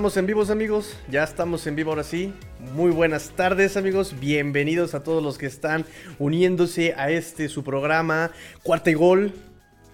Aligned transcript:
estamos 0.00 0.16
en 0.16 0.24
vivos 0.24 0.48
amigos, 0.48 0.96
ya 1.10 1.24
estamos 1.24 1.66
en 1.66 1.76
vivo 1.76 1.90
ahora 1.90 2.04
sí. 2.04 2.32
Muy 2.72 2.90
buenas 2.90 3.32
tardes 3.36 3.76
amigos, 3.76 4.14
bienvenidos 4.18 4.94
a 4.94 5.02
todos 5.02 5.22
los 5.22 5.36
que 5.36 5.44
están 5.44 5.84
uniéndose 6.18 6.94
a 6.96 7.10
este 7.10 7.50
su 7.50 7.62
programa 7.62 8.30
Cuarta 8.62 8.88
y 8.88 8.94
Gol 8.94 9.34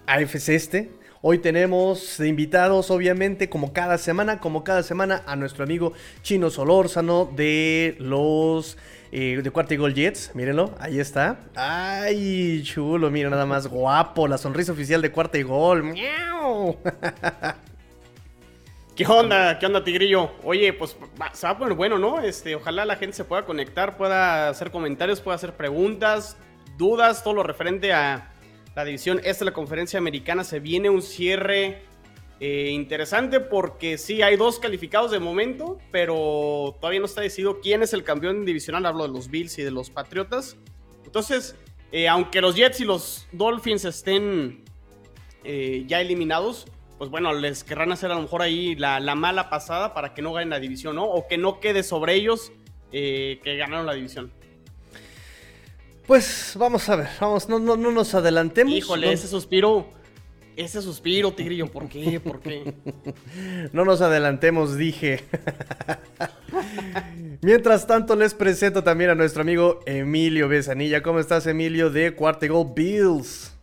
AFC 0.05 0.47
Este. 0.47 0.91
Hoy 1.21 1.39
tenemos 1.39 2.21
invitados, 2.21 2.89
obviamente, 2.89 3.49
como 3.49 3.73
cada 3.73 3.97
semana, 3.97 4.39
como 4.39 4.63
cada 4.63 4.81
semana, 4.81 5.23
a 5.25 5.35
nuestro 5.35 5.65
amigo 5.65 5.91
Chino 6.21 6.51
Solórzano 6.51 7.25
de 7.25 7.97
los 7.99 8.77
eh, 9.11 9.41
de 9.43 9.51
Cuarta 9.51 9.73
y 9.73 9.77
Gol 9.77 9.93
Jets. 9.93 10.31
Mírenlo, 10.35 10.73
ahí 10.79 11.01
está. 11.01 11.41
Ay, 11.53 12.63
chulo, 12.63 13.11
mira 13.11 13.29
nada 13.29 13.45
más 13.45 13.67
guapo, 13.67 14.29
la 14.29 14.37
sonrisa 14.37 14.71
oficial 14.71 15.01
de 15.01 15.11
Cuarta 15.11 15.37
y 15.37 15.43
Gol. 15.43 15.83
¡Miau! 15.83 16.77
¿Qué 18.97 19.05
onda? 19.05 19.59
¿Qué 19.59 19.67
onda, 19.67 19.83
Tigrillo? 19.83 20.31
Oye, 20.43 20.73
pues 20.73 20.97
se 21.33 21.45
va 21.45 21.51
a 21.53 21.57
poner 21.59 21.75
bueno, 21.75 21.99
¿no? 21.99 22.19
Este, 22.19 22.55
ojalá 22.55 22.83
la 22.83 22.95
gente 22.95 23.15
se 23.15 23.25
pueda 23.25 23.45
conectar, 23.45 23.95
pueda 23.95 24.49
hacer 24.49 24.71
comentarios, 24.71 25.21
pueda 25.21 25.35
hacer 25.35 25.55
preguntas, 25.55 26.35
dudas, 26.79 27.23
todo 27.23 27.35
lo 27.35 27.43
referente 27.43 27.93
a 27.93 28.33
la 28.75 28.83
división 28.83 29.21
esta 29.23 29.45
de 29.45 29.51
la 29.51 29.53
conferencia 29.53 29.99
americana. 29.99 30.43
Se 30.43 30.59
viene 30.59 30.89
un 30.89 31.03
cierre 31.03 31.83
eh, 32.39 32.71
interesante 32.71 33.39
porque 33.39 33.99
sí, 33.99 34.23
hay 34.23 34.35
dos 34.35 34.57
calificados 34.57 35.11
de 35.11 35.19
momento, 35.19 35.77
pero 35.91 36.75
todavía 36.81 36.99
no 36.99 37.05
está 37.05 37.21
decidido 37.21 37.61
quién 37.61 37.83
es 37.83 37.93
el 37.93 38.03
campeón 38.03 38.45
divisional. 38.45 38.83
Hablo 38.87 39.03
de 39.03 39.13
los 39.13 39.29
Bills 39.29 39.59
y 39.59 39.61
de 39.61 39.69
los 39.69 39.91
Patriotas. 39.91 40.57
Entonces, 41.05 41.55
eh, 41.91 42.07
aunque 42.07 42.41
los 42.41 42.55
Jets 42.55 42.81
y 42.81 42.85
los 42.85 43.27
Dolphins 43.31 43.85
estén 43.85 44.65
eh, 45.43 45.83
ya 45.85 46.01
eliminados, 46.01 46.65
pues 46.97 47.09
bueno, 47.11 47.33
les 47.33 47.63
querrán 47.63 47.91
hacer 47.91 48.11
a 48.11 48.15
lo 48.15 48.21
mejor 48.21 48.41
ahí 48.41 48.75
la, 48.75 48.99
mala 49.15 49.49
pasada 49.49 49.93
para 49.93 50.13
que 50.13 50.21
no 50.21 50.33
ganen 50.33 50.49
la 50.49 50.59
división, 50.59 50.95
¿no? 50.95 51.05
O 51.05 51.27
que 51.27 51.37
no 51.37 51.59
quede 51.59 51.83
sobre 51.83 52.15
ellos 52.15 52.51
eh, 52.91 53.39
que 53.43 53.55
ganaron 53.57 53.85
la 53.85 53.93
división. 53.93 54.31
Pues 56.07 56.53
vamos 56.57 56.87
a 56.89 56.95
ver, 56.95 57.09
vamos, 57.19 57.49
no, 57.49 57.59
no, 57.59 57.75
no 57.75 57.91
nos 57.91 58.15
adelantemos. 58.15 58.73
Híjole, 58.73 59.11
ese 59.11 59.27
suspiro, 59.27 59.89
ese 60.55 60.81
suspiro, 60.81 61.33
Tigrillo, 61.33 61.67
¿por 61.67 61.87
qué? 61.87 62.19
¿Por 62.19 62.39
qué? 62.39 62.73
no 63.73 63.85
nos 63.85 64.01
adelantemos, 64.01 64.77
dije. 64.77 65.25
Mientras 67.41 67.85
tanto, 67.85 68.15
les 68.15 68.33
presento 68.33 68.83
también 68.83 69.11
a 69.11 69.15
nuestro 69.15 69.41
amigo 69.41 69.81
Emilio 69.85 70.47
Besanilla. 70.47 71.03
¿Cómo 71.03 71.19
estás, 71.19 71.45
Emilio, 71.45 71.91
de 71.91 72.15
Cuartegol 72.15 72.73
Bills? 72.73 73.53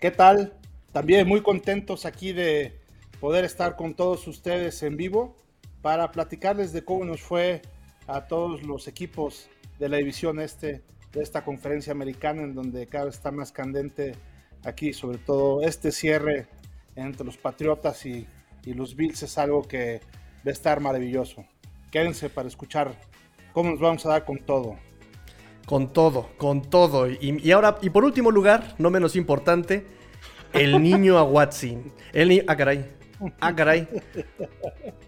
¿Qué 0.00 0.10
tal? 0.10 0.57
También 0.92 1.28
muy 1.28 1.42
contentos 1.42 2.06
aquí 2.06 2.32
de 2.32 2.78
poder 3.20 3.44
estar 3.44 3.76
con 3.76 3.94
todos 3.94 4.26
ustedes 4.26 4.82
en 4.82 4.96
vivo 4.96 5.36
para 5.82 6.10
platicarles 6.10 6.72
de 6.72 6.84
cómo 6.84 7.04
nos 7.04 7.20
fue 7.20 7.62
a 8.06 8.26
todos 8.26 8.62
los 8.62 8.88
equipos 8.88 9.48
de 9.78 9.88
la 9.88 9.98
división 9.98 10.40
este 10.40 10.82
de 11.12 11.22
esta 11.22 11.44
conferencia 11.44 11.92
americana 11.92 12.42
en 12.42 12.54
donde 12.54 12.86
cada 12.86 13.06
vez 13.06 13.14
está 13.14 13.30
más 13.30 13.52
candente 13.52 14.14
aquí, 14.64 14.92
sobre 14.92 15.18
todo 15.18 15.62
este 15.62 15.92
cierre 15.92 16.46
entre 16.96 17.24
los 17.24 17.36
Patriotas 17.36 18.04
y, 18.06 18.26
los 18.64 18.96
Bills 18.96 19.22
es 19.22 19.38
algo 19.38 19.62
que 19.62 20.02
va 20.46 20.50
a 20.50 20.50
estar 20.50 20.78
maravilloso. 20.78 21.42
Quédense 21.90 22.28
para 22.28 22.48
escuchar 22.48 22.94
cómo 23.54 23.70
nos 23.70 23.80
vamos 23.80 24.04
a 24.04 24.10
dar 24.10 24.26
con 24.26 24.40
todo. 24.40 24.76
Con 25.64 25.90
todo, 25.94 26.28
con 26.36 26.60
todo. 26.60 27.08
Y, 27.08 27.40
y 27.42 27.50
ahora, 27.52 27.78
y 27.80 27.88
por 27.88 28.04
último 28.04 28.30
lugar, 28.30 28.74
no 28.76 28.90
menos 28.90 29.16
importante, 29.16 29.86
el 30.52 30.82
niño 30.82 31.18
a 31.18 31.24
Watson. 31.24 31.92
El. 32.12 32.44
Ah, 32.46 32.56
caray. 32.56 32.84
Ah, 33.40 33.54
caray. 33.54 33.88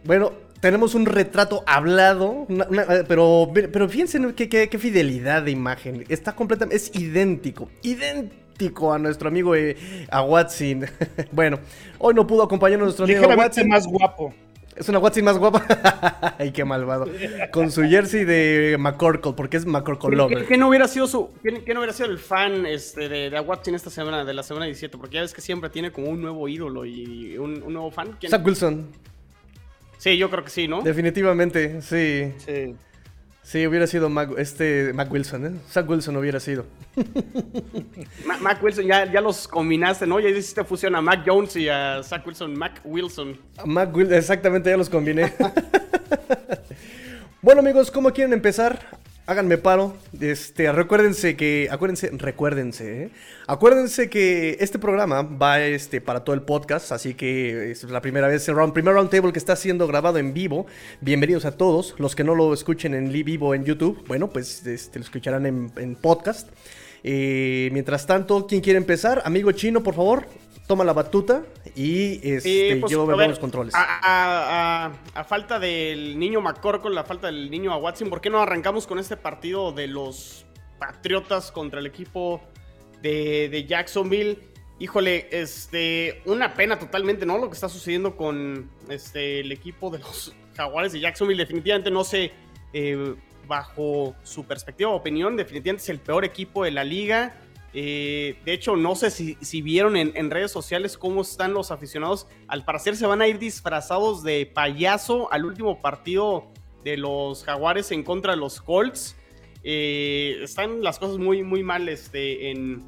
Bueno, 0.05 0.33
tenemos 0.61 0.95
un 0.95 1.07
retrato 1.07 1.63
hablado, 1.67 2.47
pero, 3.09 3.51
pero 3.53 3.89
fíjense 3.89 4.21
qué, 4.35 4.49
qué, 4.49 4.79
fidelidad 4.79 5.43
de 5.43 5.51
imagen. 5.51 6.05
Está 6.09 6.35
completamente. 6.35 6.77
Es 6.77 6.95
idéntico. 6.95 7.71
Idéntico 7.83 8.93
a 8.93 8.99
nuestro 8.99 9.29
amigo 9.29 9.55
eh, 9.55 9.77
a 10.11 10.23
Watson. 10.23 10.87
bueno, 11.33 11.59
hoy 11.99 12.15
no 12.15 12.27
pudo 12.27 12.43
acompañarnos 12.43 12.87
nuestro 12.87 13.05
amigo 13.05 13.27
Watson. 13.37 13.69
más 13.69 13.87
guapo. 13.87 14.35
Es 14.77 14.89
una 14.89 14.99
Watson 14.99 15.25
más 15.25 15.37
guapa. 15.37 16.35
Ay, 16.39 16.53
qué 16.53 16.65
malvado. 16.65 17.07
Con 17.53 17.71
su 17.71 17.83
jersey 17.83 18.25
de 18.25 18.77
McCorkle, 18.79 19.33
porque 19.33 19.57
es 19.57 19.67
McCorkle 19.67 20.17
Lover. 20.17 20.47
¿Qué, 20.47 20.57
no 20.57 20.69
hubiera 20.69 20.89
sido 20.89 21.07
su, 21.07 21.31
qué, 21.43 21.75
no 21.75 21.81
hubiera 21.81 21.93
sido 21.93 22.09
el 22.09 22.19
fan 22.19 22.65
este, 22.67 23.09
de, 23.09 23.31
de 23.31 23.41
Watson 23.41 23.75
esta 23.75 23.91
semana, 23.91 24.25
de 24.25 24.33
la 24.33 24.43
semana 24.43 24.67
17? 24.67 24.97
Porque 24.97 25.17
ya 25.17 25.23
ves 25.23 25.35
que 25.35 25.41
siempre 25.41 25.71
tiene 25.71 25.93
como 25.93 26.09
un 26.09 26.23
nuevo 26.23 26.49
ídolo 26.49 26.85
y 26.85 27.37
un, 27.37 27.61
nuevo 27.73 27.91
fan. 27.91 28.17
Zach 28.29 28.45
Wilson. 28.45 28.89
Sí, 29.99 30.17
yo 30.17 30.31
creo 30.31 30.45
que 30.45 30.51
sí, 30.51 30.67
¿no? 30.67 30.81
Definitivamente, 30.83 31.83
sí. 31.83 32.33
Sí. 32.39 32.75
Sí, 33.51 33.67
hubiera 33.67 33.89
sido 33.89 34.09
Mac, 34.09 34.31
este, 34.39 34.93
Mac 34.93 35.11
Wilson, 35.11 35.45
¿eh? 35.45 35.51
Zach 35.69 35.91
Wilson 35.91 36.17
hubiera 36.17 36.39
sido. 36.39 36.67
Mac, 38.41 38.63
Wilson, 38.63 38.87
ya, 38.87 39.11
ya, 39.11 39.21
los 39.21 39.49
combinaste, 39.49 40.07
¿no? 40.07 40.21
Ya 40.21 40.29
hiciste 40.29 40.63
fusión 40.63 40.95
a 40.95 41.01
Mac 41.01 41.25
Jones 41.27 41.57
y 41.57 41.69
a 41.69 42.01
Zach 42.05 42.25
Wilson, 42.25 42.57
Mac 42.57 42.81
Wilson. 42.85 43.37
Mac 43.65 43.93
Wilson, 43.93 44.15
exactamente, 44.15 44.71
ya 44.71 44.77
los 44.77 44.89
combiné. 44.89 45.33
bueno, 47.43 47.61
amigos, 47.61 47.91
¿cómo 47.91 48.13
quieren 48.13 48.35
empezar? 48.35 48.87
Háganme 49.27 49.59
paro. 49.59 49.95
Este, 50.21 50.71
recuérdense 50.73 51.37
que, 51.37 51.69
acuérdense, 51.71 52.11
recuérdense, 52.13 53.03
¿eh? 53.05 53.11
acuérdense 53.47 54.11
que 54.11 54.57
este 54.61 54.79
programa 54.79 55.23
va 55.23 55.61
este, 55.61 56.01
para 56.01 56.25
todo 56.25 56.35
el 56.35 56.43
podcast, 56.43 56.93
así 56.93 57.15
que 57.15 57.71
es 57.71 57.85
la 57.85 58.01
primera 58.01 58.29
vez, 58.29 58.49
el 58.49 58.57
round, 58.57 58.73
primer 58.73 58.95
roundtable 58.95 59.33
que 59.33 59.39
está 59.39 59.57
siendo 59.57 59.87
grabado 59.87 60.19
en 60.19 60.35
vivo. 60.35 60.67
Bienvenidos 61.01 61.45
a 61.45 61.57
todos, 61.57 61.95
los 61.99 62.17
que 62.17 62.25
no 62.25 62.35
lo 62.35 62.53
escuchen 62.53 62.95
en 62.95 63.13
vivo 63.13 63.55
en 63.55 63.65
YouTube, 63.65 64.05
bueno, 64.07 64.29
pues 64.29 64.67
este, 64.67 64.99
lo 64.99 65.05
escucharán 65.05 65.47
en, 65.47 65.97
podcast. 65.97 66.49
Eh, 67.03 67.71
mientras 67.73 68.07
tanto, 68.07 68.47
¿quién 68.47 68.61
quiere 68.61 68.77
empezar? 68.77 69.23
Amigo 69.25 69.53
chino, 69.53 69.83
por 69.83 69.95
favor 69.95 70.27
toma 70.71 70.85
la 70.85 70.93
batuta 70.93 71.43
y 71.75 72.21
este, 72.23 72.77
pues, 72.77 72.93
yo 72.93 73.05
veo 73.05 73.17
los 73.17 73.41
controles. 73.41 73.75
A, 73.77 74.93
falta 75.29 75.59
del 75.59 76.17
niño 76.17 76.41
McCorkle, 76.41 76.95
la 76.95 77.03
falta 77.03 77.27
del 77.27 77.51
niño 77.51 77.73
a 77.73 77.77
Watson, 77.77 78.09
¿por 78.09 78.21
qué 78.21 78.31
no 78.31 78.41
arrancamos 78.41 78.87
con 78.87 79.01
este 79.01 79.17
partido 79.17 79.73
de 79.73 79.89
los 79.89 80.47
Patriotas 80.79 81.51
contra 81.51 81.81
el 81.81 81.87
equipo 81.87 82.41
de, 83.03 83.67
Jacksonville? 83.69 84.39
Híjole, 84.79 85.27
este, 85.33 86.23
una 86.25 86.55
pena 86.55 86.79
totalmente, 86.79 87.27
¿no? 87.27 87.37
Lo 87.37 87.49
que 87.49 87.55
está 87.55 87.69
sucediendo 87.69 88.17
con 88.17 88.71
este, 88.89 89.41
el 89.41 89.51
equipo 89.51 89.91
de 89.91 89.99
los 89.99 90.37
Jaguares 90.57 90.93
de 90.93 91.01
Jacksonville. 91.01 91.43
Definitivamente 91.43 91.91
no 91.91 92.05
sé, 92.05 92.31
eh, 92.73 93.17
bajo 93.49 94.15
su 94.23 94.45
perspectiva 94.45 94.91
o 94.91 94.95
opinión, 94.95 95.35
definitivamente 95.35 95.83
es 95.83 95.89
el 95.89 95.99
peor 95.99 96.25
equipo 96.25 96.63
de 96.63 96.71
la 96.71 96.85
liga 96.85 97.35
eh, 97.73 98.37
de 98.45 98.53
hecho, 98.53 98.77
no 98.77 98.97
sé 98.97 99.11
si, 99.11 99.63
vieron 99.63 99.97
en, 99.97 100.31
redes 100.31 100.51
sociales 100.51 100.99
cómo 100.99 101.23
están 101.23 101.55
los 101.55 101.71
aficionados. 101.71 102.27
Al 102.49 102.65
parecer 102.65 102.97
se 102.97 103.07
van 103.07 103.23
a 103.23 103.29
ir 103.29 103.39
disfrazados 103.39 104.23
de 104.23 104.47
payaso 104.47 105.33
al 105.33 105.45
último 105.45 105.81
partido 105.81 106.51
de 106.85 106.97
los 106.97 107.45
Jaguares 107.45 107.93
en 107.93 108.03
contra 108.03 108.33
de 108.33 108.39
los 108.39 108.61
Colts. 108.61 109.17
Eh, 109.63 110.39
están 110.43 110.83
las 110.83 110.99
cosas 110.99 111.19
muy, 111.19 111.43
muy 111.43 111.63
mal 111.63 111.89
este, 111.89 112.51
en, 112.51 112.83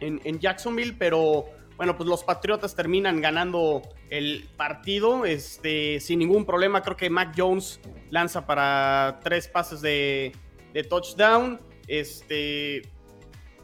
en, 0.00 0.38
Jacksonville, 0.38 0.94
pero 0.96 1.46
bueno, 1.76 1.96
pues 1.96 2.08
los 2.08 2.22
Patriotas 2.22 2.76
terminan 2.76 3.20
ganando 3.20 3.82
el 4.10 4.48
partido 4.56 5.24
este, 5.24 5.98
sin 5.98 6.20
ningún 6.20 6.44
problema. 6.44 6.82
Creo 6.82 6.96
que 6.96 7.10
Mac 7.10 7.34
Jones 7.36 7.80
lanza 8.10 8.46
para 8.46 9.18
tres 9.24 9.48
pases 9.48 9.80
de, 9.80 10.32
de 10.72 10.84
touchdown. 10.84 11.60
Este, 11.88 12.82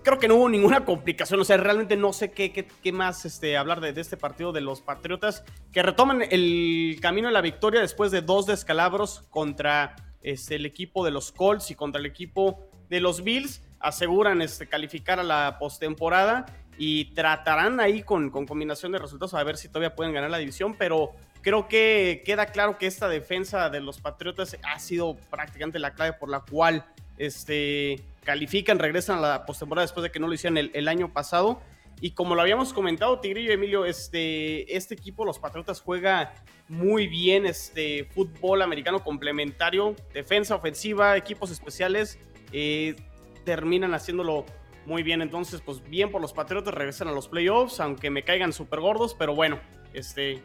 creo 0.05 0.19
que 0.19 0.29
no 0.29 0.37
hubo 0.37 0.49
ninguna 0.49 0.85
complicación. 0.85 1.41
O 1.41 1.45
sea, 1.45 1.57
realmente 1.57 1.97
no 1.97 2.13
sé 2.13 2.31
qué, 2.31 2.53
qué, 2.53 2.93
más 2.93 3.25
este, 3.25 3.57
hablar 3.57 3.81
de, 3.81 4.01
este 4.01 4.17
partido 4.17 4.53
de 4.53 4.61
los 4.61 4.81
Patriotas, 4.81 5.45
que 5.73 5.83
retoman 5.83 6.23
el 6.31 6.99
camino 7.01 7.29
de 7.29 7.35
la 7.35 7.41
victoria 7.41 7.81
después 7.81 8.13
de 8.13 8.21
dos 8.21 8.47
descalabros 8.47 9.25
contra 9.31 9.97
este, 10.23 10.57
el 10.57 10.67
equipo 10.67 11.05
de 11.05 11.11
los 11.11 11.33
Colts 11.33 11.71
y 11.71 11.75
contra 11.75 11.99
el 11.99 12.07
equipo 12.07 12.61
de 12.89 13.01
los 13.01 13.25
Bills. 13.25 13.63
Aseguran 13.81 14.41
este, 14.43 14.69
calificar 14.69 15.19
a 15.19 15.25
la 15.25 15.57
postemporada 15.59 16.47
y 16.79 17.07
tratarán 17.15 17.81
ahí 17.81 18.03
con, 18.03 18.31
con 18.31 18.47
combinación 18.47 18.93
de 18.93 18.99
resultados 18.99 19.35
a 19.35 19.43
ver 19.43 19.57
si 19.57 19.69
todavía 19.69 19.95
pueden 19.95 20.13
ganar 20.13 20.31
la 20.31 20.39
división, 20.39 20.75
pero 20.77 21.13
creo 21.43 21.69
que 21.69 22.23
queda 22.25 22.47
claro 22.47 22.79
que 22.79 22.87
esta 22.87 23.09
defensa 23.09 23.71
de 23.71 23.81
los 23.81 24.01
Patriotas 24.01 24.57
ha 24.63 24.79
sido 24.79 25.17
prácticamente 25.31 25.79
la 25.79 25.93
clave 25.95 26.15
por 26.15 26.31
la 26.31 26.41
cual 26.41 26.85
este, 27.19 28.05
califican, 28.25 28.79
regresan 28.79 29.19
a 29.19 29.21
la 29.21 29.47
postemporada 29.47 29.85
después 29.85 30.03
de 30.03 30.11
que 30.11 30.21
no 30.21 30.27
lo 30.27 30.35
hicieron 30.35 30.59
el, 30.59 30.89
año 30.89 31.13
pasado. 31.13 31.61
Y 32.01 32.11
como 32.11 32.35
lo 32.35 32.43
habíamos 32.43 32.73
comentado, 32.73 33.21
Tigrillo 33.21 33.51
y 33.51 33.55
Emilio, 33.55 33.85
este, 33.85 34.77
este 34.77 34.95
equipo, 34.95 35.25
los 35.25 35.39
Patriotas, 35.39 35.81
juega 35.81 36.35
muy 36.69 37.07
bien 37.07 37.47
este 37.47 38.05
fútbol 38.05 38.63
americano 38.63 39.03
complementario, 39.03 39.95
defensa, 40.13 40.57
ofensiva, 40.57 41.17
equipos 41.17 41.51
especiales, 41.51 42.19
eh, 42.53 42.97
terminan 43.45 43.95
haciéndolo 43.95 44.45
muy 44.87 45.03
bien. 45.03 45.23
Entonces, 45.23 45.61
pues 45.61 45.83
bien 45.89 46.11
por 46.11 46.21
los 46.21 46.33
Patriotas, 46.33 46.75
regresan 46.75 47.09
a 47.09 47.13
los 47.13 47.29
playoffs, 47.29 47.81
aunque 47.81 48.11
me 48.11 48.25
caigan 48.25 48.53
súper 48.53 48.81
gordos, 48.81 49.15
pero 49.15 49.35
bueno, 49.35 49.61
este, 49.93 50.43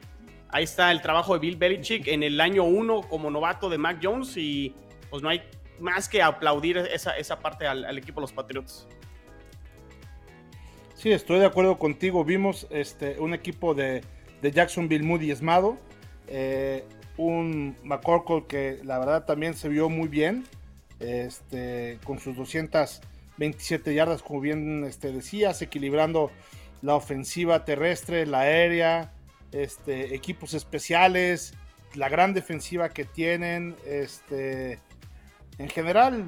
ahí 0.50 0.63
está 0.63 0.92
el 0.92 1.01
trabajo 1.01 1.33
de 1.33 1.39
Bill 1.39 1.57
Belichick 1.57 2.07
en 2.07 2.24
el 2.24 2.39
año 2.39 2.63
uno 2.63 3.01
como 3.01 3.31
novato 3.31 3.69
de 3.69 3.77
Mac 3.77 4.00
Jones 4.01 4.38
y 4.38 4.75
pues 5.10 5.24
no 5.24 5.30
hay 5.30 5.42
más 5.80 6.10
que 6.10 6.22
aplaudir 6.22 6.78
esa, 6.78 7.18
esa 7.18 7.40
parte 7.40 7.68
al, 7.68 7.98
equipo 7.98 8.20
de 8.20 8.24
los 8.24 8.34
Patriots. 8.34 8.88
Sí, 10.96 11.12
estoy 11.12 11.40
de 11.40 11.46
acuerdo 11.46 11.78
contigo. 11.80 12.26
Vimos 12.26 12.68
este, 12.70 13.20
un 13.20 13.34
equipo 13.34 13.74
de, 13.74 14.04
de 14.42 14.52
Jacksonville 14.52 15.04
muy 15.04 15.20
diezmado. 15.20 15.78
Eh, 16.28 16.84
un 17.18 17.76
McCorkle 17.84 18.46
que 18.48 18.80
la 18.84 19.00
verdad 19.00 19.26
también 19.26 19.54
se 19.54 19.70
vio 19.70 19.90
muy 19.90 20.08
bien. 20.08 20.46
Este, 21.00 21.98
con 22.04 22.20
sus 22.20 22.36
227 22.36 23.94
yardas, 23.94 24.22
como 24.22 24.42
bien 24.42 24.84
este, 24.84 25.14
decías, 25.14 25.62
equilibrando 25.62 26.30
la 26.81 26.96
ofensiva 26.96 27.64
terrestre, 27.64 28.26
la 28.26 28.42
aérea, 28.42 29.14
este, 29.54 30.14
equipos 30.14 30.54
especiales, 30.54 31.54
la 31.96 32.10
gran 32.10 32.34
defensiva 32.34 32.90
que 32.90 33.06
tienen, 33.06 33.76
este, 33.86 34.80
en 35.60 35.70
general 35.70 36.26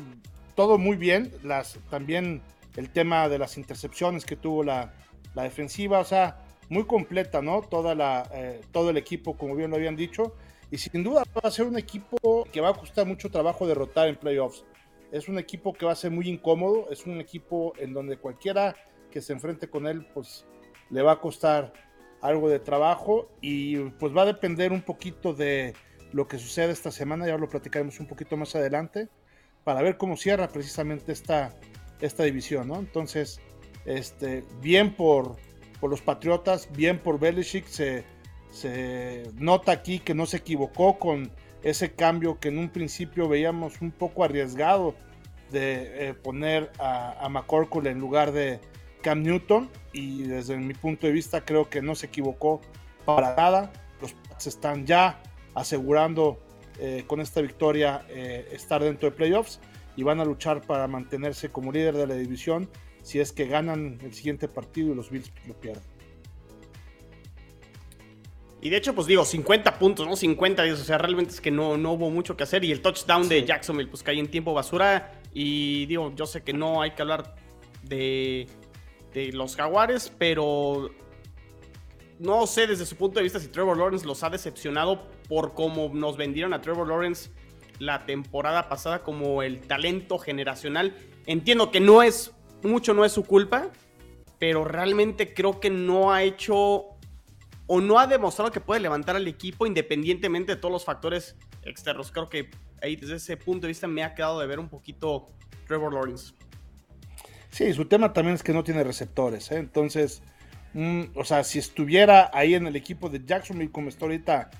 todo 0.56 0.78
muy 0.78 0.98
bien, 0.98 1.32
las, 1.42 1.80
también 1.90 2.42
el 2.76 2.90
tema 2.90 3.28
de 3.30 3.40
las 3.40 3.58
intercepciones 3.58 4.26
que 4.26 4.36
tuvo 4.36 4.64
la, 4.64 4.94
defensiva, 5.34 6.00
o 6.00 6.04
sea, 6.04 6.44
muy 6.70 6.84
completa, 6.84 7.42
¿no? 7.42 7.62
Toda 7.62 7.96
la, 7.96 8.30
eh, 8.34 8.62
todo 8.72 8.90
el 8.90 8.98
equipo, 8.98 9.38
como 9.38 9.56
bien 9.56 9.72
lo 9.72 9.78
habían 9.78 9.96
dicho, 9.96 10.36
y 10.70 10.78
sin 10.78 11.04
duda 11.04 11.24
va 11.36 11.48
a 11.48 11.52
ser 11.52 11.66
un 11.66 11.78
equipo 11.78 12.46
que 12.52 12.62
va 12.62 12.70
a 12.70 12.74
costar 12.74 13.08
mucho 13.08 13.32
trabajo 13.32 13.66
derrotar 13.66 14.10
en 14.10 14.18
playoffs. 14.18 14.66
Es 15.12 15.30
un 15.30 15.40
equipo 15.40 15.74
que 15.74 15.86
va 15.86 15.94
a 15.94 15.96
ser 15.96 16.12
muy 16.12 16.28
incómodo, 16.28 16.88
es 16.92 17.06
un 17.06 17.20
equipo 17.22 17.74
en 17.78 17.94
donde 17.94 18.18
cualquiera 18.18 18.76
que 19.10 19.22
se 19.22 19.34
enfrente 19.34 19.70
con 19.70 19.88
él, 19.88 20.06
pues 20.14 20.46
le 20.90 21.02
va 21.02 21.14
a 21.14 21.20
costar 21.20 21.74
algo 22.22 22.50
de 22.50 22.60
trabajo. 22.60 23.30
Y 23.42 23.78
pues 23.78 24.16
va 24.16 24.22
a 24.22 24.26
depender 24.26 24.72
un 24.72 24.82
poquito 24.82 25.34
de 25.34 25.74
lo 26.14 26.28
que 26.28 26.38
sucede 26.38 26.72
esta 26.72 26.92
semana, 26.92 27.28
ya 27.28 27.38
lo 27.38 27.50
platicaremos 27.50 28.00
un 28.00 28.08
poquito 28.08 28.38
más 28.38 28.56
adelante, 28.56 29.10
para 29.64 29.82
ver 29.82 29.98
cómo 29.98 30.18
cierra 30.18 30.48
precisamente 30.48 31.12
esta, 31.12 31.54
esta 32.00 32.24
división, 32.24 32.68
¿no? 32.68 32.80
Entonces, 32.80 33.40
este, 33.86 34.44
bien 34.62 34.94
por, 34.94 35.38
por 35.80 35.90
los 35.90 36.02
Patriotas, 36.02 36.70
bien 36.72 37.00
por 37.00 37.20
Belichick, 37.20 37.66
se, 37.68 38.04
se 38.52 39.24
nota 39.36 39.72
aquí 39.72 40.00
que 40.00 40.14
no 40.14 40.26
se 40.26 40.38
equivocó 40.38 41.00
con 41.00 41.32
ese 41.64 41.94
cambio 41.94 42.40
que 42.40 42.48
en 42.50 42.58
un 42.58 42.70
principio 42.70 43.28
veíamos 43.28 43.82
un 43.82 43.92
poco 43.92 44.24
arriesgado 44.24 44.96
de 45.52 46.10
eh, 46.10 46.14
poner 46.14 46.72
a, 46.80 47.24
a 47.24 47.30
McCorkle 47.30 47.90
en 47.90 48.00
lugar 48.00 48.32
de, 48.32 48.60
Cam 49.02 49.24
Newton 49.24 49.70
y 49.92 50.24
desde 50.24 50.58
mi 50.58 50.74
punto 50.74 51.08
de 51.08 51.14
vista 51.14 51.42
creo 51.42 51.70
que 51.70 51.82
no 51.82 51.96
se 51.96 52.08
equivocó 52.08 52.62
para 53.06 53.36
nada. 53.36 53.72
Los 54.00 54.14
Pats 54.14 54.48
están 54.48 54.86
ya 54.86 55.22
asegurando 55.54 56.40
eh, 56.80 57.04
con 57.08 57.22
esta 57.22 57.42
victoria 57.42 58.06
eh, 58.10 58.48
estar 58.52 58.84
dentro 58.84 59.10
de 59.10 59.16
playoffs 59.16 59.60
y 59.96 60.04
van 60.04 60.20
a 60.20 60.26
luchar 60.26 60.62
para 60.62 60.88
mantenerse 60.88 61.50
como 61.50 61.72
líder 61.72 61.96
de 61.96 62.08
la 62.08 62.16
división 62.16 62.70
si 63.04 63.20
es 63.20 63.32
que 63.32 63.48
ganan 63.48 64.00
el 64.04 64.14
siguiente 64.14 64.48
partido 64.48 64.92
y 64.92 64.96
los 64.96 65.10
Bills 65.10 65.32
lo 65.48 65.54
pierden. 65.56 65.84
Y 68.64 68.70
de 68.70 68.78
hecho, 68.78 68.94
pues 68.94 69.08
digo, 69.08 69.26
50 69.26 69.80
puntos, 69.80 70.08
¿no? 70.08 70.16
50 70.16 70.64
o 70.72 70.76
sea, 70.76 71.00
realmente 71.00 71.34
es 71.34 71.42
que 71.42 71.50
no, 71.50 71.78
no 71.78 71.94
hubo 71.94 72.12
mucho 72.12 72.38
que 72.38 72.44
hacer. 72.44 72.64
Y 72.64 72.72
el 72.72 72.82
touchdown 72.82 73.28
de 73.28 73.44
Jacksonville, 73.44 73.90
pues 73.90 74.04
cae 74.04 74.20
en 74.20 74.30
tiempo 74.30 74.54
basura. 74.54 75.20
Y 75.34 75.88
digo, 75.88 76.14
yo 76.16 76.28
sé 76.28 76.44
que 76.44 76.54
no 76.54 76.80
hay 76.84 76.92
que 76.92 77.02
hablar 77.02 77.34
de 77.82 78.48
de 79.14 79.32
los 79.32 79.56
Jaguares, 79.56 80.12
pero 80.18 80.90
no 82.22 82.46
sé 82.46 82.68
desde 82.68 82.86
su 82.86 82.96
punto 82.96 83.20
de 83.20 83.24
vista 83.24 83.40
si 83.40 83.48
Trevor 83.48 83.78
Lawrence 83.78 84.06
los 84.06 84.24
ha 84.24 84.30
decepcionado 84.30 85.08
por 85.28 85.54
cómo 85.56 85.90
nos 85.92 86.18
vendieron 86.18 86.54
a 86.54 86.62
Trevor 86.62 86.88
Lawrence 86.88 87.32
la 87.80 88.06
temporada 88.06 88.70
pasada 88.70 89.02
como 89.02 89.42
el 89.42 89.62
talento 89.62 90.20
generacional. 90.20 90.96
Entiendo 91.26 91.72
que 91.72 91.80
no 91.80 92.04
es 92.04 92.32
mucho, 92.62 92.94
no 92.94 93.06
es 93.06 93.12
su 93.12 93.24
culpa, 93.24 93.72
pero 94.38 94.64
realmente 94.64 95.34
creo 95.34 95.60
que 95.60 95.72
no 95.72 96.14
ha 96.14 96.22
hecho 96.22 96.86
o 97.66 97.82
no 97.82 97.98
ha 97.98 98.06
demostrado 98.06 98.52
que 98.52 98.62
puede 98.62 98.82
levantar 98.82 99.16
al 99.16 99.28
equipo 99.28 99.66
independientemente 99.66 100.54
de 100.56 100.62
todos 100.62 100.72
los 100.72 100.86
factores 100.86 101.36
externos. 101.64 102.12
Creo 102.12 102.30
que 102.30 102.52
ahí 102.84 102.98
desde 102.98 103.16
ese 103.16 103.36
punto 103.36 103.62
de 103.62 103.70
vista 103.70 103.88
me 103.88 104.04
ha 104.04 104.14
quedado 104.14 104.40
de 104.40 104.46
ver 104.46 104.60
un 104.60 104.70
poquito 104.70 105.26
Trevor 105.66 105.92
Lawrence. 105.92 106.34
Sí, 107.50 107.74
su 107.74 107.86
tema 107.86 108.14
también 108.14 108.36
es 108.36 108.44
que 108.44 108.54
no 108.54 108.64
tiene 108.64 108.84
receptores, 108.84 109.52
¿eh? 109.52 109.58
entonces, 109.58 110.22
mm, 110.74 111.02
o 111.16 111.24
sea, 111.24 111.44
si 111.44 111.60
estuviera 111.60 112.30
ahí 112.34 112.56
en 112.56 112.68
el 112.68 112.76
equipo 112.76 113.10
de 113.10 113.22
Jacksonville 113.26 113.72
como 113.72 113.90
está 113.90 114.06
ahorita, 114.06 114.52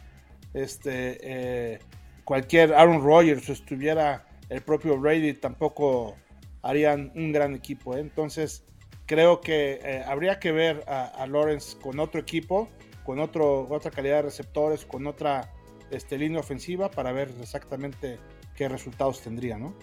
este, 0.54 1.18
eh, 1.22 1.80
cualquier 2.24 2.74
Aaron 2.74 3.02
Rodgers 3.02 3.50
o 3.50 3.54
estuviera 3.54 4.26
el 4.50 4.62
propio 4.62 4.98
Brady, 4.98 5.34
tampoco 5.34 6.16
harían 6.62 7.12
un 7.16 7.32
gran 7.32 7.56
equipo. 7.56 7.96
¿eh? 7.96 8.00
Entonces, 8.02 8.64
creo 9.06 9.42
que 9.42 10.04
habría 10.06 10.40
que 10.40 10.52
ver 10.52 10.84
a, 10.88 11.26
Lawrence 11.28 11.78
con 11.78 12.00
otro 12.00 12.20
equipo, 12.20 12.70
con 13.04 13.20
otro, 13.20 13.68
otra 13.70 13.92
calidad 13.92 14.18
de 14.18 14.22
receptores, 14.24 14.86
con 14.86 15.08
otra 15.08 15.52
este, 15.92 16.18
línea 16.18 16.40
ofensiva 16.40 16.90
para 16.90 17.12
ver 17.12 17.32
exactamente 17.42 18.20
qué 18.56 18.70
resultados 18.70 19.22
tendría, 19.22 19.58
¿no? 19.58 19.76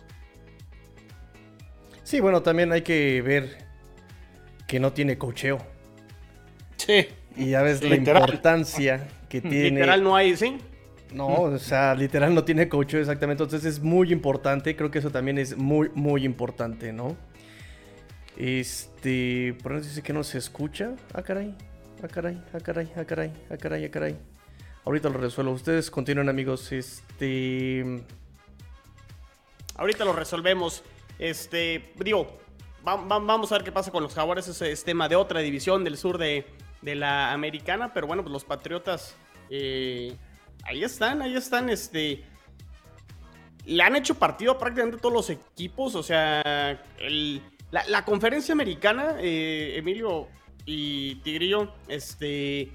Sí, 2.02 2.20
bueno, 2.20 2.42
también 2.42 2.72
hay 2.72 2.80
que 2.80 3.20
ver 3.20 3.66
que 4.66 4.80
no 4.80 4.94
tiene 4.94 5.18
cocheo. 5.18 5.58
Sí. 6.78 7.06
Y 7.36 7.50
ya 7.50 7.62
ves 7.62 7.82
la 7.82 7.96
importancia 7.96 9.08
que 9.28 9.40
tiene. 9.40 9.70
Literal 9.70 10.02
no 10.02 10.16
hay, 10.16 10.36
¿sí? 10.36 10.58
No, 11.12 11.28
o 11.28 11.58
sea, 11.58 11.94
literal 11.94 12.34
no 12.34 12.44
tiene 12.44 12.68
cocheo 12.68 13.00
exactamente. 13.00 13.42
Entonces 13.42 13.74
es 13.74 13.80
muy 13.80 14.12
importante. 14.12 14.74
Creo 14.76 14.90
que 14.90 14.98
eso 14.98 15.10
también 15.10 15.38
es 15.38 15.56
muy, 15.56 15.90
muy 15.94 16.24
importante, 16.24 16.92
¿no? 16.92 17.16
Este. 18.36 19.56
Por 19.62 19.72
eso 19.72 19.88
dice 19.88 20.02
que 20.02 20.12
no 20.12 20.24
se 20.24 20.38
escucha. 20.38 20.94
Ah, 21.14 21.22
caray. 21.22 21.54
Ah, 22.02 22.08
caray. 22.08 22.42
Ah, 22.52 22.58
caray. 22.60 22.90
Ah, 22.96 23.04
caray. 23.04 23.32
Ah, 23.50 23.56
caray. 23.56 23.84
Ah, 23.84 23.90
caray. 23.90 24.16
Ahorita 24.84 25.08
lo 25.08 25.18
resuelvo. 25.18 25.52
Ustedes 25.52 25.90
continúen, 25.90 26.28
amigos. 26.28 26.72
Este. 26.72 28.02
Ahorita 29.76 30.04
lo 30.04 30.12
resolvemos. 30.12 30.82
Este, 31.18 31.92
digo, 31.96 32.38
vamos 32.84 33.50
a 33.50 33.56
ver 33.56 33.64
qué 33.64 33.72
pasa 33.72 33.90
con 33.90 34.02
los 34.02 34.14
Jaguares. 34.14 34.48
Ese 34.48 34.72
es 34.72 34.84
tema 34.84 35.08
de 35.08 35.16
otra 35.16 35.40
división 35.40 35.84
del 35.84 35.96
sur 35.96 36.18
de, 36.18 36.46
la 36.82 37.32
americana. 37.32 37.92
Pero 37.92 38.06
bueno, 38.06 38.22
pues 38.22 38.32
los 38.32 38.44
Patriotas 38.44 39.16
eh, 39.50 40.14
ahí 40.64 40.84
están, 40.84 41.22
ahí 41.22 41.34
están. 41.34 41.68
Este, 41.68 42.24
le 43.66 43.82
han 43.82 43.96
hecho 43.96 44.14
partido 44.14 44.52
a 44.52 44.58
prácticamente 44.58 44.98
todos 44.98 45.12
los 45.12 45.30
equipos. 45.30 45.94
O 45.94 46.02
sea, 46.02 46.82
la, 47.70 48.04
conferencia 48.04 48.52
americana, 48.52 49.16
eh, 49.18 49.74
Emilio 49.76 50.28
y 50.64 51.16
Tigrillo, 51.16 51.74
este. 51.88 52.70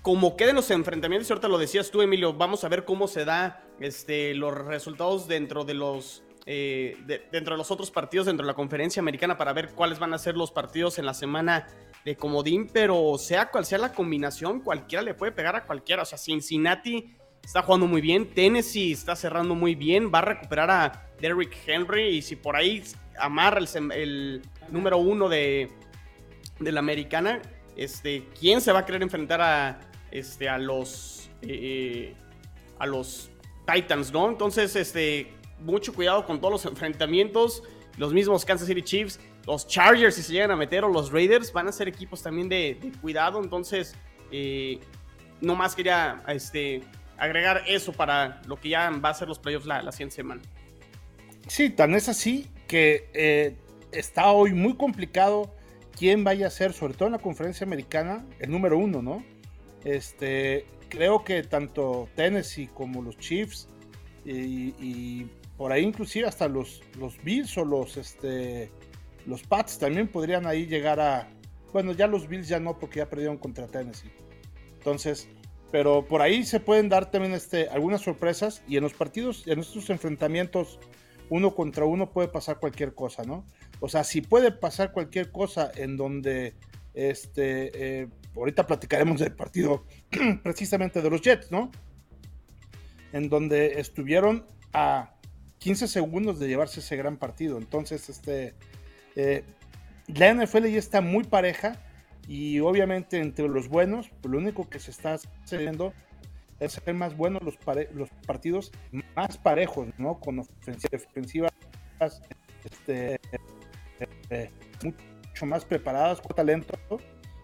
Como 0.00 0.36
queden 0.36 0.56
los 0.56 0.68
enfrentamientos, 0.72 1.30
ahorita 1.30 1.46
lo 1.46 1.58
decías 1.58 1.92
tú, 1.92 2.02
Emilio, 2.02 2.32
vamos 2.32 2.64
a 2.64 2.68
ver 2.68 2.84
cómo 2.84 3.06
se 3.06 3.24
da 3.24 3.62
este, 3.78 4.34
los 4.34 4.52
resultados 4.52 5.28
dentro 5.28 5.64
de 5.64 5.74
los 5.74 6.24
eh, 6.44 6.96
dentro 7.30 7.54
de 7.54 7.58
los 7.58 7.70
otros 7.70 7.92
partidos, 7.92 8.26
dentro 8.26 8.44
de 8.44 8.50
la 8.50 8.56
conferencia 8.56 9.00
americana, 9.00 9.38
para 9.38 9.52
ver 9.52 9.70
cuáles 9.70 10.00
van 10.00 10.12
a 10.12 10.18
ser 10.18 10.36
los 10.36 10.50
partidos 10.50 10.98
en 10.98 11.06
la 11.06 11.14
semana 11.14 11.68
de 12.04 12.16
comodín, 12.16 12.68
pero 12.72 13.16
sea 13.18 13.50
cual 13.50 13.64
sea 13.64 13.78
la 13.78 13.92
combinación, 13.92 14.60
cualquiera 14.60 15.02
le 15.02 15.14
puede 15.14 15.32
pegar 15.32 15.56
a 15.56 15.64
cualquiera. 15.64 16.02
O 16.02 16.04
sea, 16.04 16.18
Cincinnati 16.18 17.14
está 17.44 17.62
jugando 17.62 17.86
muy 17.86 18.00
bien, 18.00 18.30
Tennessee 18.30 18.92
está 18.92 19.16
cerrando 19.16 19.54
muy 19.54 19.74
bien, 19.74 20.10
va 20.12 20.18
a 20.18 20.22
recuperar 20.22 20.70
a 20.70 21.08
Derrick 21.20 21.56
Henry 21.66 22.16
y 22.16 22.22
si 22.22 22.36
por 22.36 22.56
ahí 22.56 22.82
amarra 23.18 23.60
el, 23.60 24.42
número 24.70 24.98
uno 24.98 25.28
de, 25.28 25.70
de, 26.58 26.72
la 26.72 26.80
americana, 26.80 27.40
este, 27.76 28.26
¿quién 28.38 28.60
se 28.60 28.72
va 28.72 28.80
a 28.80 28.86
querer 28.86 29.02
enfrentar 29.02 29.40
a, 29.40 29.80
este, 30.10 30.48
a 30.48 30.58
los... 30.58 31.30
Eh, 31.42 32.14
a 32.78 32.86
los 32.86 33.30
Titans, 33.72 34.12
¿no? 34.12 34.28
Entonces, 34.28 34.74
este, 34.74 35.32
mucho 35.60 35.94
cuidado 35.94 36.26
con 36.26 36.40
todos 36.40 36.52
los 36.52 36.66
enfrentamientos. 36.72 37.62
Los 37.96 38.12
mismos 38.12 38.44
Kansas 38.44 38.66
City 38.66 38.82
Chiefs, 38.82 39.20
los 39.46 39.66
Chargers, 39.66 40.14
si 40.14 40.22
se 40.22 40.32
llegan 40.32 40.50
a 40.50 40.56
meter, 40.56 40.84
o 40.84 40.88
los 40.88 41.10
Raiders, 41.10 41.52
van 41.52 41.68
a 41.68 41.72
ser 41.72 41.88
equipos 41.88 42.22
también 42.22 42.48
de, 42.48 42.78
cuidado. 43.00 43.42
Entonces, 43.42 43.94
eh, 44.30 44.78
no 45.40 45.54
más 45.54 45.74
quería 45.74 46.22
este, 46.28 46.82
agregar 47.18 47.62
eso 47.66 47.92
para 47.92 48.40
lo 48.46 48.56
que 48.56 48.70
ya 48.70 48.90
va 48.90 49.10
a 49.10 49.14
ser 49.14 49.28
los 49.28 49.38
playoffs 49.38 49.66
la, 49.66 49.90
siguiente 49.92 50.16
semana. 50.16 50.42
Sí, 51.48 51.70
tan 51.70 51.94
es 51.94 52.08
así 52.08 52.48
que 52.68 53.10
eh, 53.14 53.56
está 53.90 54.30
hoy 54.30 54.52
muy 54.52 54.76
complicado 54.76 55.52
quién 55.98 56.22
vaya 56.24 56.46
a 56.46 56.50
ser, 56.50 56.72
sobre 56.72 56.94
todo 56.94 57.06
en 57.06 57.12
la 57.12 57.18
conferencia 57.18 57.66
americana, 57.66 58.24
el 58.38 58.50
número 58.50 58.78
uno, 58.78 59.02
¿no? 59.02 59.24
Este, 59.84 60.66
creo 60.88 61.24
que 61.24 61.42
tanto 61.42 62.08
Tennessee 62.14 62.68
como 62.68 63.02
los 63.02 63.18
Chiefs 63.18 63.68
y 64.24 65.26
por 65.62 65.70
ahí 65.70 65.84
inclusive 65.84 66.26
hasta 66.26 66.48
los, 66.48 66.82
los 66.98 67.22
Bills 67.22 67.56
o 67.56 67.64
los, 67.64 67.96
este, 67.96 68.68
los 69.26 69.42
Pats 69.42 69.78
también 69.78 70.08
podrían 70.08 70.46
ahí 70.46 70.66
llegar 70.66 71.00
a... 71.00 71.28
Bueno, 71.72 71.92
ya 71.92 72.06
los 72.06 72.28
Bills 72.28 72.48
ya 72.48 72.60
no 72.60 72.78
porque 72.78 72.98
ya 72.98 73.08
perdieron 73.08 73.38
contra 73.38 73.66
Tennessee. 73.66 74.10
Entonces, 74.78 75.28
pero 75.70 76.06
por 76.06 76.20
ahí 76.20 76.44
se 76.44 76.60
pueden 76.60 76.88
dar 76.88 77.10
también 77.10 77.32
este, 77.32 77.68
algunas 77.68 78.02
sorpresas 78.02 78.62
y 78.68 78.76
en 78.76 78.82
los 78.82 78.92
partidos, 78.92 79.46
en 79.46 79.60
estos 79.60 79.88
enfrentamientos 79.90 80.78
uno 81.30 81.54
contra 81.54 81.86
uno 81.86 82.10
puede 82.10 82.28
pasar 82.28 82.60
cualquier 82.60 82.94
cosa, 82.94 83.22
¿no? 83.22 83.46
O 83.80 83.88
sea, 83.88 84.04
si 84.04 84.20
puede 84.20 84.52
pasar 84.52 84.92
cualquier 84.92 85.32
cosa 85.32 85.72
en 85.74 85.96
donde, 85.96 86.54
este, 86.92 88.02
eh, 88.02 88.08
ahorita 88.36 88.66
platicaremos 88.66 89.20
del 89.20 89.34
partido 89.34 89.86
precisamente 90.42 91.00
de 91.00 91.08
los 91.08 91.22
Jets, 91.22 91.50
¿no? 91.50 91.70
En 93.14 93.30
donde 93.30 93.80
estuvieron 93.80 94.46
a 94.74 95.14
15 95.58 95.88
segundos 95.88 96.38
de 96.38 96.48
llevarse 96.48 96.80
ese 96.80 96.96
gran 96.96 97.16
partido. 97.16 97.56
Entonces, 97.56 98.10
este, 98.10 98.54
eh, 99.16 99.44
la 100.08 100.34
NFL 100.34 100.66
ya 100.66 100.78
está 100.78 101.00
muy 101.00 101.24
pareja 101.24 101.76
y 102.28 102.60
obviamente 102.60 103.18
entre 103.18 103.48
los 103.48 103.68
buenos, 103.68 104.10
lo 104.22 104.38
único 104.38 104.68
que 104.68 104.78
se 104.78 104.90
está 104.90 105.18
haciendo 105.44 105.92
es 106.60 106.78
hacer 106.78 106.94
más 106.94 107.16
buenos 107.16 107.42
los, 107.42 107.58
los 107.94 108.08
partidos 108.26 108.72
más 109.16 109.36
parejos, 109.36 109.88
¿no? 109.98 110.20
Con 110.20 110.38
ofensivas 110.38 111.52
este, 112.64 113.20
eh, 114.30 114.50
mucho 114.84 115.46
más 115.46 115.64
preparadas, 115.64 116.20
con 116.20 116.34
talento. 116.36 116.74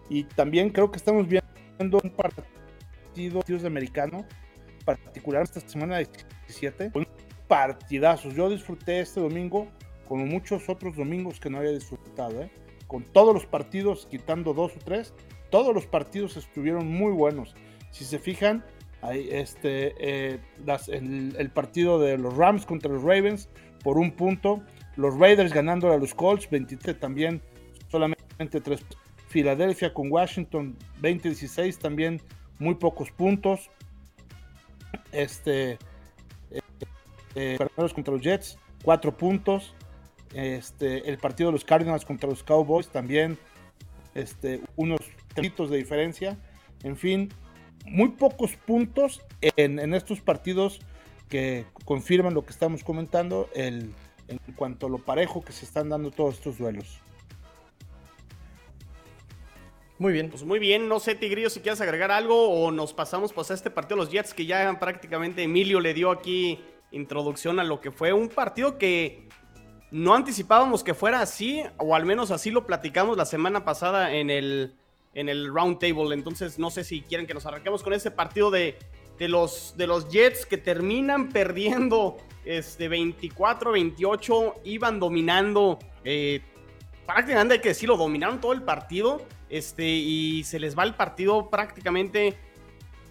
Y 0.09 0.23
también 0.23 0.69
creo 0.69 0.89
que 0.91 0.97
estamos 0.97 1.27
viendo 1.27 1.99
un 2.01 2.09
partido 2.11 3.41
de 3.45 3.67
americano, 3.67 4.25
particular 4.85 5.43
esta 5.43 5.59
semana 5.59 5.97
17, 5.97 6.91
un 6.95 7.05
partidazos. 7.47 8.33
Yo 8.35 8.49
disfruté 8.49 9.01
este 9.01 9.19
domingo 9.19 9.67
como 10.09 10.25
muchos 10.25 10.67
otros 10.67 10.97
domingos 10.97 11.39
que 11.39 11.51
no 11.51 11.59
había 11.59 11.71
disfrutado, 11.71 12.41
¿eh? 12.41 12.49
con 12.87 13.03
todos 13.03 13.31
los 13.31 13.45
partidos, 13.45 14.07
quitando 14.09 14.55
dos 14.55 14.75
o 14.75 14.79
tres, 14.83 15.13
todos 15.51 15.73
los 15.73 15.85
partidos 15.85 16.35
estuvieron 16.35 16.87
muy 16.87 17.13
buenos. 17.13 17.55
Si 17.91 18.03
se 18.03 18.17
fijan, 18.17 18.65
hay 19.03 19.29
este, 19.31 19.93
eh, 19.99 20.39
el, 20.87 21.51
partido 21.51 21.99
de 21.99 22.17
los 22.17 22.35
Rams 22.35 22.65
contra 22.65 22.91
los 22.91 23.03
Ravens 23.03 23.49
por 23.83 23.99
un 23.99 24.11
punto, 24.11 24.63
los 24.95 25.17
Raiders 25.17 25.53
ganando 25.53 25.93
a 25.93 25.97
los 25.97 26.15
Colts, 26.15 26.49
23 26.49 26.99
también, 26.99 27.41
solamente 27.87 28.61
tres. 28.61 28.83
Filadelfia 29.27 29.93
con 29.93 30.11
Washington, 30.11 30.75
20-16 31.03 31.77
también, 31.77 32.19
muy 32.57 32.73
pocos 32.73 33.11
puntos. 33.11 33.69
Este, 35.11 35.77
eh, 36.49 36.61
eh 37.35 37.57
contra 37.93 38.13
los 38.13 38.23
Jets, 38.23 38.57
cuatro 38.83 39.15
puntos. 39.15 39.75
Este, 40.33 41.09
el 41.09 41.17
partido 41.17 41.49
de 41.49 41.53
los 41.53 41.65
Cardinals 41.65 42.05
contra 42.05 42.29
los 42.29 42.43
Cowboys 42.43 42.89
también, 42.89 43.37
este, 44.13 44.61
unos 44.75 45.01
tritos 45.33 45.69
de 45.69 45.77
diferencia. 45.77 46.37
En 46.83 46.95
fin, 46.95 47.29
muy 47.85 48.09
pocos 48.09 48.55
puntos 48.55 49.21
en, 49.41 49.93
estos 49.93 50.21
partidos 50.21 50.79
que 51.27 51.65
confirman 51.85 52.33
lo 52.33 52.45
que 52.45 52.51
estamos 52.51 52.83
comentando 52.83 53.49
el, 53.53 53.93
en 54.27 54.39
cuanto 54.55 54.87
a 54.87 54.89
lo 54.89 54.99
parejo 54.99 55.43
que 55.43 55.51
se 55.51 55.65
están 55.65 55.89
dando 55.89 56.11
todos 56.11 56.35
estos 56.35 56.57
duelos. 56.57 57.01
Muy 59.99 60.13
bien. 60.13 60.29
Pues 60.29 60.43
muy 60.43 60.59
bien, 60.59 60.87
no 60.87 60.99
sé, 60.99 61.13
Tigrillo, 61.13 61.49
si 61.49 61.59
quieres 61.59 61.81
agregar 61.81 62.09
algo 62.09 62.49
o 62.49 62.71
nos 62.71 62.93
pasamos 62.93 63.33
pues, 63.33 63.51
a 63.51 63.53
este 63.53 63.69
partido 63.69 63.97
de 63.97 64.05
los 64.05 64.11
Jets 64.11 64.33
que 64.33 64.45
ya 64.45 64.79
prácticamente 64.79 65.43
Emilio 65.43 65.81
le 65.81 65.93
dio 65.93 66.09
aquí 66.09 66.59
introducción 66.91 67.59
a 67.59 67.63
lo 67.63 67.81
que 67.81 67.91
fue 67.91 68.13
un 68.13 68.29
partido 68.29 68.77
que 68.77 69.28
no 69.91 70.13
anticipábamos 70.13 70.83
que 70.83 70.93
fuera 70.93 71.21
así, 71.21 71.63
o 71.77 71.95
al 71.95 72.05
menos 72.05 72.31
así 72.31 72.51
lo 72.51 72.65
platicamos 72.65 73.17
la 73.17 73.25
semana 73.25 73.65
pasada 73.65 74.13
en 74.13 74.29
el, 74.29 74.75
en 75.13 75.29
el 75.29 75.53
round 75.53 75.79
table. 75.79 76.13
Entonces, 76.13 76.59
no 76.59 76.69
sé 76.69 76.83
si 76.83 77.01
quieren 77.01 77.25
que 77.25 77.33
nos 77.33 77.45
arranquemos 77.45 77.81
con 77.81 77.93
ese 77.93 78.11
partido 78.11 78.51
de, 78.51 78.77
los, 79.19 79.73
de 79.77 79.87
los 79.87 80.09
Jets 80.09 80.45
que 80.45 80.57
terminan 80.57 81.29
perdiendo 81.33 82.17
este, 82.45 82.89
24-28, 82.89 84.53
iban 84.65 84.99
dominando. 84.99 85.79
Eh, 86.03 86.41
prácticamente 87.05 87.55
hay 87.55 87.61
que 87.61 87.69
decirlo, 87.69 87.97
dominaron 87.97 88.39
todo 88.39 88.53
el 88.53 88.61
partido. 88.61 89.21
Este, 89.49 89.87
y 89.87 90.43
se 90.43 90.59
les 90.59 90.77
va 90.77 90.83
el 90.83 90.93
partido 90.93 91.49
prácticamente. 91.49 92.37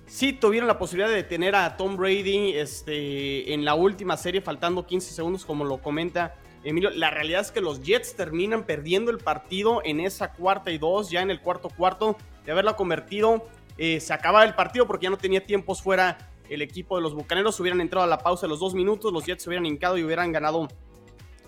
Sí 0.06 0.32
tuvieron 0.32 0.68
la 0.68 0.78
posibilidad 0.78 1.10
de 1.10 1.16
detener 1.16 1.56
a 1.56 1.76
Tom 1.76 1.96
Brady 1.96 2.52
este, 2.54 3.52
en 3.52 3.64
la 3.64 3.74
última 3.74 4.16
serie, 4.16 4.40
faltando 4.40 4.86
15 4.86 5.12
segundos, 5.12 5.44
como 5.44 5.64
lo 5.64 5.82
comenta 5.82 6.36
Emilio, 6.64 6.90
la 6.90 7.10
realidad 7.10 7.40
es 7.40 7.50
que 7.50 7.60
los 7.60 7.82
Jets 7.82 8.14
terminan 8.14 8.64
perdiendo 8.64 9.10
el 9.10 9.18
partido 9.18 9.80
en 9.84 10.00
esa 10.00 10.32
cuarta 10.32 10.70
y 10.70 10.78
dos, 10.78 11.10
ya 11.10 11.22
en 11.22 11.30
el 11.30 11.40
cuarto 11.40 11.68
cuarto, 11.68 12.16
de 12.44 12.52
haberla 12.52 12.74
convertido. 12.74 13.46
Eh, 13.76 14.00
se 14.00 14.12
acababa 14.12 14.44
el 14.44 14.54
partido 14.54 14.86
porque 14.86 15.04
ya 15.04 15.10
no 15.10 15.18
tenía 15.18 15.44
tiempos 15.44 15.82
fuera 15.82 16.18
el 16.48 16.62
equipo 16.62 16.96
de 16.96 17.02
los 17.02 17.14
Bucaneros. 17.14 17.58
Hubieran 17.60 17.80
entrado 17.80 18.04
a 18.04 18.08
la 18.08 18.18
pausa 18.18 18.46
de 18.46 18.48
los 18.48 18.60
dos 18.60 18.74
minutos, 18.74 19.12
los 19.12 19.24
Jets 19.24 19.44
se 19.44 19.50
hubieran 19.50 19.66
hincado 19.66 19.96
y 19.98 20.04
hubieran 20.04 20.32
ganado 20.32 20.68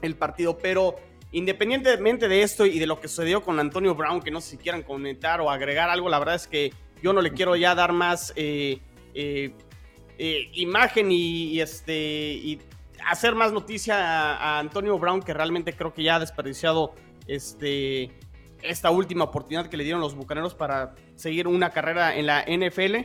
el 0.00 0.14
partido. 0.14 0.56
Pero 0.58 0.96
independientemente 1.32 2.28
de 2.28 2.42
esto 2.42 2.66
y 2.66 2.78
de 2.78 2.86
lo 2.86 3.00
que 3.00 3.08
sucedió 3.08 3.42
con 3.42 3.58
Antonio 3.58 3.94
Brown, 3.94 4.20
que 4.20 4.30
no 4.30 4.40
sé 4.40 4.50
si 4.50 4.56
quieran 4.58 4.82
comentar 4.82 5.40
o 5.40 5.50
agregar 5.50 5.90
algo, 5.90 6.08
la 6.08 6.18
verdad 6.18 6.36
es 6.36 6.46
que 6.46 6.72
yo 7.02 7.12
no 7.12 7.20
le 7.20 7.32
quiero 7.32 7.56
ya 7.56 7.74
dar 7.74 7.92
más 7.92 8.32
eh, 8.36 8.78
eh, 9.14 10.50
imagen 10.52 11.10
y, 11.10 11.60
este, 11.60 11.94
y 11.94 12.60
hacer 13.08 13.34
más 13.34 13.52
noticia 13.52 13.96
a, 14.36 14.58
Antonio 14.58 14.98
Brown, 14.98 15.22
que 15.22 15.34
realmente 15.34 15.74
creo 15.74 15.92
que 15.94 16.02
ya 16.02 16.16
ha 16.16 16.20
desperdiciado 16.20 16.94
este, 17.26 18.10
esta 18.62 18.90
última 18.90 19.24
oportunidad 19.24 19.68
que 19.68 19.76
le 19.76 19.84
dieron 19.84 20.00
los 20.00 20.14
Bucaneros 20.14 20.54
para 20.54 20.94
seguir 21.16 21.46
una 21.46 21.70
carrera 21.70 22.16
en 22.16 22.26
la 22.26 22.44
NFL. 22.44 22.96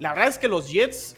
La 0.00 0.12
verdad 0.12 0.28
es 0.28 0.38
que 0.38 0.48
los 0.48 0.70
Jets 0.70 1.16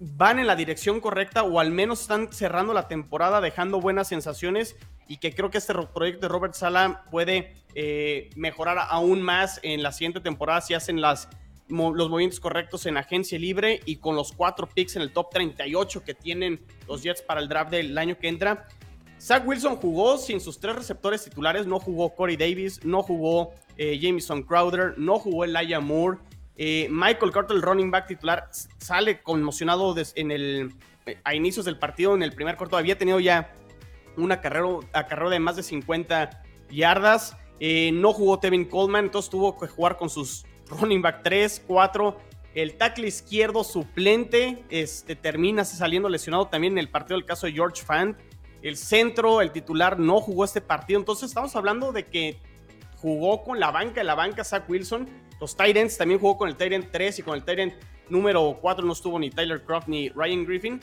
van 0.00 0.38
en 0.38 0.46
la 0.46 0.56
dirección 0.56 1.00
correcta 1.00 1.42
o 1.42 1.60
al 1.60 1.70
menos 1.70 2.02
están 2.02 2.32
cerrando 2.32 2.72
la 2.72 2.88
temporada 2.88 3.40
dejando 3.40 3.80
buenas 3.80 4.08
sensaciones 4.08 4.76
y 5.06 5.18
que 5.18 5.34
creo 5.34 5.50
que 5.50 5.58
este 5.58 5.74
proyecto 5.74 6.22
de 6.22 6.28
Robert 6.28 6.54
Sala 6.54 7.04
puede 7.10 7.54
eh, 7.74 8.30
mejorar 8.36 8.78
aún 8.88 9.20
más 9.20 9.60
en 9.62 9.82
la 9.82 9.92
siguiente 9.92 10.20
temporada 10.20 10.60
si 10.60 10.72
hacen 10.72 11.00
las 11.00 11.28
los 11.70 12.10
movimientos 12.10 12.40
correctos 12.40 12.86
en 12.86 12.96
agencia 12.96 13.38
libre 13.38 13.80
y 13.84 13.96
con 13.96 14.16
los 14.16 14.32
cuatro 14.32 14.68
picks 14.68 14.96
en 14.96 15.02
el 15.02 15.12
top 15.12 15.30
38 15.30 16.04
que 16.04 16.14
tienen 16.14 16.60
los 16.88 17.02
Jets 17.02 17.22
para 17.22 17.40
el 17.40 17.48
draft 17.48 17.70
del 17.70 17.96
año 17.96 18.18
que 18.18 18.28
entra. 18.28 18.66
Zach 19.20 19.46
Wilson 19.46 19.76
jugó 19.76 20.16
sin 20.16 20.40
sus 20.40 20.58
tres 20.58 20.74
receptores 20.74 21.22
titulares, 21.24 21.66
no 21.66 21.78
jugó 21.78 22.14
Corey 22.14 22.36
Davis, 22.36 22.82
no 22.84 23.02
jugó 23.02 23.52
eh, 23.76 23.98
Jameson 24.00 24.42
Crowder, 24.42 24.94
no 24.96 25.18
jugó 25.18 25.44
Elijah 25.44 25.80
Moore. 25.80 26.18
Eh, 26.56 26.88
Michael 26.90 27.30
Carter, 27.30 27.56
el 27.56 27.62
running 27.62 27.90
back 27.90 28.06
titular, 28.06 28.48
sale 28.78 29.20
conmocionado 29.22 29.94
en 30.14 30.30
el, 30.30 30.74
eh, 31.04 31.18
a 31.24 31.34
inicios 31.34 31.66
del 31.66 31.78
partido, 31.78 32.14
en 32.14 32.22
el 32.22 32.32
primer 32.32 32.56
cuarto. 32.56 32.78
Había 32.78 32.96
tenido 32.96 33.20
ya 33.20 33.52
una 34.16 34.40
carrera, 34.40 34.78
carrera 35.06 35.30
de 35.30 35.38
más 35.38 35.56
de 35.56 35.62
50 35.64 36.42
yardas. 36.70 37.36
no 37.92 38.14
jugó 38.14 38.38
Tevin 38.38 38.64
Coleman, 38.64 39.04
entonces 39.06 39.30
tuvo 39.30 39.58
que 39.58 39.66
jugar 39.66 39.98
con 39.98 40.08
sus 40.08 40.46
running 40.70 41.02
back 41.02 41.22
3, 41.22 41.64
4. 41.66 42.16
El 42.54 42.76
tackle 42.76 43.06
izquierdo 43.06 43.62
suplente 43.62 44.64
este, 44.70 45.14
termina 45.14 45.64
saliendo 45.64 46.08
lesionado 46.08 46.48
también 46.48 46.74
en 46.74 46.78
el 46.78 46.88
partido 46.88 47.16
del 47.16 47.26
caso 47.26 47.46
de 47.46 47.52
George 47.52 47.82
Fant. 47.82 48.18
El 48.62 48.76
centro, 48.76 49.40
el 49.40 49.52
titular, 49.52 49.98
no 49.98 50.20
jugó 50.20 50.44
este 50.44 50.60
partido. 50.60 50.98
Entonces 50.98 51.28
estamos 51.28 51.54
hablando 51.54 51.92
de 51.92 52.06
que 52.06 52.38
jugó 52.96 53.42
con 53.42 53.60
la 53.60 53.70
banca, 53.70 54.02
la 54.02 54.14
banca 54.14 54.44
Zach 54.44 54.68
Wilson. 54.68 55.08
Los 55.40 55.56
Titans 55.56 55.96
también 55.96 56.20
jugó 56.20 56.36
con 56.36 56.48
el 56.48 56.56
Tyrant 56.56 56.88
3 56.90 57.20
y 57.20 57.22
con 57.22 57.34
el 57.34 57.44
Tyrant 57.44 57.72
número 58.08 58.58
4 58.60 58.84
no 58.84 58.92
estuvo 58.92 59.18
ni 59.18 59.30
Tyler 59.30 59.62
Croft 59.62 59.88
ni 59.88 60.08
Ryan 60.10 60.44
Griffin. 60.44 60.80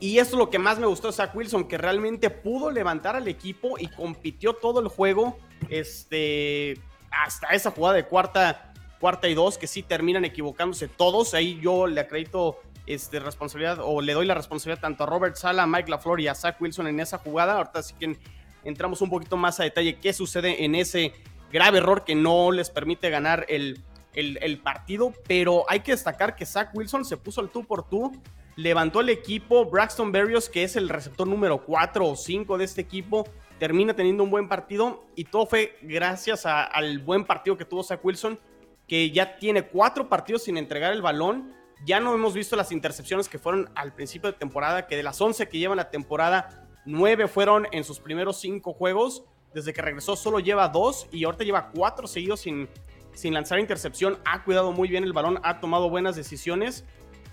Y 0.00 0.18
esto 0.18 0.36
es 0.36 0.38
lo 0.38 0.50
que 0.50 0.58
más 0.58 0.78
me 0.78 0.86
gustó 0.86 1.08
de 1.08 1.14
Zach 1.14 1.34
Wilson, 1.34 1.66
que 1.66 1.78
realmente 1.78 2.30
pudo 2.30 2.70
levantar 2.70 3.16
al 3.16 3.28
equipo 3.28 3.78
y 3.78 3.88
compitió 3.88 4.54
todo 4.54 4.80
el 4.80 4.88
juego 4.88 5.38
este, 5.68 6.78
hasta 7.10 7.48
esa 7.48 7.70
jugada 7.70 7.96
de 7.96 8.06
cuarta 8.06 8.73
cuarta 9.04 9.28
y 9.28 9.34
dos, 9.34 9.58
que 9.58 9.66
sí 9.66 9.82
terminan 9.82 10.24
equivocándose 10.24 10.88
todos. 10.88 11.34
Ahí 11.34 11.60
yo 11.60 11.86
le 11.86 12.00
acredito 12.00 12.62
este, 12.86 13.20
responsabilidad 13.20 13.80
o 13.82 14.00
le 14.00 14.14
doy 14.14 14.24
la 14.24 14.32
responsabilidad 14.32 14.80
tanto 14.80 15.04
a 15.04 15.06
Robert 15.06 15.36
Sala, 15.36 15.64
a 15.64 15.66
Mike 15.66 15.90
LaFleur 15.90 16.22
y 16.22 16.28
a 16.28 16.34
Zach 16.34 16.58
Wilson 16.58 16.86
en 16.86 17.00
esa 17.00 17.18
jugada. 17.18 17.58
Ahorita 17.58 17.82
sí 17.82 17.94
que 18.00 18.16
entramos 18.64 19.02
un 19.02 19.10
poquito 19.10 19.36
más 19.36 19.60
a 19.60 19.64
detalle 19.64 19.96
qué 19.96 20.14
sucede 20.14 20.64
en 20.64 20.74
ese 20.74 21.12
grave 21.52 21.80
error 21.80 22.04
que 22.04 22.14
no 22.14 22.50
les 22.50 22.70
permite 22.70 23.10
ganar 23.10 23.44
el, 23.50 23.82
el, 24.14 24.58
partido. 24.60 25.12
Pero 25.28 25.66
hay 25.68 25.80
que 25.80 25.92
destacar 25.92 26.34
que 26.34 26.46
Zach 26.46 26.70
Wilson 26.72 27.04
se 27.04 27.18
puso 27.18 27.42
al 27.42 27.50
tú 27.50 27.62
por 27.62 27.86
tú. 27.86 28.10
Levantó 28.56 29.02
el 29.02 29.10
equipo. 29.10 29.66
Braxton 29.66 30.12
Berrios, 30.12 30.48
que 30.48 30.62
es 30.62 30.76
el 30.76 30.88
receptor 30.88 31.28
número 31.28 31.62
4 31.62 32.08
o 32.08 32.16
5 32.16 32.56
de 32.56 32.64
este 32.64 32.80
equipo, 32.80 33.28
termina 33.58 33.92
teniendo 33.92 34.24
un 34.24 34.30
buen 34.30 34.48
partido. 34.48 35.04
Y 35.14 35.24
todo 35.24 35.44
fue 35.44 35.76
gracias 35.82 36.46
al 36.46 37.00
buen 37.00 37.26
partido 37.26 37.58
que 37.58 37.66
tuvo 37.66 37.82
Zach 37.82 38.02
Wilson 38.02 38.40
que 38.86 39.10
ya 39.10 39.36
tiene 39.36 39.62
cuatro 39.62 40.08
partidos 40.08 40.44
sin 40.44 40.56
entregar 40.56 40.92
el 40.92 41.02
balón. 41.02 41.52
Ya 41.84 42.00
no 42.00 42.14
hemos 42.14 42.34
visto 42.34 42.56
las 42.56 42.72
intercepciones 42.72 43.28
que 43.28 43.38
fueron 43.38 43.70
al 43.74 43.94
principio 43.94 44.30
de 44.30 44.38
temporada, 44.38 44.86
que 44.86 44.96
de 44.96 45.02
las 45.02 45.20
11 45.20 45.48
que 45.48 45.58
llevan 45.58 45.76
la 45.76 45.90
temporada, 45.90 46.66
9 46.86 47.28
fueron 47.28 47.66
en 47.72 47.84
sus 47.84 48.00
primeros 48.00 48.40
5 48.40 48.72
juegos. 48.72 49.24
Desde 49.52 49.72
que 49.72 49.82
regresó 49.82 50.16
solo 50.16 50.40
lleva 50.40 50.68
2 50.68 51.08
y 51.12 51.24
ahorita 51.24 51.44
lleva 51.44 51.70
4 51.70 52.06
seguidos 52.06 52.40
sin 52.40 52.68
sin 53.14 53.32
lanzar 53.32 53.58
intercepción, 53.58 54.18
ha 54.24 54.44
cuidado 54.44 54.72
muy 54.72 54.88
bien 54.88 55.04
el 55.04 55.12
balón, 55.12 55.40
ha 55.42 55.60
tomado 55.60 55.88
buenas 55.88 56.16
decisiones. 56.16 56.84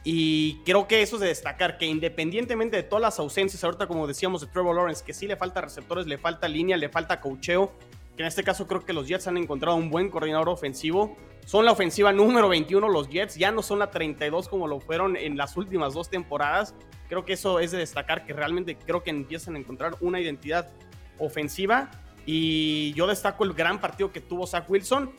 Y 0.04 0.56
creo 0.64 0.88
que 0.88 1.04
eso 1.04 1.18
es 1.18 1.22
de 1.22 1.28
destacar, 1.28 1.78
que 1.78 1.86
independientemente 1.86 2.76
de 2.76 2.84
todas 2.84 3.02
las 3.02 3.20
ausencias, 3.20 3.64
ahorita 3.64 3.86
como 3.88 4.08
decíamos 4.08 4.42
de 4.42 4.48
Trevor 4.48 4.76
Lawrence, 4.76 5.04
que 5.06 5.14
sí 5.14 5.28
le 5.28 5.36
falta 5.36 5.62
receptores, 5.62 6.08
le 6.08 6.18
falta 6.18 6.48
línea, 6.48 6.76
le 6.76 6.90
falta 6.90 7.22
cocheo, 7.22 7.72
en 8.22 8.28
este 8.28 8.44
caso 8.44 8.68
creo 8.68 8.86
que 8.86 8.94
los 8.94 9.08
Jets 9.08 9.28
han 9.28 9.38
encontrado 9.38 9.76
un 9.76 9.90
buen 9.90 10.10
coordinador 10.10 10.50
ofensivo. 10.50 11.18
Son 11.46 11.66
la 11.66 11.72
ofensiva 11.72 12.14
número 12.14 12.50
21 12.50 12.88
los 12.88 13.10
Jets, 13.10 13.36
ya 13.36 13.52
no 13.52 13.64
son 13.64 13.80
la 13.80 13.90
32 13.90 14.48
como 14.48 14.68
lo 14.68 14.80
fueron 14.80 15.18
en 15.18 15.38
las 15.38 15.58
últimas 15.58 15.96
dos 15.96 16.10
temporadas. 16.10 16.76
Creo 17.10 17.26
que 17.26 17.34
eso 17.34 17.60
es 17.60 17.72
de 17.72 17.80
destacar, 17.80 18.24
que 18.24 18.34
realmente 18.34 18.78
creo 18.78 19.02
que 19.02 19.10
empiezan 19.10 19.56
a 19.56 19.60
encontrar 19.60 19.96
una 20.02 20.20
identidad 20.20 20.70
ofensiva. 21.18 21.90
Y 22.28 22.94
yo 22.94 23.08
destaco 23.08 23.44
el 23.44 23.54
gran 23.54 23.82
partido 23.82 24.12
que 24.12 24.22
tuvo 24.22 24.46
Zach 24.46 24.70
Wilson, 24.70 25.12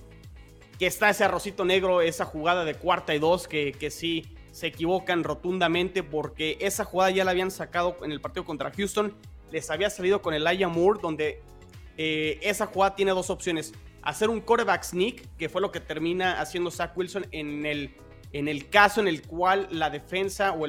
que 0.78 0.86
está 0.86 1.10
ese 1.10 1.24
arrocito 1.24 1.64
negro, 1.64 2.00
esa 2.02 2.24
jugada 2.24 2.64
de 2.64 2.74
cuarta 2.74 3.16
y 3.16 3.18
dos, 3.18 3.48
que, 3.48 3.72
que 3.72 3.90
sí 3.90 4.32
se 4.52 4.68
equivocan 4.68 5.24
rotundamente 5.24 6.04
porque 6.04 6.56
esa 6.60 6.84
jugada 6.84 7.10
ya 7.10 7.24
la 7.24 7.32
habían 7.32 7.50
sacado 7.50 7.96
en 8.04 8.12
el 8.12 8.20
partido 8.20 8.44
contra 8.44 8.70
Houston. 8.70 9.12
Les 9.50 9.70
había 9.70 9.90
salido 9.90 10.22
con 10.22 10.34
el 10.34 10.46
Aya 10.46 10.68
Moore, 10.68 11.00
donde 11.02 11.42
eh, 11.96 12.38
esa 12.42 12.66
jugada 12.66 12.94
tiene 12.94 13.12
dos 13.12 13.30
opciones. 13.30 13.72
Hacer 14.02 14.30
un 14.30 14.40
quarterback 14.40 14.82
sneak, 14.82 15.36
que 15.36 15.48
fue 15.48 15.60
lo 15.60 15.70
que 15.70 15.80
termina 15.80 16.40
haciendo 16.40 16.70
Zach 16.70 16.96
Wilson 16.96 17.26
en 17.30 17.66
el, 17.66 17.94
en 18.32 18.48
el 18.48 18.68
caso 18.68 19.00
en 19.00 19.08
el 19.08 19.22
cual 19.26 19.68
la 19.70 19.90
defensa 19.90 20.52
o, 20.52 20.66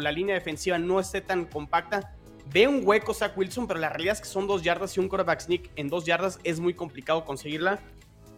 la 0.00 0.12
línea 0.12 0.34
defensiva 0.34 0.78
no 0.78 1.00
esté 1.00 1.20
tan 1.20 1.44
compacta. 1.44 2.14
Ve 2.52 2.66
un 2.66 2.82
hueco 2.84 3.14
Zach 3.14 3.36
Wilson, 3.36 3.66
pero 3.66 3.78
la 3.78 3.90
realidad 3.90 4.14
es 4.14 4.20
que 4.20 4.28
son 4.28 4.46
dos 4.46 4.62
yardas 4.62 4.96
y 4.96 5.00
un 5.00 5.08
quarterback 5.08 5.40
sneak 5.40 5.70
en 5.76 5.88
dos 5.88 6.04
yardas 6.04 6.40
es 6.42 6.58
muy 6.58 6.74
complicado 6.74 7.24
conseguirla. 7.24 7.80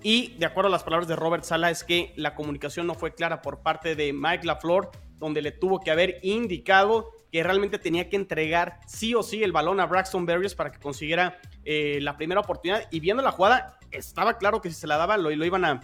Y 0.03 0.35
de 0.39 0.47
acuerdo 0.47 0.69
a 0.69 0.73
las 0.73 0.83
palabras 0.83 1.07
de 1.07 1.15
Robert 1.15 1.45
Sala, 1.45 1.71
es 1.71 1.85
que 1.85 2.13
la 2.17 2.35
comunicación 2.35 2.87
no 2.89 2.95
fue 2.95 3.15
clara 3.15 3.41
por 3.41 3.61
parte 3.61 3.95
de 3.95 4.13
Mike 4.13 4.45
LaFleur, 4.45 4.91
donde 5.19 5.41
le 5.41 5.53
tuvo 5.53 5.79
que 5.79 5.93
haber 5.93 6.19
indicado 6.23 7.13
que 7.33 7.43
realmente 7.43 7.79
tenía 7.79 8.11
que 8.11 8.17
entregar 8.17 8.79
sí 8.87 9.15
o 9.15 9.23
sí 9.23 9.43
el 9.43 9.53
balón 9.53 9.81
a 9.81 9.87
Braxton 9.87 10.27
Berrios 10.27 10.55
para 10.55 10.71
que 10.71 10.79
consiguiera 10.79 11.41
eh, 11.65 11.99
la 12.03 12.19
primera 12.19 12.43
oportunidad. 12.43 12.87
Y 12.91 13.01
viendo 13.01 13.23
la 13.23 13.33
jugada, 13.33 13.79
estaba 13.91 14.37
claro 14.37 14.61
que 14.61 14.69
si 14.69 14.77
se 14.77 14.87
la 14.87 14.99
daba 14.99 15.17
lo, 15.17 15.31
lo 15.31 15.45
iban 15.47 15.65
a, 15.65 15.81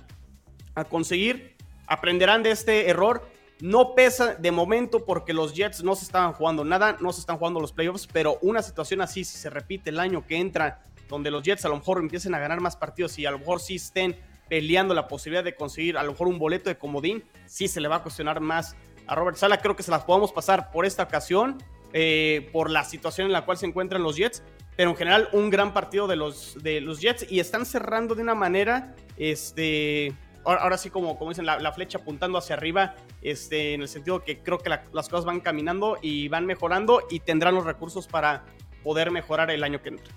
a 0.74 0.84
conseguir. 0.84 1.56
Aprenderán 1.86 2.42
de 2.42 2.50
este 2.50 2.90
error. 2.90 3.26
No 3.60 3.94
pesa 3.94 4.34
de 4.34 4.52
momento 4.52 5.06
porque 5.06 5.32
los 5.32 5.54
Jets 5.54 5.82
no 5.82 5.96
se 5.96 6.04
estaban 6.04 6.32
jugando 6.34 6.64
nada, 6.64 6.98
no 7.00 7.12
se 7.12 7.20
están 7.20 7.38
jugando 7.38 7.58
los 7.58 7.72
playoffs, 7.72 8.06
pero 8.06 8.38
una 8.42 8.62
situación 8.62 9.00
así, 9.00 9.24
si 9.24 9.36
se 9.36 9.50
repite 9.50 9.90
el 9.90 9.98
año 9.98 10.24
que 10.26 10.36
entra 10.36 10.84
donde 11.08 11.30
los 11.30 11.42
Jets 11.42 11.64
a 11.64 11.68
lo 11.68 11.76
mejor 11.76 11.98
empiecen 11.98 12.34
a 12.34 12.38
ganar 12.38 12.60
más 12.60 12.76
partidos 12.76 13.18
y 13.18 13.26
a 13.26 13.32
lo 13.32 13.38
mejor 13.40 13.58
sí 13.58 13.76
estén 13.76 14.14
peleando 14.48 14.94
la 14.94 15.08
posibilidad 15.08 15.42
de 15.42 15.56
conseguir 15.56 15.96
a 15.96 16.04
lo 16.04 16.12
mejor 16.12 16.28
un 16.28 16.38
boleto 16.38 16.70
de 16.70 16.78
comodín, 16.78 17.24
sí 17.46 17.66
se 17.66 17.80
le 17.80 17.88
va 17.88 17.96
a 17.96 18.02
cuestionar 18.02 18.40
más 18.40 18.76
a 19.08 19.14
Robert 19.14 19.36
Sala. 19.36 19.58
Creo 19.58 19.74
que 19.74 19.82
se 19.82 19.90
las 19.90 20.04
podemos 20.04 20.32
pasar 20.32 20.70
por 20.70 20.86
esta 20.86 21.02
ocasión, 21.02 21.58
eh, 21.92 22.48
por 22.52 22.70
la 22.70 22.84
situación 22.84 23.26
en 23.26 23.32
la 23.32 23.44
cual 23.44 23.58
se 23.58 23.66
encuentran 23.66 24.02
los 24.02 24.16
Jets, 24.16 24.42
pero 24.76 24.90
en 24.90 24.96
general 24.96 25.28
un 25.32 25.50
gran 25.50 25.72
partido 25.72 26.06
de 26.06 26.16
los, 26.16 26.62
de 26.62 26.80
los 26.80 27.00
Jets 27.00 27.26
y 27.30 27.40
están 27.40 27.66
cerrando 27.66 28.14
de 28.14 28.22
una 28.22 28.34
manera, 28.34 28.94
este, 29.16 30.14
ahora, 30.44 30.78
sí 30.78 30.90
como, 30.90 31.18
como 31.18 31.30
dicen, 31.30 31.46
la, 31.46 31.72
flecha 31.72 31.98
apuntando 31.98 32.38
hacia 32.38 32.54
arriba, 32.54 32.94
este, 33.22 33.74
en 33.74 33.82
el 33.82 33.88
sentido 33.88 34.22
que 34.22 34.38
creo 34.38 34.58
que 34.58 34.70
las 34.70 35.08
cosas 35.08 35.24
van 35.24 35.40
caminando 35.40 35.98
y 36.00 36.28
van 36.28 36.46
mejorando 36.46 37.02
y 37.10 37.20
tendrán 37.20 37.54
los 37.54 37.64
recursos 37.64 38.06
para 38.06 38.44
poder 38.84 39.10
mejorar 39.10 39.50
el 39.50 39.64
año 39.64 39.82
que 39.82 39.88
entra. 39.88 40.14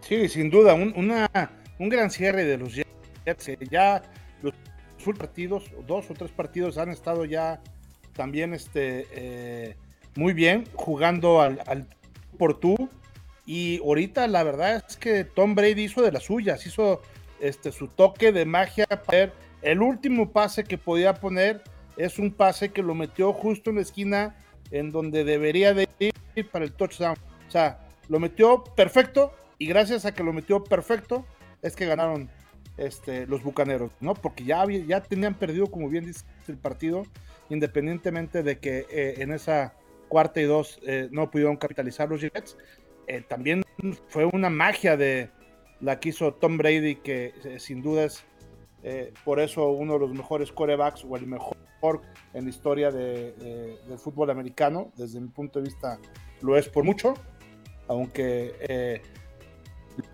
Sí, 0.00 0.28
sin 0.28 0.50
duda, 0.50 0.74
un, 0.74 0.92
un 1.78 1.88
gran 1.88 2.10
cierre 2.10 2.44
de 2.44 2.58
los 2.58 2.74
Jets. 2.74 2.84
Ya 3.70 4.02
los 4.42 4.52
partidos, 5.12 5.70
dos 5.86 6.10
o 6.10 6.14
tres 6.14 6.30
partidos 6.30 6.78
han 6.78 6.90
estado 6.90 7.24
ya 7.24 7.60
también 8.14 8.54
este, 8.54 9.06
eh, 9.12 9.76
muy 10.16 10.32
bien 10.32 10.64
jugando 10.74 11.40
al, 11.40 11.60
al, 11.66 11.86
por 12.38 12.58
tú. 12.58 12.88
Y 13.46 13.80
ahorita 13.80 14.26
la 14.28 14.42
verdad 14.42 14.82
es 14.88 14.96
que 14.96 15.24
Tom 15.24 15.54
Brady 15.54 15.82
hizo 15.82 16.00
de 16.00 16.12
las 16.12 16.22
suyas, 16.22 16.66
hizo 16.66 17.02
este, 17.40 17.72
su 17.72 17.88
toque 17.88 18.32
de 18.32 18.46
magia 18.46 18.86
para 18.86 19.32
el 19.60 19.82
último 19.82 20.30
pase 20.30 20.64
que 20.64 20.78
podía 20.78 21.14
poner 21.14 21.62
es 21.96 22.18
un 22.18 22.30
pase 22.32 22.70
que 22.70 22.82
lo 22.82 22.94
metió 22.94 23.32
justo 23.32 23.70
en 23.70 23.76
la 23.76 23.82
esquina 23.82 24.36
en 24.70 24.90
donde 24.90 25.24
debería 25.24 25.74
de 25.74 25.88
ir 26.00 26.50
para 26.50 26.64
el 26.64 26.72
touchdown. 26.72 27.16
O 27.46 27.50
sea, 27.50 27.86
lo 28.08 28.18
metió 28.18 28.64
perfecto 28.64 29.32
y 29.58 29.66
gracias 29.66 30.04
a 30.04 30.12
que 30.12 30.24
lo 30.24 30.32
metió 30.32 30.64
perfecto, 30.64 31.24
es 31.62 31.76
que 31.76 31.86
ganaron 31.86 32.28
este, 32.76 33.26
los 33.26 33.42
bucaneros, 33.42 33.92
¿no? 34.00 34.14
Porque 34.14 34.44
ya, 34.44 34.64
ya 34.66 35.02
tenían 35.02 35.34
perdido, 35.34 35.66
como 35.66 35.88
bien 35.88 36.06
dice 36.06 36.24
el 36.48 36.56
partido, 36.56 37.04
independientemente 37.50 38.42
de 38.42 38.58
que 38.58 38.86
eh, 38.90 39.14
en 39.18 39.32
esa 39.32 39.74
cuarta 40.08 40.40
y 40.40 40.44
dos 40.44 40.80
eh, 40.86 41.08
no 41.10 41.30
pudieron 41.30 41.56
capitalizar 41.56 42.08
los 42.08 42.20
Jets. 42.20 42.56
Eh, 43.06 43.22
también 43.28 43.64
fue 44.08 44.24
una 44.24 44.50
magia 44.50 44.96
de 44.96 45.30
la 45.80 46.00
que 46.00 46.10
hizo 46.10 46.34
Tom 46.34 46.56
Brady, 46.56 46.96
que 46.96 47.32
sin 47.58 47.82
duda 47.82 48.04
es 48.04 48.24
por 49.24 49.40
eso 49.40 49.70
uno 49.70 49.94
de 49.94 49.98
los 50.00 50.12
mejores 50.12 50.52
corebacks 50.52 51.04
o 51.04 51.16
el 51.16 51.26
mejor 51.26 51.56
en 52.32 52.44
la 52.44 52.50
historia 52.50 52.90
de, 52.90 53.32
del 53.86 53.98
fútbol 53.98 54.30
americano. 54.30 54.90
Desde 54.96 55.20
mi 55.20 55.28
punto 55.28 55.58
de 55.58 55.66
vista, 55.66 55.98
lo 56.40 56.56
es 56.56 56.68
por 56.68 56.84
mucho, 56.84 57.14
aunque 57.88 59.02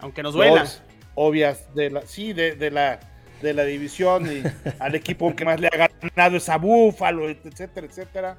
aunque 0.00 0.22
nos 0.22 0.34
duela. 0.34 0.66
Obvias 1.14 1.74
de 1.74 1.90
la, 1.90 2.02
sí, 2.02 2.32
de, 2.32 2.70
la, 2.70 3.00
de 3.42 3.54
la 3.54 3.64
división 3.64 4.26
y 4.26 4.42
al 4.78 4.94
equipo 4.94 5.34
que 5.34 5.44
más 5.44 5.60
le 5.60 5.68
ha 5.68 5.88
ganado 6.02 6.36
es 6.36 6.48
a 6.48 6.56
Búfalo, 6.56 7.28
etcétera, 7.28 7.86
etcétera. 7.86 8.38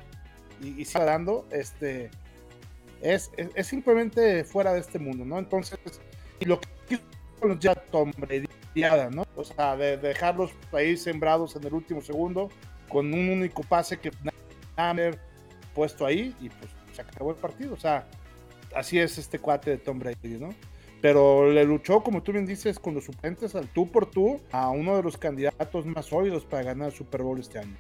Y, 0.62 0.80
y 0.80 0.82
está 0.84 1.04
dando, 1.04 1.48
este, 1.52 2.10
es, 3.02 3.32
es, 3.36 3.68
simplemente 3.68 4.44
fuera 4.44 4.74
de 4.74 4.80
este 4.80 5.00
mundo, 5.00 5.26
¿no? 5.26 5.40
Entonces, 5.40 5.80
y 6.40 6.46
lo 6.46 6.60
que 6.60 6.70
hizo 6.90 7.60
ya 7.60 7.76
Tom 7.76 8.12
¿no? 9.12 9.26
O 9.36 9.44
sea, 9.44 9.76
de, 9.76 9.98
dejarlos 9.98 10.52
ahí 10.72 10.96
sembrados 10.96 11.56
en 11.56 11.66
el 11.66 11.74
último 11.74 12.02
segundo 12.02 12.50
con 12.88 13.14
un 13.14 13.30
único 13.30 13.64
pase 13.64 13.98
que 14.00 14.12
haber 14.76 15.20
puesto 15.74 16.06
ahí 16.06 16.36
y 16.40 16.50
pues 16.50 16.72
se 16.94 17.02
acabó 17.02 17.32
el 17.32 17.38
partido. 17.38 17.74
O 17.74 17.80
sea, 17.80 18.08
así 18.76 19.00
es 19.00 19.18
este 19.18 19.40
cuate 19.40 19.72
de 19.72 19.78
Tom 19.78 20.00
Brady, 20.00 20.38
¿no? 20.40 20.54
Pero 21.02 21.52
le 21.52 21.64
luchó, 21.66 22.02
como 22.02 22.22
tú 22.22 22.32
bien 22.32 22.46
dices, 22.46 22.80
con 22.80 22.94
los 22.94 23.06
suplentes 23.06 23.56
al 23.56 23.68
tú 23.68 23.92
por 23.92 24.06
tú 24.06 24.40
a 24.52 24.70
uno 24.70 24.96
de 24.96 25.04
los 25.04 25.18
candidatos 25.18 25.86
más 25.86 26.06
sólidos 26.06 26.46
para 26.46 26.64
ganar 26.64 26.90
el 26.90 26.96
Super 26.96 27.24
Bowl 27.24 27.40
este 27.40 27.60
año. 27.60 27.76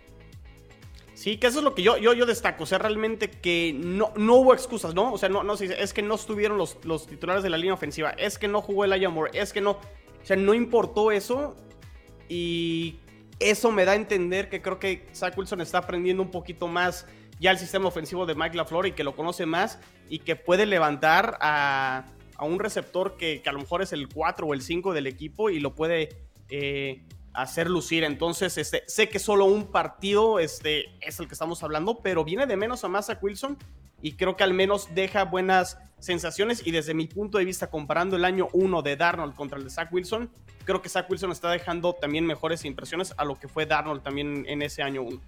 Sí, 1.14 1.38
que 1.38 1.48
eso 1.48 1.60
es 1.60 1.64
lo 1.64 1.76
que 1.76 1.84
yo, 1.84 1.98
yo, 1.98 2.14
yo 2.14 2.26
destaco, 2.26 2.64
o 2.64 2.66
sea, 2.66 2.80
realmente 2.80 3.30
que 3.30 3.76
no, 3.78 4.12
no 4.16 4.38
hubo 4.38 4.56
excusas, 4.56 4.96
¿no? 4.96 5.14
O 5.14 5.20
sea, 5.20 5.30
no, 5.30 5.44
no 5.44 5.54
es 5.54 5.94
que 5.94 6.02
no 6.02 6.16
estuvieron 6.16 6.58
los, 6.58 6.80
los 6.84 7.06
titulares 7.06 7.44
de 7.44 7.52
la 7.52 7.58
línea 7.58 7.76
ofensiva, 7.76 8.10
es 8.12 8.40
que 8.40 8.48
no 8.48 8.62
jugó 8.62 8.86
el 8.86 8.94
Ayamor, 8.94 9.30
es 9.34 9.54
que 9.54 9.62
no, 9.62 9.72
o 9.72 9.80
sea, 10.26 10.36
no 10.36 10.56
importó 10.56 11.12
eso 11.12 11.56
y 12.28 12.98
eso 13.40 13.72
me 13.72 13.86
da 13.86 13.92
a 13.92 13.96
entender 13.96 14.50
que 14.50 14.64
creo 14.64 14.80
que 14.80 15.06
Zach 15.14 15.38
Wilson 15.38 15.62
está 15.62 15.80
aprendiendo 15.80 16.24
un 16.24 16.32
poquito 16.32 16.68
más 16.68 17.06
ya 17.40 17.52
el 17.52 17.60
sistema 17.60 17.88
ofensivo 17.88 18.26
de 18.26 18.34
Mike 18.34 18.58
LaFleur 18.58 18.88
y 18.88 18.92
que 18.94 19.04
lo 19.04 19.16
conoce 19.16 19.46
más 19.46 19.80
y 20.10 20.20
que 20.20 20.36
puede 20.36 20.66
levantar 20.66 21.38
a 21.42 22.06
a 22.42 22.46
un 22.46 22.58
receptor 22.58 23.18
que, 23.18 23.44
a 23.46 23.52
lo 23.52 23.60
mejor 23.60 23.84
es 23.84 23.94
el 23.94 24.10
4 24.10 24.48
o 24.48 24.54
el 24.56 24.64
5 24.64 24.94
del 24.94 25.06
equipo 25.06 25.52
y 25.52 25.60
lo 25.60 25.76
puede 25.76 26.10
eh, 26.50 27.04
hacer 27.34 27.70
lucir. 27.70 28.04
Entonces, 28.04 28.58
este, 28.58 28.84
sé 28.88 29.10
que 29.10 29.20
solo 29.20 29.46
un 29.46 29.68
partido 29.68 30.40
este, 30.40 30.86
es 31.02 31.20
el 31.20 31.28
que 31.28 31.36
estamos 31.36 31.62
hablando, 31.62 32.00
pero 32.02 32.26
viene 32.26 32.48
de 32.48 32.58
menos 32.58 32.84
a 32.84 32.88
más 32.88 33.12
a 33.12 33.20
Wilson 33.22 33.60
y 34.02 34.14
creo 34.14 34.36
que 34.36 34.44
al 34.44 34.56
menos 34.56 34.90
deja 34.96 35.24
buenas 35.24 35.78
sensaciones 36.00 36.66
y 36.66 36.72
desde 36.72 36.96
mi 36.96 37.06
punto 37.06 37.38
de 37.38 37.46
vista, 37.46 37.70
comparando 37.70 38.16
el 38.16 38.26
año 38.26 38.48
1 38.54 38.82
de 38.82 38.96
Darnold 38.96 39.36
contra 39.36 39.60
el 39.60 39.64
de 39.64 39.70
Zach 39.70 39.94
Wilson, 39.94 40.32
creo 40.66 40.82
que 40.82 40.90
Zach 40.90 41.08
Wilson 41.08 41.32
está 41.32 41.52
dejando 41.52 41.94
también 41.94 42.26
mejores 42.26 42.66
impresiones 42.66 43.14
a 43.18 43.24
lo 43.24 43.36
que 43.36 43.50
fue 43.50 43.68
Darnold 43.68 44.02
también 44.02 44.46
en 44.48 44.64
ese 44.64 44.82
año 44.82 45.04
1. 45.04 45.22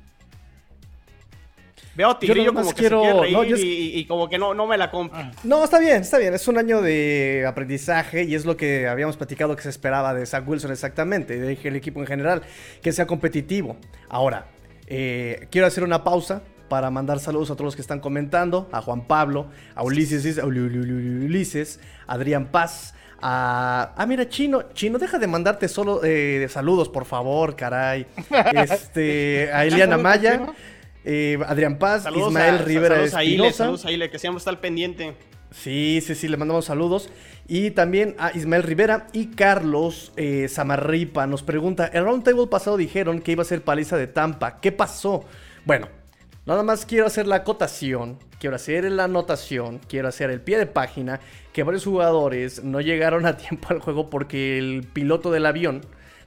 Veo 1.95 2.09
a 2.09 2.19
Tigrillo 2.19 2.53
como 2.53 2.69
que 2.69 2.75
quiero... 2.75 3.03
se 3.03 3.13
reír 3.13 3.55
y, 3.59 4.05
como 4.05 4.27
que 4.27 4.37
no, 4.37 4.53
no 4.53 4.65
me 4.65 4.77
la 4.77 4.89
compro. 4.89 5.19
Ah. 5.19 5.31
No, 5.43 5.63
está 5.63 5.79
bien, 5.79 6.01
está 6.01 6.17
bien. 6.17 6.33
Es 6.33 6.47
un 6.47 6.57
año 6.57 6.81
de 6.81 7.45
aprendizaje 7.47 8.23
y 8.23 8.33
es 8.33 8.45
lo 8.45 8.57
que 8.57 8.87
habíamos 8.87 9.17
platicado 9.17 9.55
que 9.55 9.61
se 9.61 9.69
esperaba 9.69 10.13
de 10.13 10.25
Zach 10.25 10.47
Wilson 10.47 10.71
exactamente, 10.71 11.39
del 11.39 11.75
equipo 11.75 11.99
en 11.99 12.07
general, 12.07 12.41
que 12.81 12.91
sea 12.91 13.05
competitivo. 13.05 13.77
Ahora, 14.09 14.47
eh, 14.87 15.47
quiero 15.51 15.67
hacer 15.67 15.83
una 15.83 16.03
pausa 16.03 16.41
para 16.67 16.89
mandar 16.89 17.19
saludos 17.19 17.51
a 17.51 17.53
todos 17.53 17.65
los 17.65 17.75
que 17.75 17.81
están 17.81 17.99
comentando, 17.99 18.67
a 18.71 18.81
Juan 18.81 19.05
Pablo, 19.05 19.47
a 19.75 19.83
Ulises, 19.83 20.39
a 20.39 20.45
Ulises, 20.45 21.79
a 22.07 22.13
Adrián 22.13 22.47
Paz, 22.47 22.95
a... 23.21 23.93
Ah, 23.95 24.05
mira, 24.07 24.27
Chino, 24.27 24.63
Chino, 24.73 24.97
deja 24.97 25.19
de 25.19 25.27
mandarte 25.27 25.67
solo 25.67 26.01
eh, 26.03 26.47
saludos, 26.49 26.89
por 26.89 27.05
favor, 27.05 27.55
caray. 27.55 28.07
Este, 28.53 29.51
a 29.53 29.65
Eliana 29.65 29.97
Maya. 29.99 30.47
Eh, 31.05 31.37
Adrián 31.45 31.77
Paz, 31.77 32.05
Ismael 32.15 32.59
Rivera 32.59 32.95
saludos 32.95 33.13
Espinosa. 33.13 33.57
Saludos 33.57 33.85
a 33.85 33.91
Ile, 33.91 34.09
que 34.09 34.19
siempre 34.19 34.37
está 34.37 34.49
al 34.49 34.59
pendiente. 34.59 35.13
Sí, 35.51 36.01
sí, 36.05 36.15
sí, 36.15 36.27
le 36.27 36.37
mandamos 36.37 36.65
saludos. 36.65 37.09
Y 37.47 37.71
también 37.71 38.15
a 38.17 38.35
Ismael 38.35 38.63
Rivera 38.63 39.07
y 39.13 39.27
Carlos 39.27 40.11
eh, 40.15 40.47
Samarripa 40.47 41.27
nos 41.27 41.43
pregunta, 41.43 41.85
el 41.87 42.03
roundtable 42.03 42.47
pasado 42.47 42.77
dijeron 42.77 43.21
que 43.21 43.33
iba 43.33 43.43
a 43.43 43.45
ser 43.45 43.63
paliza 43.63 43.97
de 43.97 44.07
Tampa, 44.07 44.59
¿qué 44.59 44.71
pasó? 44.71 45.25
Bueno, 45.65 45.89
nada 46.45 46.63
más 46.63 46.85
quiero 46.85 47.05
hacer 47.05 47.27
la 47.27 47.37
acotación, 47.37 48.17
quiero 48.39 48.55
hacer 48.55 48.89
la 48.91 49.03
anotación, 49.03 49.79
quiero 49.87 50.07
hacer 50.07 50.31
el 50.31 50.41
pie 50.41 50.57
de 50.57 50.65
página, 50.65 51.19
que 51.51 51.63
varios 51.63 51.83
jugadores 51.83 52.63
no 52.63 52.81
llegaron 52.81 53.25
a 53.25 53.37
tiempo 53.37 53.67
al 53.69 53.79
juego 53.79 54.09
porque 54.09 54.57
el 54.57 54.87
piloto 54.91 55.31
del 55.31 55.45
avión 55.45 55.81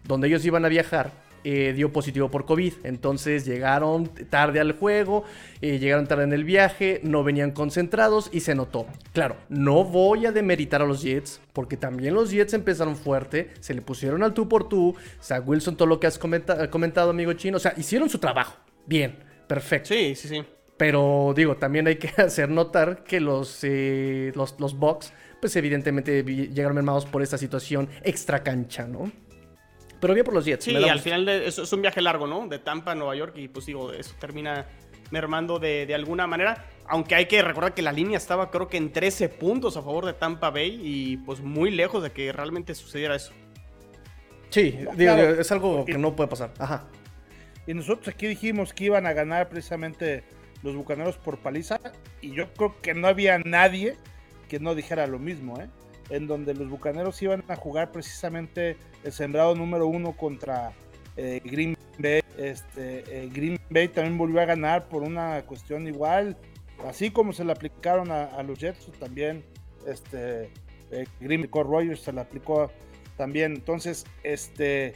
donde 0.05 0.29
ellos 0.29 0.45
iban 0.45 0.65
a 0.65 0.69
viajar 0.69 1.11
eh, 1.49 1.73
dio 1.75 1.93
positivo 1.93 2.29
por 2.29 2.45
COVID. 2.45 2.73
Entonces 2.83 3.45
llegaron 3.45 4.09
tarde 4.29 4.59
al 4.59 4.73
juego, 4.73 5.23
eh, 5.61 5.79
llegaron 5.79 6.09
tarde 6.09 6.25
en 6.25 6.33
el 6.33 6.43
viaje, 6.43 7.01
no 7.05 7.23
venían 7.23 7.53
concentrados 7.53 8.31
y 8.33 8.41
se 8.41 8.57
notó. 8.57 8.89
Claro, 9.13 9.37
no 9.49 9.85
voy 9.85 10.27
a 10.27 10.33
demeritar 10.33 10.83
a 10.83 10.87
los 10.87 11.03
Jets, 11.03 11.41
porque 11.53 11.77
también 11.77 12.15
los 12.15 12.33
Jets 12.33 12.53
empezaron 12.53 12.97
fuerte, 12.97 13.53
se 13.61 13.75
le 13.75 13.81
pusieron 13.81 14.25
al 14.25 14.35
tú 14.35 14.49
por 14.49 14.69
tú. 14.69 14.97
Zach 15.23 15.47
Wilson, 15.47 15.77
todo 15.77 15.87
lo 15.87 16.01
que 16.01 16.09
has 16.09 16.19
comentado, 16.19 17.11
amigo 17.11 17.33
chino, 17.35 17.59
o 17.59 17.61
sea, 17.61 17.75
hicieron 17.77 18.11
su 18.11 18.19
trabajo. 18.19 18.57
Bien, 18.85 19.17
perfecto. 19.47 19.91
Sí, 19.91 20.17
sí, 20.17 20.27
sí. 20.27 20.45
Pero 20.77 21.33
digo, 21.37 21.59
también 21.59 21.87
hay 21.87 21.95
que 21.95 22.09
hacer 22.21 22.49
notar 22.49 23.05
que 23.05 23.21
los, 23.21 23.61
eh, 23.63 24.33
los, 24.35 24.59
los 24.59 24.77
Bucks, 24.77 25.13
pues 25.41 25.55
evidentemente 25.55 26.25
llegaron 26.25 26.75
mermados 26.75 27.07
por 27.07 27.23
esta 27.23 27.39
situación 27.39 27.89
extra 28.03 28.43
cancha, 28.43 28.89
¿no? 28.89 29.13
Pero 30.01 30.15
bien 30.15 30.25
por 30.25 30.35
los 30.35 30.45
Jets. 30.45 30.65
Sí, 30.65 30.75
al 30.75 31.01
final 31.01 31.29
es, 31.29 31.59
es, 31.59 31.73
un 31.73 31.83
viaje 31.83 32.01
largo, 32.01 32.27
¿no? 32.27 32.47
De 32.49 32.59
Tampa 32.59 32.93
a 32.93 32.95
Nueva 32.95 33.17
York 33.17 33.35
y 33.37 33.49
pues 33.49 33.67
digo, 33.67 33.93
eso 33.93 34.15
termina 34.19 34.67
mermando 35.11 35.59
de, 35.59 35.87
de, 35.87 35.95
alguna 35.95 36.27
manera. 36.27 36.67
Aunque 36.89 37.15
hay 37.15 37.27
que 37.27 37.41
recordar 37.43 37.75
que 37.75 37.83
la 37.83 37.93
línea 37.93 38.17
estaba 38.17 38.51
creo 38.51 38.69
que 38.69 38.77
en 38.77 38.93
13 38.93 39.29
puntos 39.31 39.77
a 39.77 39.83
favor 39.83 40.05
de 40.07 40.13
Tampa 40.13 40.51
Bay 40.51 40.81
y 40.83 41.17
pues 41.19 41.41
muy 41.41 41.71
lejos 41.71 42.03
de 42.03 42.13
que 42.13 42.33
realmente 42.33 42.75
sucediera 42.75 43.17
eso. 43.17 43.33
Sí, 44.51 44.79
digo, 44.97 45.13
es 45.13 45.51
algo 45.51 45.85
que 45.85 45.99
no 45.99 46.15
puede 46.15 46.29
pasar. 46.29 46.53
Ajá. 46.59 46.87
Y 47.67 47.75
nosotros 47.75 48.09
aquí 48.09 48.27
dijimos 48.27 48.73
que 48.73 48.85
iban 48.85 49.07
a 49.07 49.13
ganar 49.13 49.49
precisamente 49.49 50.25
los 50.63 50.75
Bucaneros 50.75 51.17
por 51.17 51.39
paliza 51.39 51.81
y 52.21 52.33
yo 52.33 52.53
creo 52.55 52.81
que 52.81 52.95
no 52.95 53.09
había 53.09 53.39
nadie 53.39 53.97
que 54.49 54.61
no 54.61 54.75
dijera 54.75 55.07
lo 55.07 55.19
mismo, 55.19 55.61
¿eh? 55.61 55.69
En 56.11 56.27
donde 56.27 56.55
los 56.55 56.69
Bucaneros 56.69 57.21
iban 57.23 57.45
a 57.49 57.57
jugar 57.57 57.93
precisamente 57.93 58.77
el 59.05 59.13
sembrado 59.13 59.55
número 59.55 59.87
uno 59.87 60.17
contra 60.17 60.73
eh, 61.17 61.41
Green 61.45 61.77
Bay. 61.99 62.21
Este, 62.37 63.05
eh, 63.09 63.31
Green 63.33 63.59
Bay 63.71 63.89
también 63.89 64.19
volvió 64.19 64.41
a 64.41 64.45
ganar 64.45 64.89
por 64.89 65.03
una 65.03 65.43
cuestión 65.43 65.87
igual, 65.87 66.37
así 66.87 67.11
como 67.11 67.33
se 67.33 67.45
le 67.45 67.53
aplicaron 67.53 68.11
a, 68.11 68.43
los 68.43 68.59
Jets, 68.59 68.91
también 68.99 69.43
este, 69.87 70.51
eh, 70.91 71.07
Green 71.21 71.49
Bay 71.51 71.63
Rogers 71.63 72.03
se 72.03 72.13
le 72.13 72.21
aplicó 72.21 72.71
también. 73.17 73.55
Entonces, 73.55 74.05
este, 74.23 74.95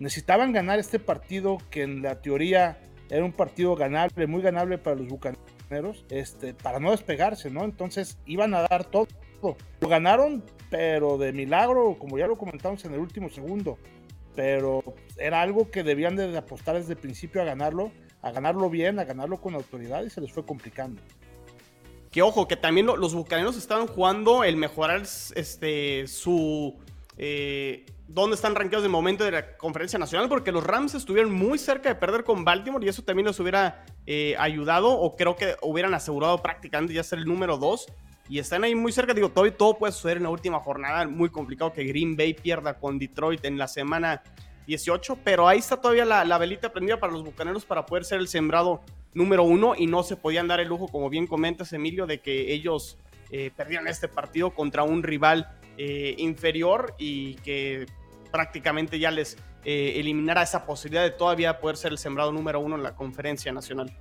necesitaban 0.00 0.52
ganar 0.52 0.78
este 0.78 0.98
partido 0.98 1.58
que 1.70 1.82
en 1.82 2.02
la 2.02 2.20
teoría 2.20 2.78
era 3.08 3.24
un 3.24 3.32
partido 3.32 3.76
ganable, 3.76 4.26
muy 4.26 4.42
ganable 4.42 4.78
para 4.78 4.96
los 4.96 5.08
Bucaneros, 5.08 6.04
este, 6.10 6.54
para 6.54 6.80
no 6.80 6.90
despegarse, 6.90 7.50
¿no? 7.50 7.64
Entonces 7.64 8.18
iban 8.26 8.54
a 8.54 8.62
dar 8.62 8.84
todo 8.84 9.06
lo 9.42 9.88
ganaron, 9.88 10.44
pero 10.70 11.18
de 11.18 11.32
milagro, 11.32 11.96
como 11.98 12.18
ya 12.18 12.26
lo 12.26 12.38
comentamos 12.38 12.84
en 12.84 12.94
el 12.94 13.00
último 13.00 13.28
segundo. 13.28 13.78
Pero 14.34 14.82
era 15.18 15.42
algo 15.42 15.70
que 15.70 15.82
debían 15.82 16.16
de 16.16 16.36
apostar 16.36 16.76
desde 16.76 16.92
el 16.92 16.98
principio 16.98 17.42
a 17.42 17.44
ganarlo, 17.44 17.90
a 18.22 18.30
ganarlo 18.30 18.70
bien, 18.70 18.98
a 18.98 19.04
ganarlo 19.04 19.40
con 19.40 19.54
autoridad 19.54 20.02
y 20.04 20.10
se 20.10 20.20
les 20.20 20.32
fue 20.32 20.44
complicando. 20.44 21.02
Que 22.10 22.22
ojo, 22.22 22.48
que 22.48 22.56
también 22.56 22.86
los 22.86 23.14
bucaneros 23.14 23.56
estaban 23.56 23.86
jugando 23.86 24.44
el 24.44 24.56
mejorar 24.56 25.02
este, 25.02 26.06
su... 26.06 26.78
Eh, 27.16 27.86
dónde 28.08 28.34
están 28.34 28.54
rankeados 28.54 28.82
de 28.82 28.88
momento 28.88 29.24
de 29.24 29.30
la 29.30 29.56
conferencia 29.56 29.98
nacional, 29.98 30.28
porque 30.28 30.50
los 30.52 30.64
Rams 30.64 30.94
estuvieron 30.94 31.32
muy 31.32 31.58
cerca 31.58 31.88
de 31.88 31.94
perder 31.94 32.24
con 32.24 32.44
Baltimore 32.44 32.84
y 32.84 32.88
eso 32.88 33.02
también 33.02 33.26
les 33.26 33.38
hubiera 33.38 33.84
eh, 34.06 34.34
ayudado 34.38 34.90
o 34.90 35.16
creo 35.16 35.36
que 35.36 35.54
hubieran 35.62 35.94
asegurado 35.94 36.42
prácticamente 36.42 36.94
ya 36.94 37.04
ser 37.04 37.20
el 37.20 37.26
número 37.26 37.56
2 37.58 37.86
y 38.30 38.38
están 38.38 38.62
ahí 38.62 38.76
muy 38.76 38.92
cerca. 38.92 39.12
Digo, 39.12 39.28
todo, 39.30 39.52
todo 39.52 39.76
puede 39.76 39.92
suceder 39.92 40.18
en 40.18 40.22
la 40.22 40.30
última 40.30 40.60
jornada. 40.60 41.06
Muy 41.08 41.30
complicado 41.30 41.72
que 41.72 41.82
Green 41.82 42.16
Bay 42.16 42.32
pierda 42.32 42.78
con 42.78 42.96
Detroit 42.96 43.44
en 43.44 43.58
la 43.58 43.66
semana 43.66 44.22
18, 44.68 45.18
pero 45.24 45.48
ahí 45.48 45.58
está 45.58 45.80
todavía 45.80 46.04
la, 46.04 46.38
velita 46.38 46.72
prendida 46.72 47.00
para 47.00 47.12
los 47.12 47.24
bucaneros 47.24 47.64
para 47.64 47.86
poder 47.86 48.04
ser 48.04 48.20
el 48.20 48.28
sembrado 48.28 48.82
número 49.14 49.42
uno 49.42 49.74
y 49.76 49.88
no 49.88 50.04
se 50.04 50.16
podían 50.16 50.46
dar 50.46 50.60
el 50.60 50.68
lujo, 50.68 50.86
como 50.86 51.10
bien 51.10 51.26
comentas, 51.26 51.72
Emilio, 51.72 52.06
de 52.06 52.20
que 52.20 52.52
ellos 52.52 52.96
eh, 53.32 53.50
perdieran 53.56 53.88
este 53.88 54.06
partido 54.06 54.50
contra 54.50 54.84
un 54.84 55.02
rival 55.02 55.50
eh, 55.76 56.14
inferior 56.18 56.94
y 56.98 57.34
que 57.36 57.86
prácticamente 58.30 59.00
ya 59.00 59.10
les 59.10 59.38
eh, 59.64 59.94
eliminara 59.96 60.44
esa 60.44 60.64
posibilidad 60.66 61.02
de 61.02 61.10
todavía 61.10 61.58
poder 61.58 61.76
ser 61.76 61.90
el 61.90 61.98
sembrado 61.98 62.30
número 62.30 62.60
uno 62.60 62.76
en 62.76 62.84
la 62.84 62.94
conferencia 62.94 63.50
nacional. 63.50 63.92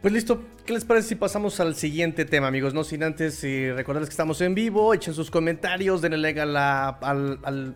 Pues 0.00 0.14
listo, 0.14 0.42
¿qué 0.64 0.72
les 0.72 0.86
parece 0.86 1.08
si 1.08 1.14
pasamos 1.14 1.60
al 1.60 1.74
siguiente 1.74 2.24
tema, 2.24 2.46
amigos? 2.46 2.72
No 2.72 2.84
sin 2.84 3.02
antes 3.02 3.44
eh, 3.44 3.74
recordarles 3.76 4.08
que 4.08 4.14
estamos 4.14 4.40
en 4.40 4.54
vivo, 4.54 4.94
echen 4.94 5.12
sus 5.12 5.30
comentarios, 5.30 6.00
denle 6.00 6.16
like 6.16 6.40
a 6.40 6.46
la, 6.46 6.88
al, 6.88 7.38
al... 7.42 7.74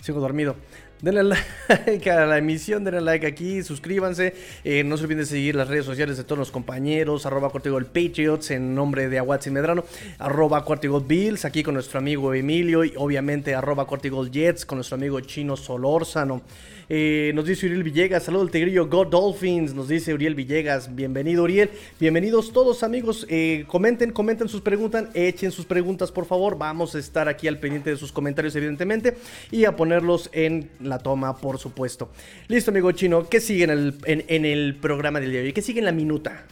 Sigo 0.00 0.18
dormido. 0.20 0.56
Denle 1.02 1.24
like 1.86 2.10
a 2.10 2.24
la 2.24 2.38
emisión, 2.38 2.84
denle 2.84 3.02
like 3.02 3.26
aquí, 3.26 3.62
suscríbanse. 3.62 4.34
Eh, 4.64 4.82
no 4.82 4.96
se 4.96 5.04
olviden 5.04 5.24
de 5.24 5.26
seguir 5.26 5.56
las 5.56 5.68
redes 5.68 5.84
sociales 5.84 6.16
de 6.16 6.24
todos 6.24 6.38
los 6.38 6.50
compañeros, 6.50 7.26
arroba 7.26 7.50
Cortigol 7.50 7.84
Patriots 7.84 8.50
en 8.50 8.74
nombre 8.74 9.10
de 9.10 9.18
Aguatz 9.18 9.48
y 9.48 9.50
Medrano, 9.50 9.84
arroba 10.18 10.64
Cortigol 10.64 11.04
Bills, 11.06 11.44
aquí 11.44 11.62
con 11.62 11.74
nuestro 11.74 11.98
amigo 11.98 12.32
Emilio 12.32 12.82
y 12.82 12.94
obviamente 12.96 13.54
arroba 13.54 13.86
Cortigol 13.86 14.30
Jets 14.30 14.64
con 14.64 14.78
nuestro 14.78 14.94
amigo 14.94 15.20
Chino 15.20 15.54
Solórzano. 15.54 16.40
Eh, 16.88 17.32
nos 17.34 17.46
dice 17.46 17.66
Uriel 17.66 17.84
Villegas, 17.84 18.24
saludo 18.24 18.42
al 18.42 18.50
Tigrillo, 18.50 18.88
God 18.88 19.08
Dolphins, 19.08 19.72
nos 19.74 19.88
dice 19.88 20.12
Uriel 20.12 20.34
Villegas, 20.34 20.94
bienvenido 20.94 21.44
Uriel, 21.44 21.70
bienvenidos 22.00 22.52
todos 22.52 22.82
amigos, 22.82 23.24
eh, 23.28 23.64
comenten, 23.68 24.10
comenten 24.10 24.48
sus 24.48 24.60
preguntas, 24.60 25.06
echen 25.14 25.52
sus 25.52 25.64
preguntas 25.64 26.10
por 26.10 26.26
favor, 26.26 26.58
vamos 26.58 26.94
a 26.94 26.98
estar 26.98 27.28
aquí 27.28 27.46
al 27.46 27.58
pendiente 27.58 27.90
de 27.90 27.96
sus 27.96 28.10
comentarios 28.10 28.56
evidentemente 28.56 29.16
y 29.50 29.64
a 29.64 29.76
ponerlos 29.76 30.28
en 30.32 30.70
la 30.80 30.98
toma 30.98 31.36
por 31.36 31.58
supuesto. 31.58 32.10
Listo 32.48 32.72
amigo 32.72 32.90
chino, 32.92 33.28
¿qué 33.28 33.40
sigue 33.40 33.64
en 33.64 34.44
el, 34.44 34.76
programa 34.80 35.20
del 35.20 35.30
día 35.30 35.40
de 35.40 35.46
hoy? 35.46 35.52
¿Qué 35.52 35.62
sigue 35.62 35.78
en 35.78 35.86
la 35.86 35.92
minuta? 35.92 36.46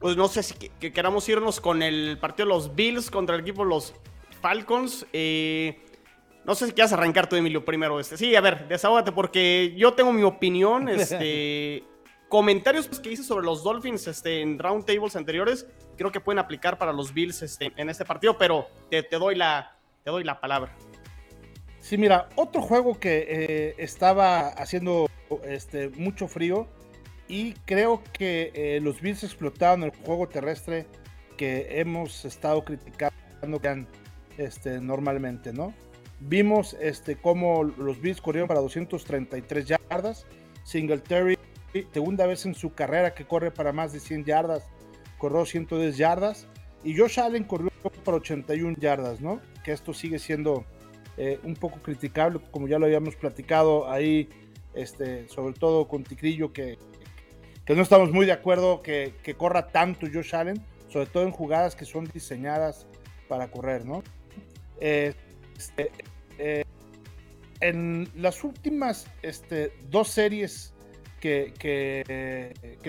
Pues 0.00 0.16
no 0.16 0.28
sé 0.28 0.42
si 0.42 0.54
que, 0.54 0.92
queramos 0.92 1.28
irnos 1.28 1.60
con 1.60 1.82
el 1.82 2.18
partido 2.18 2.48
de 2.48 2.54
los 2.54 2.74
Bills 2.74 3.10
contra 3.10 3.36
el 3.36 3.42
equipo 3.42 3.62
de 3.62 3.70
los 3.70 3.94
Falcons. 4.40 5.06
Eh, 5.12 5.78
no 6.48 6.54
sé 6.54 6.66
si 6.66 6.72
quieres 6.72 6.94
arrancar 6.94 7.28
tú, 7.28 7.36
Emilio, 7.36 7.62
primero. 7.62 8.00
Este. 8.00 8.16
Sí, 8.16 8.34
a 8.34 8.40
ver, 8.40 8.66
desahógate, 8.68 9.12
porque 9.12 9.74
yo 9.76 9.92
tengo 9.92 10.12
mi 10.12 10.22
opinión. 10.22 10.88
Este, 10.98 11.84
comentarios 12.28 12.88
que 12.88 13.12
hice 13.12 13.22
sobre 13.22 13.44
los 13.44 13.62
Dolphins 13.62 14.06
este, 14.06 14.40
en 14.40 14.58
roundtables 14.58 15.14
anteriores, 15.14 15.66
creo 15.96 16.10
que 16.10 16.20
pueden 16.20 16.38
aplicar 16.38 16.78
para 16.78 16.92
los 16.92 17.12
Bills 17.12 17.42
este, 17.42 17.72
en 17.76 17.90
este 17.90 18.06
partido, 18.06 18.38
pero 18.38 18.66
te, 18.90 19.02
doy 19.10 19.34
la, 19.34 19.76
te 20.04 20.10
doy 20.10 20.24
la 20.24 20.40
palabra. 20.40 20.74
Sí, 21.80 21.98
mira, 21.98 22.28
otro 22.34 22.62
juego 22.62 22.98
que 22.98 23.26
eh, 23.28 23.74
estaba 23.78 24.48
haciendo 24.48 25.08
este, 25.44 25.90
mucho 25.90 26.28
frío 26.28 26.66
y 27.28 27.52
creo 27.66 28.02
que 28.12 28.52
eh, 28.54 28.80
los 28.82 29.00
Bills 29.02 29.22
explotaron 29.22 29.84
el 29.84 29.90
juego 29.90 30.28
terrestre 30.28 30.86
que 31.36 31.80
hemos 31.80 32.24
estado 32.24 32.64
criticando 32.64 33.60
este, 34.38 34.80
normalmente, 34.80 35.52
¿no? 35.52 35.74
Vimos 36.20 36.76
este, 36.80 37.16
cómo 37.16 37.62
los 37.62 38.00
Bills 38.00 38.20
corrieron 38.20 38.48
para 38.48 38.60
233 38.60 39.66
yardas. 39.66 40.26
Singletary, 40.64 41.38
segunda 41.92 42.26
vez 42.26 42.44
en 42.44 42.54
su 42.54 42.74
carrera 42.74 43.14
que 43.14 43.26
corre 43.26 43.50
para 43.50 43.72
más 43.72 43.92
de 43.92 44.00
100 44.00 44.24
yardas, 44.24 44.68
corrió 45.16 45.46
110 45.46 45.96
yardas. 45.96 46.46
Y 46.84 46.96
Josh 46.96 47.20
Allen 47.20 47.44
corrió 47.44 47.70
para 48.04 48.18
81 48.18 48.76
yardas, 48.78 49.20
¿no? 49.20 49.40
Que 49.64 49.72
esto 49.72 49.94
sigue 49.94 50.18
siendo 50.18 50.64
eh, 51.16 51.40
un 51.42 51.54
poco 51.54 51.80
criticable, 51.82 52.40
como 52.50 52.68
ya 52.68 52.78
lo 52.78 52.86
habíamos 52.86 53.16
platicado 53.16 53.90
ahí, 53.90 54.28
este, 54.74 55.28
sobre 55.28 55.54
todo 55.54 55.88
con 55.88 56.04
Ticrillo, 56.04 56.52
que, 56.52 56.78
que 57.64 57.74
no 57.74 57.82
estamos 57.82 58.12
muy 58.12 58.26
de 58.26 58.32
acuerdo 58.32 58.82
que, 58.82 59.14
que 59.22 59.34
corra 59.34 59.68
tanto 59.68 60.06
Josh 60.12 60.34
Allen, 60.34 60.62
sobre 60.88 61.06
todo 61.06 61.24
en 61.24 61.32
jugadas 61.32 61.74
que 61.74 61.84
son 61.84 62.06
diseñadas 62.06 62.86
para 63.28 63.50
correr, 63.50 63.84
¿no? 63.84 64.02
Eh, 64.80 65.14
este, 65.58 65.90
eh, 66.38 66.64
en 67.60 68.08
las 68.14 68.44
últimas 68.44 69.06
este, 69.22 69.72
dos 69.90 70.08
series 70.08 70.72
que, 71.20 71.52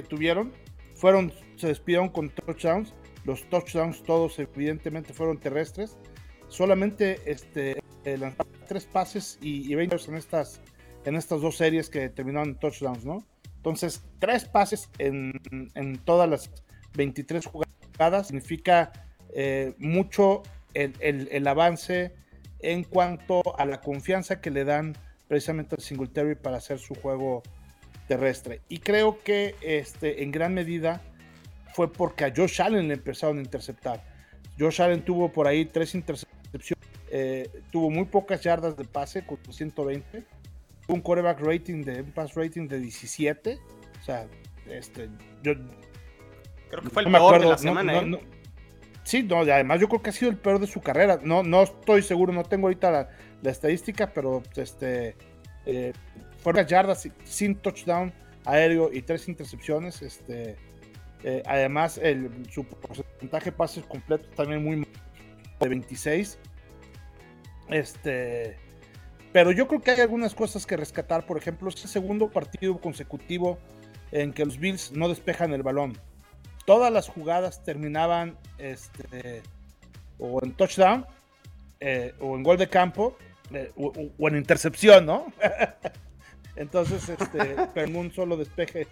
tuvieron, 0.08 0.54
fueron, 0.96 1.34
se 1.56 1.68
despidieron 1.68 2.10
con 2.10 2.30
touchdowns. 2.30 2.94
Los 3.26 3.44
touchdowns 3.50 4.04
todos 4.04 4.38
evidentemente 4.40 5.14
fueron 5.14 5.40
terrestres. 5.40 5.98
Solamente 6.48 7.20
este, 7.26 7.82
eh, 8.06 8.18
lanzaron 8.18 8.54
tres 8.68 8.86
pases 8.86 9.40
y, 9.42 9.72
y 9.72 9.76
20 9.76 9.98
en 10.08 10.16
estas, 10.16 10.62
en 11.06 11.16
estas 11.16 11.42
dos 11.42 11.58
series 11.58 11.90
que 11.90 12.10
terminaron 12.10 12.50
en 12.50 12.56
touchdowns, 12.60 13.04
¿no? 13.04 13.26
Entonces, 13.58 14.04
tres 14.20 14.46
pases 14.46 14.90
en, 15.00 15.34
en 15.76 15.98
todas 15.98 16.30
las 16.30 16.50
23 16.96 17.46
jugadas. 17.46 18.28
Significa 18.28 18.92
eh, 19.34 19.74
mucho 19.78 20.44
el, 20.74 21.48
avance 21.48 22.14
en 22.60 22.84
cuanto 22.84 23.42
a 23.58 23.66
la 23.66 23.82
confianza 23.82 24.42
que 24.42 24.52
le 24.52 24.66
dan 24.66 24.96
precisamente 25.28 25.76
al 25.76 25.82
Singletary 25.82 26.36
para 26.36 26.58
hacer 26.58 26.80
su 26.80 26.96
juego 26.96 27.44
terrestre. 28.08 28.62
Y 28.68 28.80
creo 28.80 29.20
que 29.24 29.56
este, 29.62 30.24
en 30.24 30.32
gran 30.32 30.54
medida 30.54 31.02
fue 31.74 31.92
porque 31.92 32.26
a 32.26 32.34
Josh 32.36 32.62
Allen 32.62 32.88
le 32.88 32.96
empezaron 32.96 33.38
a 33.38 33.42
interceptar. 33.42 34.04
Josh 34.60 34.82
Allen 34.82 35.06
tuvo 35.06 35.32
por 35.32 35.48
ahí 35.48 35.66
tres 35.66 35.96
intercepciones, 35.96 36.86
eh, 37.12 37.50
tuvo 37.72 37.90
muy 37.90 38.06
pocas 38.06 38.42
yardas 38.42 38.76
de 38.76 38.84
pase 38.84 39.26
con 39.26 39.38
120, 39.50 40.26
un 40.88 41.02
quarterback 41.02 41.40
rating 41.40 41.84
de 41.84 42.02
un 42.02 42.12
pass 42.12 42.34
rating 42.34 42.68
de 42.68 42.80
17, 42.80 43.60
o 44.02 44.04
sea, 44.04 44.28
este, 44.68 45.10
yo 45.44 45.54
creo 46.70 46.84
que 46.84 46.90
fue 46.90 47.04
el 47.04 47.12
peor 47.12 47.42
de 47.42 47.48
la 47.48 47.58
semana. 47.58 48.00
¿eh? 48.00 48.20
Sí, 49.04 49.24
no, 49.24 49.40
además 49.40 49.80
yo 49.80 49.88
creo 49.88 50.02
que 50.02 50.10
ha 50.10 50.14
sido 50.14 50.32
el 50.32 50.38
peor 50.38 50.60
de 50.60 50.68
su 50.68 50.82
carrera. 50.82 51.20
No, 51.24 51.44
no 51.44 51.64
estoy 51.64 52.02
seguro, 52.02 52.34
no 52.34 52.44
tengo 52.44 52.68
ahorita 52.68 53.10
la, 53.42 53.52
estadística, 53.52 54.12
pero 54.14 54.44
este 54.56 55.16
eh, 55.66 55.94
fueron 56.40 56.66
yardas 56.66 57.08
sin 57.24 57.56
touchdown 57.56 58.14
aéreo 58.46 58.92
y 58.92 59.02
tres 59.02 59.28
intercepciones. 59.28 60.02
Este, 60.02 60.56
eh, 61.24 61.44
además, 61.46 62.00
su 62.50 62.64
porcentaje 62.64 63.46
de 63.46 63.52
pases 63.52 63.84
completos 63.86 64.30
también 64.36 64.64
muy 64.64 64.88
de 65.60 65.70
26. 65.70 66.38
Este, 67.70 68.58
pero 69.32 69.52
yo 69.52 69.68
creo 69.68 69.82
que 69.82 69.92
hay 69.92 70.02
algunas 70.02 70.34
cosas 70.34 70.66
que 70.66 70.78
rescatar. 70.78 71.26
Por 71.26 71.38
ejemplo, 71.38 71.70
este 71.70 71.88
segundo 71.88 72.30
partido 72.30 72.80
consecutivo 72.80 73.60
en 74.12 74.34
que 74.34 74.46
los 74.46 74.58
Bills 74.58 74.92
no 74.92 75.08
despejan 75.08 75.54
el 75.54 75.64
balón. 75.64 75.98
Todas 76.70 76.94
las 76.94 77.08
jugadas 77.08 77.64
terminaban 77.64 78.38
este, 78.60 79.42
o 80.20 80.40
en 80.44 80.52
touchdown, 80.52 81.04
eh, 81.80 82.14
o 82.20 82.36
en 82.36 82.44
gol 82.44 82.60
de 82.60 82.70
campo, 82.70 83.18
eh, 83.52 83.72
o, 83.76 84.28
en 84.28 84.38
intercepción, 84.38 85.04
¿no? 85.08 85.34
Entonces, 86.56 87.10
este, 87.10 87.56
pero 87.74 87.98
un 87.98 88.12
solo 88.12 88.38
despeje 88.38 88.86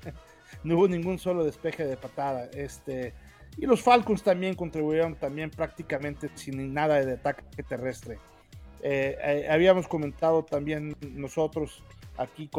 no 0.64 0.76
hubo 0.76 0.88
ningún 0.88 1.20
solo 1.20 1.44
despeje 1.44 1.86
de 1.86 1.98
patada. 1.98 2.50
Este, 2.52 3.14
y 3.58 3.68
los 3.68 3.84
Falcons 3.84 4.24
también 4.24 4.56
contribuyeron 4.56 5.14
también 5.14 5.52
prácticamente 5.52 6.32
sin 6.34 6.74
nada 6.74 7.06
de 7.06 7.14
ataque 7.14 7.62
terrestre. 7.62 8.18
Eh, 8.82 9.46
habíamos 9.52 9.88
comentado 9.88 10.44
también 10.44 10.96
nosotros 11.14 11.84
aquí 12.18 12.50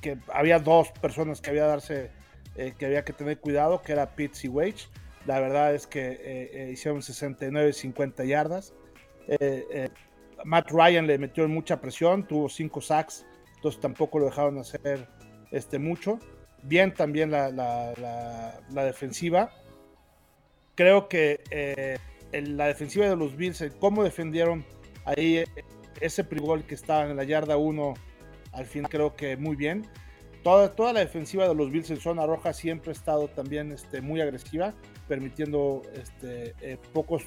que 0.00 0.16
había 0.32 0.60
dos 0.60 0.92
personas 0.92 1.40
que 1.40 1.50
había, 1.50 1.66
darse, 1.66 2.19
eh, 2.56 2.74
que, 2.76 2.86
había 2.86 3.04
que 3.04 3.12
tener 3.12 3.38
cuidado, 3.38 3.82
que 3.82 3.92
era 3.92 4.14
Pitts 4.14 4.44
y 4.44 4.48
Wage. 4.48 4.88
La 5.26 5.40
verdad 5.40 5.74
es 5.74 5.86
que 5.86 6.70
hicieron 6.72 7.02
69, 7.02 7.74
50 7.74 8.24
yardas. 8.24 8.72
Matt 10.44 10.70
Ryan 10.70 11.06
le 11.06 11.18
metió 11.18 11.46
mucha 11.46 11.78
presión, 11.80 12.26
tuvo 12.26 12.48
5 12.48 12.80
sacks, 12.80 13.26
entonces 13.56 13.80
tampoco 13.82 14.18
lo 14.18 14.24
dejaron 14.24 14.58
hacer 14.58 15.06
este, 15.50 15.78
mucho 15.78 16.18
bien 16.62 16.94
también 16.94 17.30
la, 17.30 17.50
la, 17.50 18.84
defensiva. 18.84 19.50
Creo 20.74 21.08
que 21.08 21.42
eh, 21.50 21.98
la 22.32 22.66
defensiva 22.66 23.08
de 23.08 23.16
los 23.16 23.36
Bills, 23.36 23.64
cómo 23.78 24.04
defendieron 24.04 24.64
ahí 25.04 25.38
eh, 25.38 25.46
ese 26.00 26.24
prigol 26.24 26.64
que 26.64 26.74
estaba 26.74 27.08
en 27.08 27.16
la 27.16 27.24
yarda 27.24 27.56
1, 27.56 27.94
al 28.52 28.66
final 28.66 28.90
creo 28.90 29.16
que 29.16 29.36
muy 29.36 29.56
bien. 29.56 29.86
Toda, 30.42 30.74
toda 30.74 30.92
la 30.92 31.00
defensiva 31.00 31.46
de 31.46 31.54
los 31.54 31.70
Bills 31.70 31.90
en 31.90 32.00
zona 32.00 32.26
roja 32.26 32.52
siempre 32.52 32.90
ha 32.90 32.92
estado 32.92 33.28
también 33.28 33.72
este, 33.72 34.00
muy 34.00 34.20
agresiva, 34.20 34.74
permitiendo 35.06 35.82
este, 35.94 36.54
eh, 36.60 36.78
pocos 36.92 37.24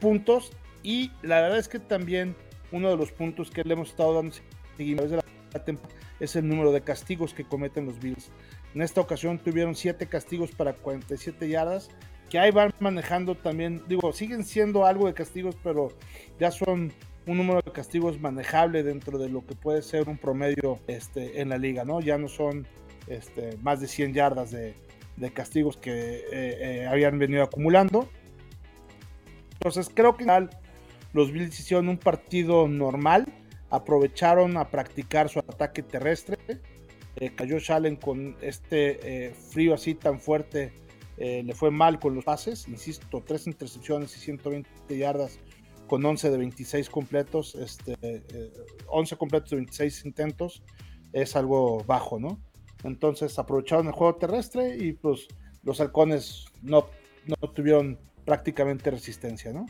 puntos. 0.00 0.52
Y 0.82 1.10
la 1.22 1.40
verdad 1.40 1.58
es 1.58 1.68
que 1.68 1.80
también 1.80 2.36
uno 2.70 2.90
de 2.90 2.96
los 2.96 3.10
puntos 3.10 3.50
que 3.50 3.64
le 3.64 3.74
hemos 3.74 3.90
estado 3.90 4.14
dando 4.14 4.36
de 4.78 5.22
la 5.52 5.64
temporada 5.64 5.96
es 6.20 6.36
el 6.36 6.48
número 6.48 6.72
de 6.72 6.80
castigos 6.82 7.34
que 7.34 7.44
cometen 7.44 7.86
los 7.86 7.98
Bills. 7.98 8.30
En 8.74 8.82
esta 8.82 9.00
ocasión 9.00 9.38
tuvieron 9.38 9.74
7 9.74 10.06
castigos 10.06 10.50
para 10.50 10.74
47 10.74 11.48
yardas, 11.48 11.90
que 12.30 12.38
ahí 12.38 12.50
van 12.50 12.74
manejando 12.80 13.34
también, 13.34 13.82
digo, 13.88 14.12
siguen 14.12 14.44
siendo 14.44 14.86
algo 14.86 15.06
de 15.06 15.14
castigos, 15.14 15.56
pero 15.62 15.92
ya 16.38 16.50
son 16.50 16.92
un 17.26 17.38
número 17.38 17.60
de 17.62 17.72
castigos 17.72 18.20
manejable 18.20 18.82
dentro 18.82 19.18
de 19.18 19.28
lo 19.28 19.44
que 19.44 19.54
puede 19.54 19.82
ser 19.82 20.08
un 20.08 20.16
promedio 20.16 20.78
este, 20.86 21.40
en 21.40 21.48
la 21.48 21.58
liga, 21.58 21.84
¿no? 21.84 22.00
Ya 22.00 22.18
no 22.18 22.28
son 22.28 22.66
este, 23.08 23.56
más 23.58 23.80
de 23.80 23.88
100 23.88 24.14
yardas 24.14 24.50
de, 24.50 24.74
castigos 25.34 25.76
que 25.76 25.90
eh, 25.90 26.24
eh, 26.32 26.86
habían 26.86 27.18
venido 27.18 27.42
acumulando. 27.42 28.08
Entonces 29.54 29.90
creo 29.92 30.16
que 30.16 30.26
los 31.12 31.32
Bills 31.32 31.58
hicieron 31.58 31.88
un 31.88 31.98
partido 31.98 32.68
normal, 32.68 33.26
aprovecharon 33.70 34.56
a 34.56 34.70
practicar 34.70 35.28
su 35.28 35.40
ataque 35.40 35.82
terrestre, 35.82 36.36
eh, 37.16 37.34
cayó 37.34 37.56
Allen 37.68 37.96
con 37.96 38.36
este 38.42 39.26
eh, 39.26 39.34
frío 39.34 39.74
así 39.74 39.94
tan 39.94 40.20
fuerte, 40.20 40.72
eh, 41.16 41.42
le 41.42 41.54
fue 41.54 41.70
mal 41.70 41.98
con 41.98 42.14
los 42.14 42.24
pases, 42.24 42.68
insisto, 42.68 43.22
tres 43.26 43.46
intercepciones 43.46 44.14
y 44.16 44.20
120 44.20 44.68
yardas 44.98 45.38
con 45.86 46.04
11 46.04 46.30
de 46.30 46.36
26 46.36 46.90
completos, 46.90 47.54
este, 47.54 47.96
11 48.86 49.16
completos 49.16 49.50
de 49.50 49.56
26 49.56 50.04
intentos, 50.04 50.62
es 51.12 51.36
algo 51.36 51.84
bajo, 51.84 52.18
¿no? 52.18 52.38
Entonces 52.84 53.38
aprovecharon 53.38 53.86
el 53.86 53.92
juego 53.92 54.16
terrestre 54.16 54.76
y 54.76 54.92
pues 54.92 55.28
los 55.62 55.80
halcones 55.80 56.46
no, 56.62 56.86
no 57.26 57.50
tuvieron 57.50 57.98
prácticamente 58.24 58.90
resistencia, 58.90 59.52
¿no? 59.52 59.66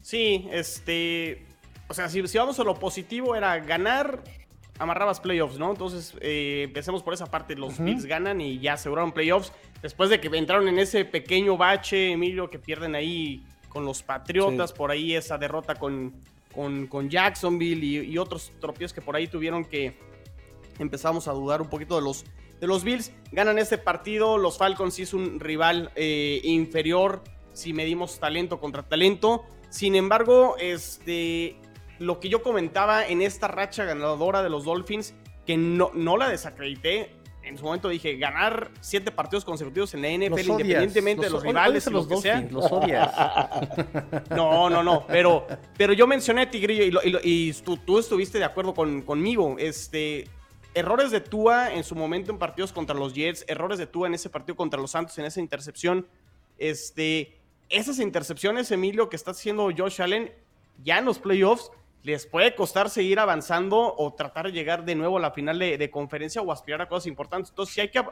Sí, 0.00 0.48
este, 0.50 1.46
o 1.88 1.94
sea, 1.94 2.08
si, 2.08 2.26
si 2.26 2.38
vamos 2.38 2.58
a 2.58 2.64
lo 2.64 2.74
positivo 2.74 3.36
era 3.36 3.58
ganar 3.60 4.22
amarrabas 4.78 5.20
playoffs, 5.20 5.58
¿no? 5.58 5.70
Entonces, 5.70 6.14
eh, 6.20 6.62
empecemos 6.64 7.02
por 7.02 7.14
esa 7.14 7.26
parte. 7.26 7.54
Los 7.54 7.78
Bills 7.78 8.06
ganan 8.06 8.40
y 8.40 8.58
ya 8.58 8.74
aseguraron 8.74 9.12
playoffs. 9.12 9.52
Después 9.80 10.10
de 10.10 10.20
que 10.20 10.28
entraron 10.36 10.68
en 10.68 10.78
ese 10.78 11.04
pequeño 11.04 11.56
bache, 11.56 12.12
Emilio, 12.12 12.50
que 12.50 12.58
pierden 12.58 12.94
ahí 12.94 13.44
con 13.72 13.86
los 13.86 14.02
Patriotas, 14.02 14.72
por 14.72 14.90
ahí 14.90 15.14
esa 15.14 15.38
derrota 15.38 15.74
con, 15.76 16.12
con, 16.52 17.08
Jacksonville 17.08 17.84
y, 17.84 18.18
otros 18.18 18.52
tropiezos 18.60 18.92
que 18.92 19.00
por 19.00 19.16
ahí 19.16 19.26
tuvieron 19.26 19.64
que 19.64 19.96
empezamos 20.78 21.26
a 21.26 21.32
dudar 21.32 21.62
un 21.62 21.70
poquito 21.70 21.96
de 21.96 22.02
los, 22.02 22.24
de 22.60 22.66
los 22.66 22.84
Bills. 22.84 23.12
Ganan 23.32 23.58
este 23.58 23.78
partido, 23.78 24.36
los 24.36 24.58
Falcons 24.58 24.94
sí 24.94 25.02
es 25.02 25.14
un 25.14 25.40
rival 25.40 25.90
eh, 25.96 26.40
inferior 26.44 27.22
si 27.54 27.72
medimos 27.72 28.18
talento 28.18 28.60
contra 28.60 28.82
talento. 28.82 29.44
Sin 29.70 29.94
embargo, 29.94 30.56
este, 30.58 31.56
lo 31.98 32.20
que 32.20 32.28
yo 32.28 32.42
comentaba 32.42 33.06
en 33.06 33.22
esta 33.22 33.48
racha 33.48 33.84
ganadora 33.84 34.42
de 34.42 34.50
los 34.50 34.64
Dolphins, 34.64 35.14
que 35.46 35.56
no, 35.56 35.90
no 35.94 36.18
la 36.18 36.28
desacredité. 36.28 37.14
En 37.42 37.58
su 37.58 37.64
momento 37.64 37.88
dije, 37.88 38.16
ganar 38.16 38.70
siete 38.80 39.10
partidos 39.10 39.44
consecutivos 39.44 39.92
en 39.94 40.02
la 40.02 40.08
NFL, 40.08 40.50
independientemente 40.50 41.24
de 41.26 41.30
los 41.30 41.42
rivales, 41.42 41.86
los 41.90 42.08
lo 42.08 42.20
que 42.20 42.48
Los 42.50 42.70
odias. 42.70 43.12
No, 44.30 44.70
no, 44.70 44.82
no. 44.82 45.06
Pero, 45.06 45.46
pero 45.76 45.92
yo 45.92 46.06
mencioné 46.06 46.46
Tigrillo 46.46 47.00
y, 47.22 47.52
tú, 47.52 47.98
estuviste 47.98 48.38
de 48.38 48.44
acuerdo 48.44 48.74
con, 48.74 49.02
conmigo. 49.02 49.56
Este, 49.58 50.28
errores 50.74 51.10
de 51.10 51.20
Tua 51.20 51.74
en 51.74 51.84
su 51.84 51.94
momento 51.94 52.30
en 52.30 52.38
partidos 52.38 52.72
contra 52.72 52.94
los 52.94 53.14
Jets, 53.14 53.44
errores 53.48 53.78
de 53.78 53.86
Tua 53.86 54.06
en 54.06 54.14
ese 54.14 54.30
partido 54.30 54.56
contra 54.56 54.80
los 54.80 54.92
Santos, 54.92 55.18
en 55.18 55.24
esa 55.24 55.40
intercepción. 55.40 56.06
Este, 56.58 57.36
esas 57.68 57.98
intercepciones, 57.98 58.70
Emilio, 58.70 59.08
que 59.08 59.16
está 59.16 59.32
haciendo 59.32 59.70
Josh 59.76 60.00
Allen 60.00 60.32
ya 60.84 60.98
en 60.98 61.04
los 61.04 61.18
playoffs, 61.18 61.70
les 62.02 62.26
puede 62.26 62.54
costar 62.54 62.90
seguir 62.90 63.18
avanzando 63.18 63.94
o 63.96 64.12
tratar 64.14 64.46
de 64.46 64.52
llegar 64.52 64.84
de 64.84 64.94
nuevo 64.94 65.18
a 65.18 65.20
la 65.20 65.30
final 65.30 65.58
de, 65.58 65.90
conferencia 65.90 66.42
o 66.42 66.50
aspirar 66.50 66.82
a 66.82 66.88
cosas 66.88 67.06
importantes. 67.06 67.50
Entonces, 67.50 67.74
sí 67.74 67.80
hay 67.80 67.90
que 67.90 68.02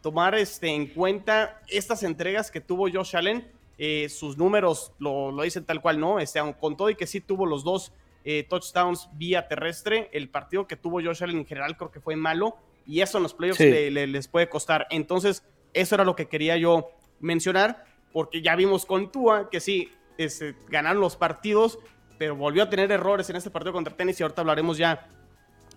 tomar 0.00 0.34
este, 0.34 0.68
en 0.68 0.86
cuenta 0.86 1.60
estas 1.68 2.02
entregas 2.02 2.50
que 2.50 2.60
tuvo 2.60 2.90
Josh 2.90 3.16
Allen. 3.16 3.46
Eh, 3.78 4.08
sus 4.08 4.36
números 4.38 4.92
lo, 4.98 5.34
dicen 5.42 5.64
tal 5.64 5.80
cual, 5.80 6.00
¿no? 6.00 6.20
Este, 6.20 6.40
con 6.58 6.76
todo 6.76 6.88
y 6.88 6.94
que 6.94 7.06
sí 7.06 7.20
tuvo 7.20 7.46
los 7.46 7.64
dos 7.64 7.92
eh, 8.24 8.44
touchdowns 8.48 9.08
vía 9.14 9.48
terrestre, 9.48 10.08
el 10.12 10.28
partido 10.28 10.66
que 10.66 10.76
tuvo 10.76 11.02
Josh 11.02 11.22
Allen 11.24 11.38
en 11.38 11.46
general 11.46 11.76
creo 11.76 11.90
que 11.90 12.00
fue 12.00 12.14
malo 12.14 12.56
y 12.86 13.00
eso 13.00 13.18
en 13.18 13.24
los 13.24 13.34
playoffs 13.34 13.60
les 13.60 14.28
puede 14.28 14.48
costar. 14.48 14.86
Entonces, 14.90 15.44
eso 15.74 15.94
era 15.94 16.04
lo 16.04 16.16
que 16.16 16.28
quería 16.28 16.56
yo 16.56 16.90
mencionar, 17.20 17.84
porque 18.12 18.42
ya 18.42 18.56
vimos 18.56 18.86
con 18.86 19.10
Tua 19.10 19.50
que 19.50 19.60
sí, 19.60 19.90
este, 20.18 20.54
ganaron 20.68 21.00
los 21.00 21.16
partidos, 21.16 21.78
pero 22.18 22.36
volvió 22.36 22.62
a 22.62 22.70
tener 22.70 22.90
errores 22.90 23.28
en 23.30 23.36
este 23.36 23.50
partido 23.50 23.72
contra 23.72 23.96
Tennis 23.96 24.20
y 24.20 24.22
ahorita 24.22 24.42
hablaremos 24.42 24.78
ya 24.78 25.08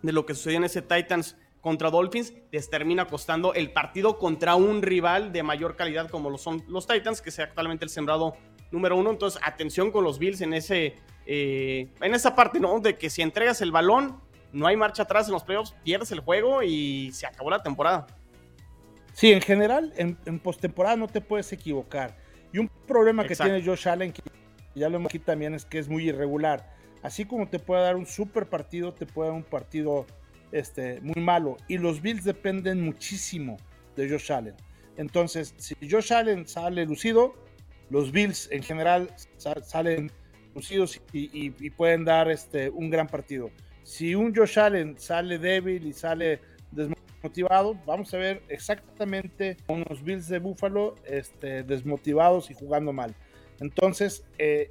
de 0.02 0.12
lo 0.12 0.26
que 0.26 0.34
sucedió 0.34 0.58
en 0.58 0.66
ese 0.66 0.82
Titans 0.82 1.38
contra 1.62 1.90
Dolphins, 1.90 2.34
les 2.52 2.70
termina 2.70 3.08
costando 3.08 3.54
el 3.56 3.72
partido 3.72 4.20
contra 4.20 4.56
un 4.56 4.84
rival 4.84 5.32
de 5.32 5.42
mayor 5.42 5.76
calidad 5.76 6.10
como 6.10 6.30
lo 6.30 6.38
son 6.38 6.64
los 6.68 6.86
Titans, 6.86 7.22
que 7.22 7.30
es 7.30 7.40
actualmente 7.40 7.86
el 7.86 7.90
sembrado 7.90 8.36
número 8.72 8.96
uno. 8.96 9.10
Entonces, 9.10 9.42
atención 9.44 9.90
con 9.92 10.04
los 10.04 10.20
Bills 10.20 10.42
en 10.42 10.54
ese 10.54 10.96
eh, 11.26 11.90
en 12.02 12.14
esa 12.14 12.36
parte, 12.36 12.60
¿no? 12.60 12.80
De 12.80 12.98
que 12.98 13.10
si 13.10 13.22
entregas 13.22 13.62
el 13.62 13.72
balón, 13.72 14.20
no 14.54 14.68
hay 14.68 14.78
marcha 14.78 15.04
atrás 15.04 15.28
en 15.28 15.34
los 15.34 15.44
playoffs, 15.44 15.76
pierdes 15.84 16.12
el 16.12 16.20
juego 16.20 16.62
y 16.62 17.12
se 17.14 17.26
acabó 17.26 17.50
la 17.50 17.64
temporada. 17.64 18.06
Sí, 19.14 19.32
en 19.32 19.42
general, 19.42 19.94
en, 19.98 20.40
postemporada 20.40 20.96
no 20.98 21.08
te 21.08 21.22
puedes 21.22 21.52
equivocar. 21.52 22.16
Y 22.54 22.60
un 22.60 22.68
problema 22.68 23.26
que 23.26 23.36
tiene 23.36 23.64
Josh 23.66 23.88
Allen, 23.88 24.14
que 24.14 24.22
ya 24.76 24.90
lo 24.90 24.98
hemos 24.98 25.10
aquí 25.10 25.20
también, 25.20 25.54
es 25.54 25.66
que 25.66 25.80
es 25.80 25.88
muy 25.88 26.10
irregular. 26.10 26.70
Así 27.02 27.26
como 27.26 27.48
te 27.48 27.60
puede 27.60 27.84
dar 27.84 27.96
un 27.96 28.06
super 28.06 28.48
partido, 28.48 28.94
te 28.94 29.06
puede 29.06 29.30
dar 29.30 29.38
un 29.38 29.44
partido 29.44 30.06
este, 30.52 31.00
muy 31.02 31.22
malo. 31.22 31.58
Y 31.68 31.78
los 31.78 32.02
Bills 32.02 32.24
dependen 32.24 32.84
muchísimo 32.84 33.58
de 33.96 34.10
Josh 34.10 34.32
Allen. 34.32 34.56
Entonces, 34.98 35.54
si 35.58 35.76
Josh 35.90 36.14
Allen 36.14 36.48
sale 36.48 36.86
lucido, 36.86 37.36
los 37.90 38.12
Bills 38.12 38.50
en 38.52 38.64
general 38.64 39.10
salen 39.38 40.12
lucidos 40.54 41.02
y, 41.12 41.50
pueden 41.72 42.06
dar 42.06 42.32
este, 42.32 42.70
un 42.70 42.90
gran 42.90 43.08
partido. 43.08 43.52
Si 43.84 44.16
un 44.16 44.34
Josh 44.34 44.58
Allen 44.58 44.98
sale 44.98 45.38
débil 45.38 45.86
y 45.86 45.94
sale 45.94 46.40
desmotivado, 46.72 47.78
vamos 47.86 48.14
a 48.14 48.18
ver 48.18 48.42
exactamente 48.50 49.58
unos 49.68 50.04
Bills 50.04 50.28
de 50.28 50.40
Buffalo 50.40 50.96
este, 51.06 51.64
desmotivados 51.64 52.50
y 52.50 52.54
jugando 52.54 52.94
mal. 52.94 53.14
Entonces, 53.60 54.24
eh, 54.38 54.70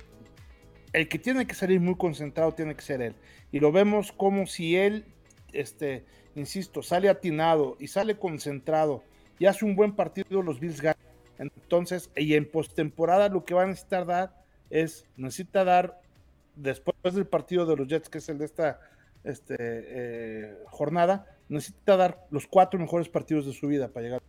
el 0.92 1.09
que 1.09 1.18
tiene 1.18 1.47
que 1.47 1.55
salir 1.55 1.81
muy 1.81 1.97
concentrado 1.97 2.53
tiene 2.53 2.75
que 2.75 2.83
ser 2.83 3.03
él. 3.03 3.14
Y 3.51 3.61
lo 3.61 3.73
vemos 3.73 4.12
como 4.12 4.47
si 4.47 4.77
él, 4.77 5.05
este, 5.53 6.05
insisto, 6.35 6.83
sale 6.83 7.09
atinado 7.09 7.77
y 7.81 7.88
sale 7.88 8.16
concentrado 8.16 9.03
y 9.38 9.47
hace 9.47 9.64
un 9.64 9.75
buen 9.75 9.94
partido, 9.94 10.42
los 10.42 10.61
Bills 10.61 10.81
ganan. 10.81 10.99
Entonces, 11.38 12.11
y 12.16 12.35
en 12.35 12.49
postemporada 12.49 13.29
lo 13.29 13.44
que 13.44 13.55
va 13.55 13.64
a 13.64 13.66
necesitar 13.66 14.07
dar 14.07 14.44
es, 14.70 15.05
necesita 15.16 15.64
dar, 15.64 16.01
después 16.55 17.14
del 17.14 17.27
partido 17.27 17.66
de 17.66 17.77
los 17.77 17.88
Jets, 17.88 18.09
que 18.09 18.18
es 18.18 18.29
el 18.29 18.38
de 18.38 18.44
esta 18.44 18.81
este, 19.25 19.57
eh, 19.59 20.59
jornada, 20.66 21.27
necesita 21.49 21.97
dar 21.97 22.27
los 22.31 22.47
cuatro 22.47 22.79
mejores 22.79 23.09
partidos 23.09 23.47
de 23.47 23.53
su 23.53 23.66
vida 23.66 23.88
para 23.88 24.05
llegar. 24.05 24.23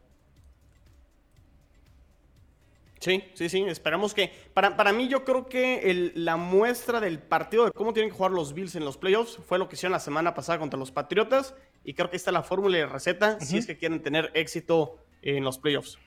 Sí, 3.05 3.23
sí, 3.35 3.49
sí, 3.49 3.61
esperamos 3.67 4.15
que... 4.15 4.31
Para, 4.55 4.75
para 4.75 4.91
mí 4.91 5.07
yo 5.07 5.23
creo 5.23 5.45
que 5.45 6.11
la 6.15 6.37
muestra 6.37 6.99
del 6.99 7.19
partido 7.19 7.65
de 7.65 7.71
cómo 7.71 7.93
tienen 7.93 8.09
que 8.09 8.17
jugar 8.17 8.31
los 8.31 8.53
Bills 8.53 8.73
en 8.73 8.83
los 8.83 8.97
playoffs 8.97 9.37
fue 9.47 9.59
lo 9.59 9.69
que 9.69 9.75
hicieron 9.75 9.91
la 9.91 9.99
semana 9.99 10.33
pasada 10.33 10.57
contra 10.57 10.79
los 10.79 10.91
Patriotas 10.91 11.53
y 11.83 11.93
creo 11.93 12.09
que 12.09 12.17
está 12.17 12.31
la 12.31 12.41
fórmula 12.41 12.79
y 12.79 12.83
receta 12.83 13.39
si 13.39 13.59
es 13.59 13.67
que 13.67 13.77
quieren 13.77 14.01
tener 14.01 14.31
éxito 14.33 14.97
en 15.21 15.43
los 15.43 15.59
playoffs. 15.59 15.99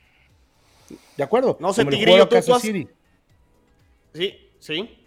De 1.16 1.22
acuerdo. 1.22 1.56
No 1.60 1.72
sé, 1.72 1.84
Tigrillo, 1.84 2.26
tú, 2.26 2.36
Sí, 4.14 4.50
sí. 4.58 5.04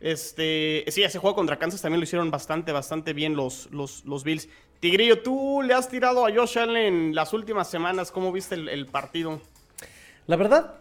Este, 0.00 0.84
sí, 0.88 1.04
ese 1.04 1.20
juego 1.20 1.36
contra 1.36 1.56
Kansas 1.56 1.80
también 1.80 2.00
lo 2.00 2.04
hicieron 2.04 2.32
bastante, 2.32 2.72
bastante 2.72 3.12
bien 3.12 3.36
los, 3.36 3.70
los, 3.70 4.04
los 4.04 4.24
Bills. 4.24 4.48
Tigrillo, 4.80 5.22
tú 5.22 5.62
le 5.62 5.72
has 5.72 5.88
tirado 5.88 6.26
a 6.26 6.34
Josh 6.34 6.58
Allen 6.58 7.14
las 7.14 7.32
últimas 7.32 7.70
semanas. 7.70 8.10
¿Cómo 8.10 8.32
viste 8.32 8.56
el, 8.56 8.86
partido? 8.86 9.40
La 10.26 10.34
verdad, 10.34 10.74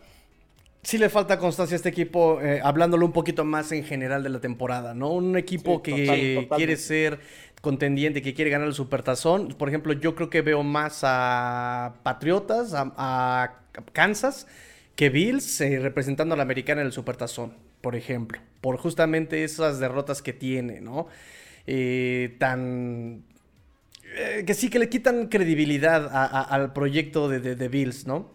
sí 0.85 0.99
le 0.99 1.09
falta 1.09 1.39
constancia 1.39 1.75
a 1.75 1.77
este 1.77 1.89
equipo, 1.89 2.39
eh, 2.41 2.61
hablándolo 2.63 3.05
un 3.07 3.11
poquito 3.11 3.43
más 3.43 3.71
en 3.71 3.83
general 3.83 4.21
de 4.23 4.29
la 4.29 4.39
temporada, 4.39 4.93
¿no? 4.93 5.11
Un 5.11 5.35
equipo 5.35 5.81
que 5.81 6.47
quiere 6.55 6.77
ser 6.77 7.19
contendiente 7.61 8.21
que 8.21 8.35
quiere 8.35 8.51
ganar 8.51 8.67
el 8.67 8.75
Supertazón. 8.75 9.47
Por 9.57 9.67
ejemplo, 9.67 9.93
yo 9.93 10.13
creo 10.13 10.29
que 10.29 10.43
veo 10.43 10.61
más 10.61 10.99
a 11.01 11.95
Patriotas, 12.03 12.73
a, 12.75 13.55
Kansas, 13.93 14.45
que 14.95 15.09
Bills 15.09 15.59
eh, 15.61 15.79
representando 15.79 16.35
a 16.35 16.37
la 16.37 16.43
americana 16.43 16.81
en 16.81 16.87
el 16.87 16.93
Supertazón, 16.93 17.53
por 17.81 17.95
ejemplo. 17.95 18.39
Por 18.61 18.77
justamente 18.77 19.43
esas 19.43 19.79
derrotas 19.79 20.21
que 20.21 20.33
tiene, 20.33 20.81
¿no? 20.81 21.07
Eh, 21.65 22.35
tan... 22.37 23.23
Eh, 24.15 24.43
que 24.45 24.53
sí, 24.53 24.69
que 24.69 24.77
le 24.77 24.87
quitan 24.87 25.27
credibilidad 25.27 26.07
al 26.13 26.71
proyecto 26.71 27.27
de, 27.27 27.55
de 27.55 27.67
Bills, 27.67 28.05
¿no? 28.05 28.34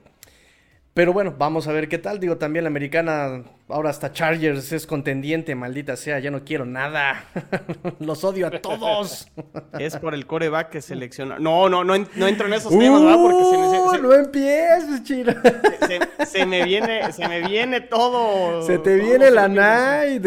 Pero 0.92 1.12
bueno, 1.12 1.32
vamos 1.38 1.68
a 1.68 1.72
ver 1.72 1.88
qué 1.88 1.98
tal. 1.98 2.18
Digo, 2.18 2.36
también 2.36 2.64
la 2.64 2.68
americana, 2.68 3.44
ahora 3.68 3.90
hasta 3.90 4.12
Chargers 4.12 4.72
es 4.72 4.88
contendiente, 4.88 5.54
maldita 5.54 5.96
sea, 5.96 6.18
ya 6.18 6.32
no 6.32 6.44
quiero 6.44 6.66
nada. 6.66 7.26
Los 8.00 8.24
odio 8.24 8.48
a 8.48 8.50
todos. 8.50 9.28
es 9.78 9.96
por 9.98 10.14
el 10.14 10.26
coreback 10.26 10.70
que 10.70 10.82
selecciona. 10.82 11.38
No, 11.38 11.68
no, 11.68 11.84
no, 11.84 11.94
no 11.96 12.26
entro 12.26 12.48
en 12.48 12.54
esos 12.54 12.76
temas, 12.76 13.02
¿verdad? 13.02 13.18
Porque 13.22 13.44
se, 13.44 13.56
me, 13.56 14.08
no 14.08 14.14
empieces, 14.14 15.04
chino. 15.04 15.32
Se, 16.26 16.44
me 16.44 16.64
viene, 16.64 17.12
se 17.12 17.28
me 17.28 17.46
viene 17.46 17.82
todo. 17.82 18.62
Se 18.62 18.78
te 18.78 18.96
viene 18.96 19.30
la 19.30 19.46
night. 19.46 20.26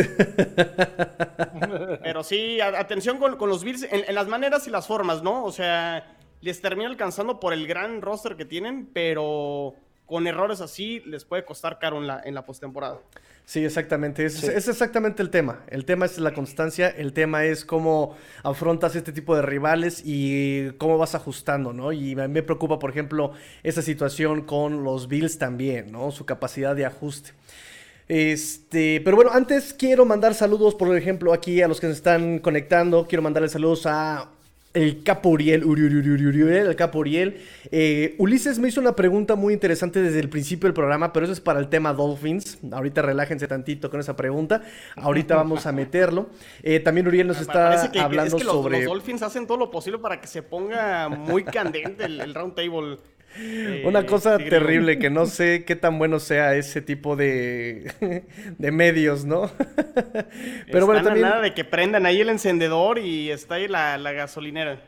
Pero 2.02 2.23
sí, 2.23 2.62
atención 2.62 3.17
con, 3.17 3.49
los 3.49 3.65
Bills 3.65 3.84
en, 3.84 4.06
en 4.08 4.15
las 4.15 4.30
maneras 4.30 4.65
y 4.65 4.69
las 4.69 4.88
formas, 4.88 5.21
¿no? 5.23 5.43
O 5.43 5.52
sea, 5.52 6.15
les 6.39 6.62
termina 6.62 6.89
alcanzando 6.89 7.41
por 7.41 7.52
el 7.52 7.67
gran 7.67 8.02
roster 8.02 8.38
que 8.38 8.45
tienen, 8.45 8.89
pero 8.93 9.76
con 10.13 10.28
errores 10.28 10.62
así 10.62 11.02
les 11.08 11.26
puede 11.26 11.43
costar 11.43 11.80
caro 11.80 11.97
en 11.97 12.06
la, 12.06 12.21
en 12.23 12.36
la 12.36 12.45
postemporada. 12.45 12.99
Sí, 13.45 13.65
exactamente. 13.65 14.23
Es, 14.23 14.43
es, 14.43 14.67
exactamente 14.67 15.23
el 15.23 15.32
tema. 15.32 15.63
El 15.69 15.86
tema 15.86 16.06
es 16.06 16.19
la 16.19 16.36
constancia, 16.36 16.88
el 16.88 17.13
tema 17.13 17.45
es 17.45 17.65
cómo 17.65 18.15
afrontas 18.43 18.95
este 18.95 19.12
tipo 19.12 19.36
de 19.36 19.41
rivales 19.41 20.04
y 20.06 20.69
cómo 20.73 20.99
vas 20.99 21.15
ajustando, 21.15 21.73
¿no? 21.73 21.91
Y 21.91 22.12
a 22.12 22.28
mí 22.28 22.32
me 22.32 22.43
preocupa, 22.43 22.78
por 22.78 22.91
ejemplo, 22.91 23.32
esa 23.63 23.82
situación 23.82 24.43
con 24.43 24.84
los 24.84 25.08
Bills 25.08 25.39
también, 25.39 25.91
¿no? 25.91 26.12
Su 26.12 26.28
capacidad 26.28 26.76
de 26.76 26.86
ajuste. 26.86 27.32
Este, 28.08 29.02
pero 29.04 29.15
bueno, 29.15 29.32
antes 29.34 29.73
quiero 29.73 30.06
mandar 30.06 30.36
saludos, 30.36 30.76
por 30.76 30.95
ejemplo, 30.95 31.34
aquí 31.34 31.63
a 31.63 31.67
los 31.67 31.82
que 31.82 31.88
se 31.88 31.93
están 31.93 32.38
conectando. 32.38 33.08
Quiero 33.08 33.23
mandarles 33.23 33.54
saludos 33.54 33.88
a 33.88 34.30
el 34.73 35.03
capo 35.03 35.29
Uriel, 35.29 35.63
el 35.63 36.75
capo 36.75 36.99
Uriel. 36.99 37.41
Eh, 37.71 38.15
Ulises 38.17 38.57
me 38.59 38.67
hizo 38.69 38.81
una 38.81 38.95
pregunta 38.95 39.36
muy 39.36 39.53
interesante 39.53 40.01
desde 40.01 40.19
el 40.19 40.29
principio 40.29 40.67
del 40.67 40.73
programa, 40.73 41.13
pero 41.13 41.25
eso 41.25 41.33
es 41.33 41.41
para 41.41 41.59
el 41.59 41.69
tema 41.69 41.93
Dolphins. 41.93 42.57
Ahorita 42.71 43.01
relájense 43.01 43.47
tantito 43.47 43.89
con 43.89 43.99
esa 43.99 44.15
pregunta. 44.15 44.62
Ahorita 44.95 45.36
vamos 45.36 45.65
a 45.65 45.71
meterlo. 45.71 46.29
Eh, 46.63 46.79
también 46.79 47.07
Uriel 47.07 47.27
nos 47.27 47.39
está 47.39 47.83
hablando 47.99 48.39
sobre. 48.39 48.79
Los, 48.79 48.86
Dolphins 48.86 49.21
hacen 49.21 49.45
todo 49.45 49.57
lo 49.57 49.69
posible 49.69 49.99
para 49.99 50.19
que 50.19 50.27
se 50.27 50.41
ponga 50.41 51.07
muy 51.07 51.43
candente 51.43 52.05
el 52.05 52.33
round 52.33 52.55
table. 52.55 52.97
Una 53.84 54.06
cosa 54.06 54.38
terrible 54.38 55.00
que 55.00 55.10
no 55.10 55.26
sé 55.26 55.63
qué 55.65 55.76
tan 55.76 55.98
bueno 55.98 56.19
sea 56.19 56.56
ese 56.56 56.82
tipo 56.82 57.15
de, 57.15 57.91
de 58.58 58.72
medios, 58.72 59.26
¿no? 59.26 59.50
Pero 60.72 60.86
bueno, 60.86 61.04
también... 61.04 61.28
nada 61.28 61.41
de 61.41 61.54
que 61.54 61.63
prendan 61.63 62.06
ahí 62.06 62.22
el 62.22 62.30
encendedor 62.30 63.00
y 63.00 63.32
está 63.32 63.56
ahí 63.56 63.67
la, 63.67 63.98
gasolinera. 64.12 64.80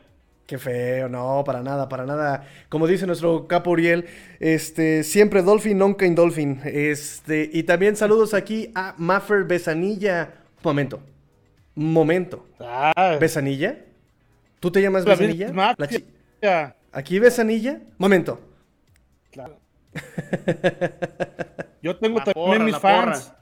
Qué 0.46 0.58
feo, 0.58 1.08
no, 1.08 1.42
para 1.44 1.60
nada, 1.62 1.88
para 1.88 2.06
nada. 2.06 2.46
Como 2.68 2.86
dice 2.86 3.04
nuestro 3.06 3.48
capo 3.48 3.72
Uriel, 3.72 4.06
este, 4.38 5.02
siempre 5.02 5.42
Dolphin, 5.42 5.78
nunca 5.78 6.06
Dolphin. 6.08 6.60
Este, 6.64 7.50
y 7.52 7.64
también 7.64 7.96
saludos 7.96 8.32
aquí 8.34 8.70
a 8.74 8.94
Maffer 8.96 9.44
Besanilla. 9.44 10.34
Momento. 10.62 11.00
Momento. 11.74 12.46
Ah. 12.60 13.16
¿Besanilla? 13.20 13.76
¿Tú 14.60 14.70
te 14.70 14.80
llamas 14.80 15.04
Besanilla? 15.04 15.52
La 16.40 16.76
¿Aquí 16.96 17.18
ves 17.18 17.38
anilla? 17.38 17.78
Momento. 17.98 18.40
Claro. 19.30 19.58
Yo 21.82 21.94
tengo 21.98 22.24
también 22.24 22.64
mis 22.64 22.78
fans. 22.78 23.34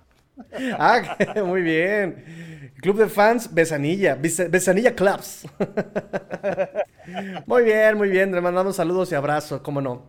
Ah, 0.77 1.17
muy 1.47 1.63
bien. 1.63 2.73
Club 2.83 2.97
de 2.97 3.09
fans 3.09 3.55
Besanilla, 3.55 4.17
Besanilla 4.17 4.97
Clubs. 4.97 5.47
muy 7.47 7.63
bien, 7.63 7.97
muy 7.97 8.09
bien. 8.09 8.35
Le 8.35 8.41
mandamos 8.41 8.75
saludos 8.75 9.13
y 9.13 9.15
abrazos, 9.15 9.61
cómo 9.61 9.81
no. 9.81 10.03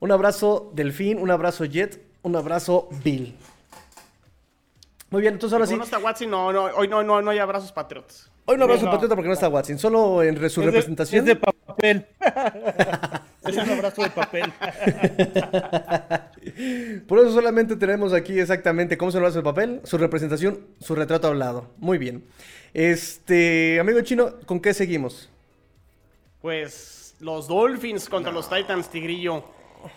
Un 0.00 0.12
abrazo 0.12 0.70
Delfín, 0.74 1.18
un 1.18 1.30
abrazo 1.30 1.64
Jet, 1.64 2.04
un 2.20 2.36
abrazo 2.36 2.90
Bill. 3.02 3.34
Muy 5.08 5.22
bien, 5.22 5.32
entonces 5.32 5.54
ahora 5.54 5.66
sí. 5.66 5.74
No 5.74 5.84
está 5.84 5.98
Watson, 5.98 6.28
no, 6.28 6.52
no, 6.52 6.64
hoy 6.64 6.86
no, 6.86 7.02
no, 7.02 7.22
no 7.22 7.30
hay 7.30 7.38
abrazos 7.38 7.72
patriotas. 7.72 8.30
Hoy 8.44 8.58
no 8.58 8.64
abrazo 8.64 8.90
patriota 8.90 9.14
porque 9.14 9.28
no 9.28 9.34
está 9.34 9.48
Watson, 9.48 9.78
solo 9.78 10.22
en 10.22 10.50
su 10.50 10.60
representación. 10.60 11.20
es 11.20 11.24
de 11.24 11.53
papel. 11.66 12.06
es 13.46 13.56
un 13.56 13.70
abrazo 13.70 14.02
de 14.02 14.10
papel. 14.10 14.52
Por 17.06 17.18
eso 17.18 17.32
solamente 17.32 17.76
tenemos 17.76 18.12
aquí 18.12 18.38
exactamente 18.38 18.96
cómo 18.96 19.10
se 19.10 19.20
lo 19.20 19.26
hace 19.26 19.38
el 19.38 19.44
papel, 19.44 19.80
su 19.84 19.98
representación, 19.98 20.60
su 20.80 20.94
retrato 20.94 21.28
hablado. 21.28 21.70
Muy 21.78 21.98
bien. 21.98 22.24
Este, 22.72 23.78
amigo 23.80 24.00
chino, 24.02 24.34
¿con 24.46 24.60
qué 24.60 24.74
seguimos? 24.74 25.30
Pues 26.40 27.16
los 27.20 27.48
Dolphins 27.48 28.08
contra 28.08 28.32
los 28.32 28.48
Titans, 28.48 28.90
Tigrillo. 28.90 29.44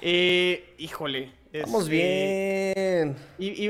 Eh, 0.01 0.75
híjole. 0.77 1.31
Vamos 1.63 1.89
bien. 1.89 3.15
Y, 3.39 3.69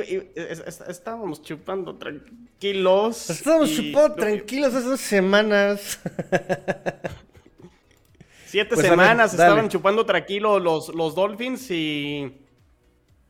estábamos 0.88 1.41
chupando 1.41 1.95
tranquilos. 1.95 3.30
Estábamos 3.30 3.76
chupando 3.76 4.16
tranquilos 4.16 4.74
esas 4.74 5.00
semanas. 5.00 6.00
Siete 8.48 8.76
pues, 8.76 8.88
semanas 8.88 9.34
estaban 9.34 9.68
chupando 9.70 10.06
tranquilo 10.06 10.60
los, 10.60 10.89
los 10.89 11.16
Dolphins 11.16 11.70
y 11.70 12.34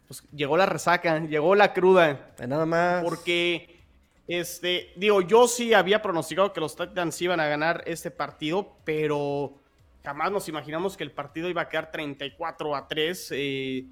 pues 0.08 0.24
llegó 0.32 0.56
la 0.58 0.66
resaca, 0.66 1.20
llegó 1.20 1.56
la 1.56 1.74
cruda. 1.74 2.34
Nada 2.48 2.66
más. 2.66 3.04
Porque, 3.04 3.82
este, 4.28 4.94
digo, 4.96 5.22
yo 5.22 5.48
sí 5.48 5.74
había 5.74 6.02
pronosticado 6.02 6.54
que 6.54 6.62
los 6.62 6.76
Titans 6.76 7.22
iban 7.22 7.40
a 7.40 7.48
ganar 7.48 7.84
este 7.86 8.12
partido, 8.12 8.78
pero 8.86 9.60
jamás 10.04 10.32
nos 10.32 10.48
imaginamos 10.48 10.96
que 10.96 11.04
el 11.04 11.12
partido 11.12 11.50
iba 11.50 11.64
a 11.64 11.70
quedar 11.70 11.92
34 11.92 12.76
a 12.76 12.88
3. 12.88 13.30
Eh, 13.32 13.86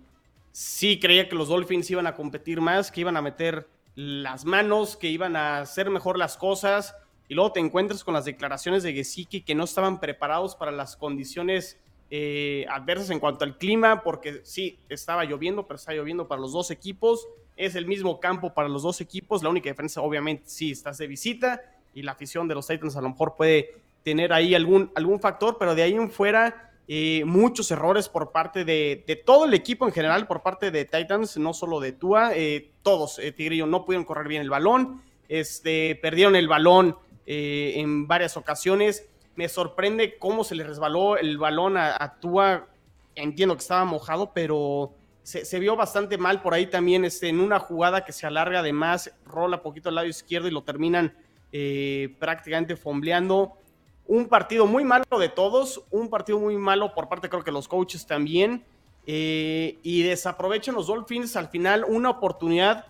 sí 0.52 1.00
creía 1.00 1.28
que 1.28 1.36
los 1.36 1.50
Dolphins 1.50 1.90
iban 1.92 2.08
a 2.08 2.16
competir 2.16 2.62
más, 2.62 2.92
que 2.92 3.02
iban 3.02 3.18
a 3.18 3.22
meter 3.22 3.68
las 3.96 4.46
manos, 4.46 4.96
que 4.96 5.08
iban 5.08 5.36
a 5.36 5.60
hacer 5.60 5.90
mejor 5.90 6.18
las 6.18 6.38
cosas. 6.38 6.96
Y 7.28 7.34
luego 7.34 7.52
te 7.52 7.60
encuentras 7.60 8.04
con 8.04 8.14
las 8.14 8.26
declaraciones 8.26 8.84
de 8.84 8.94
Gesicki 8.94 9.42
que 9.42 9.56
no 9.56 9.64
estaban 9.64 10.00
preparados 10.00 10.56
para 10.56 10.72
las 10.72 10.96
condiciones 10.96 11.80
eh, 12.12 12.66
adversas 12.70 13.10
en 13.10 13.20
cuanto 13.20 13.46
al 13.46 13.58
clima, 13.58 14.04
porque 14.04 14.42
sí, 14.44 14.78
estaba 14.90 15.26
lloviendo, 15.26 15.66
pero 15.66 15.78
está 15.78 15.94
lloviendo 15.94 16.28
para 16.28 16.42
los 16.42 16.54
dos 16.54 16.70
equipos. 16.70 17.28
Es 17.58 17.76
el 17.76 17.88
mismo 17.88 18.20
campo 18.20 18.54
para 18.54 18.70
los 18.70 18.84
dos 18.84 19.02
equipos. 19.02 19.42
La 19.42 19.50
única 19.50 19.70
diferencia, 19.70 20.02
obviamente, 20.02 20.44
sí, 20.46 20.72
estás 20.72 20.98
de 21.00 21.08
visita 21.08 21.62
y 21.96 22.04
la 22.04 22.12
afición 22.12 22.48
de 22.48 22.56
los 22.56 22.68
Titans 22.68 22.96
a 22.96 23.02
lo 23.02 23.10
mejor 23.10 23.36
puede 23.36 23.74
tener 24.04 24.34
ahí 24.34 24.54
algún, 24.54 24.92
algún 24.96 25.20
factor, 25.20 25.58
pero 25.58 25.74
de 25.74 25.82
ahí 25.82 25.94
en 25.94 26.12
fuera, 26.12 26.74
eh, 26.88 27.24
muchos 27.26 27.72
errores 27.72 28.08
por 28.08 28.32
parte 28.32 28.64
de, 28.66 29.24
todo 29.26 29.46
el 29.46 29.56
equipo 29.56 29.88
en 29.88 29.94
general, 29.94 30.28
por 30.28 30.44
parte 30.44 30.70
de 30.70 30.86
Titans, 30.86 31.38
no 31.38 31.54
solo 31.56 31.80
de 31.80 31.94
Tua, 31.94 32.36
eh, 32.36 32.70
todos, 32.84 33.20
Tigrillo, 33.36 33.66
no 33.66 33.84
pudieron 33.84 34.06
correr 34.06 34.28
bien 34.28 34.44
el 34.44 34.50
balón, 34.52 35.02
este, 35.28 35.96
perdieron 35.96 36.36
el 36.36 36.48
balón 36.48 36.98
en 37.26 38.08
varias 38.08 38.38
ocasiones 38.38 39.08
me 39.36 39.50
sorprende 39.50 40.18
cómo 40.18 40.44
se 40.44 40.56
le 40.56 40.64
resbaló 40.64 41.18
el 41.18 41.38
balón 41.38 41.78
a, 41.78 42.16
Tua. 42.20 42.68
Entiendo 43.16 43.56
que 43.56 43.62
estaba 43.62 43.86
mojado, 43.86 44.32
pero 44.34 44.94
se, 45.24 45.60
vio 45.60 45.76
bastante 45.76 46.18
mal 46.18 46.42
por 46.42 46.54
ahí 46.54 46.68
también 46.68 47.06
este, 47.06 47.30
en 47.30 47.40
una 47.40 47.60
jugada 47.60 48.06
que 48.06 48.14
se 48.14 48.26
alarga 48.26 48.60
además, 48.60 49.14
rola 49.26 49.62
poquito 49.62 49.90
al 49.90 49.96
lado 49.96 50.08
izquierdo 50.08 50.48
y 50.48 50.52
lo 50.52 50.64
terminan 50.64 51.14
eh, 51.52 52.16
prácticamente 52.20 52.76
fombleando. 52.76 53.54
Un 54.08 54.28
partido 54.28 54.68
muy 54.68 54.84
malo 54.84 55.06
de 55.20 55.30
todos, 55.30 55.84
un 55.90 56.10
partido 56.10 56.40
muy 56.40 56.58
malo 56.58 56.94
por 56.94 57.10
parte 57.10 57.30
creo 57.30 57.44
que 57.44 57.52
los 57.52 57.68
coaches 57.68 58.06
también. 58.06 58.64
Eh, 59.08 59.78
y 59.84 60.02
desaprovechan 60.02 60.74
los 60.74 60.88
Dolphins 60.88 61.36
al 61.36 61.50
final 61.50 61.86
una 61.88 62.10
oportunidad 62.10 62.88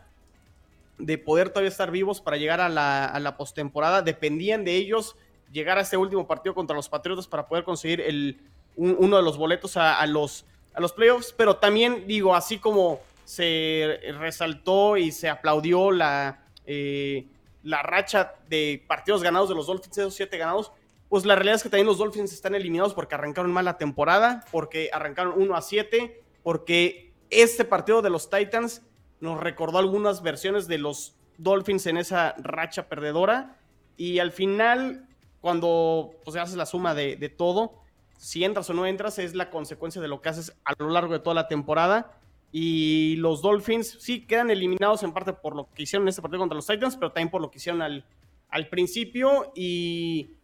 de 0.97 1.17
poder 1.17 1.49
todavía 1.49 1.69
estar 1.69 1.91
vivos 1.91 2.21
para 2.21 2.37
llegar 2.37 2.61
a 2.61 2.69
la, 2.69 3.05
a 3.05 3.19
la 3.19 3.37
postemporada. 3.37 4.01
Dependían 4.01 4.63
de 4.63 4.75
ellos 4.75 5.15
llegar 5.51 5.77
a 5.77 5.81
este 5.81 5.97
último 5.97 6.27
partido 6.27 6.55
contra 6.55 6.75
los 6.75 6.89
Patriotas 6.89 7.27
para 7.27 7.47
poder 7.47 7.63
conseguir 7.63 8.01
el, 8.01 8.39
uno 8.75 9.17
de 9.17 9.23
los 9.23 9.37
boletos 9.37 9.77
a, 9.77 10.05
los, 10.05 10.45
a 10.73 10.81
los 10.81 10.93
playoffs, 10.93 11.33
pero 11.35 11.57
también 11.57 12.05
digo, 12.07 12.35
así 12.35 12.57
como 12.57 12.99
se 13.23 13.99
resaltó 14.19 14.97
y 14.97 15.11
se 15.11 15.29
aplaudió 15.29 15.91
la, 15.91 16.43
eh, 16.65 17.25
la 17.63 17.81
racha 17.81 18.35
de 18.49 18.83
partidos 18.87 19.23
ganados 19.23 19.49
de 19.49 19.55
los 19.55 19.67
Dolphins, 19.67 19.97
esos 19.97 20.13
siete 20.13 20.37
ganados, 20.37 20.71
pues 21.09 21.25
la 21.25 21.35
realidad 21.35 21.55
es 21.55 21.63
que 21.63 21.69
también 21.69 21.87
los 21.87 21.97
Dolphins 21.97 22.33
están 22.33 22.55
eliminados 22.55 22.93
porque 22.93 23.15
arrancaron 23.15 23.51
mal 23.51 23.65
la 23.65 23.77
temporada, 23.77 24.43
porque 24.51 24.89
arrancaron 24.91 25.33
1 25.37 25.55
a 25.55 25.61
7, 25.61 26.21
porque 26.43 27.11
este 27.29 27.63
partido 27.65 28.01
de 28.01 28.09
los 28.09 28.29
Titans 28.29 28.81
nos 29.19 29.39
recordó 29.39 29.77
algunas 29.77 30.21
versiones 30.21 30.67
de 30.67 30.77
los 30.77 31.15
Dolphins 31.37 31.85
en 31.87 31.97
esa 31.97 32.35
racha 32.37 32.87
perdedora. 32.87 33.57
Y 33.97 34.19
al 34.19 34.31
final, 34.31 35.07
cuando 35.41 36.11
pues, 36.23 36.35
haces 36.37 36.55
la 36.55 36.65
suma 36.65 36.93
de, 36.93 37.29
todo, 37.29 37.81
si 38.17 38.43
entras 38.43 38.69
o 38.69 38.73
no 38.73 38.85
entras 38.85 39.19
es 39.19 39.35
la 39.35 39.49
consecuencia 39.49 40.01
de 40.01 40.07
lo 40.07 40.21
que 40.21 40.29
haces 40.29 40.55
a 40.63 40.73
lo 40.77 40.89
largo 40.89 41.13
de 41.13 41.19
toda 41.19 41.33
la 41.33 41.47
temporada. 41.47 42.19
Y 42.51 43.17
los 43.17 43.41
Dolphins 43.41 43.97
sí 43.99 44.25
quedan 44.25 44.49
eliminados 44.49 45.03
en 45.03 45.11
parte 45.11 45.33
por 45.33 45.55
lo 45.55 45.69
que 45.73 45.83
hicieron 45.83 46.05
en 46.05 46.09
este 46.09 46.21
partido 46.21 46.39
contra 46.39 46.55
los 46.55 46.67
Titans, 46.67 46.95
pero 46.95 47.11
también 47.11 47.29
por 47.29 47.41
lo 47.41 47.51
que 47.51 47.57
hicieron 47.57 47.81
al, 47.81 48.05
al 48.49 48.69
principio. 48.69 49.51
Y 49.55 50.35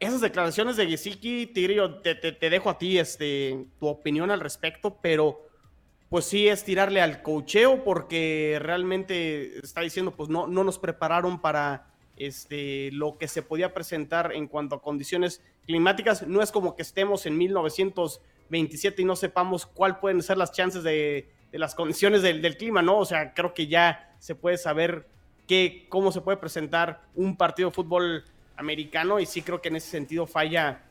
esas 0.00 0.20
declaraciones 0.20 0.76
de 0.76 0.86
Gesicki, 0.86 1.46
Tigrillo, 1.46 2.00
te, 2.00 2.14
te, 2.14 2.50
dejo 2.50 2.68
a 2.68 2.78
ti 2.78 2.98
este, 2.98 3.66
tu 3.78 3.86
opinión 3.86 4.30
al 4.30 4.40
respecto, 4.40 4.98
pero 5.00 5.45
pues 6.08 6.24
sí 6.24 6.48
es 6.48 6.64
tirarle 6.64 7.00
al 7.00 7.22
cocheo 7.22 7.82
porque 7.82 8.58
realmente 8.60 9.58
está 9.58 9.80
diciendo, 9.80 10.12
pues 10.12 10.28
no, 10.28 10.46
no 10.46 10.62
nos 10.62 10.78
prepararon 10.78 11.40
para 11.40 11.88
este, 12.16 12.90
lo 12.92 13.18
que 13.18 13.28
se 13.28 13.42
podía 13.42 13.74
presentar 13.74 14.32
en 14.32 14.46
cuanto 14.46 14.76
a 14.76 14.82
condiciones 14.82 15.42
climáticas. 15.66 16.26
No 16.26 16.42
es 16.42 16.52
como 16.52 16.76
que 16.76 16.82
estemos 16.82 17.26
en 17.26 17.36
1927 17.36 19.02
y 19.02 19.04
no 19.04 19.16
sepamos 19.16 19.66
cuál 19.66 19.98
pueden 19.98 20.22
ser 20.22 20.38
las 20.38 20.52
chances 20.52 20.82
de, 20.82 21.28
las 21.52 21.74
condiciones 21.74 22.22
del, 22.22 22.56
clima, 22.56 22.82
¿no? 22.82 22.98
O 22.98 23.04
sea, 23.04 23.34
creo 23.34 23.52
que 23.54 23.66
ya 23.66 24.14
se 24.18 24.34
puede 24.34 24.58
saber 24.58 25.08
qué, 25.46 25.86
cómo 25.88 26.12
se 26.12 26.20
puede 26.20 26.36
presentar 26.38 27.02
un 27.14 27.36
partido 27.36 27.70
de 27.70 27.74
fútbol 27.74 28.24
americano 28.56 29.20
y 29.20 29.26
sí 29.26 29.42
creo 29.42 29.60
que 29.60 29.68
en 29.68 29.76
ese 29.76 29.90
sentido 29.90 30.26
falla 30.26 30.82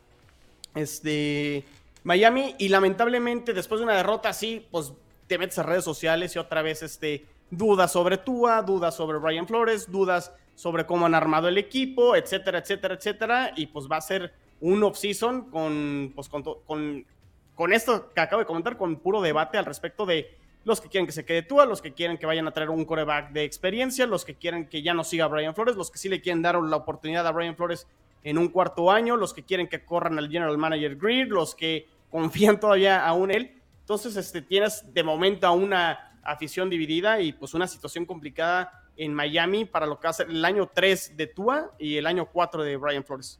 este, 0.75 1.63
Miami 2.03 2.55
y 2.59 2.69
lamentablemente 2.69 3.53
después 3.53 3.79
de 3.79 3.85
una 3.85 3.95
derrota 3.95 4.29
así, 4.29 4.65
pues 4.69 4.93
te 5.27 5.37
metes 5.37 5.57
a 5.59 5.63
redes 5.63 5.83
sociales 5.83 6.35
y 6.35 6.39
otra 6.39 6.61
vez 6.61 6.83
este, 6.83 7.25
dudas 7.49 7.91
sobre 7.91 8.17
Tua, 8.17 8.61
dudas 8.61 8.95
sobre 8.95 9.17
Brian 9.17 9.47
Flores, 9.47 9.91
dudas 9.91 10.31
sobre 10.55 10.85
cómo 10.85 11.05
han 11.05 11.15
armado 11.15 11.47
el 11.47 11.57
equipo, 11.57 12.15
etcétera, 12.15 12.59
etcétera, 12.59 12.95
etcétera. 12.95 13.51
Y 13.55 13.67
pues 13.67 13.87
va 13.91 13.97
a 13.97 14.01
ser 14.01 14.33
un 14.61 14.83
off-season 14.83 15.49
con, 15.49 16.13
pues, 16.15 16.29
con, 16.29 16.43
con, 16.65 17.73
esto 17.73 18.11
que 18.13 18.21
acabo 18.21 18.41
de 18.41 18.45
comentar, 18.45 18.77
con 18.77 18.97
puro 18.97 19.21
debate 19.21 19.57
al 19.57 19.65
respecto 19.65 20.05
de 20.05 20.37
los 20.63 20.81
que 20.81 20.89
quieren 20.89 21.05
que 21.05 21.11
se 21.11 21.25
quede 21.25 21.43
Tua, 21.43 21.65
los 21.65 21.81
que 21.81 21.93
quieren 21.93 22.17
que 22.17 22.25
vayan 22.25 22.47
a 22.47 22.51
traer 22.51 22.69
un 22.69 22.85
coreback 22.85 23.31
de 23.31 23.43
experiencia, 23.43 24.07
los 24.07 24.25
que 24.25 24.35
quieren 24.35 24.67
que 24.67 24.81
ya 24.81 24.93
no 24.93 25.03
siga 25.03 25.27
Brian 25.27 25.53
Flores, 25.53 25.75
los 25.75 25.91
que 25.91 25.99
sí 25.99 26.09
le 26.09 26.21
quieren 26.21 26.41
dar 26.41 26.55
la 26.55 26.75
oportunidad 26.75 27.27
a 27.27 27.31
Brian 27.31 27.55
Flores 27.55 27.87
en 28.23 28.39
un 28.39 28.47
cuarto 28.47 28.89
año, 28.89 29.17
los 29.17 29.33
que 29.33 29.43
quieren 29.43 29.67
que 29.67 29.85
corran 29.85 30.17
al 30.17 30.29
general 30.29 30.57
manager 30.57 30.95
Greer, 30.95 31.27
los 31.27 31.53
que 31.53 31.87
confían 32.09 32.59
todavía 32.59 33.05
aún 33.05 33.29
él. 33.29 33.54
Entonces, 33.85 34.17
este, 34.17 34.41
tienes 34.41 34.83
de 34.91 35.03
momento 35.03 35.45
a 35.45 35.51
una 35.51 36.19
afición 36.23 36.71
dividida 36.71 37.21
y 37.21 37.33
pues 37.33 37.53
una 37.53 37.67
situación 37.67 38.03
complicada 38.07 38.89
en 38.97 39.13
Miami 39.13 39.65
para 39.65 39.85
lo 39.85 39.99
que 39.99 40.07
hace 40.07 40.23
el 40.23 40.43
año 40.43 40.71
3 40.73 41.15
de 41.15 41.27
Tua 41.27 41.71
y 41.77 41.97
el 41.97 42.07
año 42.07 42.27
4 42.33 42.63
de 42.63 42.77
Brian 42.77 43.03
Flores. 43.03 43.39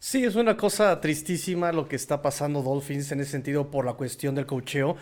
Sí, 0.00 0.24
es 0.24 0.34
una 0.34 0.56
cosa 0.56 1.00
tristísima 1.00 1.70
lo 1.70 1.86
que 1.86 1.94
está 1.94 2.20
pasando 2.20 2.62
Dolphins 2.62 3.12
en 3.12 3.20
ese 3.20 3.30
sentido 3.30 3.70
por 3.70 3.86
la 3.86 3.92
cuestión 3.92 4.34
del 4.34 4.44
cocheo. 4.46 4.96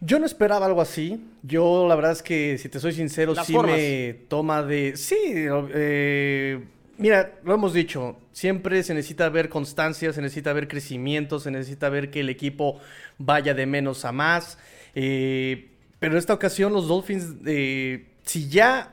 Yo 0.00 0.18
no 0.18 0.26
esperaba 0.26 0.66
algo 0.66 0.82
así. 0.82 1.24
Yo 1.42 1.88
la 1.88 1.94
verdad 1.94 2.12
es 2.12 2.22
que, 2.22 2.58
si 2.58 2.68
te 2.68 2.78
soy 2.78 2.92
sincero, 2.92 3.34
sí 3.42 3.56
me 3.56 4.12
toma 4.28 4.62
de... 4.62 4.98
Sí, 4.98 5.16
eh, 5.24 6.62
mira, 6.98 7.38
lo 7.44 7.54
hemos 7.54 7.72
dicho, 7.72 8.16
siempre 8.32 8.82
se 8.82 8.94
necesita 8.94 9.28
ver 9.28 9.48
constancia, 9.48 10.12
se 10.12 10.22
necesita 10.22 10.52
ver 10.52 10.68
crecimiento, 10.68 11.38
se 11.38 11.50
necesita 11.50 11.88
ver 11.88 12.10
que 12.10 12.20
el 12.20 12.28
equipo 12.28 12.80
vaya 13.18 13.54
de 13.54 13.66
menos 13.66 14.04
a 14.04 14.12
más. 14.12 14.58
Eh, 14.94 15.70
pero 15.98 16.12
en 16.12 16.18
esta 16.18 16.34
ocasión 16.34 16.72
los 16.72 16.88
Dolphins... 16.88 17.34
Eh, 17.46 18.06
si 18.26 18.48
ya 18.48 18.92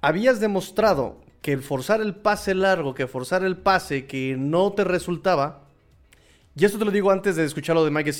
habías 0.00 0.40
demostrado 0.40 1.20
que 1.40 1.56
forzar 1.58 2.00
el 2.00 2.14
pase 2.14 2.54
largo, 2.54 2.94
que 2.94 3.06
forzar 3.06 3.44
el 3.44 3.56
pase 3.56 4.06
que 4.06 4.36
no 4.36 4.72
te 4.72 4.82
resultaba, 4.84 5.62
y 6.56 6.64
esto 6.64 6.78
te 6.78 6.84
lo 6.84 6.90
digo 6.90 7.10
antes 7.10 7.36
de 7.36 7.44
escuchar 7.44 7.76
lo 7.76 7.84
de 7.84 7.90
Mike 7.90 8.12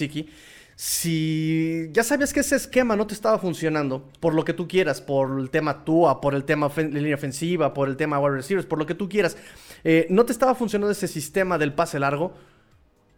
si 0.77 1.89
ya 1.93 2.03
sabías 2.03 2.33
que 2.33 2.41
ese 2.41 2.57
esquema 2.57 2.97
no 2.97 3.07
te 3.07 3.15
estaba 3.15 3.39
funcionando, 3.39 4.09
por 4.21 4.35
lo 4.35 4.45
que 4.45 4.53
tú 4.53 4.67
quieras, 4.67 5.01
por 5.01 5.39
el 5.39 5.51
tema 5.51 5.85
TUA, 5.85 6.21
por 6.21 6.35
el 6.35 6.45
tema 6.45 6.69
de 6.69 6.89
línea 6.91 7.15
ofensiva, 7.15 7.73
por 7.73 7.89
el 7.89 7.97
tema 7.97 8.19
wide 8.19 8.37
receivers, 8.37 8.67
por 8.67 8.79
lo 8.79 8.87
que 8.87 8.95
tú 8.95 9.09
quieras, 9.09 9.37
eh, 9.85 10.07
no 10.11 10.25
te 10.25 10.33
estaba 10.33 10.55
funcionando 10.55 10.91
ese 10.91 11.07
sistema 11.07 11.59
del 11.59 11.73
pase 11.73 11.99
largo, 11.99 12.35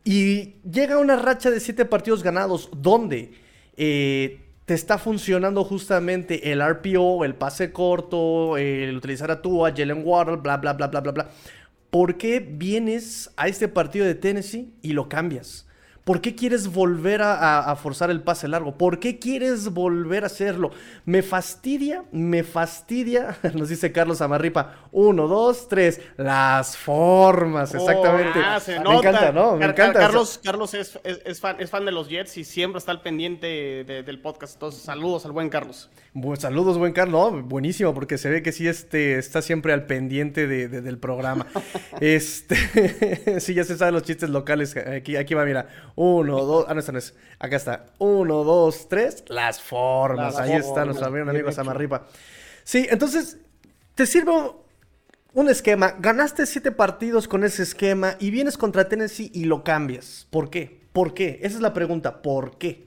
y 0.05 0.57
llega 0.63 0.99
una 0.99 1.17
racha 1.17 1.51
de 1.51 1.59
siete 1.59 1.85
partidos 1.85 2.23
ganados, 2.23 2.71
donde 2.77 3.33
eh, 3.77 4.41
te 4.65 4.75
está 4.75 4.99
funcionando 4.99 5.65
justamente 5.65 6.53
el 6.53 6.61
RPO, 6.61 7.25
el 7.25 7.35
pase 7.35 7.73
corto, 7.73 8.57
el 8.57 8.97
utilizar 8.97 9.31
a 9.31 9.43
tú, 9.43 9.67
a 9.67 9.71
Jalen 9.71 10.03
Waddle, 10.05 10.37
bla, 10.37 10.59
bla, 10.59 10.75
bla, 10.75 10.87
bla, 10.89 11.01
bla, 11.01 11.13
bla. 11.13 11.31
¿Por 11.91 12.19
qué 12.19 12.39
vienes 12.39 13.33
a 13.37 13.49
este 13.49 13.67
partido 13.69 14.05
de 14.05 14.15
Tennessee 14.15 14.73
y 14.83 14.93
lo 14.93 15.09
cambias? 15.09 15.67
¿Por 16.07 16.21
qué 16.21 16.37
quieres 16.37 16.69
volver 16.69 17.21
a, 17.21 17.75
forzar 17.83 18.13
el 18.13 18.23
pase 18.23 18.47
largo? 18.47 18.79
¿Por 18.79 19.01
qué 19.01 19.19
quieres 19.19 19.71
volver 19.71 20.23
a 20.23 20.27
hacerlo? 20.27 20.71
Me 21.05 21.21
fastidia, 21.21 22.05
me 22.13 22.45
fastidia, 22.45 23.37
nos 23.55 23.71
dice 23.71 23.91
Carlos 23.91 24.21
Amarripa. 24.21 24.86
Uno, 24.97 25.29
dos, 25.29 25.69
tres. 25.69 26.01
Las 26.17 26.75
formas, 26.75 27.75
oh, 27.75 27.77
exactamente. 27.77 28.39
Ah, 28.43 28.59
me 28.67 28.97
encanta, 28.97 29.31
¿no? 29.31 29.57
Me 29.59 29.67
encanta. 29.67 30.01
Carlos, 30.01 30.41
Carlos 30.43 30.73
es, 30.73 30.99
es, 31.05 31.39
fan, 31.39 31.57
es, 31.59 31.69
fan, 31.69 31.85
de 31.85 31.93
los 31.93 32.09
Jets 32.09 32.39
y 32.39 32.45
siempre 32.45 32.79
está 32.79 32.93
al 32.93 33.03
pendiente 33.03 33.85
del 33.85 34.19
podcast. 34.21 34.55
Entonces, 34.55 34.81
saludos 34.81 35.27
al 35.27 35.33
buen 35.33 35.51
Carlos. 35.51 35.91
saludos, 36.39 36.79
buen 36.79 36.95
Carlos. 36.95 37.13
No, 37.35 37.43
buenísimo, 37.43 37.93
porque 37.93 38.17
se 38.17 38.31
ve 38.31 38.43
que 38.43 38.53
sí 38.53 38.67
este, 38.67 39.19
está 39.19 39.43
siempre 39.43 39.75
al 39.75 39.85
pendiente 39.85 40.47
del 40.47 40.97
programa. 40.97 41.47
este, 42.01 43.41
sí, 43.41 43.53
ya 43.53 43.65
se 43.65 43.77
saben 43.77 43.93
los 43.93 44.03
chistes 44.03 44.31
locales. 44.31 44.75
Aquí, 44.79 45.17
aquí 45.17 45.35
va, 45.35 45.45
mira. 45.45 45.69
Uno, 45.95 46.43
dos. 46.47 46.65
Ah, 46.69 46.73
no, 46.73 46.81
esta 46.81 46.93
no 46.93 46.99
es. 46.99 47.15
Acá 47.39 47.57
está. 47.57 47.85
Uno, 47.99 48.45
dos, 48.45 48.89
tres. 48.89 49.25
Las 49.29 49.61
formas. 49.61 50.39
Ahí 50.39 50.53
está 50.53 50.87
nuestro 50.87 51.09
amigo, 51.09 51.29
amigo 51.29 51.53
Samarripa. 51.53 52.07
Sí, 52.65 52.87
entonces, 52.89 53.37
te 53.95 54.07
sirvo 54.07 54.66
un 55.37 55.51
esquema, 55.51 55.95
ganaste 55.99 56.47
siete 56.47 56.73
partidos 56.73 57.29
con 57.29 57.45
ese 57.45 57.63
esquema 57.63 58.17
y 58.19 58.31
vienes 58.31 58.57
contra 58.57 58.89
Tennessee 58.89 59.31
y 59.35 59.45
lo 59.45 59.65
cambias. 59.65 60.27
¿Por 60.31 60.49
qué? 60.49 60.81
¿Por 60.95 61.13
qué? 61.13 61.41
Esa 61.43 61.57
es 61.57 61.61
la 61.61 61.75
pregunta. 61.75 62.23
¿Por 62.23 62.57
qué? 62.57 62.87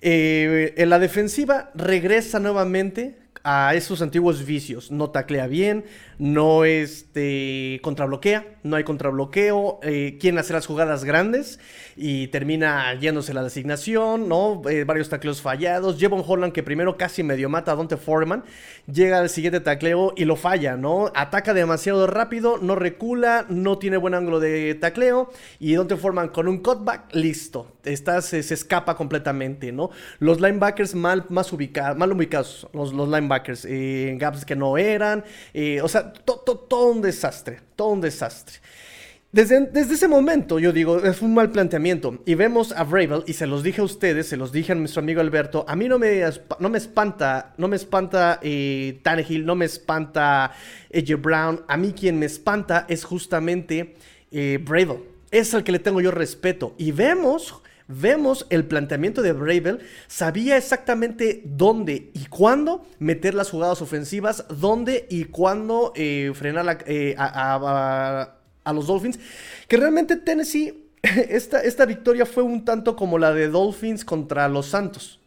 Eh, 0.00 0.74
en 0.76 0.88
la 0.88 1.00
defensiva 1.00 1.72
regresa 1.74 2.38
nuevamente 2.38 3.18
a 3.42 3.74
esos 3.74 4.02
antiguos 4.02 4.44
vicios. 4.44 4.90
No 4.90 5.10
taclea 5.10 5.46
bien, 5.46 5.84
no 6.18 6.64
este, 6.64 7.80
contrabloquea, 7.82 8.58
no 8.62 8.76
hay 8.76 8.84
contrabloqueo, 8.84 9.80
eh, 9.82 10.18
quieren 10.20 10.38
hacer 10.38 10.54
las 10.54 10.66
jugadas 10.66 11.04
grandes 11.04 11.58
y 11.96 12.28
termina 12.28 12.92
yéndose 12.94 13.32
la 13.32 13.42
designación, 13.42 14.28
¿no? 14.28 14.62
Eh, 14.68 14.84
varios 14.84 15.08
tacleos 15.08 15.40
fallados. 15.40 15.98
Jevon 15.98 16.22
Holland, 16.26 16.52
que 16.52 16.62
primero 16.62 16.96
casi 16.96 17.22
medio 17.22 17.48
mata 17.48 17.72
a 17.72 17.76
Dante 17.76 17.96
Foreman, 17.96 18.44
llega 18.92 19.18
al 19.18 19.30
siguiente 19.30 19.60
tacleo 19.60 20.12
y 20.16 20.24
lo 20.24 20.36
falla, 20.36 20.76
¿no? 20.76 21.10
Ataca 21.14 21.54
demasiado 21.54 22.06
rápido, 22.06 22.58
no 22.58 22.74
recula, 22.74 23.46
no 23.48 23.78
tiene 23.78 23.96
buen 23.96 24.14
ángulo 24.14 24.40
de 24.40 24.74
tacleo 24.74 25.30
y 25.58 25.74
Dante 25.74 25.96
Foreman 25.96 26.28
con 26.28 26.48
un 26.48 26.58
cutback, 26.58 27.14
listo. 27.14 27.72
Está, 27.84 28.20
se, 28.20 28.40
escapa 28.40 28.94
completamente, 28.94 29.72
¿no? 29.72 29.90
Los 30.18 30.40
linebackers 30.40 30.94
mal, 30.94 31.24
más 31.30 31.50
ubicados, 31.52 31.96
mal 31.96 32.12
ubicados, 32.12 32.68
los, 32.74 32.92
los 32.92 33.08
linebackers, 33.08 33.29
eh, 33.64 34.14
gaps 34.18 34.44
que 34.44 34.56
no 34.56 34.78
eran, 34.78 35.24
o 35.82 35.88
sea, 35.88 36.12
todo 36.12 36.86
un 36.86 37.02
desastre, 37.02 37.60
todo 37.76 37.88
un 37.88 38.00
desastre. 38.00 38.60
Desde, 39.32 39.60
desde, 39.66 39.94
ese 39.94 40.08
momento, 40.08 40.58
yo 40.58 40.72
digo, 40.72 40.98
es 41.04 41.22
un 41.22 41.34
mal 41.34 41.52
planteamiento. 41.52 42.20
Y 42.26 42.34
vemos 42.34 42.72
a 42.72 42.82
Bravel, 42.82 43.22
y 43.28 43.34
se 43.34 43.46
los 43.46 43.62
dije 43.62 43.80
a 43.80 43.84
ustedes, 43.84 44.26
se 44.26 44.36
los 44.36 44.50
dije 44.50 44.72
a 44.72 44.74
nuestro 44.74 45.02
amigo 45.02 45.20
Alberto, 45.20 45.64
a 45.68 45.76
mí 45.76 45.86
no 45.86 46.00
me, 46.00 46.24
no 46.58 46.68
me 46.68 46.78
espanta, 46.78 47.54
no 47.56 47.68
me 47.68 47.76
espanta 47.76 48.40
eh, 48.42 48.98
Tannehill, 49.04 49.46
no 49.46 49.54
me 49.54 49.66
espanta 49.66 50.46
AJ 50.92 51.22
Brown, 51.22 51.64
a 51.68 51.76
mí 51.76 51.92
quien 51.92 52.18
me 52.18 52.26
espanta 52.26 52.86
es 52.88 53.04
justamente 53.04 53.94
eh, 54.32 54.58
Bravel. 54.60 54.98
Es 55.30 55.54
al 55.54 55.62
que 55.62 55.70
le 55.70 55.78
tengo 55.78 56.00
yo 56.00 56.10
respeto. 56.10 56.74
Y 56.76 56.90
vemos 56.90 57.62
vemos 57.90 58.46
el 58.50 58.64
planteamiento 58.64 59.22
de 59.22 59.32
Bravel, 59.32 59.80
sabía 60.06 60.56
exactamente 60.56 61.42
dónde 61.44 62.10
y 62.14 62.26
cuándo 62.26 62.86
meter 62.98 63.34
las 63.34 63.50
jugadas 63.50 63.82
ofensivas, 63.82 64.44
dónde 64.48 65.06
y 65.10 65.24
cuándo 65.24 65.92
eh, 65.96 66.32
frenar 66.34 66.84
eh, 66.86 67.14
a, 67.18 68.34
los 68.72 68.86
Dolphins, 68.86 69.18
que 69.66 69.76
realmente 69.76 70.16
Tennessee, 70.16 70.90
esta, 71.02 71.60
esta 71.60 71.84
victoria 71.86 72.24
fue 72.24 72.42
un 72.42 72.64
tanto 72.64 72.94
como 72.94 73.18
la 73.18 73.32
de 73.32 73.48
Dolphins 73.48 74.04
contra 74.04 74.48
los 74.48 74.66
Santos. 74.66 75.18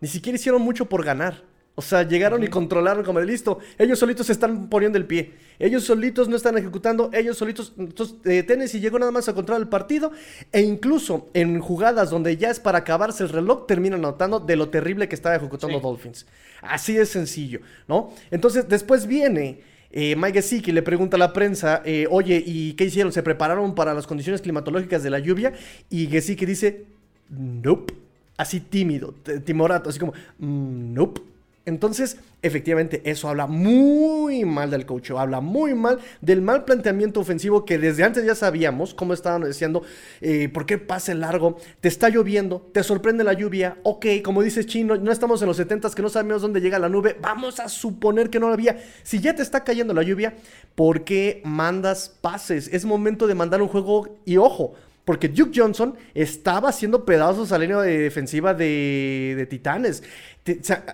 Ni 0.00 0.08
siquiera 0.08 0.36
hicieron 0.36 0.62
mucho 0.62 0.86
por 0.86 1.04
ganar. 1.04 1.42
O 1.74 1.80
sea, 1.80 2.02
llegaron 2.02 2.42
y 2.44 2.48
controlaron 2.48 3.02
como 3.02 3.18
de 3.18 3.24
listo. 3.24 3.58
Ellos 3.78 3.98
solitos 3.98 4.26
se 4.26 4.32
están 4.32 4.68
poniendo 4.68 4.98
el 4.98 5.06
pie. 5.06 5.32
Ellos 5.58 5.84
solitos 5.84 6.28
no 6.28 6.36
están 6.36 6.58
ejecutando. 6.58 7.08
Ellos 7.14 7.38
solitos. 7.38 7.72
Entonces, 7.78 8.16
eh, 8.26 8.42
Tennessee 8.42 8.78
llegó 8.78 8.98
nada 8.98 9.10
más 9.10 9.28
a 9.30 9.34
controlar 9.34 9.62
el 9.62 9.68
partido. 9.68 10.12
E 10.52 10.60
incluso 10.60 11.30
en 11.32 11.60
jugadas 11.60 12.10
donde 12.10 12.36
ya 12.36 12.50
es 12.50 12.60
para 12.60 12.78
acabarse 12.78 13.22
el 13.22 13.30
reloj, 13.30 13.66
terminan 13.66 14.02
notando 14.02 14.38
de 14.38 14.56
lo 14.56 14.68
terrible 14.68 15.08
que 15.08 15.14
estaba 15.14 15.34
ejecutando 15.34 15.80
Dolphins. 15.80 16.26
Así 16.60 16.92
de 16.92 17.06
sencillo, 17.06 17.60
¿no? 17.88 18.12
Entonces, 18.30 18.68
después 18.68 19.06
viene. 19.06 19.60
Eh, 19.94 20.16
Mike 20.16 20.40
Gesicki 20.40 20.72
le 20.72 20.80
pregunta 20.82 21.16
a 21.16 21.18
la 21.18 21.34
prensa, 21.34 21.82
eh, 21.84 22.06
oye, 22.10 22.42
¿y 22.46 22.72
qué 22.74 22.84
hicieron? 22.84 23.12
¿Se 23.12 23.22
prepararon 23.22 23.74
para 23.74 23.92
las 23.92 24.06
condiciones 24.06 24.40
climatológicas 24.40 25.02
de 25.02 25.10
la 25.10 25.18
lluvia? 25.18 25.52
Y 25.90 26.06
Gesicki 26.06 26.46
dice, 26.46 26.84
nope. 27.30 27.94
Así 28.38 28.60
tímido, 28.60 29.14
timorato, 29.44 29.90
así 29.90 29.98
como, 29.98 30.12
mm, 30.38 30.94
nope 30.94 31.20
entonces, 31.64 32.16
efectivamente, 32.42 33.02
eso 33.04 33.28
habla 33.28 33.46
muy 33.46 34.44
mal 34.44 34.70
del 34.70 34.84
coach, 34.84 35.12
habla 35.12 35.40
muy 35.40 35.74
mal 35.74 36.00
del 36.20 36.42
mal 36.42 36.64
planteamiento 36.64 37.20
ofensivo 37.20 37.64
que 37.64 37.78
desde 37.78 38.02
antes 38.02 38.24
ya 38.24 38.34
sabíamos, 38.34 38.94
como 38.94 39.14
estaban 39.14 39.44
diciendo, 39.44 39.82
eh, 40.20 40.48
¿por 40.48 40.66
qué 40.66 40.78
pase 40.78 41.14
largo? 41.14 41.58
Te 41.80 41.88
está 41.88 42.08
lloviendo, 42.08 42.68
te 42.72 42.82
sorprende 42.82 43.22
la 43.22 43.34
lluvia, 43.34 43.76
ok, 43.84 44.06
como 44.24 44.42
dices 44.42 44.66
Chino, 44.66 44.96
no 44.96 45.12
estamos 45.12 45.40
en 45.42 45.48
los 45.48 45.56
70 45.56 45.90
que 45.90 46.02
no 46.02 46.08
sabemos 46.08 46.42
dónde 46.42 46.60
llega 46.60 46.78
la 46.78 46.88
nube, 46.88 47.16
vamos 47.20 47.60
a 47.60 47.68
suponer 47.68 48.28
que 48.30 48.40
no 48.40 48.48
la 48.48 48.54
había. 48.54 48.82
Si 49.02 49.20
ya 49.20 49.34
te 49.34 49.42
está 49.42 49.62
cayendo 49.62 49.94
la 49.94 50.02
lluvia, 50.02 50.34
¿por 50.74 51.04
qué 51.04 51.42
mandas 51.44 52.08
pases? 52.20 52.68
Es 52.72 52.84
momento 52.84 53.26
de 53.26 53.34
mandar 53.34 53.62
un 53.62 53.68
juego 53.68 54.18
y 54.24 54.36
ojo. 54.36 54.74
Porque 55.04 55.28
Duke 55.28 55.52
Johnson 55.54 55.96
estaba 56.14 56.68
haciendo 56.68 57.04
pedazos 57.04 57.50
a 57.50 57.58
la 57.58 57.64
línea 57.64 57.80
de 57.80 57.98
defensiva 57.98 58.54
de, 58.54 59.46
Titanes 59.50 60.02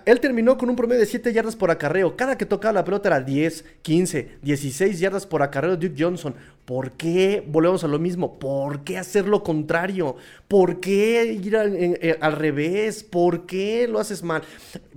él 0.05 0.19
terminó 0.19 0.59
con 0.59 0.69
un 0.69 0.75
promedio 0.75 0.99
de 0.99 1.07
7 1.07 1.33
yardas 1.33 1.55
por 1.55 1.71
acarreo. 1.71 2.15
Cada 2.15 2.37
que 2.37 2.45
tocaba 2.45 2.73
la 2.73 2.85
pelota 2.85 3.09
era 3.09 3.19
10, 3.19 3.65
15, 3.81 4.37
16 4.43 4.99
yardas 4.99 5.25
por 5.25 5.41
acarreo 5.41 5.75
Duke 5.75 5.95
Johnson. 5.97 6.35
¿Por 6.65 6.91
qué 6.91 7.43
volvemos 7.47 7.83
a 7.83 7.87
lo 7.87 7.97
mismo? 7.97 8.37
¿Por 8.37 8.83
qué 8.83 8.99
hacer 8.99 9.27
lo 9.27 9.41
contrario? 9.41 10.17
¿Por 10.47 10.79
qué 10.79 11.39
ir 11.43 11.55
eh, 11.55 12.17
al 12.21 12.33
revés? 12.33 13.03
¿Por 13.03 13.47
qué 13.47 13.87
lo 13.87 13.97
haces 13.97 14.21
mal? 14.21 14.43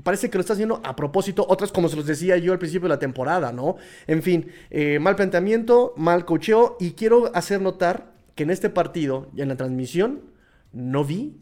Parece 0.02 0.28
que 0.28 0.36
lo 0.36 0.42
estás 0.42 0.56
haciendo 0.56 0.82
a 0.84 0.94
propósito. 0.94 1.46
Otras, 1.48 1.72
como 1.72 1.88
se 1.88 1.96
los 1.96 2.04
decía 2.04 2.36
yo 2.36 2.52
al 2.52 2.58
principio 2.58 2.88
de 2.88 2.94
la 2.94 2.98
temporada, 2.98 3.52
¿no? 3.52 3.76
En 4.06 4.22
fin, 4.22 4.52
eh, 4.70 4.98
mal 4.98 5.16
planteamiento, 5.16 5.94
mal 5.96 6.26
cocheo. 6.26 6.76
Y 6.78 6.90
quiero 6.90 7.34
hacer 7.34 7.62
notar 7.62 8.12
que 8.42 8.44
en 8.44 8.50
este 8.50 8.70
partido, 8.70 9.30
en 9.36 9.48
la 9.48 9.56
transmisión, 9.56 10.22
no 10.72 11.04
vi 11.04 11.36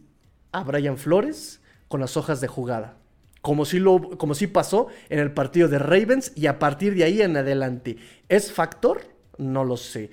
a 0.52 0.62
Brian 0.64 0.98
Flores 0.98 1.62
con 1.88 2.00
las 2.00 2.18
hojas 2.18 2.42
de 2.42 2.48
jugada 2.48 2.98
como 3.40 3.64
si, 3.64 3.78
lo, 3.78 4.18
como 4.18 4.34
si 4.34 4.48
pasó 4.48 4.88
en 5.08 5.18
el 5.18 5.32
partido 5.32 5.66
de 5.66 5.78
Ravens 5.78 6.32
y 6.36 6.46
a 6.46 6.58
partir 6.58 6.94
de 6.94 7.04
ahí 7.04 7.22
en 7.22 7.38
adelante. 7.38 7.96
¿Es 8.28 8.52
factor? 8.52 9.00
No 9.38 9.64
lo 9.64 9.78
sé. 9.78 10.10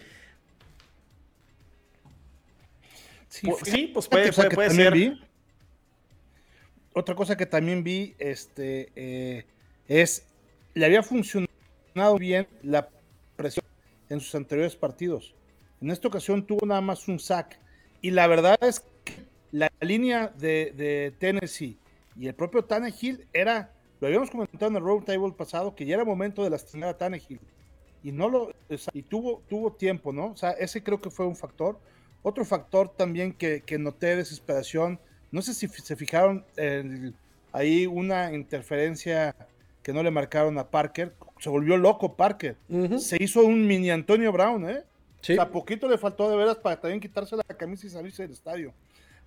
Sí, 3.28 3.92
pues 3.94 4.08
puede, 4.08 4.32
ser. 4.32 5.18
otra 6.94 7.16
cosa 7.16 7.36
que 7.36 7.46
también 7.46 7.84
vi 7.84 8.16
este, 8.18 8.94
eh, 8.96 9.46
es, 9.90 10.26
le 10.74 10.86
había 10.86 11.04
funcionado 11.04 12.18
bien 12.18 12.48
la 12.64 12.88
presión 13.36 13.66
en 14.10 14.22
sus 14.22 14.34
anteriores 14.36 14.78
partidos. 14.78 15.36
En 15.82 15.92
esta 15.92 16.08
ocasión 16.08 16.46
tuvo 16.46 16.66
nada 16.66 16.82
más 16.82 17.08
un 17.08 17.20
sack. 17.20 17.60
Y 18.02 18.12
la 18.12 18.28
verdad 18.28 18.58
es 18.62 18.84
que 19.04 19.14
la 19.52 19.72
línea 19.82 20.28
de, 20.38 20.74
de 20.76 21.14
Tennessee 21.18 21.78
y 22.20 22.28
el 22.28 22.34
propio 22.34 22.64
Tannehill 22.64 23.26
era, 23.34 23.72
lo 24.00 24.08
habíamos 24.08 24.32
comentado 24.32 24.68
en 24.68 24.76
el 24.76 24.84
Road 24.84 25.04
Table 25.04 25.32
pasado, 25.32 25.76
que 25.76 25.86
ya 25.86 25.96
era 25.96 26.06
momento 26.06 26.44
de 26.44 26.50
lastimar 26.50 26.90
a 26.90 26.98
Tannehill. 26.98 27.40
Y 28.04 28.12
no 28.12 28.30
lo, 28.30 28.54
y 28.94 29.02
tuvo, 29.04 29.42
tuvo 29.50 29.72
tiempo, 29.72 30.12
¿no? 30.14 30.28
O 30.28 30.38
sea, 30.38 30.52
ese 30.52 30.82
creo 30.82 31.00
que 31.00 31.10
fue 31.10 31.26
un 31.26 31.36
factor. 31.36 31.80
Otro 32.24 32.46
factor 32.46 32.90
también 32.90 33.34
que, 33.34 33.62
que 33.62 33.78
noté 33.78 34.16
desesperación, 34.16 35.00
no 35.32 35.42
sé 35.42 35.54
si 35.54 35.68
se 35.68 35.96
fijaron 35.96 36.44
ahí 37.52 37.86
una 37.86 38.34
interferencia 38.34 39.36
que 39.84 39.94
no 39.94 40.04
le 40.04 40.12
marcaron 40.12 40.58
a 40.58 40.70
Parker, 40.70 41.14
se 41.40 41.50
volvió 41.50 41.78
loco 41.78 42.16
Parker, 42.16 42.58
se 42.98 43.22
hizo 43.22 43.46
un 43.46 43.66
mini 43.68 43.92
Antonio 43.92 44.32
Brown, 44.32 44.70
¿eh? 44.70 44.84
Sí. 45.28 45.34
O 45.34 45.36
sea, 45.36 45.52
poquito 45.52 45.90
le 45.90 45.98
faltó 45.98 46.30
de 46.30 46.38
veras 46.38 46.56
para 46.56 46.80
también 46.80 47.02
quitarse 47.02 47.36
la 47.36 47.44
camisa 47.44 47.86
y 47.86 47.90
salirse 47.90 48.24
del 48.24 48.32
estadio. 48.32 48.74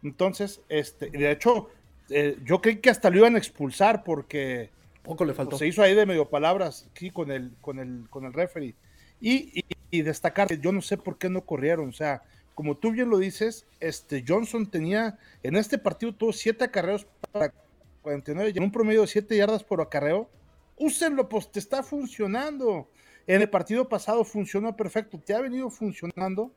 Entonces, 0.03 0.63
este, 0.71 1.11
de 1.11 1.31
hecho, 1.31 1.69
eh, 2.09 2.39
yo 2.43 2.63
creí 2.63 2.77
que 2.77 2.89
hasta 2.89 3.11
lo 3.11 3.19
iban 3.19 3.35
a 3.35 3.39
expulsar 3.39 4.03
porque 4.03 4.71
poco 5.03 5.27
le 5.27 5.35
faltó. 5.35 5.59
se 5.59 5.67
hizo 5.67 5.83
ahí 5.83 5.95
de 5.95 6.07
medio 6.07 6.31
palabras 6.31 6.89
aquí 6.91 7.11
con 7.11 7.31
el, 7.31 7.53
con 7.61 7.79
el, 7.79 8.09
con 8.09 8.25
el 8.25 8.33
referee. 8.33 8.75
Y, 9.21 9.63
destacar 9.91 10.49
que 10.49 10.59
yo 10.59 10.73
no 10.73 10.81
sé 10.81 10.97
por 10.97 11.19
qué 11.19 11.29
no 11.29 11.43
corrieron. 11.43 11.91
O 11.91 11.93
sea, 11.93 12.23
como 12.55 12.79
tú 12.79 12.93
bien 12.93 13.11
lo 13.11 13.19
dices, 13.19 13.67
este 13.81 14.25
Johnson 14.27 14.71
tenía 14.71 15.19
en 15.43 15.57
este 15.57 15.77
partido 15.77 16.15
tuvo 16.15 16.33
siete 16.33 16.65
acarreos 16.65 17.07
para 17.31 17.53
49 18.01 18.53
en 18.57 18.63
un 18.63 18.73
promedio 18.73 19.03
de 19.03 19.09
7 19.09 19.37
yardas 19.37 19.65
por 19.65 19.83
acarreo. 19.83 20.31
Úsenlo, 20.79 21.29
pues 21.29 21.53
te 21.53 21.59
está 21.59 21.83
funcionando. 21.83 22.89
En 23.27 23.43
el 23.43 23.51
partido 23.51 23.89
pasado 23.89 24.25
funcionó 24.25 24.77
perfecto, 24.77 25.19
te 25.19 25.35
ha 25.35 25.41
venido 25.41 25.71
funcionando 25.71 26.51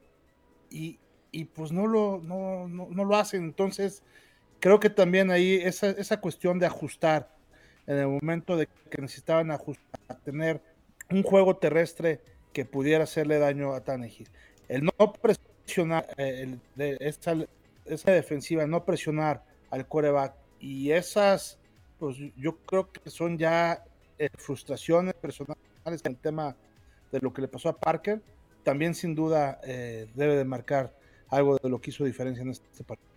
y, 0.70 0.98
pues 1.54 1.72
no 1.72 1.88
lo, 1.88 2.20
no, 2.24 2.68
no 2.68 3.06
lo 3.06 3.16
hacen. 3.16 3.44
Entonces, 3.44 4.04
creo 4.60 4.80
que 4.80 4.90
también 4.90 5.30
ahí 5.30 5.56
esa, 5.56 5.90
esa 5.90 6.22
cuestión 6.22 6.58
de 6.58 6.66
ajustar 6.66 7.30
en 7.88 7.98
el 7.98 8.08
momento 8.08 8.56
de 8.58 8.68
que 8.90 9.02
necesitaban 9.02 9.52
ajustar, 9.52 10.20
tener 10.24 10.62
un 11.10 11.24
juego 11.24 11.58
terrestre 11.58 12.22
que 12.54 12.66
pudiera 12.66 13.04
hacerle 13.04 13.40
daño 13.40 13.74
a 13.74 13.84
Tannehill. 13.84 14.30
El 14.68 14.86
no 14.86 15.14
presionar, 15.14 16.08
eh, 16.18 16.58
esa, 17.00 18.12
defensiva, 18.12 18.66
no 18.66 18.86
presionar 18.86 19.44
al 19.70 19.88
coreback 19.88 20.36
y 20.60 20.92
esas, 20.92 21.60
pues 22.00 22.18
yo 22.38 22.58
creo 22.60 22.92
que 22.92 23.10
son 23.10 23.38
ya 23.38 23.84
eh, 24.18 24.30
frustraciones 24.38 25.14
personales 25.16 25.63
en 25.86 25.94
el 25.94 26.18
tema 26.18 26.56
de 27.12 27.20
lo 27.20 27.34
que 27.34 27.42
le 27.42 27.48
pasó 27.48 27.70
a 27.70 27.78
Parker, 27.78 28.22
también 28.64 28.96
sin 28.96 29.16
duda 29.16 29.60
eh, 29.64 30.08
debe 30.16 30.36
de 30.36 30.46
marcar 30.46 30.96
algo 31.30 31.58
de 31.58 31.70
lo 31.70 31.80
que 31.80 31.90
hizo 31.92 32.04
diferencia 32.04 32.42
en 32.42 32.50
este 32.50 32.84
partido. 32.84 33.14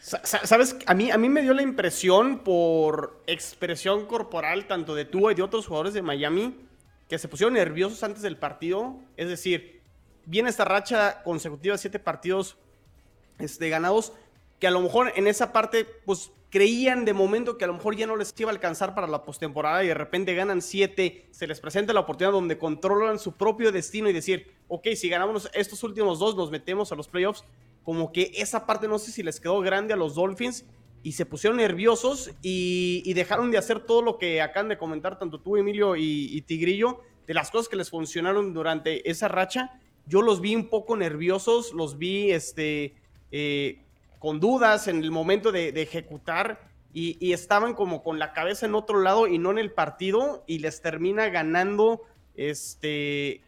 ¿Sabes? 0.00 0.76
A 0.86 0.94
mí, 0.94 1.12
a 1.12 1.18
mí 1.18 1.28
me 1.28 1.42
dio 1.42 1.54
la 1.54 1.62
impresión 1.62 2.40
por 2.40 3.22
expresión 3.28 4.06
corporal 4.06 4.66
tanto 4.66 4.96
de 4.96 5.04
tú 5.04 5.30
y 5.30 5.34
de 5.34 5.42
otros 5.42 5.68
jugadores 5.68 5.94
de 5.94 6.02
Miami 6.02 6.56
que 7.08 7.18
se 7.18 7.28
pusieron 7.28 7.54
nerviosos 7.54 8.02
antes 8.02 8.22
del 8.22 8.36
partido. 8.36 8.96
Es 9.16 9.28
decir, 9.28 9.80
viene 10.26 10.50
esta 10.50 10.64
racha 10.64 11.22
consecutiva 11.22 11.74
de 11.74 11.78
siete 11.78 12.00
partidos 12.00 12.56
este, 13.38 13.68
ganados, 13.68 14.12
que 14.58 14.66
a 14.66 14.72
lo 14.72 14.80
mejor 14.80 15.12
en 15.14 15.28
esa 15.28 15.52
parte, 15.52 15.84
pues 16.04 16.32
creían 16.52 17.06
de 17.06 17.14
momento 17.14 17.56
que 17.56 17.64
a 17.64 17.66
lo 17.66 17.72
mejor 17.72 17.96
ya 17.96 18.06
no 18.06 18.14
les 18.14 18.34
iba 18.38 18.50
a 18.50 18.52
alcanzar 18.52 18.94
para 18.94 19.06
la 19.06 19.24
postemporada 19.24 19.82
y 19.82 19.86
de 19.86 19.94
repente 19.94 20.34
ganan 20.34 20.60
siete, 20.60 21.26
se 21.30 21.46
les 21.46 21.58
presenta 21.60 21.94
la 21.94 22.00
oportunidad 22.00 22.32
donde 22.32 22.58
controlan 22.58 23.18
su 23.18 23.32
propio 23.32 23.72
destino 23.72 24.10
y 24.10 24.12
decir, 24.12 24.52
ok, 24.68 24.88
si 24.94 25.08
ganamos 25.08 25.50
estos 25.54 25.82
últimos 25.82 26.18
dos, 26.18 26.36
nos 26.36 26.50
metemos 26.50 26.92
a 26.92 26.94
los 26.94 27.08
playoffs. 27.08 27.42
Como 27.84 28.12
que 28.12 28.32
esa 28.36 28.66
parte 28.66 28.86
no 28.86 28.98
sé 28.98 29.12
si 29.12 29.22
les 29.22 29.40
quedó 29.40 29.60
grande 29.60 29.94
a 29.94 29.96
los 29.96 30.14
Dolphins 30.14 30.66
y 31.02 31.12
se 31.12 31.24
pusieron 31.24 31.56
nerviosos 31.56 32.30
y, 32.42 33.10
dejaron 33.14 33.50
de 33.50 33.56
hacer 33.56 33.80
todo 33.80 34.02
lo 34.02 34.18
que 34.18 34.42
acaban 34.42 34.68
de 34.68 34.76
comentar 34.76 35.18
tanto 35.18 35.40
tú, 35.40 35.56
Emilio, 35.56 35.96
y, 35.96 36.38
Tigrillo, 36.42 37.00
de 37.26 37.32
las 37.32 37.50
cosas 37.50 37.70
que 37.70 37.76
les 37.76 37.88
funcionaron 37.88 38.52
durante 38.52 39.10
esa 39.10 39.26
racha. 39.26 39.80
Yo 40.04 40.20
los 40.20 40.42
vi 40.42 40.54
un 40.54 40.68
poco 40.68 40.98
nerviosos, 40.98 41.72
los 41.72 41.96
vi 41.96 42.30
este, 42.30 42.94
eh, 43.30 43.81
con 44.22 44.38
dudas 44.38 44.86
en 44.86 45.02
el 45.02 45.10
momento 45.10 45.50
de, 45.50 45.70
ejecutar 45.70 46.60
y, 46.94 47.32
estaban 47.32 47.74
como 47.74 48.04
con 48.04 48.20
la 48.20 48.32
cabeza 48.32 48.66
en 48.66 48.76
otro 48.76 49.00
lado 49.00 49.26
y 49.26 49.36
no 49.38 49.50
en 49.50 49.58
el 49.58 49.72
partido 49.72 50.44
y 50.46 50.60
les 50.60 50.80
termina 50.80 51.28
ganando 51.28 52.02
este, 52.36 53.40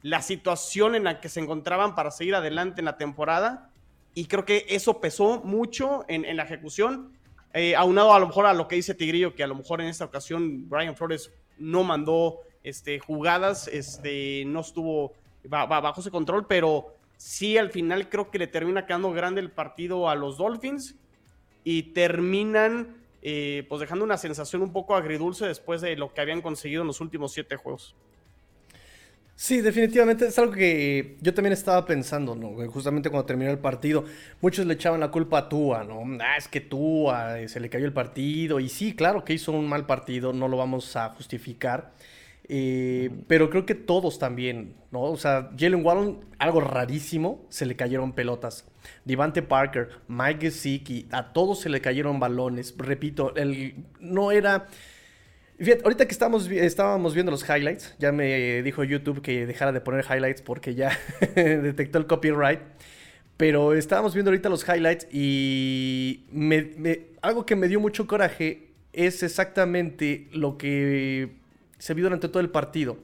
la 0.00 0.22
situación 0.22 0.94
en 0.94 1.04
la 1.04 1.20
que 1.20 1.28
se 1.28 1.40
encontraban 1.40 1.94
para 1.94 2.10
seguir 2.10 2.34
adelante 2.34 2.80
en 2.80 2.86
la 2.86 2.96
temporada 2.96 3.68
y 4.14 4.24
creo 4.24 4.46
que 4.46 4.64
eso 4.70 5.02
pesó 5.02 5.42
mucho 5.44 6.06
en, 6.08 6.34
la 6.34 6.44
ejecución. 6.44 7.12
Eh, 7.52 7.76
aunado 7.76 8.14
a 8.14 8.18
lo 8.18 8.28
mejor 8.28 8.46
a 8.46 8.54
lo 8.54 8.68
que 8.68 8.76
dice 8.76 8.94
Tigrillo, 8.94 9.34
que 9.34 9.44
a 9.44 9.46
lo 9.46 9.54
mejor 9.54 9.82
en 9.82 9.88
esta 9.88 10.06
ocasión 10.06 10.66
Brian 10.70 10.96
Flores 10.96 11.30
no 11.58 11.84
mandó 11.84 12.38
este, 12.62 12.98
jugadas, 13.00 13.68
este, 13.68 14.44
no 14.46 14.60
estuvo 14.60 15.12
bajo 15.44 16.00
ese 16.00 16.10
control, 16.10 16.46
pero 16.46 16.91
sí 17.22 17.56
al 17.56 17.70
final 17.70 18.08
creo 18.08 18.30
que 18.30 18.38
le 18.38 18.48
termina 18.48 18.84
quedando 18.84 19.12
grande 19.12 19.40
el 19.40 19.50
partido 19.50 20.10
a 20.10 20.16
los 20.16 20.38
Dolphins 20.38 20.96
y 21.62 21.94
terminan 21.94 22.96
eh, 23.22 23.64
pues 23.68 23.80
dejando 23.80 24.04
una 24.04 24.16
sensación 24.16 24.60
un 24.62 24.72
poco 24.72 24.96
agridulce 24.96 25.46
después 25.46 25.80
de 25.80 25.96
lo 25.96 26.12
que 26.12 26.20
habían 26.20 26.42
conseguido 26.42 26.82
en 26.82 26.88
los 26.88 27.00
últimos 27.00 27.32
siete 27.32 27.54
juegos. 27.56 27.94
Sí, 29.36 29.60
definitivamente 29.60 30.26
es 30.26 30.38
algo 30.38 30.52
que 30.52 31.16
yo 31.20 31.32
también 31.32 31.52
estaba 31.52 31.86
pensando, 31.86 32.34
¿no? 32.34 32.54
Justamente 32.68 33.08
cuando 33.08 33.24
terminó 33.24 33.50
el 33.50 33.58
partido, 33.58 34.04
muchos 34.40 34.66
le 34.66 34.74
echaban 34.74 35.00
la 35.00 35.10
culpa 35.10 35.38
a 35.38 35.48
Tua, 35.48 35.84
¿no? 35.84 36.02
Ah, 36.20 36.36
es 36.36 36.48
que 36.48 36.60
Tua 36.60 37.40
eh, 37.40 37.48
se 37.48 37.60
le 37.60 37.70
cayó 37.70 37.86
el 37.86 37.92
partido. 37.92 38.58
Y 38.60 38.68
sí, 38.68 38.94
claro 38.94 39.24
que 39.24 39.32
hizo 39.32 39.52
un 39.52 39.68
mal 39.68 39.86
partido, 39.86 40.32
no 40.32 40.48
lo 40.48 40.56
vamos 40.56 40.96
a 40.96 41.08
justificar. 41.10 41.92
Eh, 42.54 43.08
pero 43.28 43.48
creo 43.48 43.64
que 43.64 43.74
todos 43.74 44.18
también, 44.18 44.74
¿no? 44.90 45.04
O 45.04 45.16
sea, 45.16 45.52
Jalen 45.58 45.82
Wallon, 45.82 46.20
algo 46.38 46.60
rarísimo, 46.60 47.46
se 47.48 47.64
le 47.64 47.76
cayeron 47.76 48.12
pelotas. 48.12 48.68
Devante 49.06 49.40
Parker, 49.40 49.88
Mike 50.06 50.50
Gesicki, 50.50 51.08
a 51.12 51.32
todos 51.32 51.60
se 51.60 51.70
le 51.70 51.80
cayeron 51.80 52.20
balones. 52.20 52.74
Repito, 52.76 53.34
el, 53.36 53.86
no 54.00 54.32
era 54.32 54.66
Fíjate, 55.58 55.82
ahorita 55.82 56.06
que 56.06 56.12
estamos, 56.12 56.50
estábamos 56.50 57.14
viendo 57.14 57.32
los 57.32 57.48
highlights, 57.48 57.94
ya 57.98 58.12
me 58.12 58.62
dijo 58.62 58.84
YouTube 58.84 59.22
que 59.22 59.46
dejara 59.46 59.72
de 59.72 59.80
poner 59.80 60.04
highlights 60.04 60.42
porque 60.42 60.74
ya 60.74 60.98
detectó 61.34 61.96
el 61.96 62.06
copyright. 62.06 62.60
Pero 63.38 63.72
estábamos 63.72 64.12
viendo 64.12 64.30
ahorita 64.30 64.50
los 64.50 64.68
highlights 64.68 65.08
y 65.10 66.24
algo 67.22 67.46
que 67.46 67.56
me 67.56 67.68
dio 67.68 67.80
mucho 67.80 68.06
coraje 68.06 68.72
es 68.92 69.22
exactamente 69.22 70.28
lo 70.32 70.58
que 70.58 71.40
se 71.82 71.94
vio 71.94 72.04
durante 72.04 72.28
todo 72.28 72.38
el 72.38 72.48
partido. 72.48 72.96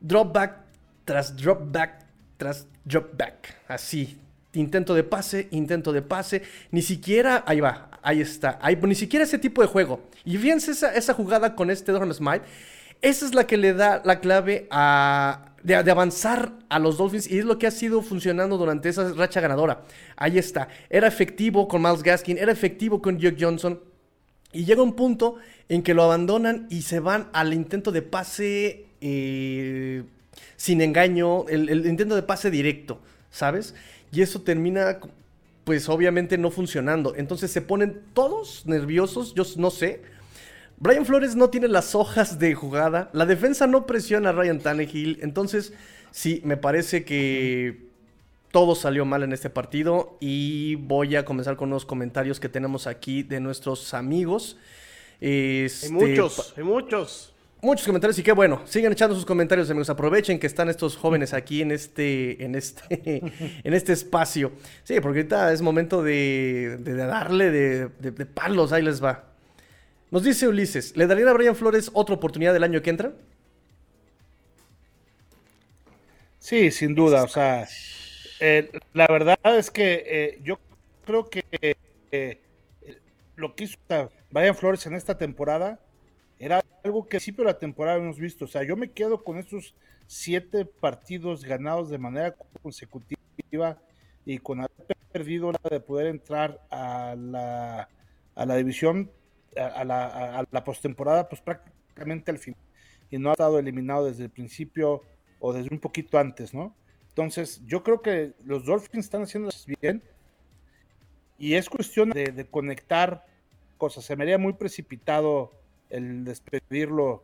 Drop 0.00 0.32
back 0.32 0.60
tras 1.04 1.36
drop 1.36 1.60
back 1.70 2.06
tras 2.38 2.66
drop 2.86 3.14
back. 3.18 3.54
Así. 3.68 4.16
Intento 4.54 4.94
de 4.94 5.04
pase, 5.04 5.48
intento 5.50 5.92
de 5.92 6.00
pase. 6.00 6.40
Ni 6.70 6.80
siquiera. 6.80 7.44
Ahí 7.46 7.60
va. 7.60 7.90
Ahí 8.00 8.22
está. 8.22 8.58
Ahí, 8.62 8.76
ni 8.76 8.94
siquiera 8.94 9.26
ese 9.26 9.38
tipo 9.38 9.60
de 9.60 9.68
juego. 9.68 10.00
Y 10.24 10.38
fíjense 10.38 10.70
esa, 10.70 10.94
esa 10.94 11.12
jugada 11.12 11.54
con 11.54 11.70
este 11.70 11.92
Durham 11.92 12.14
Smite. 12.14 12.46
Esa 13.02 13.26
es 13.26 13.34
la 13.34 13.46
que 13.46 13.58
le 13.58 13.74
da 13.74 14.00
la 14.06 14.20
clave 14.20 14.68
a, 14.70 15.52
de, 15.62 15.74
avanzar 15.74 16.54
a 16.70 16.78
los 16.78 16.96
Dolphins 16.96 17.30
y 17.30 17.40
es 17.40 17.44
lo 17.44 17.58
que 17.58 17.66
ha 17.66 17.70
sido 17.70 18.00
funcionando 18.00 18.56
durante 18.56 18.88
esa 18.88 19.12
racha 19.12 19.42
ganadora. 19.42 19.82
Ahí 20.16 20.38
está. 20.38 20.68
Era 20.88 21.08
efectivo 21.08 21.68
con 21.68 21.82
Miles 21.82 22.02
Gaskin, 22.02 22.38
era 22.38 22.52
efectivo 22.52 23.02
con 23.02 23.20
Jock 23.20 23.34
Johnson. 23.38 23.78
Y 24.52 24.64
llega 24.64 24.82
un 24.82 24.96
punto 24.96 25.36
en 25.68 25.82
que 25.82 25.94
lo 25.94 26.02
abandonan 26.02 26.66
y 26.70 26.82
se 26.82 27.00
van 27.00 27.28
al 27.32 27.52
intento 27.52 27.92
de 27.92 28.02
pase 28.02 28.86
eh, 29.00 30.04
sin 30.56 30.80
engaño, 30.80 31.46
el, 31.48 31.68
el 31.68 31.86
intento 31.86 32.14
de 32.14 32.22
pase 32.22 32.50
directo, 32.50 33.00
¿sabes? 33.30 33.74
Y 34.12 34.22
eso 34.22 34.42
termina 34.42 34.98
pues 35.66 35.88
obviamente 35.88 36.38
no 36.38 36.52
funcionando. 36.52 37.14
Entonces 37.16 37.50
se 37.50 37.60
ponen 37.60 38.00
todos 38.14 38.64
nerviosos, 38.66 39.34
yo 39.34 39.42
no 39.56 39.70
sé. 39.70 40.00
Brian 40.78 41.04
Flores 41.04 41.34
no 41.34 41.50
tiene 41.50 41.66
las 41.66 41.96
hojas 41.96 42.38
de 42.38 42.54
jugada, 42.54 43.10
la 43.12 43.26
defensa 43.26 43.66
no 43.66 43.84
presiona 43.84 44.28
a 44.28 44.32
Ryan 44.32 44.60
Tannehill, 44.60 45.18
entonces 45.22 45.72
sí, 46.12 46.40
me 46.44 46.56
parece 46.56 47.04
que 47.04 47.86
todo 48.52 48.76
salió 48.76 49.04
mal 49.04 49.24
en 49.24 49.32
este 49.32 49.50
partido 49.50 50.16
y 50.20 50.76
voy 50.76 51.16
a 51.16 51.24
comenzar 51.24 51.56
con 51.56 51.70
unos 51.70 51.84
comentarios 51.84 52.38
que 52.38 52.48
tenemos 52.48 52.86
aquí 52.86 53.24
de 53.24 53.40
nuestros 53.40 53.92
amigos. 53.92 54.58
Este, 55.20 55.86
hay 55.86 55.92
muchos, 55.92 56.54
hay 56.56 56.64
muchos 56.64 57.32
muchos 57.66 57.86
comentarios 57.86 58.18
y 58.18 58.22
qué 58.22 58.32
bueno. 58.32 58.62
Sigan 58.64 58.92
echando 58.92 59.14
sus 59.14 59.26
comentarios, 59.26 59.68
amigos. 59.70 59.90
Aprovechen 59.90 60.38
que 60.38 60.46
están 60.46 60.68
estos 60.68 60.96
jóvenes 60.96 61.34
aquí 61.34 61.62
en 61.62 61.72
este, 61.72 62.42
en 62.42 62.54
este, 62.54 63.22
en 63.64 63.74
este 63.74 63.92
espacio. 63.92 64.52
Sí, 64.84 65.00
porque 65.00 65.20
ahorita 65.20 65.52
es 65.52 65.60
momento 65.60 66.02
de, 66.02 66.78
darle 66.78 67.50
de, 67.50 68.26
palos. 68.26 68.72
Ahí 68.72 68.82
les 68.82 69.02
va. 69.02 69.24
Nos 70.10 70.22
dice 70.22 70.46
Ulises, 70.48 70.96
¿le 70.96 71.06
darían 71.06 71.28
a 71.28 71.32
Brian 71.32 71.56
Flores 71.56 71.90
otra 71.92 72.14
oportunidad 72.14 72.52
del 72.52 72.62
año 72.62 72.80
que 72.80 72.90
entra? 72.90 73.12
Sí, 76.38 76.70
sin 76.70 76.94
duda. 76.94 77.24
O 77.24 77.28
sea, 77.28 77.66
eh, 78.38 78.70
la 78.92 79.08
verdad 79.08 79.38
es 79.44 79.70
que 79.72 80.04
eh, 80.06 80.40
yo 80.44 80.60
creo 81.04 81.28
que 81.28 81.44
eh, 82.12 82.40
lo 83.34 83.56
que 83.56 83.64
hizo 83.64 83.78
Brian 84.36 84.54
Flores 84.54 84.84
en 84.84 84.92
esta 84.92 85.16
temporada 85.16 85.80
era 86.38 86.62
algo 86.84 87.08
que 87.08 87.16
al 87.16 87.20
principio 87.20 87.44
de 87.46 87.52
la 87.52 87.58
temporada 87.58 87.96
hemos 87.96 88.18
visto. 88.18 88.44
O 88.44 88.48
sea, 88.48 88.64
yo 88.64 88.76
me 88.76 88.90
quedo 88.90 89.24
con 89.24 89.38
estos 89.38 89.74
siete 90.06 90.66
partidos 90.66 91.42
ganados 91.42 91.88
de 91.88 91.96
manera 91.96 92.36
consecutiva 92.62 93.80
y 94.26 94.36
con 94.36 94.60
haber 94.60 94.96
perdido 95.10 95.52
la 95.52 95.60
de 95.70 95.80
poder 95.80 96.08
entrar 96.08 96.60
a 96.70 97.16
la, 97.16 97.88
a 98.34 98.44
la 98.44 98.56
división, 98.56 99.10
a, 99.56 99.82
la, 99.84 100.40
a 100.40 100.44
la 100.50 100.64
postemporada, 100.64 101.30
pues 101.30 101.40
prácticamente 101.40 102.30
al 102.30 102.38
final. 102.38 102.60
Y 103.08 103.16
no 103.16 103.30
ha 103.30 103.32
estado 103.32 103.58
eliminado 103.58 104.04
desde 104.04 104.24
el 104.24 104.30
principio 104.30 105.00
o 105.40 105.54
desde 105.54 105.72
un 105.72 105.80
poquito 105.80 106.18
antes, 106.18 106.52
¿no? 106.52 106.76
Entonces, 107.08 107.62
yo 107.64 107.82
creo 107.82 108.02
que 108.02 108.34
los 108.44 108.66
Dolphins 108.66 109.06
están 109.06 109.22
haciendo 109.22 109.48
bien 109.80 110.02
y 111.38 111.54
es 111.54 111.70
cuestión 111.70 112.10
de, 112.10 112.32
de 112.32 112.46
conectar 112.46 113.24
cosas. 113.76 114.04
Se 114.04 114.16
me 114.16 114.24
haría 114.24 114.38
muy 114.38 114.54
precipitado 114.54 115.52
el 115.90 116.24
despedirlo 116.24 117.22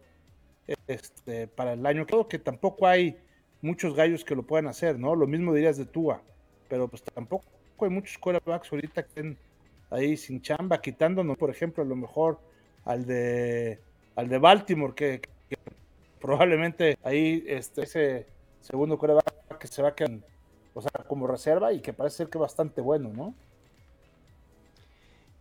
este, 0.87 1.49
para 1.49 1.73
el 1.73 1.85
año. 1.87 2.07
Creo 2.07 2.29
que 2.29 2.39
tampoco 2.39 2.87
hay 2.87 3.17
muchos 3.61 3.95
gallos 3.95 4.25
que 4.25 4.35
lo 4.35 4.43
puedan 4.43 4.67
hacer, 4.67 4.99
¿no? 4.99 5.15
Lo 5.15 5.27
mismo 5.27 5.55
dirías 5.55 5.77
de 5.77 5.87
Tua, 5.87 6.23
pero 6.69 6.89
pues 6.89 7.03
tampoco 7.03 7.45
hay 7.81 7.91
muchos 7.91 8.19
quarterbacks 8.19 8.73
ahorita 8.73 9.03
que 9.03 9.09
estén 9.09 9.39
ahí 9.91 10.17
sin 10.17 10.41
chamba, 10.41 10.81
quitándonos, 10.81 11.37
por 11.37 11.51
ejemplo, 11.51 11.83
a 11.83 11.87
lo 11.87 11.97
mejor 11.97 12.39
al 12.85 13.07
de 13.07 13.81
al 14.15 14.29
de 14.29 14.39
Baltimore, 14.39 14.95
que, 14.95 15.21
probablemente 16.21 16.97
ahí 17.03 17.45
este, 17.47 17.83
ese 17.83 18.27
segundo 18.61 18.99
quarterback 18.99 19.59
que 19.59 19.67
se 19.67 19.83
va 19.83 19.89
a 19.89 19.95
quedar, 19.95 20.19
o 20.75 20.81
sea, 20.81 20.91
como 21.09 21.27
reserva 21.27 21.73
y 21.73 21.81
que 21.81 21.93
parece 21.93 22.19
ser 22.19 22.29
que 22.29 22.39
bastante 22.39 22.81
bueno, 22.81 23.11
¿no? 23.13 23.35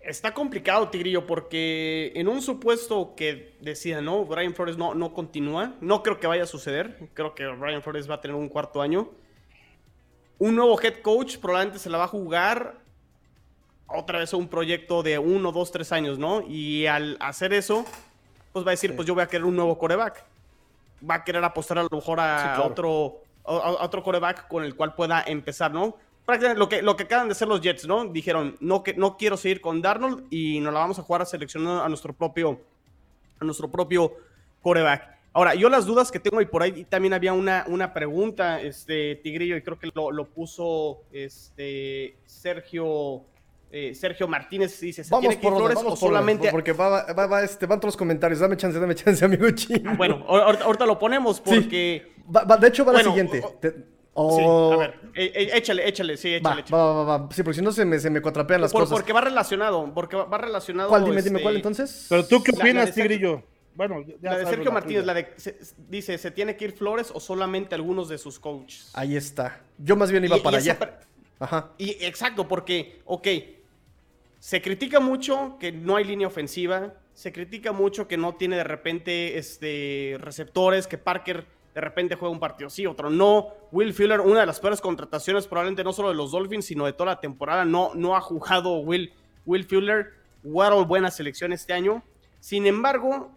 Está 0.03 0.33
complicado, 0.33 0.89
Tigrillo, 0.89 1.27
porque 1.27 2.11
en 2.15 2.27
un 2.27 2.41
supuesto 2.41 3.13
que 3.15 3.55
decía, 3.61 4.01
no, 4.01 4.25
Brian 4.25 4.55
Flores 4.55 4.75
no, 4.75 4.95
no 4.95 5.13
continúa, 5.13 5.75
no 5.79 6.01
creo 6.01 6.19
que 6.19 6.25
vaya 6.25 6.43
a 6.43 6.47
suceder. 6.47 7.09
Creo 7.13 7.35
que 7.35 7.45
Brian 7.47 7.83
Flores 7.83 8.09
va 8.09 8.15
a 8.15 8.21
tener 8.21 8.35
un 8.35 8.49
cuarto 8.49 8.81
año. 8.81 9.11
Un 10.39 10.55
nuevo 10.55 10.81
head 10.81 11.01
coach 11.01 11.37
probablemente 11.37 11.77
se 11.77 11.89
la 11.89 11.99
va 11.99 12.05
a 12.05 12.07
jugar 12.07 12.79
otra 13.87 14.17
vez 14.17 14.33
a 14.33 14.37
un 14.37 14.47
proyecto 14.47 15.03
de 15.03 15.19
uno, 15.19 15.51
dos, 15.51 15.71
tres 15.71 15.91
años, 15.91 16.17
¿no? 16.17 16.41
Y 16.47 16.87
al 16.87 17.17
hacer 17.19 17.53
eso, 17.53 17.85
pues 18.53 18.65
va 18.65 18.71
a 18.71 18.73
decir, 18.73 18.95
pues 18.95 19.07
yo 19.07 19.13
voy 19.13 19.23
a 19.23 19.27
querer 19.27 19.45
un 19.45 19.55
nuevo 19.55 19.77
coreback. 19.77 20.25
Va 21.07 21.15
a 21.15 21.23
querer 21.23 21.43
apostar 21.43 21.77
a 21.77 21.83
lo 21.83 21.89
mejor 21.91 22.19
a, 22.19 22.61
otro, 22.63 23.21
a 23.45 23.83
otro 23.83 24.01
coreback 24.01 24.47
con 24.47 24.63
el 24.63 24.75
cual 24.75 24.95
pueda 24.95 25.23
empezar, 25.25 25.71
¿no? 25.71 25.97
Prácticamente 26.25 26.59
lo 26.59 26.69
que, 26.69 26.81
lo 26.81 26.95
que 26.95 27.03
acaban 27.03 27.27
de 27.27 27.33
hacer 27.33 27.47
los 27.47 27.61
Jets, 27.61 27.87
¿no? 27.87 28.05
Dijeron, 28.05 28.57
no, 28.59 28.83
que, 28.83 28.93
no 28.93 29.17
quiero 29.17 29.37
seguir 29.37 29.61
con 29.61 29.81
Darnold 29.81 30.25
y 30.29 30.59
nos 30.59 30.73
la 30.73 30.79
vamos 30.79 30.99
a 30.99 31.03
jugar 31.03 31.21
a 31.21 31.25
seleccionar 31.25 31.85
a 31.85 31.89
nuestro 31.89 32.13
propio, 32.13 32.61
a 33.39 33.45
nuestro 33.45 33.69
propio 33.69 34.13
coreback. 34.61 35.09
Ahora, 35.33 35.55
yo 35.55 35.69
las 35.69 35.85
dudas 35.85 36.11
que 36.11 36.19
tengo 36.19 36.41
y 36.41 36.45
por 36.45 36.61
ahí 36.61 36.83
también 36.85 37.13
había 37.13 37.33
una, 37.33 37.63
una 37.67 37.93
pregunta, 37.93 38.61
este 38.61 39.15
Tigrillo, 39.15 39.55
y 39.55 39.61
creo 39.61 39.79
que 39.79 39.89
lo, 39.93 40.11
lo 40.11 40.27
puso 40.27 41.03
este 41.11 42.17
Sergio 42.25 43.23
eh, 43.73 43.95
Sergio 43.95 44.27
Martínez 44.27 44.77
dice, 44.81 45.01
¿se 45.01 45.09
vamos 45.09 45.29
tiene 45.29 45.39
que 45.39 45.47
ir 45.47 45.53
Flores 45.53 45.77
o 45.85 45.95
solamente...? 45.95 46.51
porque 46.51 46.73
va, 46.73 47.05
va, 47.13 47.27
va, 47.27 47.43
este, 47.43 47.65
van 47.65 47.79
todos 47.79 47.93
los 47.93 47.97
comentarios. 47.97 48.39
Dame 48.39 48.57
chance, 48.57 48.77
dame 48.77 48.95
chance, 48.95 49.23
amigo 49.25 49.49
chino. 49.51 49.91
Ah, 49.91 49.95
bueno, 49.97 50.25
ahorita, 50.27 50.85
lo 50.85 50.99
ponemos 50.99 51.39
porque... 51.39 52.11
de 52.59 52.67
hecho, 52.67 52.83
va 52.83 52.93
la 52.93 53.03
siguiente. 53.03 53.41
Sí, 54.13 54.43
a 54.43 54.75
ver, 54.75 54.99
eh, 55.15 55.31
eh, 55.33 55.49
échale, 55.53 55.87
échale, 55.87 56.17
sí, 56.17 56.33
échale. 56.33 56.63
Va, 56.71 56.93
va, 56.93 57.17
va, 57.17 57.29
Sí, 57.31 57.43
porque 57.43 57.59
si 57.59 57.61
no 57.63 57.71
se 57.71 57.85
me, 57.85 57.97
se 57.97 58.09
me 58.09 58.21
cuatrapean 58.21 58.59
las 58.59 58.73
cosas. 58.73 58.89
Porque 58.89 59.13
va 59.13 59.21
relacionado, 59.21 59.89
porque 59.93 60.17
va, 60.17 60.37
relacionado... 60.37 60.89
¿Cuál? 60.89 61.05
Dime, 61.05 61.21
dime, 61.21 61.41
¿cuál 61.41 61.55
este, 61.55 61.69
entonces? 61.69 62.07
Pero 62.09 62.27
tú 62.27 62.43
qué 62.43 62.51
opinas, 62.51 62.93
Tigrillo? 62.93 63.43
Bueno, 63.73 64.03
ya 64.21 64.31
la 64.31 64.37
de 64.39 64.45
Sergio 64.47 64.71
Martínez, 64.71 65.05
la 65.05 65.13
de, 65.13 65.33
dice, 65.87 66.17
¿se 66.17 66.29
tiene 66.29 66.57
que 66.57 66.65
ir 66.65 66.73
Flores 66.73 67.09
o 67.13 67.21
solamente 67.21 67.73
algunos 67.73 68.09
de 68.09 68.17
sus 68.17 68.37
coaches? 68.37 68.91
Ahí 68.93 69.15
está. 69.15 69.61
Yo 69.77 69.95
más 69.95 70.11
bien 70.11 70.25
iba 70.25 70.37
para 70.43 70.57
allá. 70.57 70.77
Ajá. 71.39 71.69
Y 71.77 71.91
exacto, 72.03 72.49
porque, 72.49 73.01
ok, 73.05 73.27
se 74.39 74.61
critica 74.61 74.99
mucho 74.99 75.57
que 75.57 75.71
no 75.71 75.95
hay 75.95 76.03
línea 76.03 76.27
ofensiva, 76.27 76.95
se 77.13 77.31
critica 77.31 77.71
mucho 77.71 78.09
que 78.09 78.17
no 78.17 78.35
tiene 78.35 78.57
de 78.57 78.65
repente 78.65 79.37
este, 79.37 80.17
receptores, 80.19 80.85
que 80.85 80.97
Parker 80.97 81.45
de 81.73 81.81
repente 81.81 82.15
juega 82.15 82.33
un 82.33 82.39
partido 82.39 82.69
sí, 82.69 82.85
otro 82.85 83.09
no. 83.09 83.49
Will 83.71 83.93
Fuller, 83.93 84.19
una 84.19 84.41
de 84.41 84.45
las 84.45 84.59
peores 84.59 84.81
contrataciones 84.81 85.47
probablemente 85.47 85.83
no 85.83 85.93
solo 85.93 86.09
de 86.09 86.15
los 86.15 86.31
Dolphins, 86.31 86.65
sino 86.65 86.85
de 86.85 86.93
toda 86.93 87.11
la 87.11 87.19
temporada, 87.19 87.65
no, 87.65 87.91
no 87.95 88.15
ha 88.15 88.21
jugado 88.21 88.77
Will, 88.79 89.13
Will 89.45 89.65
Fuller. 89.65 90.21
Waddle, 90.43 90.85
buena 90.85 91.11
selección 91.11 91.53
este 91.53 91.73
año. 91.73 92.03
Sin 92.39 92.65
embargo, 92.65 93.31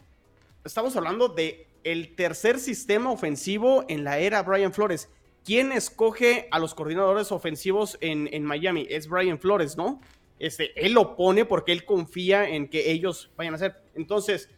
estamos 0.65 0.97
hablando 0.97 1.29
de 1.29 1.69
el 1.85 2.15
tercer 2.15 2.59
sistema 2.59 3.11
ofensivo 3.11 3.85
en 3.89 4.05
la 4.05 4.19
era 4.19 4.43
Brian 4.43 4.73
Flores. 4.73 5.11
¿Quién 5.45 5.73
escoge 5.73 6.49
a 6.51 6.59
los 6.59 6.75
coordinadores 6.75 7.31
ofensivos 7.31 7.99
en, 8.01 8.31
en 8.33 8.45
Miami? 8.45 8.87
Es 8.89 9.07
Brian 9.07 9.39
Flores, 9.39 9.77
¿no? 9.77 10.01
Este, 10.39 10.73
él 10.85 10.93
lo 10.93 11.17
pone 11.17 11.45
porque 11.45 11.73
él 11.73 11.85
confía 11.85 12.49
en 12.49 12.69
que 12.69 12.91
ellos 12.91 13.31
vayan 13.37 13.53
a 13.53 13.57
hacer. 13.57 13.83
Entonces, 13.95 14.49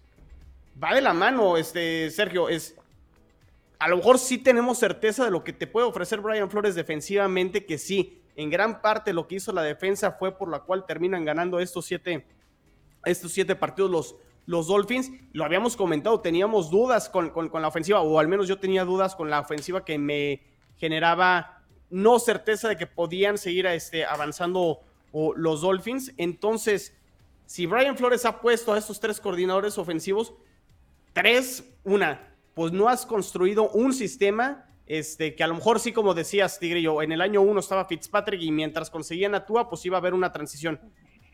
va 0.83 0.95
de 0.95 1.01
la 1.01 1.13
mano, 1.13 1.57
este, 1.57 2.11
Sergio, 2.11 2.49
es... 2.49 2.77
A 3.79 3.89
lo 3.89 3.97
mejor 3.97 4.19
sí 4.19 4.39
tenemos 4.39 4.79
certeza 4.79 5.25
de 5.25 5.31
lo 5.31 5.45
que 5.45 5.53
te 5.53 5.67
puede 5.67 5.87
ofrecer 5.87 6.21
Brian 6.21 6.51
Flores 6.51 6.75
defensivamente, 6.75 7.67
que 7.67 7.79
sí, 7.79 8.23
en 8.37 8.51
gran 8.51 8.81
parte 8.81 9.13
lo 9.13 9.27
que 9.29 9.37
hizo 9.37 9.53
la 9.53 9.63
defensa 9.63 10.13
fue 10.13 10.37
por 10.37 10.51
la 10.51 10.61
cual 10.61 10.87
terminan 10.87 11.25
ganando 11.25 11.59
estos 11.59 11.85
siete, 11.87 12.27
estos 13.05 13.33
siete 13.33 13.55
partidos 13.55 13.91
los, 13.91 14.17
los 14.47 14.69
Dolphins. 14.69 15.11
Lo 15.33 15.45
habíamos 15.45 15.77
comentado, 15.77 16.21
teníamos 16.21 16.71
dudas 16.71 17.11
con, 17.11 17.33
la 17.53 17.69
ofensiva, 17.69 18.01
o 18.01 18.19
al 18.19 18.29
menos 18.29 18.49
yo 18.49 18.59
tenía 18.59 18.85
dudas 18.85 19.15
con 19.15 19.29
la 19.29 19.41
ofensiva 19.41 19.85
que 19.85 19.99
me 19.99 20.43
generaba 20.77 21.65
no 21.91 22.19
certeza 22.19 22.69
de 22.69 22.77
que 22.77 22.87
podían 22.87 23.39
seguir 23.39 23.67
este, 23.67 24.05
avanzando 24.05 24.81
o 25.13 25.35
los 25.35 25.61
Dolphins. 25.61 26.13
Entonces, 26.17 26.97
si 27.47 27.67
Brian 27.67 27.97
Flores 27.97 28.25
ha 28.25 28.41
puesto 28.41 28.73
a 28.73 28.79
estos 28.79 29.01
tres 29.01 29.21
coordinadores 29.21 29.79
ofensivos, 29.79 30.35
tres, 31.13 31.65
una, 31.85 32.36
pues 32.57 32.73
no 32.73 32.89
has 32.89 33.05
construido 33.05 33.69
un 33.69 33.93
sistema 33.93 34.65
este, 34.87 35.35
que 35.35 35.45
a 35.45 35.47
lo 35.47 35.57
mejor 35.57 35.79
sí, 35.79 35.93
como 35.93 36.15
decías, 36.15 36.59
Tigrillo, 36.59 37.03
en 37.03 37.13
el 37.13 37.21
año 37.21 37.43
uno 37.43 37.61
estaba 37.61 37.85
Fitzpatrick 37.85 38.41
y 38.41 38.51
mientras 38.51 38.89
conseguían 38.89 39.35
a 39.35 39.45
Tua, 39.45 39.69
pues 39.69 39.85
iba 39.85 39.99
a 39.99 40.01
haber 40.01 40.15
una 40.15 40.33
transición. 40.33 40.81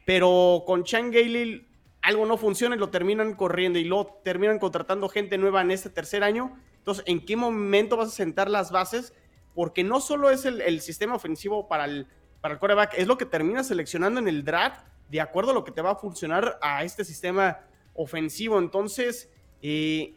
Pero 0.04 0.64
con 0.66 0.82
Chan 0.82 1.12
Gailey 1.12 1.64
algo 2.00 2.26
no 2.26 2.36
funciona 2.36 2.74
y 2.74 2.78
lo 2.80 2.90
terminan 2.90 3.34
corriendo 3.34 3.78
y 3.78 3.84
lo 3.84 4.18
terminan 4.24 4.58
contratando 4.58 5.08
gente 5.08 5.38
nueva 5.38 5.62
en 5.62 5.70
este 5.70 5.90
tercer 5.90 6.24
año. 6.24 6.58
Entonces, 6.78 7.04
¿en 7.06 7.24
qué 7.24 7.36
momento 7.36 7.96
vas 7.96 8.08
a 8.08 8.10
sentar 8.10 8.50
las 8.50 8.72
bases? 8.72 9.14
Porque 9.54 9.84
no 9.84 10.00
solo 10.00 10.28
es 10.28 10.44
el 10.44 10.80
sistema 10.80 11.14
ofensivo 11.14 11.68
para 11.68 11.84
el, 11.84 12.08
para 12.40 12.54
el 12.54 12.58
coreback 12.58 12.94
es 12.98 13.06
lo 13.06 13.16
que 13.16 13.26
termina 13.26 13.62
seleccionando 13.62 14.18
en 14.18 14.26
el 14.26 14.42
draft 14.42 14.80
de 15.08 15.20
acuerdo 15.20 15.52
a 15.52 15.54
lo 15.54 15.62
que 15.62 15.70
te 15.70 15.82
va 15.82 15.92
a 15.92 15.94
funcionar 15.94 16.58
a 16.60 16.82
este 16.82 17.04
sistema 17.04 17.60
ofensivo. 17.94 18.58
Entonces, 18.58 19.30
eh, 19.62 20.16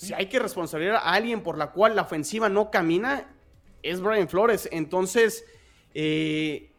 si 0.00 0.14
hay 0.14 0.26
que 0.26 0.38
responsabilizar 0.38 0.96
a 0.96 1.12
alguien 1.12 1.42
por 1.42 1.58
la 1.58 1.72
cual 1.72 1.94
la 1.94 2.02
ofensiva 2.02 2.48
no 2.48 2.70
camina, 2.70 3.28
es 3.82 4.00
Brian 4.00 4.30
Flores. 4.30 4.66
Entonces, 4.72 5.44
eh, 5.92 6.70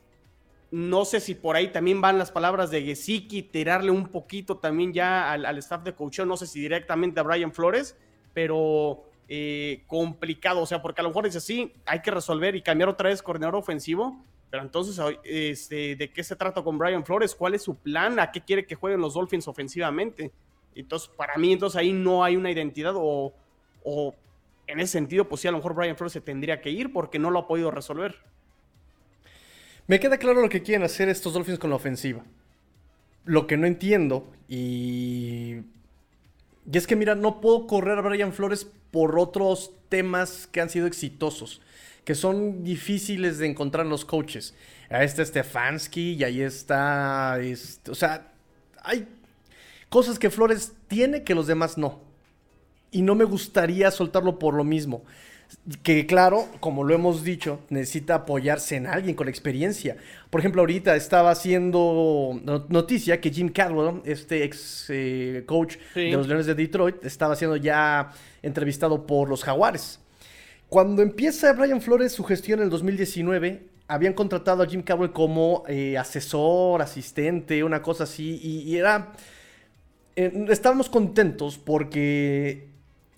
no 0.72 1.06
sé 1.06 1.20
si 1.20 1.36
por 1.36 1.56
ahí 1.56 1.68
también 1.68 2.02
van 2.02 2.18
las 2.18 2.32
palabras 2.32 2.72
de 2.72 2.82
Gesicki, 2.82 3.44
tirarle 3.44 3.92
un 3.92 4.08
poquito 4.08 4.58
también 4.58 4.92
ya 4.92 5.32
al, 5.34 5.58
staff 5.60 5.84
de 5.84 5.94
coach, 5.94 6.22
no 6.22 6.36
sé 6.36 6.48
si 6.48 6.62
directamente 6.62 7.20
a 7.20 7.24
Brian 7.24 7.54
Flores, 7.54 7.96
pero 8.34 9.04
eh, 9.28 9.84
complicado, 9.86 10.62
o 10.62 10.66
sea, 10.66 10.82
porque 10.82 11.02
a 11.02 11.04
lo 11.04 11.10
mejor 11.10 11.26
dice, 11.26 11.42
sí, 11.42 11.76
hay 11.86 12.02
que 12.02 12.10
resolver 12.10 12.56
y 12.56 12.64
cambiar 12.64 12.90
otra 12.90 13.10
vez 13.10 13.22
coordinador 13.22 13.56
ofensivo, 13.56 14.26
pero 14.50 14.64
entonces, 14.64 15.00
este, 15.26 15.96
¿de 15.96 16.12
qué 16.12 16.24
se 16.24 16.36
trata 16.36 16.64
con 16.64 16.80
Brian 16.80 17.06
Flores? 17.06 17.36
¿Cuál 17.36 17.54
es 17.54 17.62
su 17.62 17.76
plan? 17.76 18.20
¿A 18.20 18.32
qué 18.32 18.42
quiere 18.42 18.66
que 18.66 18.74
jueguen 18.74 19.00
los 19.00 19.14
Dolphins 19.14 19.48
ofensivamente? 19.48 20.32
Entonces, 20.76 21.10
para 21.16 21.38
mí, 21.38 21.54
entonces 21.54 21.78
ahí 21.78 21.94
no 21.94 22.24
hay 22.24 22.36
una 22.36 22.52
identidad 22.52 22.94
o, 22.96 23.34
o 23.84 24.16
en 24.68 24.80
ese 24.80 24.94
sentido, 24.94 25.28
pues 25.28 25.42
sí, 25.42 25.48
a 25.48 25.52
lo 25.52 25.58
mejor 25.58 25.74
Brian 25.76 25.96
Flores 25.96 26.14
se 26.14 26.22
tendría 26.22 26.62
que 26.62 26.70
ir 26.70 26.94
porque 26.94 27.20
no 27.20 27.30
lo 27.30 27.40
ha 27.40 27.48
podido 27.48 27.72
resolver. 27.72 28.16
Me 29.88 30.00
queda 30.00 30.18
claro 30.18 30.42
lo 30.42 30.50
que 30.50 30.62
quieren 30.62 30.84
hacer 30.84 31.10
estos 31.10 31.34
Dolphins 31.34 31.60
con 31.60 31.70
la 31.70 31.76
ofensiva. 31.76 32.24
Lo 33.26 33.48
que 33.48 33.58
no 33.58 33.68
entiendo 33.68 34.32
y... 34.48 35.62
Y 36.72 36.78
es 36.78 36.86
que, 36.86 36.96
mira, 36.96 37.16
no 37.16 37.42
puedo 37.42 37.66
correr 37.66 37.98
a 37.98 38.02
Brian 38.02 38.34
Flores 38.34 38.70
por 38.92 39.18
otros 39.18 39.74
temas 39.90 40.48
que 40.48 40.62
han 40.62 40.70
sido 40.70 40.86
exitosos 40.86 41.62
que 42.04 42.16
son 42.16 42.64
difíciles 42.64 43.38
de 43.38 43.48
encontrar 43.48 43.86
en 43.86 43.90
los 43.90 44.06
coaches. 44.06 44.56
Ahí 44.90 45.06
está 45.06 45.24
Stefanski 45.24 46.14
y 46.14 46.24
ahí 46.24 46.42
está, 46.42 47.40
este, 47.40 47.92
o 47.92 47.96
sea, 47.96 48.32
hay 48.84 49.08
cosas 49.92 50.18
que 50.18 50.30
Flores 50.30 50.72
tiene 50.88 51.24
que 51.24 51.36
los 51.36 51.48
demás 51.48 51.78
no. 51.78 52.00
Y 52.92 53.02
no 53.02 53.14
me 53.14 53.26
gustaría 53.26 53.92
soltarlo 53.92 54.40
por 54.40 54.54
lo 54.54 54.64
mismo. 54.64 55.04
Que 55.84 56.08
claro, 56.08 56.48
como 56.62 56.86
lo 56.86 56.96
hemos 56.96 57.26
dicho, 57.26 57.60
necesita 57.70 58.16
apoyarse 58.16 58.78
en 58.78 58.88
alguien 58.88 59.18
con 59.18 59.28
experiencia. 59.28 59.98
Por 60.30 60.40
ejemplo, 60.40 60.62
ahorita 60.62 60.96
estaba 60.96 61.30
haciendo 61.30 62.40
noticia 62.70 63.20
que 63.20 63.32
Jim 63.32 63.50
Cadwell, 63.50 64.02
este 64.06 64.46
ex 64.46 64.86
eh, 64.88 65.44
coach 65.46 65.76
de 65.94 66.12
los 66.12 66.26
Leones 66.26 66.46
de 66.46 66.56
Detroit, 66.56 67.04
estaba 67.04 67.36
siendo 67.36 67.58
ya 67.58 68.12
entrevistado 68.42 69.06
por 69.06 69.28
los 69.28 69.44
Jaguares. 69.44 70.00
Cuando 70.70 71.02
empieza 71.02 71.52
Brian 71.52 71.82
Flores 71.82 72.14
su 72.14 72.24
gestión 72.24 72.60
en 72.60 72.66
el 72.66 72.70
2019, 72.70 73.68
habían 73.90 74.14
contratado 74.14 74.64
a 74.64 74.68
Jim 74.68 74.84
Carroll 74.84 75.12
como 75.12 75.66
eh, 75.68 75.98
asesor, 75.98 76.82
asistente, 76.82 77.62
una 77.62 77.82
cosa 77.82 78.06
así, 78.06 78.40
y, 78.42 78.78
era... 78.78 79.12
Eh, 80.22 80.46
estábamos 80.50 80.90
contentos 80.90 81.58
porque 81.58 82.68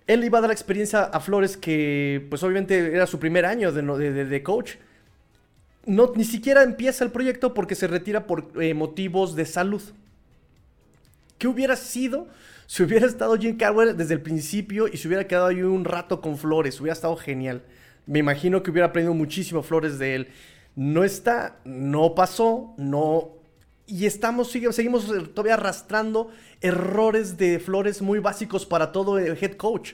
él 0.08 0.24
iba 0.24 0.38
a 0.38 0.41
dar 0.41 0.49
la 0.49 0.54
experiencia 0.54 1.04
a 1.04 1.20
Flores 1.20 1.58
que, 1.58 2.26
pues 2.30 2.41
obviamente 2.43 2.95
era 2.95 3.08
su 3.08 3.20
primer 3.20 3.45
año 3.45 3.72
de, 3.72 4.43
coach. 4.43 4.76
No, 5.86 6.14
ni 6.16 6.24
siquiera 6.24 6.64
empieza 6.64 7.04
el 7.04 7.12
proyecto 7.12 7.54
porque 7.54 7.76
se 7.76 7.88
retira 7.88 8.26
por 8.26 8.51
eh, 8.62 8.74
motivos 8.74 9.36
de 9.36 9.45
salud. 9.45 9.82
¿Qué 11.38 11.47
hubiera 11.47 11.76
sido 11.76 12.28
si 12.68 12.84
hubiera 12.84 13.06
estado 13.06 13.38
Jim 13.38 13.58
Carwell 13.58 13.97
desde 13.97 14.14
el 14.14 14.22
principio 14.22 14.88
y 14.88 14.95
se 14.95 15.08
hubiera 15.08 15.28
quedado 15.28 15.47
ahí 15.47 15.62
un 15.62 15.84
rato 15.84 16.22
con 16.22 16.38
Flores, 16.38 16.80
hubiera 16.80 16.93
estado 16.93 17.18
genial. 17.18 17.62
Me 18.06 18.20
imagino 18.20 18.64
que 18.64 18.72
hubiera 18.72 18.88
aprendido 18.88 19.14
muchísimo 19.14 19.62
Flores 19.62 19.99
de 19.99 20.16
él. 20.16 20.28
No 20.76 21.04
está, 21.04 21.58
no 21.66 22.16
pasó, 22.16 22.74
no. 22.78 23.42
Y 23.86 24.05
estamos, 24.05 24.49
seguimos 24.51 25.07
todavía 25.34 25.55
arrastrando 25.55 26.31
errores 26.61 27.38
de 27.38 27.59
Flores 27.59 28.01
muy 28.01 28.19
básicos 28.19 28.65
para 28.65 28.91
todo 28.91 29.19
el 29.19 29.38
head 29.41 29.53
coach. 29.53 29.93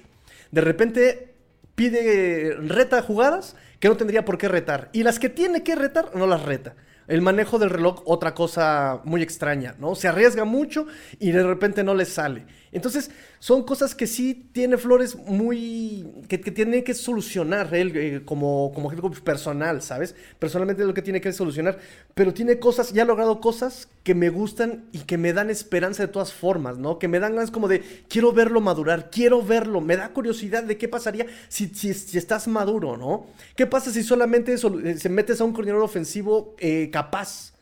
De 0.51 0.61
repente 0.61 1.33
pide 1.75 2.55
reta 2.55 3.01
jugadas 3.01 3.55
que 3.79 3.87
no 3.87 3.97
tendría 3.97 4.25
por 4.25 4.37
qué 4.37 4.47
retar. 4.47 4.89
Y 4.93 5.03
las 5.03 5.17
que 5.17 5.29
tiene 5.29 5.63
que 5.63 5.75
retar, 5.75 6.15
no 6.15 6.27
las 6.27 6.43
reta. 6.43 6.75
El 7.07 7.21
manejo 7.21 7.57
del 7.57 7.71
reloj, 7.71 8.03
otra 8.05 8.35
cosa 8.35 9.01
muy 9.03 9.23
extraña, 9.23 9.75
¿no? 9.79 9.95
Se 9.95 10.07
arriesga 10.07 10.45
mucho 10.45 10.85
y 11.19 11.31
de 11.31 11.41
repente 11.41 11.83
no 11.83 11.95
le 11.95 12.05
sale. 12.05 12.45
Entonces, 12.72 13.09
son 13.39 13.63
cosas 13.63 13.95
que 13.95 14.05
sí 14.05 14.49
tiene 14.51 14.78
Flores 14.78 15.15
muy. 15.15 16.05
que, 16.28 16.38
tiene 16.38 16.84
que 16.84 16.93
solucionar 16.93 17.74
él 17.74 17.91
eh, 17.95 18.22
como, 18.26 18.72
como 18.74 18.89
personal, 19.24 19.82
¿sabes? 19.82 20.15
Personalmente 20.38 20.84
es 20.84 20.88
lo 20.88 20.93
que 20.93 21.01
tiene 21.01 21.22
que 21.22 21.34
solucionar. 21.34 21.80
Pero 22.13 22.34
tiene 22.34 22.59
cosas, 22.59 22.93
ya 22.93 23.03
ha 23.03 23.05
logrado 23.05 23.41
cosas 23.41 23.88
que 24.03 24.13
me 24.13 24.30
gustan 24.30 24.86
y 24.91 24.99
que 24.99 25.17
me 25.17 25.34
dan 25.34 25.49
esperanza 25.49 26.05
de 26.05 26.11
todas 26.11 26.34
formas, 26.34 26.78
¿no? 26.78 26.99
Que 26.99 27.07
me 27.07 27.20
dan 27.20 27.36
ganas 27.36 27.51
como 27.51 27.67
de 27.67 27.82
quiero 28.07 28.32
verlo 28.34 28.61
madurar, 28.61 29.09
quiero 29.09 29.43
verlo. 29.43 29.82
Me 29.82 29.97
da 29.97 30.09
curiosidad 30.09 30.63
de 30.63 30.78
qué 30.78 30.88
pasaría 30.88 31.26
si, 31.47 31.67
si, 31.67 32.17
estás 32.17 32.47
maduro, 32.47 32.97
¿no? 32.97 33.26
¿Qué 33.55 33.65
pasa 33.65 33.91
si 33.91 34.03
solamente 34.03 34.53
eh, 34.53 34.97
se 34.97 35.09
metes 35.09 35.41
a 35.41 35.43
un 35.43 35.53
coordinador 35.53 35.84
ofensivo 35.84 36.55
eh, 36.59 36.89
capaz? 36.91 37.53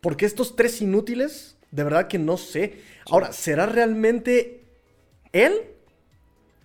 Porque 0.00 0.24
estos 0.24 0.56
tres 0.56 0.80
inútiles, 0.80 1.56
de 1.70 1.84
verdad 1.84 2.08
que 2.08 2.18
no 2.18 2.36
sé. 2.36 2.80
Ahora, 3.10 3.32
¿será 3.32 3.66
realmente 3.66 4.64
él? 5.32 5.52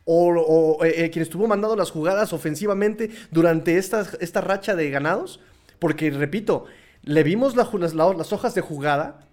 o, 0.07 0.85
eh, 0.85 1.05
eh, 1.05 1.09
quien 1.09 1.23
estuvo 1.23 1.47
mandando 1.47 1.75
las 1.75 1.89
jugadas 1.89 2.31
ofensivamente 2.31 3.09
durante 3.31 3.77
esta, 3.77 4.07
esta 4.19 4.41
racha 4.41 4.75
de 4.75 4.89
ganados. 4.89 5.39
Porque, 5.79 6.11
repito, 6.11 6.65
le 7.01 7.23
vimos 7.23 7.55
las, 7.55 7.73
las 7.73 8.33
hojas 8.33 8.55
de 8.55 8.61
jugada 8.61 9.27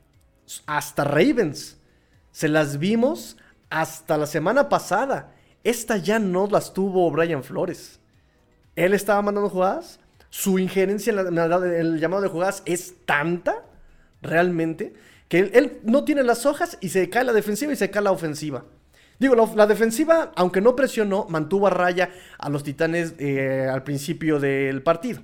hasta 0.67 1.05
Ravens. 1.05 1.79
Se 2.31 2.49
las 2.49 2.79
vimos 2.79 3.37
hasta 3.71 4.19
la 4.19 4.27
semana 4.27 4.69
pasada. 4.69 5.35
Esta 5.65 5.97
ya 5.97 6.19
no 6.19 6.47
las 6.47 6.73
tuvo 6.73 7.11
Brian 7.11 7.45
Flores. 7.45 8.01
Él 8.75 8.95
estaba 8.95 9.23
mandando 9.23 9.51
jugadas. 9.51 10.01
Su 10.31 10.59
injerencia 10.59 11.13
en, 11.13 11.39
el 11.39 12.01
llamado 12.01 12.23
de 12.23 12.29
jugadas 12.29 12.63
es 12.65 12.95
tanta, 13.05 13.63
realmente, 14.23 14.95
que 15.33 15.51
él, 15.55 15.81
no 15.83 16.05
tiene 16.05 16.23
las 16.25 16.45
hojas 16.45 16.77
y 16.83 16.91
se 16.91 17.09
cae 17.09 17.25
la 17.25 17.33
defensiva 17.33 17.73
y 17.73 17.77
se 17.77 17.91
cae 17.91 18.03
la 18.03 18.13
ofensiva. 18.13 18.67
Digo, 19.19 19.35
la, 19.35 19.67
defensiva, 19.67 20.31
aunque 20.37 20.61
no 20.61 20.77
presionó, 20.77 21.25
mantuvo 21.31 21.69
a 21.69 21.71
raya 21.71 22.11
a 22.37 22.51
los 22.51 22.63
titanes 22.63 23.15
eh, 23.19 23.67
al 23.67 23.83
principio 23.83 24.39
del 24.39 24.83
partido. 24.83 25.23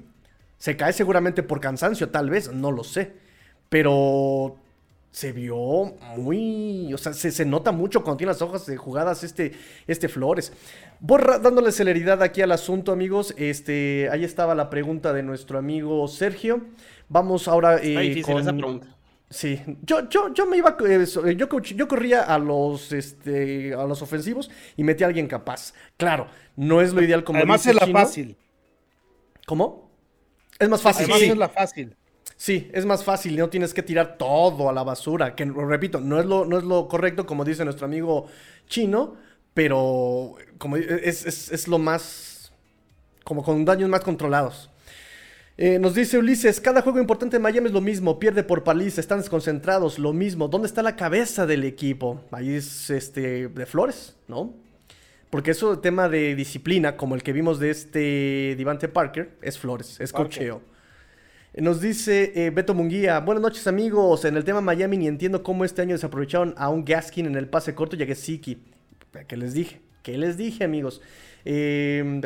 Se 0.56 0.78
cae 0.78 0.94
seguramente 0.94 1.42
por 1.42 1.60
cansancio, 1.60 2.08
tal 2.08 2.30
vez, 2.30 2.50
no 2.50 2.72
lo 2.72 2.84
sé. 2.84 3.16
Pero 3.68 4.56
se 5.10 5.32
vio 5.32 5.94
muy. 6.16 6.90
O 6.94 6.96
sea, 6.96 7.12
se, 7.12 7.44
nota 7.44 7.70
mucho 7.70 8.02
cuando 8.02 8.16
tiene 8.16 8.32
las 8.32 8.40
hojas 8.40 8.64
de 8.64 8.78
jugadas 8.78 9.24
este, 9.24 9.52
este 9.86 10.08
Flores. 10.08 10.54
Voy 11.00 11.20
dándole 11.42 11.70
celeridad 11.70 12.22
aquí 12.22 12.40
al 12.40 12.52
asunto, 12.52 12.92
amigos. 12.92 13.34
Este, 13.36 14.08
ahí 14.10 14.24
estaba 14.24 14.54
la 14.54 14.70
pregunta 14.70 15.12
de 15.12 15.22
nuestro 15.22 15.58
amigo 15.58 16.08
Sergio. 16.08 16.62
Vamos 17.10 17.46
ahora. 17.46 17.78
Eh, 17.82 18.22
con... 18.24 18.38
esa 18.38 18.54
pregunta. 18.54 18.97
Sí, 19.30 19.60
yo, 19.82 20.08
yo, 20.08 20.32
yo 20.32 20.46
me 20.46 20.56
iba, 20.56 20.76
eh, 20.86 21.06
yo, 21.36 21.48
yo 21.60 21.88
corría 21.88 22.22
a 22.22 22.38
los, 22.38 22.92
este, 22.92 23.74
a 23.74 23.84
los 23.84 24.00
ofensivos 24.00 24.50
y 24.76 24.84
metí 24.84 25.04
a 25.04 25.06
alguien 25.06 25.26
capaz. 25.26 25.74
Claro, 25.98 26.28
no 26.56 26.80
es 26.80 26.94
lo 26.94 27.02
ideal 27.02 27.24
como 27.24 27.38
Además 27.38 27.66
es 27.66 27.74
la 27.74 27.86
fácil. 27.86 28.36
¿Cómo? 29.46 29.90
Es 30.58 30.68
más 30.68 30.80
fácil. 30.80 31.04
Además 31.04 31.22
es 31.22 31.36
la 31.36 31.48
fácil. 31.50 31.96
Sí, 32.38 32.70
es 32.72 32.86
más 32.86 33.02
fácil, 33.02 33.36
no 33.36 33.50
tienes 33.50 33.74
que 33.74 33.82
tirar 33.82 34.16
todo 34.16 34.68
a 34.70 34.72
la 34.72 34.84
basura, 34.84 35.34
que 35.34 35.44
repito, 35.44 36.00
no 36.00 36.20
es 36.20 36.26
lo, 36.26 36.44
no 36.44 36.56
es 36.56 36.62
lo 36.62 36.86
correcto 36.86 37.26
como 37.26 37.44
dice 37.44 37.64
nuestro 37.64 37.86
amigo 37.86 38.26
chino, 38.68 39.16
pero 39.54 40.36
como 40.56 40.76
es, 40.76 41.66
lo 41.66 41.78
más, 41.80 42.52
como 43.24 43.42
con 43.42 43.64
daños 43.64 43.88
más 43.88 44.02
controlados. 44.02 44.70
Eh, 45.60 45.80
nos 45.80 45.96
dice 45.96 46.16
Ulises, 46.16 46.60
cada 46.60 46.82
juego 46.82 47.00
importante 47.00 47.34
en 47.34 47.42
Miami 47.42 47.66
es 47.66 47.72
lo 47.72 47.80
mismo, 47.80 48.20
pierde 48.20 48.44
por 48.44 48.62
paliza, 48.62 49.00
están 49.00 49.18
desconcentrados, 49.18 49.98
lo 49.98 50.12
mismo. 50.12 50.46
¿Dónde 50.46 50.68
está 50.68 50.84
la 50.84 50.94
cabeza 50.94 51.46
del 51.46 51.64
equipo? 51.64 52.22
Ahí 52.30 52.54
es 52.54 52.90
este 52.90 53.48
de 53.48 53.66
Flores, 53.66 54.14
¿no? 54.28 54.54
Porque 55.30 55.50
eso 55.50 55.80
tema 55.80 56.08
de 56.08 56.36
disciplina, 56.36 56.96
como 56.96 57.16
el 57.16 57.24
que 57.24 57.32
vimos 57.32 57.58
de 57.58 57.70
este 57.70 58.54
Divante 58.56 58.86
Parker, 58.86 59.32
es 59.42 59.58
Flores, 59.58 59.98
es 59.98 60.12
cocheo. 60.12 60.62
Nos 61.56 61.80
dice 61.80 62.30
eh, 62.36 62.50
Beto 62.50 62.72
Munguía, 62.72 63.18
buenas 63.18 63.42
noches 63.42 63.66
amigos, 63.66 64.24
en 64.24 64.36
el 64.36 64.44
tema 64.44 64.60
Miami 64.60 64.96
ni 64.96 65.08
entiendo 65.08 65.42
cómo 65.42 65.64
este 65.64 65.82
año 65.82 65.96
desaprovecharon 65.96 66.54
a 66.56 66.68
un 66.68 66.84
Gaskin 66.84 67.26
en 67.26 67.34
el 67.34 67.48
pase 67.48 67.74
corto 67.74 67.96
y 67.96 68.02
a 68.04 68.06
Gesicki. 68.06 68.62
¿Qué 69.26 69.36
les 69.36 69.54
dije? 69.54 69.80
¿Qué 70.04 70.16
les 70.18 70.36
dije 70.36 70.62
amigos? 70.62 71.02
Eh, 71.50 72.20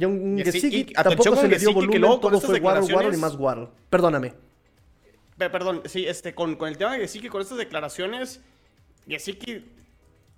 John 0.00 0.38
Gesicki 0.38 0.92
tampoco 0.92 1.36
se 1.36 1.46
le 1.46 1.58
dio 1.58 1.72
volumen, 1.72 2.00
todo 2.00 2.40
fue 2.40 2.58
Waddle, 2.58 2.92
Waddle 2.92 3.16
y 3.16 3.20
más 3.20 3.36
Waddle. 3.36 3.68
Perdóname. 3.88 4.32
Perdón, 5.38 5.82
sí, 5.84 6.06
este, 6.06 6.34
con, 6.34 6.56
con 6.56 6.68
el 6.68 6.78
tema 6.78 6.94
de 6.94 7.00
Gesicki, 7.00 7.28
con 7.28 7.42
estas 7.42 7.58
declaraciones, 7.58 8.40
Gesicki 9.06 9.64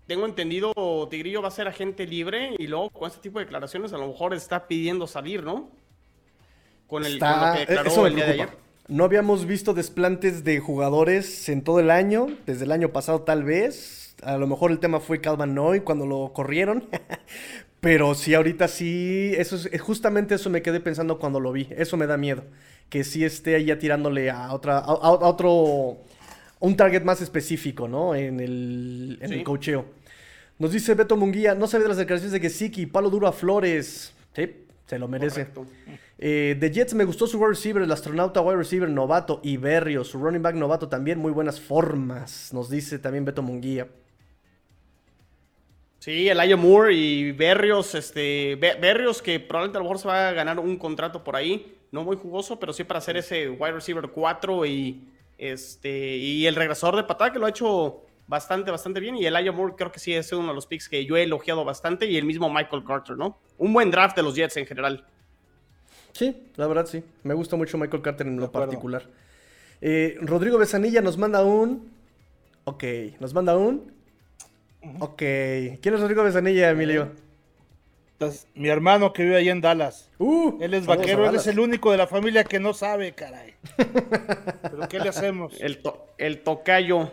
tengo 0.07 0.27
entendido, 0.27 0.73
Tigrillo 1.11 1.41
va 1.41 1.49
a 1.49 1.53
ser 1.53 1.69
agente 1.69 2.07
libre 2.07 2.55
y 2.59 2.67
luego 2.67 2.91
con 2.91 3.09
este 3.09 3.21
tipo 3.21 3.39
de 3.39 3.47
declaraciones 3.47 3.93
a 3.93 3.99
lo 3.99 4.09
mejor 4.09 4.35
está 4.35 4.67
pidiendo 4.67 5.07
salir, 5.07 5.43
¿no? 5.43 5.71
con, 6.89 7.05
el, 7.05 7.19
lo 7.19 7.53
que 7.55 7.67
declaró 7.67 8.07
el 8.07 8.15
día 8.17 8.25
de 8.25 8.33
ayer. 8.33 8.49
No 8.89 9.05
habíamos 9.05 9.45
visto 9.45 9.75
desplantes 9.75 10.43
de 10.45 10.59
jugadores 10.59 11.49
en 11.51 11.63
todo 11.63 11.79
el 11.79 11.91
año, 11.91 12.29
desde 12.47 12.65
el 12.65 12.73
año 12.73 12.89
pasado 12.89 13.21
tal 13.21 13.45
vez. 13.45 14.08
A 14.23 14.37
lo 14.37 14.47
mejor 14.47 14.71
el 14.71 14.79
tema 14.79 15.01
fue 15.01 15.21
Calvin 15.21 15.55
Noy 15.55 15.81
cuando 15.81 16.07
lo 16.07 16.33
corrieron. 16.33 16.89
Pero 17.81 18.15
sí, 18.15 18.35
ahorita 18.35 18.67
sí, 18.67 19.33
eso 19.37 19.55
es, 19.55 19.81
justamente 19.81 20.35
eso 20.35 20.51
me 20.51 20.63
quedé 20.63 20.81
pensando 20.81 21.19
cuando 21.19 21.39
lo 21.39 21.53
vi. 21.53 21.69
Eso 21.71 21.97
me 21.97 22.07
da 22.07 22.17
miedo. 22.17 22.43
Que 22.89 23.05
sí 23.05 23.25
esté 23.25 23.55
ahí 23.55 23.67
ya 23.67 23.79
tirándole 23.79 24.31
a 24.31 24.53
otra, 24.53 24.79
a, 24.79 25.11
otro, 25.11 25.99
un 26.59 26.77
target 26.77 27.05
más 27.05 27.21
específico, 27.21 27.87
¿no? 27.87 28.15
En 28.15 28.41
el, 28.41 29.19
en 29.21 29.33
el 29.33 29.45
cocheo. 29.45 29.85
Nos 30.59 30.73
dice 30.73 30.95
Beto 30.95 31.17
Munguía, 31.17 31.55
no 31.55 31.69
sabe 31.69 31.85
de 31.85 31.89
las 31.89 31.99
declaraciones 31.99 32.33
de 32.33 32.41
que 32.41 32.51
Siki, 32.51 32.87
palo 32.87 33.11
duro 33.11 33.29
a 33.29 33.33
Flores. 33.33 34.13
Sí, 34.35 34.57
se 34.87 34.99
lo 34.99 35.07
merece. 35.07 35.47
Eh, 36.19 36.57
de 36.59 36.73
Jets 36.73 36.95
me 36.95 37.05
gustó 37.05 37.29
su 37.29 37.39
wide 37.39 37.51
receiver, 37.51 37.81
el 37.81 37.93
astronauta 37.93 38.41
wide 38.41 38.57
receiver 38.57 38.89
novato 38.89 39.41
y 39.45 39.57
Berrio, 39.57 40.03
su 40.03 40.19
running 40.19 40.43
back 40.43 40.57
novato 40.57 40.89
también, 40.89 41.21
muy 41.21 41.31
buenas 41.31 41.61
formas, 41.61 42.53
nos 42.53 42.69
dice 42.69 42.99
también 42.99 43.25
Beto 43.25 43.41
Munguía. 43.41 43.87
Sí, 45.99 46.29
Elijah 46.29 46.57
Moore 46.57 46.95
y 46.95 47.33
Berrios, 47.33 47.95
este, 47.95 48.57
Berrios 48.57 49.21
que 49.21 49.41
probablemente 49.41 49.79
a 49.79 49.81
lo 49.81 49.85
mejor 49.85 49.99
se 49.99 50.09
va 50.09 50.29
a 50.29 50.33
ganar 50.33 50.59
un 50.61 50.77
contrato 50.77 51.25
por 51.25 51.35
ahí, 51.35 51.77
no 51.91 52.05
muy 52.05 52.17
jugoso, 52.17 52.61
pero 52.61 52.73
sí 52.73 52.85
para 52.85 52.99
hacer 52.99 53.17
ese 53.17 53.49
wide 53.49 53.73
receiver 53.73 54.09
4 54.09 54.67
y 54.67 55.03
este 55.39 56.17
y 56.17 56.47
el 56.47 56.55
regresador 56.55 56.97
de 56.97 57.05
patada 57.05 57.33
que 57.33 57.39
lo 57.39 57.47
ha 57.47 57.51
hecho 57.51 58.05
bastante, 58.29 58.71
bastante 58.71 59.01
bien. 59.01 59.17
Y 59.17 59.27
Elijah 59.27 59.51
Moore 59.51 59.75
creo 59.77 59.91
que 59.91 59.99
sí 59.99 60.15
es 60.15 60.31
uno 60.33 60.49
de 60.49 60.55
los 60.55 60.67
picks 60.67 60.89
que 60.89 61.05
yo 61.05 61.17
he 61.17 61.25
elogiado 61.25 61.65
bastante. 61.65 62.07
Y 62.07 62.17
el 62.17 62.25
mismo 62.25 62.49
Michael 62.49 62.85
Carter, 62.85 63.17
¿no? 63.17 63.39
Un 63.57 63.73
buen 63.73 63.91
draft 63.91 64.15
de 64.15 64.23
los 64.23 64.37
Jets 64.37 64.57
en 64.59 64.67
general. 64.67 65.05
Sí, 66.13 66.37
la 66.57 66.67
verdad 66.69 66.87
sí. 66.87 67.03
Me 67.25 67.35
gusta 67.35 67.57
mucho 67.57 67.77
Michael 67.79 68.03
Carter 68.03 68.27
en 68.27 68.39
lo 68.39 68.53
particular. 68.53 69.03
Eh, 69.81 70.17
Rodrigo 70.21 70.59
Besanilla 70.59 71.01
nos 71.01 71.17
manda 71.17 71.43
un. 71.43 71.91
Ok, 72.65 72.85
nos 73.19 73.35
manda 73.35 73.57
un. 73.57 73.93
Ok. 75.01 75.19
¿Quién 75.19 75.95
es 75.95 76.01
Rodrigo 76.01 76.23
Besanilla, 76.23 76.71
Emilio? 76.71 77.13
mi 78.55 78.69
hermano 78.69 79.13
que 79.13 79.23
vive 79.23 79.37
ahí 79.37 79.49
en 79.49 79.61
Dallas. 79.61 80.11
Uh, 80.19 80.59
él 80.61 80.75
es 80.75 80.87
vaquero, 80.87 81.29
él 81.29 81.37
es 81.37 81.47
el 81.47 81.61
único 81.61 81.93
de 81.93 81.99
la 81.99 82.07
familia 82.07 82.43
que 82.45 82.59
no 82.59 82.75
sabe, 82.75 83.13
caray. 83.13 83.55
¿Pero 83.77 84.89
qué 84.89 84.99
le 84.99 85.09
hacemos? 85.09 85.55
El, 85.61 85.81
el 86.19 86.43
tocayo. 86.43 87.13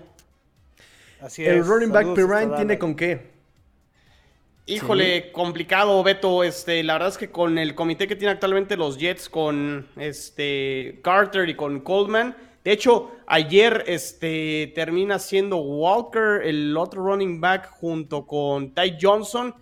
Así 1.21 1.45
el 1.45 1.63
running 1.63 1.91
back 1.91 2.13
Pirine 2.15 2.55
tiene 2.55 2.79
con 2.79 2.95
qué. 2.95 3.35
Híjole, 4.67 5.31
complicado, 5.31 6.01
Beto. 6.01 6.43
Este, 6.43 6.81
la 6.83 6.93
verdad 6.93 7.09
es 7.09 7.17
que 7.19 7.29
con 7.29 7.59
el 7.59 7.75
comité 7.75 8.07
que 8.07 8.15
tiene 8.15 8.31
actualmente 8.31 8.75
los 8.75 8.97
Jets, 8.97 9.29
con 9.29 9.87
este 9.97 10.99
Carter 11.03 11.47
y 11.49 11.55
con 11.55 11.81
Coleman. 11.81 12.35
De 12.65 12.71
hecho, 12.71 13.11
ayer 13.27 13.83
este, 13.85 14.71
termina 14.73 15.19
siendo 15.19 15.57
Walker 15.57 16.41
el 16.43 16.75
otro 16.75 17.05
running 17.05 17.39
back 17.39 17.69
junto 17.69 18.25
con 18.25 18.73
Ty 18.73 18.97
Johnson. 18.99 19.53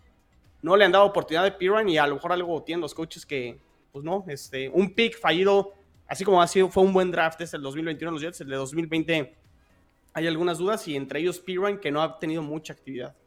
No 0.62 0.78
le 0.78 0.86
han 0.86 0.93
dado 0.93 1.04
oportunidad 1.04 1.43
de 1.43 1.51
Pirine 1.51 1.91
y 1.91 1.97
a 1.97 2.08
lo 2.08 2.16
mejor 2.16 2.32
algo 2.32 2.64
tienen 2.64 2.80
los 2.80 2.93
coaches 2.93 3.26
que, 3.26 3.60
pues 3.91 4.06
no, 4.06 4.24
este, 4.30 4.70
un 4.70 4.95
pick 4.95 5.20
fallido, 5.20 5.74
así 6.08 6.24
como 6.24 6.41
ha 6.41 6.47
sido, 6.47 6.70
fue 6.70 6.82
un 6.82 6.93
buen 6.93 7.12
draft 7.12 7.39
desde 7.39 7.58
el 7.58 7.64
2021 7.64 8.10
los 8.10 8.22
Jets, 8.22 8.39
el 8.39 8.47
de 8.47 8.56
2020 8.56 9.36
hay 10.14 10.28
algunas 10.28 10.58
dudas 10.58 10.88
y 10.88 10.95
entre 10.95 11.20
ellos 11.20 11.41
Pirine 11.41 11.82
que 11.82 11.91
no 11.91 12.01
ha 12.01 12.18
tenido 12.20 12.41
mucha 12.41 12.72
actividad. 12.72 13.18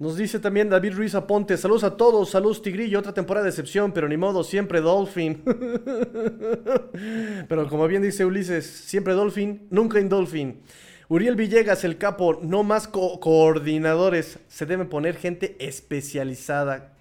Nos 0.00 0.16
dice 0.16 0.38
también 0.38 0.70
David 0.70 0.94
Ruiz 0.94 1.14
Aponte, 1.14 1.58
saludos 1.58 1.84
a 1.84 1.98
todos, 1.98 2.30
saludos 2.30 2.62
Tigrillo, 2.62 2.98
otra 2.98 3.12
temporada 3.12 3.44
de 3.44 3.50
excepción, 3.50 3.92
pero 3.92 4.08
ni 4.08 4.16
modo, 4.16 4.42
siempre 4.42 4.80
Dolphin. 4.80 5.42
pero 7.48 7.68
como 7.68 7.86
bien 7.86 8.00
dice 8.00 8.24
Ulises, 8.24 8.64
siempre 8.64 9.12
Dolphin, 9.12 9.66
nunca 9.68 10.00
Indolphin. 10.00 10.62
Uriel 11.08 11.36
Villegas, 11.36 11.84
el 11.84 11.98
capo, 11.98 12.40
no 12.42 12.62
más 12.62 12.88
coordinadores, 12.88 14.38
se 14.48 14.64
deben 14.64 14.88
poner 14.88 15.16
gente 15.16 15.56
especializada. 15.60 16.94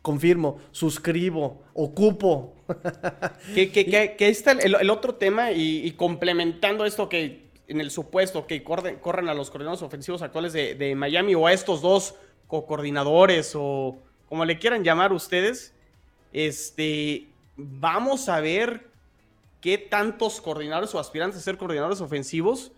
Confirmo, 0.00 0.60
suscribo, 0.70 1.64
ocupo. 1.74 2.54
que, 3.52 4.14
está 4.20 4.52
el, 4.52 4.90
otro 4.90 5.16
tema 5.16 5.50
y 5.50 5.90
complementando 5.96 6.86
esto 6.86 7.08
que 7.08 7.41
en 7.68 7.80
el 7.80 7.90
supuesto 7.90 8.46
que 8.46 8.62
corren, 8.62 9.28
a 9.28 9.34
los 9.34 9.50
coordinadores 9.50 9.82
ofensivos 9.82 10.22
actuales 10.22 10.52
de, 10.52 10.94
Miami 10.96 11.34
o 11.34 11.46
a 11.46 11.52
estos 11.52 11.80
dos 11.80 12.14
co-coordinadores 12.46 13.52
o 13.54 13.98
como 14.28 14.44
le 14.44 14.58
quieran 14.58 14.84
llamar 14.84 15.12
ustedes, 15.12 15.74
este, 16.32 17.28
vamos 17.56 18.28
a 18.28 18.40
ver 18.40 18.88
qué 19.60 19.78
tantos 19.78 20.40
coordinadores 20.40 20.94
o 20.94 20.98
aspirantes 20.98 21.38
a 21.38 21.42
ser 21.42 21.58
coordinadores 21.58 22.00
ofensivos 22.00 22.72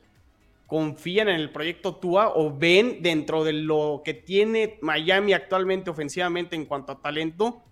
confían 0.66 1.28
en 1.28 1.37
el 1.37 1.51
proyecto 1.51 1.97
TUA 1.97 2.32
o 2.35 2.57
ven 2.57 3.03
dentro 3.03 3.45
de 3.45 3.53
lo 3.53 4.03
que 4.05 4.14
tiene 4.14 4.78
Miami 4.80 5.32
actualmente 5.32 5.91
ofensivamente 5.91 6.57
en 6.57 6.64
cuanto 6.64 6.93
a 6.93 7.01
talento, 7.01 7.62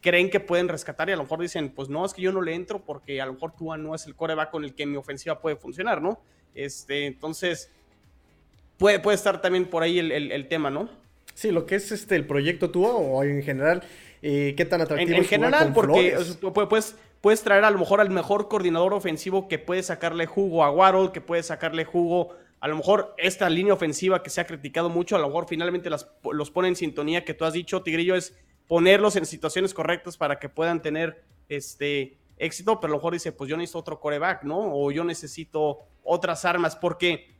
creen 0.00 0.30
que 0.30 0.40
pueden 0.40 0.68
rescatar 0.68 1.08
y 1.08 1.12
a 1.12 1.16
lo 1.16 1.22
mejor 1.22 1.40
dicen, 1.40 1.70
pues 1.70 1.88
no, 1.88 2.04
es 2.04 2.12
que 2.12 2.22
yo 2.22 2.32
no 2.32 2.42
le 2.42 2.54
entro 2.54 2.84
porque 2.84 3.20
a 3.20 3.26
lo 3.26 3.34
mejor 3.34 3.52
Tua 3.56 3.78
no 3.78 3.94
es 3.94 4.06
el 4.06 4.14
coreback 4.14 4.50
con 4.50 4.64
el 4.64 4.74
que 4.74 4.86
mi 4.86 4.96
ofensiva 4.96 5.40
puede 5.40 5.56
funcionar, 5.56 6.02
¿no? 6.02 6.20
Este, 6.54 7.06
entonces, 7.06 7.70
puede, 8.78 8.98
puede 9.00 9.16
estar 9.16 9.40
también 9.40 9.66
por 9.66 9.82
ahí 9.82 9.98
el, 9.98 10.48
tema, 10.48 10.70
¿no? 10.70 10.88
Sí, 11.34 11.50
lo 11.50 11.66
que 11.66 11.76
es 11.76 11.92
este 11.92 12.16
el 12.16 12.26
proyecto 12.26 12.70
tuvo 12.70 12.90
o 12.90 13.24
en 13.24 13.42
general, 13.42 13.82
eh, 14.20 14.54
¿qué 14.56 14.64
tan 14.64 14.80
atractivo 14.82 15.10
en, 15.12 15.22
en 15.22 15.24
general, 15.24 15.72
porque 15.72 16.16
puedes, 16.68 16.96
puedes 17.20 17.42
traer 17.42 17.64
a 17.64 17.70
lo 17.70 17.78
mejor 17.78 18.00
al 18.00 18.10
mejor 18.10 18.48
coordinador 18.48 18.92
ofensivo 18.92 19.48
que 19.48 19.58
puede 19.58 19.82
sacarle 19.82 20.26
jugo 20.26 20.62
a 20.62 20.70
Waddle, 20.70 21.12
que 21.12 21.20
puede 21.22 21.42
sacarle 21.42 21.84
jugo 21.84 22.36
a 22.62 22.68
lo 22.68 22.76
mejor 22.76 23.12
esta 23.18 23.50
línea 23.50 23.74
ofensiva 23.74 24.22
que 24.22 24.30
se 24.30 24.40
ha 24.40 24.46
criticado 24.46 24.88
mucho, 24.88 25.16
a 25.16 25.18
lo 25.18 25.26
mejor 25.26 25.46
finalmente 25.48 25.90
los 25.90 26.50
pone 26.52 26.68
en 26.68 26.76
sintonía, 26.76 27.24
que 27.24 27.34
tú 27.34 27.44
has 27.44 27.54
dicho, 27.54 27.82
Tigrillo, 27.82 28.14
es 28.14 28.36
ponerlos 28.68 29.16
en 29.16 29.26
situaciones 29.26 29.74
correctas 29.74 30.16
para 30.16 30.38
que 30.38 30.48
puedan 30.48 30.80
tener 30.80 31.24
este 31.48 32.18
éxito, 32.44 32.80
pero 32.80 32.92
a 32.92 32.94
lo 32.94 32.98
mejor 32.98 33.12
dice, 33.14 33.32
pues 33.32 33.48
yo 33.48 33.56
necesito 33.56 33.78
otro 33.78 34.00
coreback, 34.00 34.42
¿no? 34.42 34.74
O 34.74 34.90
yo 34.90 35.04
necesito 35.04 35.78
otras 36.02 36.44
armas, 36.44 36.76
porque 36.76 37.34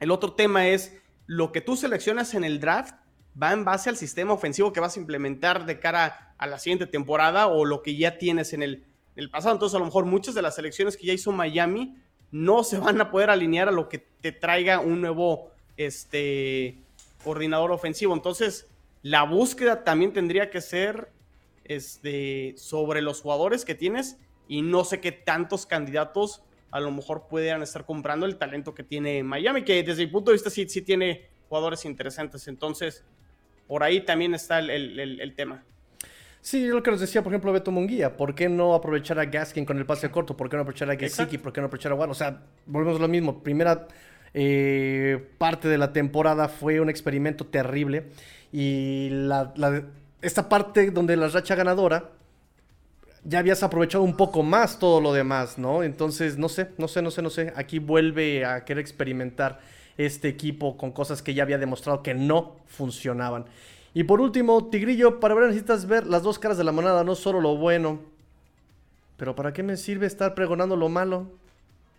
el 0.00 0.10
otro 0.10 0.32
tema 0.32 0.68
es 0.68 0.98
lo 1.26 1.52
que 1.52 1.60
tú 1.60 1.76
seleccionas 1.76 2.34
en 2.34 2.44
el 2.44 2.58
draft 2.58 2.94
va 3.40 3.52
en 3.52 3.64
base 3.64 3.88
al 3.88 3.96
sistema 3.96 4.32
ofensivo 4.32 4.72
que 4.72 4.80
vas 4.80 4.96
a 4.96 5.00
implementar 5.00 5.64
de 5.64 5.78
cara 5.78 6.34
a 6.38 6.46
la 6.46 6.58
siguiente 6.58 6.86
temporada 6.86 7.46
o 7.46 7.64
lo 7.64 7.82
que 7.82 7.96
ya 7.96 8.18
tienes 8.18 8.52
en 8.52 8.62
el, 8.62 8.84
pasado. 9.30 9.54
Entonces, 9.54 9.76
a 9.76 9.78
lo 9.78 9.84
mejor 9.84 10.04
muchas 10.04 10.34
de 10.34 10.42
las 10.42 10.54
selecciones 10.54 10.96
que 10.96 11.06
ya 11.06 11.12
hizo 11.12 11.32
Miami 11.32 11.96
no 12.30 12.64
se 12.64 12.78
van 12.78 13.00
a 13.00 13.10
poder 13.10 13.30
alinear 13.30 13.68
a 13.68 13.72
lo 13.72 13.88
que 13.88 13.98
te 13.98 14.32
traiga 14.32 14.80
un 14.80 15.00
nuevo 15.00 15.50
este, 15.76 16.78
coordinador 17.22 17.72
ofensivo. 17.72 18.14
Entonces, 18.14 18.66
la 19.02 19.22
búsqueda 19.22 19.84
también 19.84 20.12
tendría 20.12 20.50
que 20.50 20.60
ser 20.60 21.10
este, 21.74 22.54
sobre 22.56 23.02
los 23.02 23.20
jugadores 23.20 23.64
que 23.64 23.74
tienes 23.74 24.18
y 24.48 24.62
no 24.62 24.84
sé 24.84 25.00
qué 25.00 25.12
tantos 25.12 25.66
candidatos 25.66 26.42
a 26.70 26.80
lo 26.80 26.90
mejor 26.90 27.28
puedan 27.28 27.62
estar 27.62 27.84
comprando 27.84 28.26
el 28.26 28.36
talento 28.36 28.74
que 28.74 28.82
tiene 28.82 29.22
Miami, 29.22 29.62
que 29.62 29.82
desde 29.82 30.06
mi 30.06 30.10
punto 30.10 30.30
de 30.30 30.36
vista 30.36 30.50
sí, 30.50 30.68
sí 30.68 30.82
tiene 30.82 31.26
jugadores 31.48 31.84
interesantes. 31.84 32.48
Entonces, 32.48 33.04
por 33.66 33.82
ahí 33.82 34.04
también 34.04 34.34
está 34.34 34.58
el 34.58 35.34
tema. 35.36 35.64
Sí, 36.42 36.66
lo 36.66 36.82
que 36.82 36.90
nos 36.90 36.98
decía, 36.98 37.22
por 37.22 37.32
ejemplo, 37.32 37.52
Beto 37.52 37.70
Munguía. 37.70 38.16
¿Por 38.16 38.34
qué 38.34 38.48
no 38.48 38.74
aprovechar 38.74 39.16
a 39.20 39.26
Gaskin 39.26 39.64
con 39.64 39.78
el 39.78 39.86
pase 39.86 40.10
corto? 40.10 40.36
¿Por 40.36 40.48
qué 40.50 40.56
no 40.56 40.62
aprovechar 40.62 40.90
a 40.90 40.96
Gesicki? 40.96 41.38
¿Por 41.38 41.52
qué 41.52 41.60
no 41.60 41.68
aprovechar 41.68 41.92
a 41.92 41.96
Juan? 41.96 42.10
O 42.10 42.14
sea, 42.14 42.42
volvemos 42.66 42.98
a 42.98 43.02
lo 43.02 43.06
mismo. 43.06 43.44
Primera 43.44 43.86
eh, 44.34 45.24
parte 45.38 45.68
de 45.68 45.78
la 45.78 45.92
temporada 45.92 46.48
fue 46.48 46.80
un 46.80 46.90
experimento 46.90 47.46
terrible. 47.46 48.08
Y 48.50 49.08
la, 49.12 49.54
esta 50.22 50.48
parte 50.48 50.90
donde 50.90 51.16
la 51.16 51.28
racha 51.28 51.54
ganadora, 51.54 52.10
ya 53.24 53.38
habías 53.38 53.62
aprovechado 53.62 54.02
un 54.02 54.16
poco 54.16 54.42
más 54.42 54.78
todo 54.78 55.00
lo 55.00 55.12
demás, 55.12 55.58
¿no? 55.58 55.82
Entonces, 55.82 56.38
no 56.38 56.48
sé, 56.48 56.70
no 56.78 56.88
sé, 56.88 57.02
no 57.02 57.10
sé, 57.10 57.22
no 57.22 57.30
sé. 57.30 57.52
Aquí 57.56 57.78
vuelve 57.78 58.44
a 58.44 58.64
querer 58.64 58.80
experimentar 58.80 59.60
este 59.96 60.28
equipo 60.28 60.76
con 60.76 60.92
cosas 60.92 61.22
que 61.22 61.34
ya 61.34 61.42
había 61.42 61.58
demostrado 61.58 62.02
que 62.02 62.14
no 62.14 62.56
funcionaban. 62.66 63.44
Y 63.94 64.04
por 64.04 64.20
último, 64.20 64.68
Tigrillo, 64.68 65.20
para 65.20 65.34
ver 65.34 65.48
necesitas 65.48 65.86
ver 65.86 66.06
las 66.06 66.22
dos 66.22 66.38
caras 66.38 66.56
de 66.56 66.64
la 66.64 66.72
moneda, 66.72 67.04
no 67.04 67.14
solo 67.14 67.40
lo 67.40 67.56
bueno. 67.56 68.00
Pero 69.16 69.36
¿para 69.36 69.52
qué 69.52 69.62
me 69.62 69.76
sirve 69.76 70.06
estar 70.06 70.34
pregonando 70.34 70.76
lo 70.76 70.88
malo? 70.88 71.26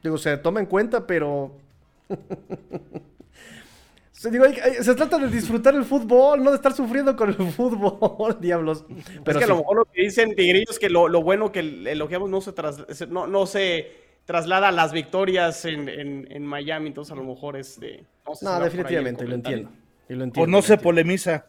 Digo, 0.01 0.17
se 0.17 0.35
toma 0.37 0.59
en 0.59 0.65
cuenta, 0.65 1.05
pero... 1.07 1.51
se, 4.31 4.83
se 4.83 4.95
trata 4.95 5.17
de 5.17 5.27
disfrutar 5.27 5.75
el 5.75 5.83
fútbol, 5.83 6.41
no 6.43 6.51
de 6.51 6.55
estar 6.55 6.73
sufriendo 6.73 7.15
con 7.15 7.29
el 7.29 7.35
fútbol, 7.51 8.37
diablos. 8.39 8.85
Pero 9.23 9.39
es 9.39 9.45
que 9.45 9.51
a 9.51 9.53
lo 9.53 9.57
mejor 9.57 9.77
lo 9.77 9.85
que 9.85 10.03
dicen 10.03 10.33
Tigrillo 10.35 10.71
es 10.71 10.79
que 10.79 10.89
lo, 10.89 11.09
bueno 11.21 11.51
que 11.51 11.59
elogiamos 11.59 12.29
no 12.29 12.39
se, 12.39 12.53
no, 13.07 13.27
no 13.27 13.45
se 13.45 13.91
traslada 14.25 14.69
a 14.69 14.71
las 14.71 14.93
victorias 14.93 15.65
en, 15.65 16.45
Miami, 16.45 16.87
entonces 16.87 17.11
a 17.11 17.15
lo 17.15 17.23
mejor 17.25 17.57
es 17.57 17.79
de... 17.79 18.05
No, 18.41 18.59
definitivamente, 18.61 19.25
lo 19.25 19.35
entiendo. 19.35 19.69
o 20.37 20.47
no 20.47 20.61
se 20.61 20.77
polemiza. 20.77 21.45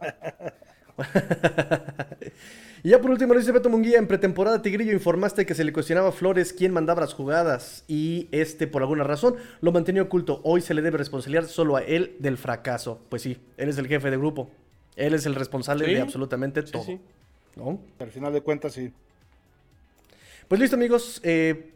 y 2.85 2.91
ya 2.91 3.01
por 3.01 3.11
último, 3.11 3.33
dice 3.33 3.51
Beto 3.51 3.71
Munguía, 3.71 3.99
en 3.99 4.07
pretemporada 4.07 4.61
Tigrillo 4.61 4.93
informaste 4.93 5.47
que 5.47 5.55
se 5.55 5.65
le 5.65 5.73
cuestionaba 5.73 6.11
a 6.11 6.13
Flores 6.13 6.53
quién 6.53 6.71
mandaba 6.71 7.01
las 7.01 7.15
jugadas 7.15 7.83
y 7.89 8.29
este 8.31 8.67
por 8.67 8.83
alguna 8.83 9.05
razón 9.05 9.37
lo 9.63 9.73
mantenía 9.73 10.03
oculto. 10.03 10.43
Hoy 10.45 10.61
se 10.61 10.75
le 10.75 10.83
debe 10.83 10.99
responsabilizar 10.99 11.49
solo 11.49 11.77
a 11.77 11.83
él 11.83 12.15
del 12.19 12.37
fracaso. 12.37 13.01
Pues 13.09 13.23
sí, 13.23 13.39
él 13.57 13.71
es 13.71 13.79
el 13.79 13.89
jefe 13.89 14.11
de 14.11 14.19
grupo. 14.19 14.51
Él 14.97 15.15
es 15.15 15.25
el 15.25 15.35
responsable 15.35 15.87
de 15.87 15.99
absolutamente 15.99 16.63
todo. 16.63 17.01
¿No? 17.57 17.81
Al 17.99 18.11
final 18.11 18.35
de 18.35 18.43
cuentas, 18.43 18.75
sí. 18.75 18.93
Pues 20.47 20.61
listo, 20.61 20.77
amigos. 20.77 21.23
Eh, 21.25 21.73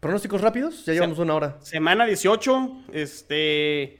pronósticos 0.00 0.40
rápidos. 0.40 0.86
Ya 0.86 0.94
llevamos 0.94 1.18
una 1.18 1.34
hora. 1.34 1.58
Semana 1.60 2.06
18. 2.06 2.84
Este. 2.94 3.98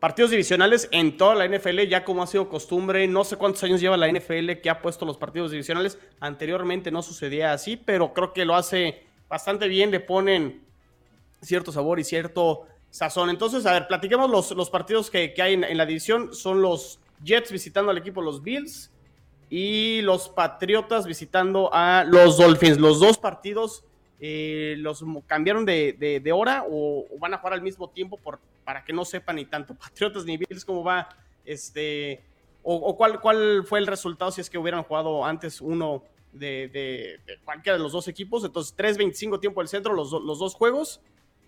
Partidos 0.00 0.30
divisionales 0.30 0.88
en 0.92 1.18
toda 1.18 1.34
la 1.34 1.46
NFL, 1.46 1.80
ya 1.82 2.04
como 2.04 2.22
ha 2.22 2.26
sido 2.26 2.48
costumbre, 2.48 3.06
no 3.06 3.22
sé 3.22 3.36
cuántos 3.36 3.62
años 3.64 3.82
lleva 3.82 3.98
la 3.98 4.10
NFL 4.10 4.52
que 4.62 4.70
ha 4.70 4.80
puesto 4.80 5.04
los 5.04 5.18
partidos 5.18 5.50
divisionales. 5.50 5.98
Anteriormente 6.20 6.90
no 6.90 7.02
sucedía 7.02 7.52
así, 7.52 7.76
pero 7.76 8.14
creo 8.14 8.32
que 8.32 8.46
lo 8.46 8.54
hace 8.54 9.04
bastante 9.28 9.68
bien, 9.68 9.90
le 9.90 10.00
ponen 10.00 10.62
cierto 11.42 11.70
sabor 11.70 12.00
y 12.00 12.04
cierto 12.04 12.66
sazón. 12.90 13.28
Entonces, 13.28 13.66
a 13.66 13.72
ver, 13.72 13.88
platiquemos 13.88 14.30
los, 14.30 14.50
los 14.52 14.70
partidos 14.70 15.10
que, 15.10 15.34
hay 15.38 15.52
en, 15.52 15.76
la 15.76 15.84
división. 15.84 16.34
Son 16.34 16.62
los 16.62 16.98
Jets 17.22 17.52
visitando 17.52 17.90
al 17.90 17.98
equipo 17.98 18.22
los 18.22 18.42
Bills 18.42 18.90
y 19.50 20.00
los 20.02 20.30
Patriotas 20.30 21.06
visitando 21.06 21.68
a 21.74 22.04
los 22.04 22.38
Dolphins. 22.38 22.78
Los 22.78 23.00
dos 23.00 23.18
partidos 23.18 23.84
eh, 24.20 24.74
los 24.78 25.02
cambiaron 25.26 25.64
de, 25.64 26.32
hora 26.34 26.64
o, 26.68 27.06
van 27.18 27.34
a 27.34 27.38
jugar 27.38 27.54
al 27.54 27.62
mismo 27.62 27.88
tiempo 27.88 28.18
para 28.64 28.84
que 28.84 28.92
no 28.92 29.04
sepan 29.04 29.36
ni 29.36 29.46
tanto 29.46 29.74
Patriotas 29.78 30.24
ni 30.24 30.36
Bills 30.36 30.64
cómo 30.64 30.84
va, 30.84 31.08
este, 31.44 32.20
o, 32.62 32.96
cuál, 32.96 33.20
cuál 33.20 33.64
fue 33.64 33.78
el 33.78 33.86
resultado 33.86 34.30
si 34.30 34.40
es 34.40 34.50
que 34.50 34.58
hubieran 34.58 34.82
jugado 34.82 35.24
antes 35.24 35.60
uno 35.60 36.04
de, 36.32 37.18
cualquiera 37.44 37.78
de 37.78 37.82
los 37.82 37.92
dos 37.92 38.08
equipos. 38.08 38.44
Entonces, 38.44 38.76
3-25 38.76 39.40
tiempo 39.40 39.60
del 39.60 39.68
centro, 39.68 39.94
los, 39.94 40.12
los, 40.12 40.38
dos 40.38 40.54
juegos. 40.54 41.00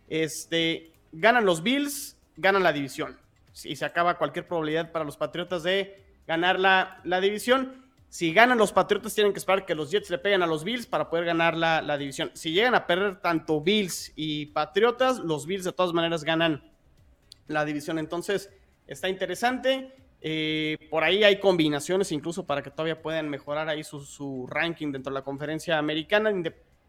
Este, 0.08 0.92
ganan 1.12 1.44
los 1.44 1.62
Bills, 1.62 2.16
ganan 2.36 2.62
la 2.62 2.72
división. 2.72 3.18
Y 3.64 3.76
se 3.76 3.84
acaba 3.84 4.16
cualquier 4.16 4.46
probabilidad 4.48 4.90
para 4.92 5.04
los 5.04 5.16
Patriotas 5.16 5.62
de 5.62 6.02
ganar 6.26 6.58
la, 6.58 7.00
la 7.04 7.20
división. 7.20 7.82
Si 8.12 8.30
ganan 8.34 8.58
los 8.58 8.72
Patriotas, 8.72 9.14
tienen 9.14 9.32
que 9.32 9.38
esperar 9.38 9.64
que 9.64 9.74
los 9.74 9.90
Jets 9.90 10.10
le 10.10 10.18
peguen 10.18 10.42
a 10.42 10.46
los 10.46 10.64
Bills 10.64 10.84
para 10.84 11.08
poder 11.08 11.24
ganar 11.24 11.56
la, 11.56 11.96
división. 11.96 12.30
Si 12.34 12.52
llegan 12.52 12.74
a 12.74 12.86
perder 12.86 13.22
tanto 13.22 13.62
Bills 13.62 14.12
y 14.16 14.44
Patriotas, 14.52 15.20
los 15.20 15.46
Bills 15.46 15.64
de 15.64 15.72
todas 15.72 15.94
maneras 15.94 16.22
ganan 16.22 16.70
la 17.46 17.64
división. 17.64 17.98
Entonces, 17.98 18.50
está 18.86 19.08
interesante. 19.08 19.94
Eh, 20.20 20.76
por 20.90 21.04
ahí 21.04 21.24
hay 21.24 21.40
combinaciones 21.40 22.12
incluso 22.12 22.44
para 22.44 22.62
que 22.62 22.70
todavía 22.70 23.00
puedan 23.00 23.30
mejorar 23.30 23.70
ahí 23.70 23.82
su, 23.82 24.46
ranking 24.46 24.92
dentro 24.92 25.10
de 25.10 25.18
la 25.18 25.24
conferencia 25.24 25.78
americana. 25.78 26.30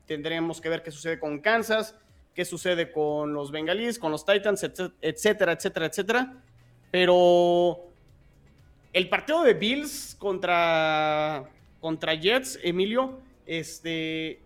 Tendremos 0.05 0.59
que 0.59 0.67
ver 0.67 0.83
qué 0.83 0.91
sucede 0.91 1.19
con 1.19 1.39
Kansas, 1.39 1.95
qué 2.35 2.43
sucede 2.43 2.91
con 2.91 3.31
los 3.31 3.49
Bengalíes, 3.49 3.97
con 3.97 4.11
los 4.11 4.25
Titans, 4.25 4.61
etcétera, 4.99 5.53
etcétera, 5.53 5.85
etcétera. 5.85 6.43
Pero 6.91 7.92
el 8.93 9.09
partido 9.09 9.43
de 9.43 9.55
Bills 9.55 10.15
contra, 10.19 11.49
contra 11.81 12.13
Jets, 12.13 12.59
Emilio, 12.63 13.19
este, 13.47 14.39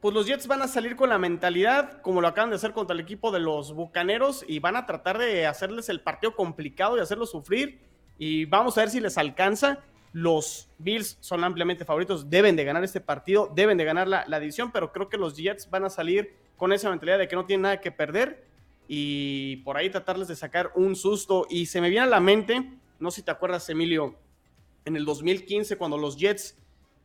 pues 0.00 0.14
los 0.14 0.26
Jets 0.26 0.46
van 0.46 0.62
a 0.62 0.68
salir 0.68 0.96
con 0.96 1.10
la 1.10 1.18
mentalidad, 1.18 2.00
como 2.00 2.22
lo 2.22 2.28
acaban 2.28 2.50
de 2.50 2.56
hacer 2.56 2.72
contra 2.72 2.94
el 2.94 3.00
equipo 3.00 3.30
de 3.30 3.40
los 3.40 3.74
Bucaneros, 3.74 4.44
y 4.48 4.58
van 4.58 4.76
a 4.76 4.86
tratar 4.86 5.18
de 5.18 5.46
hacerles 5.46 5.90
el 5.90 6.00
partido 6.00 6.34
complicado 6.34 6.96
y 6.96 7.00
hacerlos 7.00 7.30
sufrir. 7.30 7.80
Y 8.18 8.46
vamos 8.46 8.78
a 8.78 8.80
ver 8.80 8.90
si 8.90 8.98
les 8.98 9.18
alcanza. 9.18 9.80
Los 10.14 10.68
Bills 10.78 11.18
son 11.20 11.44
ampliamente 11.44 11.84
favoritos, 11.84 12.28
deben 12.28 12.56
de 12.56 12.64
ganar 12.64 12.84
este 12.84 13.00
partido, 13.00 13.50
deben 13.54 13.78
de 13.78 13.84
ganar 13.84 14.08
la, 14.08 14.24
la 14.26 14.40
pero 14.72 14.92
creo 14.92 15.08
que 15.08 15.16
los 15.16 15.36
Jets 15.36 15.70
van 15.70 15.84
a 15.84 15.90
salir 15.90 16.34
con 16.56 16.72
esa 16.72 16.90
mentalidad 16.90 17.18
de 17.18 17.28
que 17.28 17.36
no 17.36 17.46
tienen 17.46 17.62
nada 17.62 17.80
que 17.80 17.90
perder 17.90 18.44
y 18.88 19.56
por 19.58 19.76
ahí 19.76 19.88
tratarles 19.88 20.28
de 20.28 20.36
sacar 20.36 20.72
un 20.74 20.96
susto. 20.96 21.46
Y 21.48 21.66
se 21.66 21.80
me 21.80 21.88
viene 21.88 22.06
a 22.06 22.10
la 22.10 22.20
mente 22.20 22.78
no 23.02 23.10
sé 23.10 23.16
si 23.16 23.22
te 23.22 23.32
acuerdas, 23.32 23.68
Emilio, 23.68 24.14
en 24.84 24.96
el 24.96 25.04
2015 25.04 25.76
cuando 25.76 25.98
los 25.98 26.16
Jets 26.16 26.56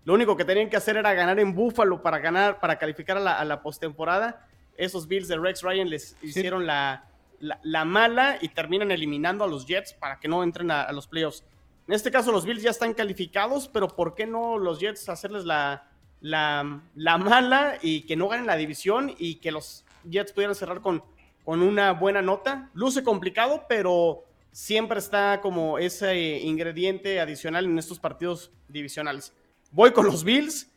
lo 0.06 0.14
único 0.14 0.38
que 0.38 0.46
tenían 0.46 0.70
que 0.70 0.78
hacer 0.78 0.96
era 0.96 1.14
ganar 1.14 1.38
en 1.40 1.54
Buffalo 1.54 2.02
para 2.02 2.20
ganar, 2.20 2.62
para 2.62 2.78
calificar 2.78 3.18
a 3.18 3.44
la, 3.44 3.62
postemporada. 3.62 4.48
Esos 4.78 5.06
Bills 5.08 5.28
de 5.28 5.38
Rex 5.38 5.64
Ryan 5.64 5.90
les 5.90 6.16
hicieron 6.22 6.66
la, 6.66 7.10
la, 7.42 7.84
mala 7.84 8.38
y 8.40 8.48
terminan 8.48 8.92
eliminando 8.92 9.44
a 9.44 9.48
los 9.48 9.66
Jets 9.66 9.94
para 9.94 10.18
que 10.20 10.30
no 10.30 10.44
entren 10.44 10.72
a, 10.72 10.90
los 10.94 11.08
playoffs. 11.08 11.44
En 11.88 11.94
este 11.94 12.10
caso 12.10 12.32
los 12.32 12.46
Bills 12.46 12.62
ya 12.62 12.70
están 12.70 12.94
calificados, 12.94 13.68
pero 13.68 13.90
¿por 13.90 14.16
qué 14.16 14.26
no 14.26 14.58
los 14.58 14.80
Jets 14.80 15.10
hacerles 15.10 15.44
la, 15.44 15.90
la, 16.22 16.80
la 16.96 17.18
mala 17.18 17.78
y 17.82 18.04
que 18.04 18.16
no 18.16 18.30
ganen 18.30 18.46
la 18.46 18.56
división 18.56 19.14
y 19.18 19.36
que 19.36 19.52
los 19.52 19.84
Jets 20.10 20.32
pudieran 20.32 20.56
cerrar 20.56 20.80
con, 20.80 21.04
con 21.44 21.62
una 21.62 21.92
buena 21.92 22.22
nota? 22.22 22.70
Luce 22.74 23.04
complicado, 23.04 23.66
pero 23.68 24.24
siempre 24.52 25.00
está 25.00 25.40
como 25.42 25.78
ese 25.80 26.40
ingrediente 26.40 27.20
adicional 27.20 27.66
en 27.66 27.78
estos 27.78 28.00
partidos 28.00 28.52
divisionales. 28.68 29.34
Voy 29.72 29.92
con 29.92 30.06
los 30.06 30.24
Bills, 30.24 30.72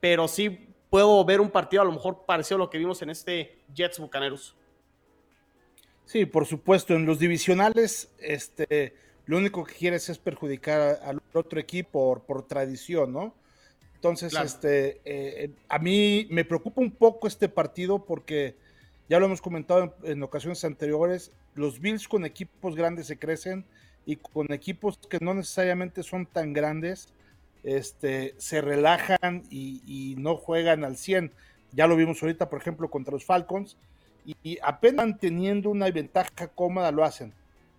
pero 0.00 0.28
sí 0.28 0.74
puedo 0.90 1.24
ver 1.24 1.40
un 1.40 1.50
partido 1.50 1.82
a 1.82 1.84
lo 1.84 1.92
mejor 1.92 2.24
parecido 2.26 2.56
a 2.56 2.58
lo 2.60 2.70
que 2.70 2.78
vimos 2.78 3.02
en 3.02 3.10
este 3.10 3.58
Jets 3.74 3.98
Bucaneros. 3.98 4.56
Sí, 6.04 6.24
por 6.24 6.46
supuesto, 6.46 6.94
en 6.94 7.04
los 7.04 7.18
divisionales, 7.18 8.10
este, 8.18 8.94
lo 9.26 9.38
único 9.38 9.64
que 9.64 9.74
quieres 9.74 10.08
es 10.08 10.18
perjudicar 10.18 11.00
al 11.02 11.20
otro 11.32 11.58
equipo 11.58 12.22
por, 12.24 12.46
tradición, 12.46 13.12
¿no? 13.12 13.34
Entonces, 13.96 14.32
este, 14.34 15.00
eh, 15.04 15.50
a 15.68 15.78
mí 15.80 16.28
me 16.30 16.44
preocupa 16.44 16.80
un 16.80 16.92
poco 16.92 17.26
este 17.26 17.48
partido 17.48 18.04
porque 18.04 18.56
ya 19.08 19.20
lo 19.20 19.26
hemos 19.26 19.40
comentado 19.40 19.94
en, 20.02 20.22
ocasiones 20.22 20.64
anteriores, 20.64 21.32
los 21.54 21.80
Bills 21.80 22.08
con 22.08 22.24
equipos 22.24 22.74
grandes 22.74 23.06
se 23.06 23.18
crecen 23.18 23.64
y 24.04 24.16
con 24.16 24.52
equipos 24.52 24.98
que 24.98 25.18
no 25.20 25.34
necesariamente 25.34 26.02
son 26.02 26.26
tan 26.26 26.52
grandes, 26.52 27.08
este, 27.62 28.34
se 28.38 28.60
relajan 28.60 29.42
y, 29.50 30.14
no 30.18 30.36
juegan 30.36 30.84
al 30.84 30.96
100. 30.96 31.32
Ya 31.72 31.86
lo 31.86 31.96
vimos 31.96 32.22
ahorita, 32.22 32.48
por 32.48 32.60
ejemplo, 32.60 32.88
contra 32.90 33.12
los 33.12 33.24
Falcons, 33.24 33.76
y, 34.24 34.58
apenas 34.62 35.18
teniendo 35.18 35.70
una 35.70 35.90
ventaja 35.90 36.48
cómoda 36.48 36.90
lo 36.90 37.04
hacen. 37.04 37.32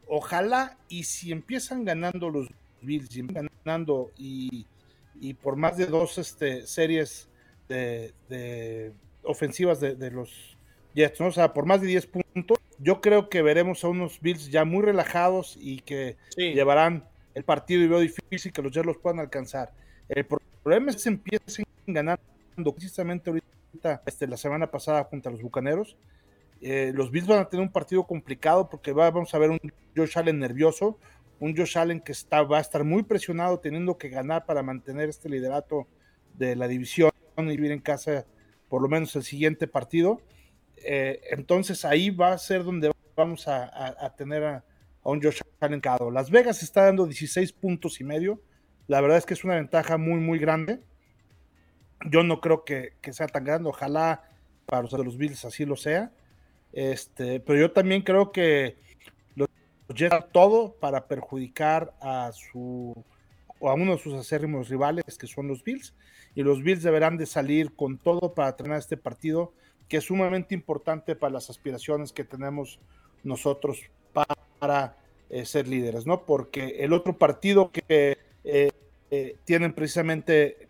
Ojalá 0.08 0.78
y 0.88 1.04
si 1.04 1.32
empiezan 1.32 1.84
ganando 1.84 2.30
los 2.30 2.50
Bills, 2.82 3.16
y 3.16 3.22
ganando 3.24 4.12
y, 4.18 4.66
por 5.42 5.56
más 5.56 5.78
de 5.78 5.88
dos 5.88 6.18
este, 6.18 6.66
series 6.68 7.28
de, 7.68 8.94
ofensivas 9.24 9.80
de, 9.82 10.12
los 10.12 10.57
Jets, 10.98 11.20
¿no? 11.20 11.28
o 11.28 11.32
sea, 11.32 11.54
por 11.54 11.66
más 11.68 11.80
de 11.80 11.88
10 11.88 12.08
puntos, 12.08 12.58
yo 12.80 13.02
creo 13.02 13.30
que 13.30 13.44
veremos 13.44 13.84
a 13.84 13.88
unos 13.88 14.20
Bills 14.20 14.50
ya 14.50 14.66
muy 14.66 14.82
relajados 14.82 15.56
y 15.62 15.82
que 15.82 16.18
llevarán 16.36 17.08
el 17.36 17.44
partido 17.44 17.84
y 17.84 17.88
veo 17.88 18.00
difícil 18.00 18.52
que 18.52 18.64
los 18.64 18.72
Jets 18.72 18.88
los 18.88 18.98
puedan 18.98 19.20
alcanzar. 19.20 19.72
El 20.10 20.26
problema 20.26 20.90
es 20.90 21.04
que 21.04 21.10
empiecen 21.10 21.66
ganando 21.86 22.20
precisamente 22.74 23.30
ahorita, 23.30 24.02
este, 24.08 24.26
la 24.26 24.38
semana 24.38 24.72
pasada 24.72 25.04
junto 25.04 25.30
a 25.30 25.32
los 25.32 25.42
Bucaneros. 25.42 25.98
Eh, 26.62 26.92
los 26.96 27.12
Bills 27.12 27.28
van 27.28 27.40
a 27.42 27.50
tener 27.50 27.64
un 27.64 27.72
partido 27.72 28.06
complicado 28.08 28.68
porque 28.68 28.92
vamos 28.92 29.32
a 29.36 29.38
ver 29.38 29.52
un 29.52 29.60
Josh 29.96 30.18
Allen 30.18 30.40
nervioso, 30.40 30.98
un 31.40 31.56
Josh 31.56 31.78
Allen 31.78 32.00
que 32.00 32.12
está, 32.12 32.42
va 32.42 32.58
a 32.58 32.62
estar 32.62 32.84
muy 32.84 33.04
presionado 33.04 33.60
teniendo 33.60 34.00
que 34.00 34.10
ganar 34.10 34.48
para 34.48 34.64
mantener 34.64 35.10
este 35.10 35.30
liderato 35.30 35.88
de 36.34 36.56
la 36.56 36.68
división 36.68 37.12
y 37.38 37.44
vivir 37.44 37.72
en 37.72 37.82
casa 37.82 38.26
por 38.68 38.82
lo 38.82 38.88
menos 38.90 39.16
el 39.16 39.24
siguiente 39.24 39.68
partido. 39.68 40.22
Eh, 40.84 41.22
entonces 41.32 41.84
ahí 41.86 42.10
va 42.10 42.32
a 42.32 42.38
ser 42.38 42.64
donde 42.64 42.92
vamos 43.16 43.48
a, 43.48 44.14
tener 44.16 44.44
a, 44.44 44.64
un 45.04 45.22
Josh 45.22 45.42
Allen 45.60 45.82
cada. 45.82 46.10
Las 46.12 46.30
Vegas 46.30 46.62
está 46.64 46.86
dando 46.86 47.06
16 47.06 47.52
puntos 47.54 48.00
y 48.00 48.04
medio. 48.04 48.42
La 48.88 49.02
verdad 49.02 49.18
es 49.18 49.26
que 49.26 49.34
es 49.34 49.44
una 49.44 49.56
ventaja 49.56 49.98
muy, 49.98 50.20
muy 50.20 50.40
grande. 50.40 50.82
Yo 52.10 52.24
no 52.24 52.40
creo 52.42 52.64
que, 52.64 52.94
sea 53.12 53.28
tan 53.28 53.44
grande. 53.44 53.70
Ojalá 53.70 54.24
para 54.66 54.84
los 54.84 54.92
de 54.92 55.04
los 55.04 55.18
Bills 55.18 55.46
así 55.46 55.66
lo 55.66 55.76
sea. 55.76 56.12
Este, 56.74 57.40
pero 57.40 57.60
yo 57.60 57.72
también 57.72 58.02
creo 58.02 58.32
que 58.32 58.78
los 59.36 59.48
Jets 59.94 60.32
todo 60.32 60.76
para 60.80 61.08
perjudicar 61.08 61.96
a 62.02 62.32
su 62.34 62.94
a 63.62 63.74
uno 63.74 63.94
de 63.94 63.98
sus 63.98 64.14
acérrimos 64.14 64.70
rivales 64.70 65.04
que 65.18 65.26
son 65.26 65.48
los 65.48 65.64
Bills 65.64 65.96
y 66.36 66.44
los 66.44 66.62
Bills 66.62 66.84
deberán 66.84 67.18
de 67.18 67.26
salir 67.26 67.76
con 67.76 67.98
todo 67.98 68.36
para 68.36 68.56
tener 68.56 68.78
este 68.78 68.98
partido 68.98 69.54
que 69.88 69.98
es 69.98 70.06
sumamente 70.06 70.54
importante 70.54 71.16
para 71.16 71.34
las 71.34 71.50
aspiraciones 71.50 72.12
que 72.12 72.24
tenemos 72.24 72.80
nosotros 73.24 73.82
para, 74.60 74.98
eh, 75.30 75.46
ser 75.46 75.68
líderes, 75.68 76.06
¿no? 76.06 76.26
Porque 76.26 76.78
el 76.80 76.94
otro 76.94 77.18
partido 77.18 77.72
que 77.72 78.18
eh, 78.44 78.72
eh, 79.12 79.36
tienen 79.46 79.74
precisamente 79.74 80.68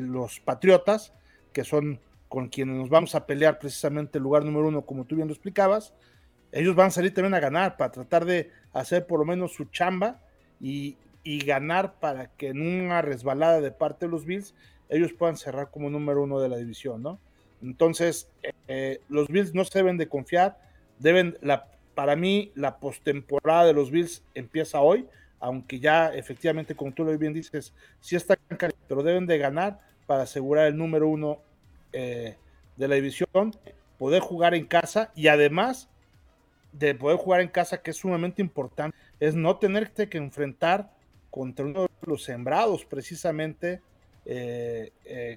los 0.00 0.40
Patriotas, 0.40 1.14
que 1.54 1.64
son 1.64 2.00
con 2.28 2.48
quienes 2.48 2.76
nos 2.76 2.90
vamos 2.90 3.14
a 3.14 3.24
pelear 3.24 3.58
precisamente 3.58 4.18
el 4.18 4.24
lugar 4.24 4.44
número 4.44 4.68
uno, 4.68 4.82
como 4.82 5.04
tú 5.04 5.16
bien 5.16 5.28
lo 5.28 5.32
explicabas, 5.32 5.94
ellos 6.52 6.74
van 6.74 6.88
a 6.88 6.90
salir 6.90 7.14
también 7.14 7.34
a 7.34 7.40
ganar 7.40 7.78
para 7.78 7.90
tratar 7.90 8.26
de 8.26 8.50
hacer 8.72 9.06
por 9.06 9.20
lo 9.20 9.24
menos 9.24 9.54
su 9.54 9.64
chamba 9.66 10.20
y, 10.60 10.96
y 11.22 11.38
ganar 11.44 11.98
para 11.98 12.26
que 12.36 12.48
en 12.48 12.60
una 12.60 13.00
resbalada 13.00 13.60
de 13.60 13.70
parte 13.70 14.06
de 14.06 14.12
los 14.12 14.26
Bills 14.26 14.54
ellos 14.90 15.12
puedan 15.12 15.36
cerrar 15.36 15.70
como 15.70 15.88
número 15.88 16.22
uno 16.22 16.40
de 16.40 16.48
la 16.48 16.56
división, 16.56 17.02
¿no? 17.02 17.20
Entonces, 17.62 18.28
eh, 18.68 19.00
los 19.08 19.28
Bills 19.28 19.54
no 19.54 19.64
se 19.64 19.78
deben 19.78 19.98
de 19.98 20.08
confiar, 20.08 20.58
deben, 20.98 21.36
la, 21.42 21.66
para 21.94 22.16
mí, 22.16 22.52
la 22.54 22.78
postemporada 22.78 23.66
de 23.66 23.72
los 23.74 23.90
Bills 23.90 24.22
empieza 24.34 24.80
hoy, 24.80 25.06
aunque 25.38 25.80
ya 25.80 26.14
efectivamente, 26.14 26.74
como 26.74 26.92
tú 26.92 27.04
lo 27.04 27.16
bien 27.16 27.32
dices, 27.32 27.72
sí 28.00 28.16
está 28.16 28.38
pero 28.88 29.02
deben 29.02 29.26
de 29.26 29.38
ganar 29.38 29.80
para 30.06 30.22
asegurar 30.22 30.66
el 30.66 30.76
número 30.76 31.08
uno 31.08 31.38
eh, 31.92 32.36
de 32.76 32.88
la 32.88 32.94
división, 32.94 33.54
poder 33.98 34.20
jugar 34.20 34.54
en 34.54 34.66
casa 34.66 35.12
y 35.14 35.28
además 35.28 35.88
de 36.72 36.94
poder 36.94 37.18
jugar 37.18 37.40
en 37.40 37.48
casa, 37.48 37.82
que 37.82 37.90
es 37.90 37.96
sumamente 37.96 38.40
importante, 38.40 38.96
es 39.18 39.34
no 39.34 39.56
tenerte 39.56 40.08
que 40.08 40.18
enfrentar 40.18 40.90
contra 41.30 41.64
uno 41.64 41.82
de 41.82 41.88
los 42.02 42.22
sembrados 42.22 42.84
precisamente 42.84 43.82
eh, 44.24 44.92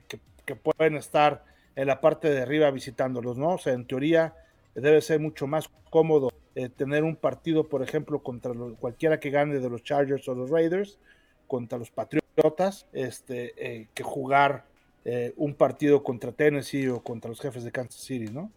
que, 0.07 0.19
que 0.45 0.55
pueden 0.55 0.95
estar 0.95 1.43
en 1.75 1.87
la 1.87 2.01
parte 2.01 2.29
de 2.29 2.41
arriba 2.41 2.71
visitándolos, 2.71 3.37
¿no? 3.37 3.55
O 3.55 3.57
sea, 3.57 3.73
en 3.73 3.85
teoría 3.85 4.35
debe 4.75 5.01
ser 5.01 5.19
mucho 5.19 5.47
más 5.47 5.69
cómodo 5.89 6.31
eh, 6.55 6.69
tener 6.69 7.03
un 7.03 7.15
partido, 7.15 7.67
por 7.67 7.81
ejemplo, 7.81 8.21
contra 8.21 8.53
cualquiera 8.79 9.19
que 9.19 9.31
gane 9.31 9.59
de 9.59 9.69
los 9.69 9.83
Chargers 9.83 10.27
o 10.27 10.35
los 10.35 10.49
Raiders, 10.49 10.99
contra 11.47 11.77
los 11.77 11.89
Patriotas, 11.89 12.85
este, 12.93 13.53
eh, 13.57 13.87
que 13.93 14.03
jugar 14.03 14.65
eh, 15.05 15.33
un 15.35 15.55
partido 15.55 16.03
contra 16.03 16.31
Tennessee 16.31 16.87
o 16.87 17.01
contra 17.01 17.29
los 17.29 17.41
jefes 17.41 17.63
de 17.63 17.71
Kansas 17.71 18.01
City, 18.01 18.31
¿no? 18.31 18.51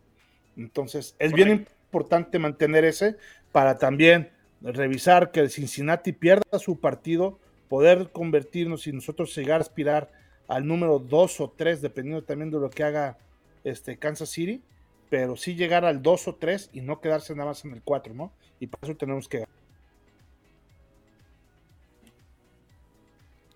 Entonces, 0.57 1.15
es 1.19 1.33
bien 1.33 1.51
importante 1.51 2.39
mantener 2.39 2.85
ese 2.85 3.17
para 3.53 3.79
también 3.79 4.31
revisar 4.61 5.31
que 5.31 5.41
el 5.41 5.51
Cincinnati 5.51 6.13
pierda 6.13 6.59
su 6.59 6.79
partido, 6.79 7.39
poder 7.69 8.11
convertirnos 8.13 8.87
y 8.87 8.93
nosotros 8.93 9.35
llegar 9.37 9.61
a 9.61 9.63
aspirar 9.65 10.11
al 10.49 10.67
número 10.67 10.99
2 10.99 11.41
o 11.41 11.53
3, 11.57 11.83
dependiendo 11.83 12.23
también 12.23 12.51
de 12.51 12.59
lo 12.59 12.71
que 12.71 12.85
haga 12.85 13.19
este 13.65 13.99
Kansas 13.99 14.29
City, 14.29 14.63
pero 15.11 15.37
sí 15.37 15.55
llegar 15.55 15.85
al 15.85 16.03
2 16.03 16.29
o 16.29 16.35
3 16.35 16.71
y 16.73 16.81
no 16.81 17.01
quedarse 17.01 17.35
nada 17.35 17.51
más 17.51 17.65
en 17.65 17.73
el 17.73 17.83
4, 17.83 18.15
¿no? 18.15 18.33
Y 18.61 18.67
por 18.67 18.79
eso 18.83 18.97
tenemos 18.97 19.29
que... 19.29 19.45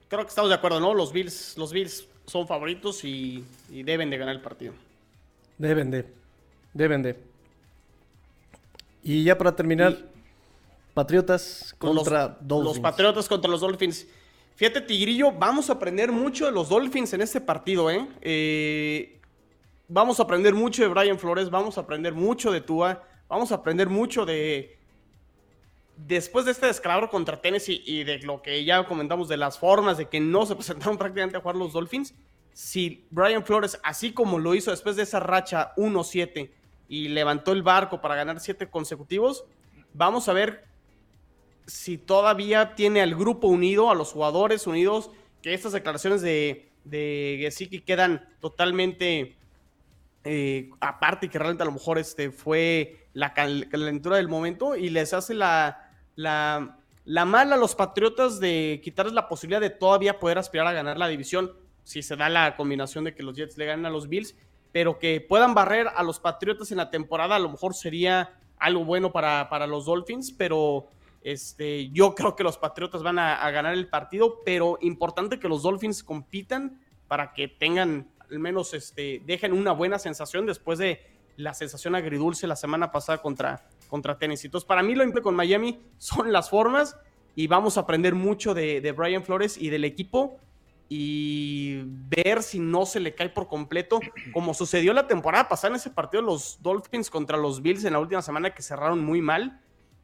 Creo 0.09 0.23
que 0.23 0.29
estamos 0.29 0.49
de 0.49 0.57
acuerdo, 0.57 0.81
¿no? 0.81 0.93
Los 0.93 1.13
Bills, 1.13 1.57
los 1.57 1.73
Bills 1.73 2.09
son 2.27 2.47
favoritos 2.47 3.05
y, 3.05 3.45
deben 3.69 4.11
de 4.11 4.19
ganar 4.19 4.35
el 4.35 4.41
partido. 4.41 4.73
Deben 5.59 5.91
de, 5.91 6.07
deben 6.73 7.03
de. 7.03 7.17
Y 9.03 9.25
ya 9.25 9.37
para 9.37 9.55
terminar, 9.55 9.97
Patriotas 10.95 11.75
contra 11.79 12.27
los, 12.27 12.49
Dolphins. 12.49 12.77
Los 12.77 12.81
Patriotas 12.81 13.29
contra 13.29 13.51
los 13.51 13.61
Dolphins. 13.61 14.07
Fíjate, 14.61 14.83
Tigrillo, 14.83 15.33
vamos 15.33 15.71
a 15.71 15.73
aprender 15.73 16.13
mucho 16.13 16.45
de 16.45 16.53
los 16.53 16.69
Dolphins 16.69 17.15
en 17.15 17.23
este 17.23 17.41
partido, 17.41 17.91
¿eh? 17.91 18.07
¿eh? 18.21 19.19
Vamos 19.89 20.21
a 20.21 20.25
aprender 20.25 20.53
mucho 20.53 20.83
de 20.83 20.89
Brian 20.89 21.19
Flores, 21.19 21.49
vamos 21.49 21.79
a 21.79 21.81
aprender 21.81 22.13
mucho 22.13 22.53
de 22.53 22.61
Tua, 22.61 23.03
vamos 23.27 23.53
a 23.53 23.55
aprender 23.55 23.89
mucho 23.89 24.27
de... 24.27 24.79
Después 25.97 26.45
de 26.45 26.51
este 26.51 26.67
descalabro 26.67 27.09
contra 27.09 27.41
Tennessee 27.41 27.83
y 27.87 28.05
de 28.05 28.19
lo 28.19 28.43
que 28.43 28.63
ya 28.63 28.85
comentamos 28.85 29.29
de 29.29 29.39
las 29.39 29.59
formas 29.59 29.97
de 29.97 30.11
que 30.11 30.21
no 30.21 30.45
se 30.45 30.55
presentaron 30.57 30.99
prácticamente 30.99 31.39
a 31.39 31.41
jugar 31.41 31.57
los 31.57 31.73
Dolphins, 31.73 32.13
si 32.53 33.07
Brian 33.09 33.47
Flores, 33.47 33.81
así 33.83 34.13
como 34.13 34.39
lo 34.39 34.55
hizo 34.55 34.73
después 34.73 34.95
de 34.95 35.05
esa 35.05 35.21
racha 35.21 35.73
1-7 35.79 36.51
y 36.87 37.09
levantó 37.09 37.53
el 37.53 37.63
barco 37.63 38.03
para 38.03 38.15
ganar 38.15 38.41
7 38.41 38.69
consecutivos, 38.69 39.43
vamos 39.95 40.29
a 40.29 40.35
ver 40.35 40.70
si 41.71 41.99
todavía 41.99 42.75
tiene 42.75 43.01
al 43.01 43.15
grupo 43.15 43.47
unido, 43.47 43.91
a 43.91 43.95
los 43.95 44.13
jugadores 44.13 44.67
unidos, 44.67 45.11
que 45.41 45.55
estas 45.55 45.73
declaraciones 45.73 46.21
de, 46.21 46.69
de 46.85 47.39
Gesicki 47.41 47.81
quedan 47.81 48.29
totalmente 48.41 49.37
eh, 50.25 50.71
aparte 50.81 51.27
y 51.27 51.29
que 51.29 51.39
realmente 51.39 51.63
a 51.63 51.67
lo 51.67 51.73
mejor 51.73 51.99
este 51.99 52.31
fue 52.31 53.07
la 53.15 53.33
calentura 53.35 54.17
del 54.17 54.29
momento 54.29 54.77
y 54.77 54.91
les 54.91 55.15
hace 55.15 55.33
la, 55.33 55.91
la, 56.17 56.79
la 57.05 57.25
mala 57.25 57.55
a 57.55 57.59
los 57.59 57.75
Patriotas 57.75 58.41
de 58.41 58.81
quitarles 58.83 59.15
la 59.15 59.29
posibilidad 59.29 59.61
de 59.61 59.71
todavía 59.71 60.19
poder 60.19 60.39
aspirar 60.39 60.67
a 60.67 60.73
ganar 60.73 60.99
la 60.99 61.09
división 61.09 61.53
si 61.85 62.03
se 62.03 62.17
da 62.17 62.29
la 62.29 62.57
combinación 62.57 63.05
de 63.05 63.15
que 63.15 63.23
los 63.23 63.35
Jets 63.37 63.57
le 63.57 63.67
ganen 63.67 63.87
a 63.87 63.91
los 63.91 64.09
Bills, 64.09 64.35
pero 64.73 64.99
que 64.99 65.21
puedan 65.21 65.55
barrer 65.55 65.89
a 65.95 66.03
los 66.03 66.19
Patriotas 66.19 66.71
en 66.73 66.79
la 66.79 66.91
temporada 66.91 67.37
a 67.37 67.41
lo 67.41 67.49
mejor 67.49 67.75
sería 67.75 68.35
algo 68.59 68.85
bueno 68.85 69.13
para, 69.13 69.49
para 69.49 69.67
los 69.67 69.87
Dolphins, 69.87 70.33
pero 70.33 70.89
este, 71.23 71.91
yo 71.91 72.15
creo 72.15 72.35
que 72.35 72.45
los 72.45 72.59
Patriotas 72.59 73.03
van 73.03 73.19
a, 73.19 73.51
ganar 73.51 73.75
el 73.75 73.89
partido, 73.89 74.41
pero 74.45 74.79
importante 74.81 75.39
que 75.39 75.49
los 75.49 75.63
Dolphins 75.63 76.03
compitan 76.03 76.81
para 77.09 77.33
que 77.33 77.49
tengan, 77.49 78.11
al 78.31 78.39
menos, 78.39 78.73
este, 78.75 79.23
dejen 79.27 79.53
una 79.53 79.73
buena 79.73 79.99
sensación 79.99 80.47
después 80.47 80.79
de 80.79 81.03
la 81.37 81.55
sensación 81.55 81.95
agridulce 81.95 82.47
la 82.47 82.57
semana 82.57 82.91
pasada 82.91 83.19
contra, 83.19 83.69
contra 83.89 84.19
Tennessee. 84.19 84.49
Entonces, 84.49 84.67
para 84.67 84.83
mí 84.83 84.95
lo 84.95 85.03
importante 85.05 85.25
con 85.25 85.35
Miami 85.35 85.81
son 85.99 86.33
las 86.33 86.51
formas 86.51 86.97
y 87.35 87.47
vamos 87.47 87.77
a 87.77 87.81
aprender 87.81 88.15
mucho 88.15 88.55
de, 88.55 88.81
de 88.81 88.93
Brian 88.93 89.23
Flores 89.23 89.57
y 89.59 89.71
del 89.71 89.85
equipo 89.85 90.39
y 90.89 91.83
ver 91.85 92.43
si 92.43 92.59
no 92.59 92.85
se 92.85 92.99
le 92.99 93.15
cae 93.15 93.29
por 93.29 93.47
completo, 93.47 94.01
como 94.33 94.55
sucedió 94.55 94.93
la 94.93 95.07
temporada 95.07 95.49
pasada 95.49 95.69
en 95.69 95.77
ese 95.77 95.91
partido 95.91 96.21
los 96.21 96.61
Dolphins 96.63 97.11
contra 97.11 97.37
los 97.37 97.63
Bills 97.63 97.85
en 97.85 97.93
la 97.93 98.01
última 98.01 98.23
semana 98.23 98.53
que 98.53 98.61
cerraron 98.61 99.05
muy 99.05 99.23
mal 99.23 99.61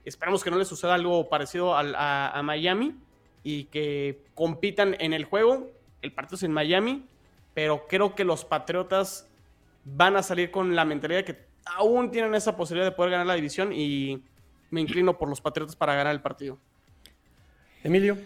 Esperamos 0.06 0.44
que 0.44 0.52
no 0.52 0.56
le 0.56 0.64
suceda 0.64 0.94
algo 0.94 1.28
parecido 1.28 1.74
a, 1.76 2.40
Miami 2.44 2.94
y 3.42 3.64
que 3.64 4.22
compitan 4.36 4.94
en 5.00 5.12
el 5.12 5.24
juego. 5.24 5.68
El 6.00 6.12
partido 6.12 6.36
es 6.36 6.44
en 6.44 6.52
Miami, 6.52 7.04
pero 7.54 7.88
creo 7.88 8.14
que 8.14 8.22
los 8.22 8.44
Patriotas 8.44 9.28
van 9.84 10.16
a 10.16 10.22
salir 10.22 10.52
con 10.52 10.76
la 10.76 10.84
mentalidad 10.84 11.18
de 11.18 11.24
que 11.24 11.44
aún 11.64 12.12
tienen 12.12 12.36
esa 12.36 12.56
posibilidad 12.56 12.88
de 12.88 12.94
poder 12.94 13.10
ganar 13.10 13.26
la 13.26 13.34
división 13.34 13.72
y 13.72 14.22
me 14.70 14.80
inclino 14.80 15.18
por 15.18 15.28
los 15.28 15.40
Patriotas 15.40 15.74
para 15.74 15.96
ganar 15.96 16.14
el 16.14 16.20
partido. 16.20 16.56
Emilio. 17.82 18.16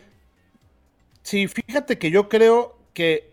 Sí, 1.23 1.49
fíjate 1.49 1.99
que 1.99 2.11
yo 2.11 2.29
creo 2.29 2.77
que 2.93 3.33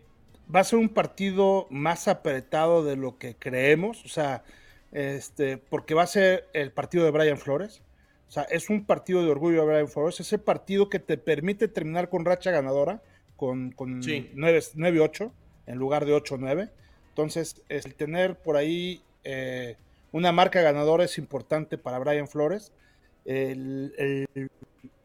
va 0.53 0.61
a 0.61 0.63
ser 0.63 0.79
un 0.79 0.87
partido 0.87 1.67
más 1.69 2.07
apretado 2.07 2.85
de 2.85 2.95
lo 2.95 3.17
que 3.17 3.35
creemos, 3.35 4.05
o 4.05 4.07
sea, 4.07 4.45
este, 4.93 5.57
porque 5.57 5.93
va 5.93 6.03
a 6.03 6.07
ser 6.07 6.47
el 6.53 6.71
partido 6.71 7.03
de 7.03 7.11
Brian 7.11 7.37
Flores. 7.37 7.81
O 8.27 8.31
sea, 8.31 8.43
es 8.43 8.69
un 8.69 8.85
partido 8.85 9.23
de 9.23 9.29
orgullo 9.29 9.61
de 9.61 9.67
Brian 9.67 9.87
Flores, 9.87 10.19
es 10.19 10.33
el 10.33 10.39
partido 10.39 10.89
que 10.89 10.99
te 10.99 11.17
permite 11.17 11.67
terminar 11.67 12.09
con 12.09 12.25
racha 12.25 12.51
ganadora, 12.51 13.01
con, 13.37 13.71
con 13.71 14.01
9-8 14.01 15.31
en 15.67 15.77
lugar 15.77 16.05
de 16.05 16.13
8-9. 16.13 16.69
Entonces, 17.09 17.61
el 17.69 17.95
tener 17.95 18.35
por 18.35 18.57
ahí 18.57 19.01
eh, 19.23 19.75
una 20.11 20.31
marca 20.31 20.61
ganadora 20.61 21.05
es 21.05 21.17
importante 21.17 21.77
para 21.77 21.99
Brian 21.99 22.27
Flores. 22.27 22.73
El, 23.25 23.93
el, 23.97 24.49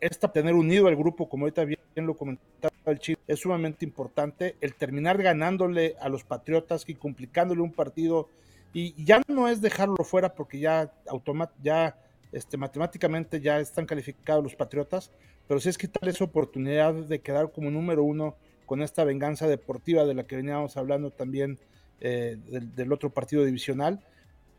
esta, 0.01 0.33
tener 0.33 0.55
unido 0.55 0.89
al 0.89 0.97
grupo, 0.97 1.29
como 1.29 1.45
ahorita 1.45 1.65
bien 1.65 1.79
lo 1.95 2.17
comentaba 2.17 2.73
el 2.87 2.99
Chile, 2.99 3.19
es 3.29 3.41
sumamente 3.41 3.85
importante. 3.85 4.57
El 4.61 4.75
terminar 4.75 5.23
ganándole 5.23 5.95
a 6.01 6.09
los 6.09 6.25
Patriotas 6.25 6.85
y 6.89 6.95
complicándole 6.95 7.61
un 7.61 7.73
partido, 7.73 8.29
y 8.73 9.05
ya 9.05 9.23
no 9.29 9.49
es 9.49 9.61
dejarlo 9.61 10.03
fuera 10.03 10.35
porque 10.35 10.59
ya, 10.59 10.93
automat, 11.07 11.51
ya 11.63 11.97
este, 12.33 12.57
matemáticamente 12.57 13.41
ya 13.41 13.61
están 13.61 13.87
calificados 13.87 14.43
los 14.43 14.55
Patriotas, 14.55 15.13
pero 15.47 15.61
sí 15.61 15.69
es 15.69 15.79
quitarles 15.79 16.21
oportunidad 16.21 16.95
de 16.95 17.21
quedar 17.21 17.53
como 17.53 17.71
número 17.71 18.03
uno 18.03 18.37
con 18.67 18.83
esta 18.83 19.05
venganza 19.05 19.47
deportiva 19.47 20.05
de 20.05 20.15
la 20.15 20.27
que 20.27 20.37
veníamos 20.37 20.77
hablando 20.77 21.11
también 21.11 21.59
eh, 22.01 22.39
del, 22.49 22.93
otro 22.93 23.11
partido 23.11 23.45
divisional. 23.45 24.03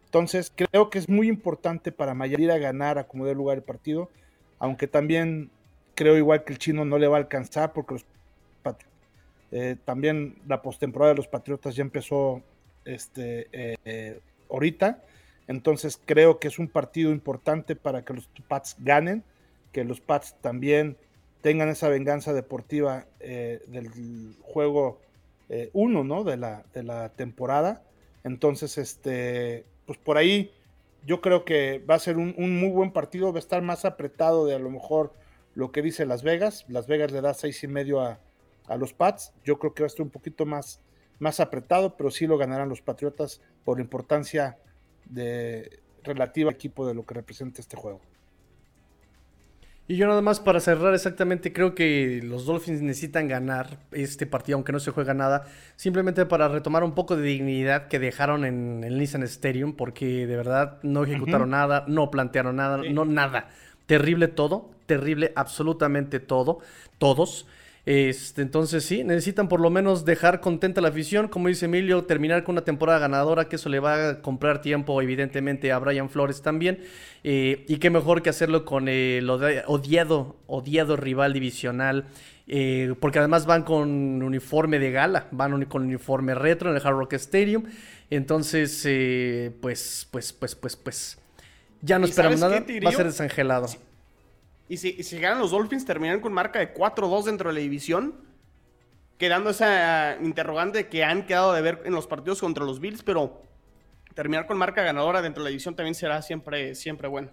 Entonces, 0.05 0.51
creo 0.55 0.89
que 0.89 0.99
es 0.99 1.09
muy 1.09 1.27
importante 1.27 1.91
para 1.91 2.13
Mayer 2.13 2.39
ir 2.39 2.51
a 2.51 2.57
ganar 2.57 2.99
a 2.99 3.07
como 3.07 3.25
dé 3.25 3.33
lugar 3.33 3.57
el 3.57 3.63
partido 3.63 4.09
aunque 4.63 4.87
también 4.87 5.51
creo 5.93 6.17
igual 6.17 6.45
que 6.45 6.53
el 6.53 6.57
chino 6.57 6.85
no 6.85 6.97
le 6.97 7.07
va 7.07 7.17
a 7.17 7.19
alcanzar 7.19 7.73
porque 7.73 7.95
los 7.95 8.05
eh, 9.51 9.75
también 9.83 10.37
la 10.47 10.61
postemporada 10.61 11.11
de 11.11 11.17
los 11.17 11.27
Patriotas 11.27 11.75
ya 11.75 11.81
empezó 11.81 12.41
este, 12.85 13.49
eh, 13.51 14.21
ahorita, 14.49 15.03
entonces 15.53 15.99
creo 16.03 16.39
que 16.39 16.47
es 16.47 16.59
un 16.59 16.67
partido 16.67 17.11
importante 17.11 17.75
para 17.75 18.03
que 18.03 18.13
los 18.13 18.27
Pats 18.47 18.75
ganen, 18.79 19.23
que 19.71 19.83
los 19.83 20.01
Pats 20.01 20.35
también 20.41 20.97
tengan 21.41 21.69
esa 21.69 21.89
venganza 21.89 22.33
deportiva 22.33 23.05
eh, 23.19 23.61
del 23.67 24.35
juego 24.41 24.99
1, 25.73 26.03
¿no? 26.03 26.23
De 26.23 26.35
la, 26.35 26.63
de 26.73 26.81
la 26.81 27.09
temporada. 27.09 27.83
Entonces, 28.23 28.79
este, 28.79 29.65
pues 29.85 29.99
por 29.99 30.17
ahí 30.17 30.51
yo 31.05 31.21
creo 31.21 31.43
que 31.43 31.79
va 31.79 31.95
a 31.95 31.99
ser 31.99 32.17
un, 32.17 32.33
muy 32.37 32.69
buen 32.69 32.91
partido, 32.91 33.31
va 33.31 33.37
a 33.37 33.39
estar 33.39 33.61
más 33.61 33.85
apretado 33.85 34.45
de 34.45 34.55
a 34.55 34.59
lo 34.59 34.69
mejor 34.69 35.13
lo 35.53 35.71
que 35.71 35.81
dice 35.81 36.05
Las 36.05 36.23
Vegas. 36.23 36.65
Las 36.69 36.87
Vegas 36.87 37.11
le 37.11 37.21
da 37.21 37.33
seis 37.33 37.63
y 37.63 37.67
medio 37.67 38.01
a, 38.01 38.19
los 38.77 38.93
Pats. 38.93 39.33
Yo 39.43 39.59
creo 39.59 39.73
que 39.73 39.83
va 39.83 39.87
a 39.87 39.87
estar 39.87 40.03
un 40.03 40.09
poquito 40.09 40.45
más, 40.45 40.79
más 41.19 41.39
apretado, 41.41 41.97
pero 41.97 42.09
sí 42.09 42.25
lo 42.25 42.37
ganarán 42.37 42.69
los 42.69 42.81
Patriotas 42.81 43.41
por 43.65 43.79
importancia 43.79 44.57
de 45.05 45.79
relativa 46.03 46.49
al 46.49 46.55
equipo 46.55 46.85
de 46.87 46.93
lo 46.93 47.05
que 47.05 47.13
representa 47.13 47.61
este 47.61 47.77
juego. 47.77 48.01
Y 49.85 49.97
yo 49.97 50.07
nada 50.07 50.21
más 50.21 50.39
para 50.39 50.61
cerrar 50.61 50.93
exactamente, 50.93 51.51
creo 51.51 51.75
que 51.75 52.21
los 52.23 52.45
Dolphins 52.45 52.81
necesitan 52.81 53.27
ganar 53.27 53.79
este 53.91 54.25
partido, 54.25 54.55
aunque 54.55 54.71
no 54.71 54.79
se 54.79 54.91
juega 54.91 55.13
nada, 55.13 55.45
simplemente 55.75 56.25
para 56.25 56.47
retomar 56.47 56.85
un 56.85 56.95
poco 56.95 57.17
de 57.17 57.23
dignidad 57.23 57.89
que 57.89 57.99
dejaron 57.99 58.45
en 58.45 58.85
el 58.85 58.97
Nissan 58.97 59.23
Stadium, 59.23 59.73
porque 59.73 60.25
de 60.25 60.37
verdad 60.37 60.79
no 60.83 61.03
ejecutaron 61.03 61.49
nada, 61.49 61.83
no 61.87 62.09
plantearon 62.11 62.55
nada, 62.55 62.77
no 62.77 63.03
nada. 63.03 63.49
Terrible 63.85 64.29
todo, 64.29 64.71
terrible 64.85 65.33
absolutamente 65.35 66.21
todo, 66.21 66.59
todos. 66.97 67.45
Este, 67.85 68.41
entonces 68.41 68.85
sí, 68.85 69.03
necesitan 69.03 69.49
por 69.49 69.59
lo 69.59 69.69
menos 69.69 70.05
dejar 70.05 70.39
contenta 70.39 70.79
la 70.79 70.87
afición, 70.87 71.27
como 71.27 71.49
dice 71.49 71.65
Emilio, 71.65 72.05
terminar 72.05 72.45
con 72.45 72.53
una 72.53 72.63
temporada 72.63 72.99
ganadora, 72.99 73.49
que 73.49 73.57
eso 73.57 73.67
le 73.67 73.81
va 73.81 74.09
a 74.09 74.21
comprar 74.21 74.61
tiempo 74.61 75.01
evidentemente 75.01 75.71
a 75.73 75.79
Brian 75.79 76.09
Flores 76.09 76.41
también. 76.41 76.79
Eh, 77.25 77.65
y 77.67 77.77
qué 77.77 77.89
mejor 77.89 78.21
que 78.21 78.29
hacerlo 78.29 78.63
con 78.63 78.87
el 78.87 79.29
odiado, 79.29 80.37
odiado 80.47 80.95
rival 80.95 81.33
divisional. 81.33 82.05
Eh, 82.45 82.93
porque 82.99 83.19
además 83.19 83.45
van 83.45 83.63
con 83.63 84.21
uniforme 84.21 84.77
de 84.77 84.91
gala, 84.91 85.27
van 85.31 85.63
con 85.65 85.83
uniforme 85.83 86.35
retro 86.35 86.69
en 86.69 86.75
el 86.75 86.85
Hard 86.85 86.97
Rock 86.97 87.13
Stadium. 87.13 87.63
Entonces, 88.09 88.83
eh, 88.85 89.51
pues, 89.61 90.07
pues, 90.11 90.33
pues, 90.33 90.55
pues, 90.55 90.75
pues, 90.75 91.17
ya 91.81 91.99
no 91.99 92.05
esperamos 92.05 92.39
nada. 92.39 92.63
Va 92.85 92.89
a 92.89 92.93
ser 92.93 93.05
desangelado. 93.05 93.67
Y 94.73 94.77
si, 94.77 95.03
si 95.03 95.19
ganan 95.19 95.37
los 95.37 95.51
Dolphins, 95.51 95.85
terminan 95.85 96.19
con 96.19 96.33
marca 96.33 96.57
de 96.57 96.73
4-2 96.73 97.25
dentro 97.25 97.49
de 97.49 97.53
la 97.53 97.59
división. 97.59 98.15
Quedando 99.19 99.51
esa 99.51 100.17
interrogante 100.19 100.87
que 100.87 101.03
han 101.03 101.27
quedado 101.27 101.53
de 101.53 101.61
ver 101.61 101.83
en 101.85 101.93
los 101.93 102.07
partidos 102.07 102.39
contra 102.39 102.65
los 102.65 102.79
Bills, 102.79 103.03
pero 103.03 103.43
terminar 104.15 104.47
con 104.47 104.57
marca 104.57 104.81
ganadora 104.81 105.21
dentro 105.21 105.43
de 105.43 105.45
la 105.45 105.49
división 105.51 105.75
también 105.75 105.93
será 105.93 106.23
siempre, 106.23 106.73
siempre 106.73 107.07
bueno. 107.07 107.29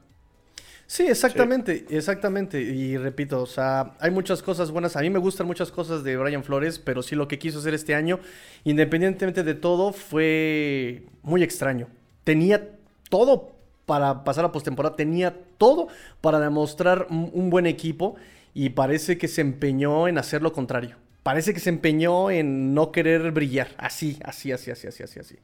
Sí, 0.87 1.07
exactamente, 1.07 1.87
exactamente. 1.89 2.61
Y 2.61 2.99
repito, 2.99 3.41
o 3.41 3.47
sea, 3.47 3.97
hay 4.01 4.11
muchas 4.11 4.43
cosas 4.43 4.71
buenas. 4.71 4.95
A 4.97 5.01
mí 5.01 5.09
me 5.09 5.19
gustan 5.19 5.47
muchas 5.47 5.71
cosas 5.71 6.05
de 6.05 6.19
Brian 6.19 6.45
Flores, 6.45 6.79
pero 6.79 7.03
sí 7.03 7.17
lo 7.17 7.27
que 7.27 7.39
quiso 7.39 7.61
hacer 7.61 7.73
este 7.73 7.95
año, 7.95 8.21
independientemente 8.65 9.45
de 9.45 9.55
todo, 9.55 9.95
fue 9.95 11.07
muy 11.23 11.43
extraño. 11.43 11.89
Tenía 12.23 12.69
todo 13.09 13.60
para 13.91 14.23
pasar 14.23 14.45
a 14.45 14.53
postemporada, 14.53 14.95
tenía 14.95 15.37
todo 15.59 15.89
para 16.21 16.39
demostrar 16.39 17.09
un 17.11 17.51
buen 17.51 17.67
equipo 17.67 18.15
y 18.55 18.69
parece 18.69 19.19
que 19.19 19.27
se 19.27 19.41
empeñó 19.41 20.07
en 20.07 20.17
hacer 20.17 20.43
lo 20.43 20.53
contrario. 20.53 20.95
Parece 21.25 21.53
que 21.53 21.59
se 21.59 21.71
empeñó 21.71 22.31
en 22.31 22.73
no 22.73 22.93
querer 22.93 23.33
brillar. 23.33 23.71
Así, 23.79 24.17
así, 24.23 24.53
así, 24.53 24.71
así, 24.71 24.87
así, 24.87 25.03
así, 25.03 25.19
así. 25.19 25.37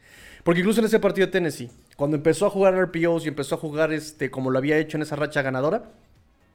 Porque 0.44 0.60
incluso 0.60 0.78
en 0.78 0.86
ese 0.86 1.00
partido 1.00 1.26
de 1.26 1.32
Tennessee, 1.32 1.72
cuando 1.96 2.16
empezó 2.16 2.46
a 2.46 2.50
jugar 2.50 2.80
RPOs 2.80 3.24
y 3.24 3.28
empezó 3.28 3.56
a 3.56 3.58
jugar 3.58 3.92
este, 3.92 4.30
como 4.30 4.52
lo 4.52 4.58
había 4.58 4.78
hecho 4.78 4.96
en 4.96 5.02
esa 5.02 5.16
racha 5.16 5.42
ganadora, 5.42 5.90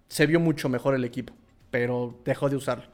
se 0.07 0.27
vio 0.27 0.39
mucho 0.39 0.69
mejor 0.69 0.95
el 0.95 1.03
equipo. 1.03 1.33
Pero 1.71 2.15
dejó 2.23 2.49
de 2.49 2.55
usarlo. 2.55 2.85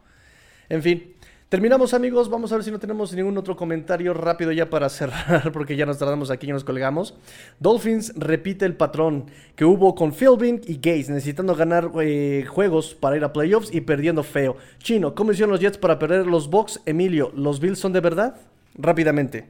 En 0.70 0.82
fin, 0.82 1.14
Terminamos 1.50 1.94
amigos, 1.94 2.30
vamos 2.30 2.52
a 2.52 2.56
ver 2.56 2.66
si 2.66 2.72
no 2.72 2.80
tenemos 2.80 3.14
ningún 3.14 3.38
otro 3.38 3.56
comentario 3.56 4.14
rápido 4.14 4.52
ya 4.52 4.70
para 4.70 4.90
cerrar 4.90 5.50
porque 5.54 5.78
ya 5.78 5.86
nos 5.86 5.98
tardamos 5.98 6.30
aquí 6.30 6.50
y 6.50 6.52
nos 6.52 6.66
colgamos. 6.66 7.14
Dolphins 7.62 8.12
repite 8.18 8.66
el 8.66 8.76
patrón 8.76 9.32
que 9.56 9.64
hubo 9.64 9.96
con 9.96 10.12
Philbin 10.12 10.60
y 10.68 10.76
Gates 10.76 11.08
necesitando 11.08 11.56
ganar 11.56 11.90
eh, 12.02 12.44
juegos 12.50 12.96
para 12.96 13.16
ir 13.16 13.24
a 13.24 13.32
playoffs 13.32 13.74
y 13.74 13.80
perdiendo 13.80 14.24
feo. 14.24 14.58
Chino, 14.80 15.16
¿cómo 15.16 15.32
hicieron 15.32 15.52
los 15.52 15.62
Jets 15.62 15.78
para 15.78 15.98
perder 15.98 16.28
los 16.28 16.50
Bucks? 16.50 16.82
Emilio, 16.86 17.32
¿los 17.34 17.62
Bills 17.62 17.80
son 17.80 17.94
de 17.94 18.02
verdad? 18.02 18.36
Rápidamente. 18.76 19.48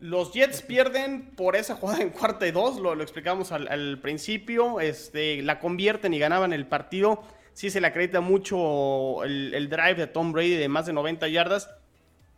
Los 0.00 0.32
Jets 0.32 0.62
pierden 0.62 1.30
por 1.36 1.54
esa 1.54 1.76
jugada 1.76 2.02
en 2.02 2.10
cuarta 2.10 2.48
y 2.48 2.50
dos, 2.50 2.80
lo, 2.80 3.00
explicamos 3.00 3.52
al, 3.52 4.00
principio, 4.00 4.80
este, 4.80 5.42
la 5.42 5.60
convierten 5.60 6.12
y 6.12 6.18
ganaban 6.18 6.52
el 6.52 6.66
partido 6.66 7.22
sí 7.54 7.70
se 7.70 7.80
le 7.80 7.86
acredita 7.86 8.20
mucho 8.20 9.24
el, 9.24 9.68
drive 9.68 9.94
de 9.94 10.06
Tom 10.06 10.32
Brady 10.32 10.54
de 10.54 10.68
más 10.68 10.86
de 10.86 10.92
90 10.92 11.28
yardas. 11.28 11.70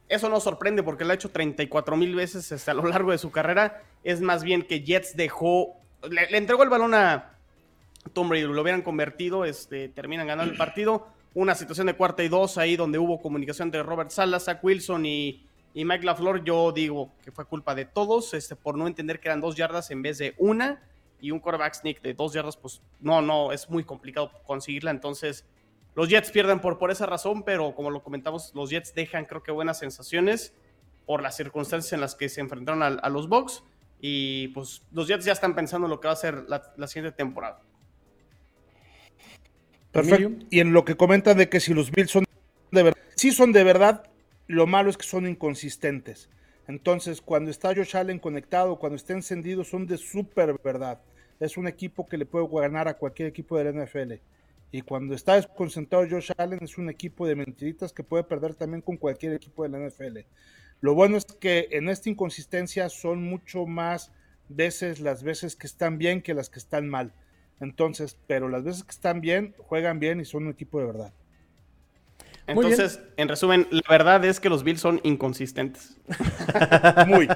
Eso 0.09 0.29
no 0.29 0.41
sorprende 0.41 0.83
porque 0.83 1.05
lo 1.05 1.13
ha 1.13 1.15
hecho 1.15 1.31
34 1.31 1.97
mil 1.97 2.15
veces 2.15 2.51
este, 2.53 2.71
a 2.71 2.75
lo 2.75 2.87
largo 2.87 3.13
de 3.13 3.19
su 3.19 3.31
carrera. 3.31 3.83
Es 4.05 4.21
más 4.21 4.43
bien 4.43 4.63
que 4.63 4.83
Jets 4.83 5.17
dejó, 5.17 5.77
le, 6.11 6.37
entregó 6.37 6.63
el 6.63 6.69
balón 6.69 6.95
a 6.95 7.37
Tom 8.13 8.29
Brady, 8.29 8.43
lo 8.43 8.61
hubieran 8.61 8.83
convertido, 8.83 9.45
este, 9.45 9.89
terminan 9.89 10.27
ganando 10.27 10.51
el 10.51 10.59
partido. 10.59 11.07
Una 11.35 11.55
situación 11.55 11.87
de 11.87 11.95
cuarta 11.95 12.23
y 12.23 12.29
dos 12.29 12.59
ahí 12.59 12.77
donde 12.77 12.99
hubo 12.99 13.23
comunicación 13.23 13.71
de 13.71 13.83
Robert 13.83 14.11
Salas, 14.11 14.45
Zach 14.45 14.63
Wilson 14.63 15.07
y, 15.07 15.47
y 15.73 15.85
Mike 15.85 16.05
LaFleur. 16.05 16.45
Yo 16.45 16.73
digo 16.73 17.11
que 17.25 17.33
fue 17.33 17.47
culpa 17.47 17.75
de 17.75 17.87
todos 17.87 18.35
este, 18.35 18.55
por 18.55 18.77
no 18.77 18.87
entender 18.87 19.19
que 19.19 19.29
eran 19.29 19.41
dos 19.41 19.57
yardas 19.57 19.91
en 19.91 20.03
vez 20.03 20.19
de 20.19 20.35
una 20.37 20.83
y 21.23 21.31
un 21.31 21.39
quarterback 21.39 21.75
sneak 21.75 22.03
de 22.03 22.15
dos 22.15 22.35
yardas, 22.35 22.57
pues 22.57 22.83
no, 22.99 23.23
no, 23.23 23.53
es 23.53 23.71
muy 23.71 23.85
complicado 23.85 24.33
conseguirla. 24.45 24.91
Entonces, 24.91 25.47
los 25.95 26.09
Jets 26.09 26.33
pierden 26.33 26.61
por, 26.61 26.79
por 26.79 26.91
esa 26.91 27.07
razón, 27.07 27.45
pero 27.45 27.77
como 27.77 27.91
lo 27.91 28.03
comentamos, 28.03 28.53
los 28.57 28.71
Jets 28.71 28.93
dejan 28.93 29.25
creo 29.25 29.41
que 29.41 29.53
buenas 29.53 29.79
sensaciones 29.79 30.53
por 31.07 31.23
las 31.23 31.37
circunstancias 31.37 31.93
en 31.93 32.01
las 32.01 32.17
que 32.17 32.29
se 32.29 32.41
enfrentaron 32.41 32.83
a, 32.83 33.09
los 33.09 33.29
Bucks. 33.29 33.63
Y 34.01 34.49
pues 34.49 34.83
los 34.91 35.07
Jets 35.07 35.25
ya 35.25 35.33
están 35.33 35.55
pensando 35.55 35.87
en 35.87 35.91
lo 35.91 36.01
que 36.01 36.09
va 36.09 36.15
a 36.15 36.17
ser 36.17 36.45
la, 36.49 36.87
siguiente 36.89 37.17
temporada. 37.17 37.61
Perfecto. 39.93 40.45
Y 40.51 40.59
en 40.59 40.73
lo 40.73 40.85
que 40.85 40.97
comentan 40.97 41.39
de 41.39 41.49
que 41.49 41.61
si 41.61 41.73
los 41.73 41.93
Bills 41.93 42.11
son 42.11 42.25
de 42.73 42.83
verdad, 42.83 43.01
sí 43.15 43.31
son 43.31 43.53
de 43.53 43.63
verdad, 43.63 44.11
lo 44.49 44.67
malo 44.67 44.91
es 44.91 44.97
que 44.97 45.07
son 45.07 45.29
inconsistentes. 45.29 46.31
Entonces, 46.67 47.21
cuando 47.21 47.53
está 47.53 47.73
Josh 47.77 47.97
Allen 47.97 48.19
conectado, 48.19 48.81
cuando 48.81 48.97
está 48.97 49.13
encendido, 49.13 49.63
son 49.63 49.87
de 49.87 49.99
súper 49.99 50.59
verdad 50.65 51.01
es 51.45 51.57
un 51.57 51.67
equipo 51.67 52.07
que 52.07 52.17
le 52.17 52.25
puede 52.25 52.47
ganar 52.49 52.87
a 52.87 52.95
cualquier 52.95 53.29
equipo 53.29 53.59
de 53.59 53.65
la 53.65 53.85
NFL. 53.85 54.13
Y 54.71 54.83
cuando 54.83 55.15
está 55.15 55.35
desconcentrado 55.35 56.07
Josh 56.09 56.31
Allen 56.39 56.61
es 56.63 56.79
un 56.79 56.89
equipo 56.89 57.27
de 57.27 57.35
mentiritas 57.35 57.93
que 57.93 58.05
puede 58.05 58.23
perder 58.23 58.55
también 58.55 58.81
con 58.81 58.97
cualquier 58.97 59.35
equipo 59.35 59.65
de 59.65 59.69
la 59.69 59.79
NFL. 59.79 60.19
Lo 60.81 60.95
bueno 60.95 61.17
es 61.17 61.25
que 61.25 61.69
en 61.73 61.89
esta 61.89 62.09
inconsistencia 62.09 62.89
son 62.89 63.23
mucho 63.23 63.67
más 63.67 64.13
veces 64.49 65.01
las 65.01 65.25
veces 65.25 65.57
que 65.57 65.67
están 65.67 65.99
bien 65.99 66.23
que 66.23 66.33
las 66.33 66.49
que 66.49 66.61
están 66.61 66.89
mal. 66.89 67.13
Entonces, 67.61 68.17
pero 68.27 68.49
las 68.49 68.63
veces 68.63 68.85
que 68.85 68.93
están 68.93 69.21
bien, 69.21 69.55
juegan 69.59 69.99
bien 69.99 70.21
y 70.21 70.25
son 70.25 70.45
un 70.45 70.53
equipo 70.53 70.79
de 70.79 70.87
verdad. 70.87 71.13
Entonces, 72.47 73.01
en 73.17 73.29
resumen, 73.29 73.69
la 73.71 73.83
verdad 73.89 74.25
es 74.25 74.41
que 74.41 74.49
los 74.49 74.65
Bills 74.65 74.81
son 74.81 75.01
inconsistentes. 75.05 75.97
Muy. 77.07 77.29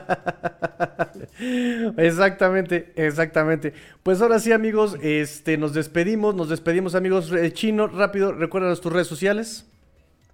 Exactamente, 1.97 2.93
exactamente. 2.97 3.73
Pues 4.03 4.21
ahora 4.21 4.39
sí, 4.41 4.53
amigos, 4.53 4.97
este, 5.03 5.59
nos 5.59 5.75
despedimos, 5.75 6.35
nos 6.35 6.49
despedimos, 6.49 6.95
amigos. 6.95 7.33
Eh, 7.33 7.53
Chino, 7.53 7.87
rápido, 7.87 8.33
recuérdanos 8.33 8.81
tus 8.81 8.93
redes 8.93 9.07
sociales. 9.07 9.67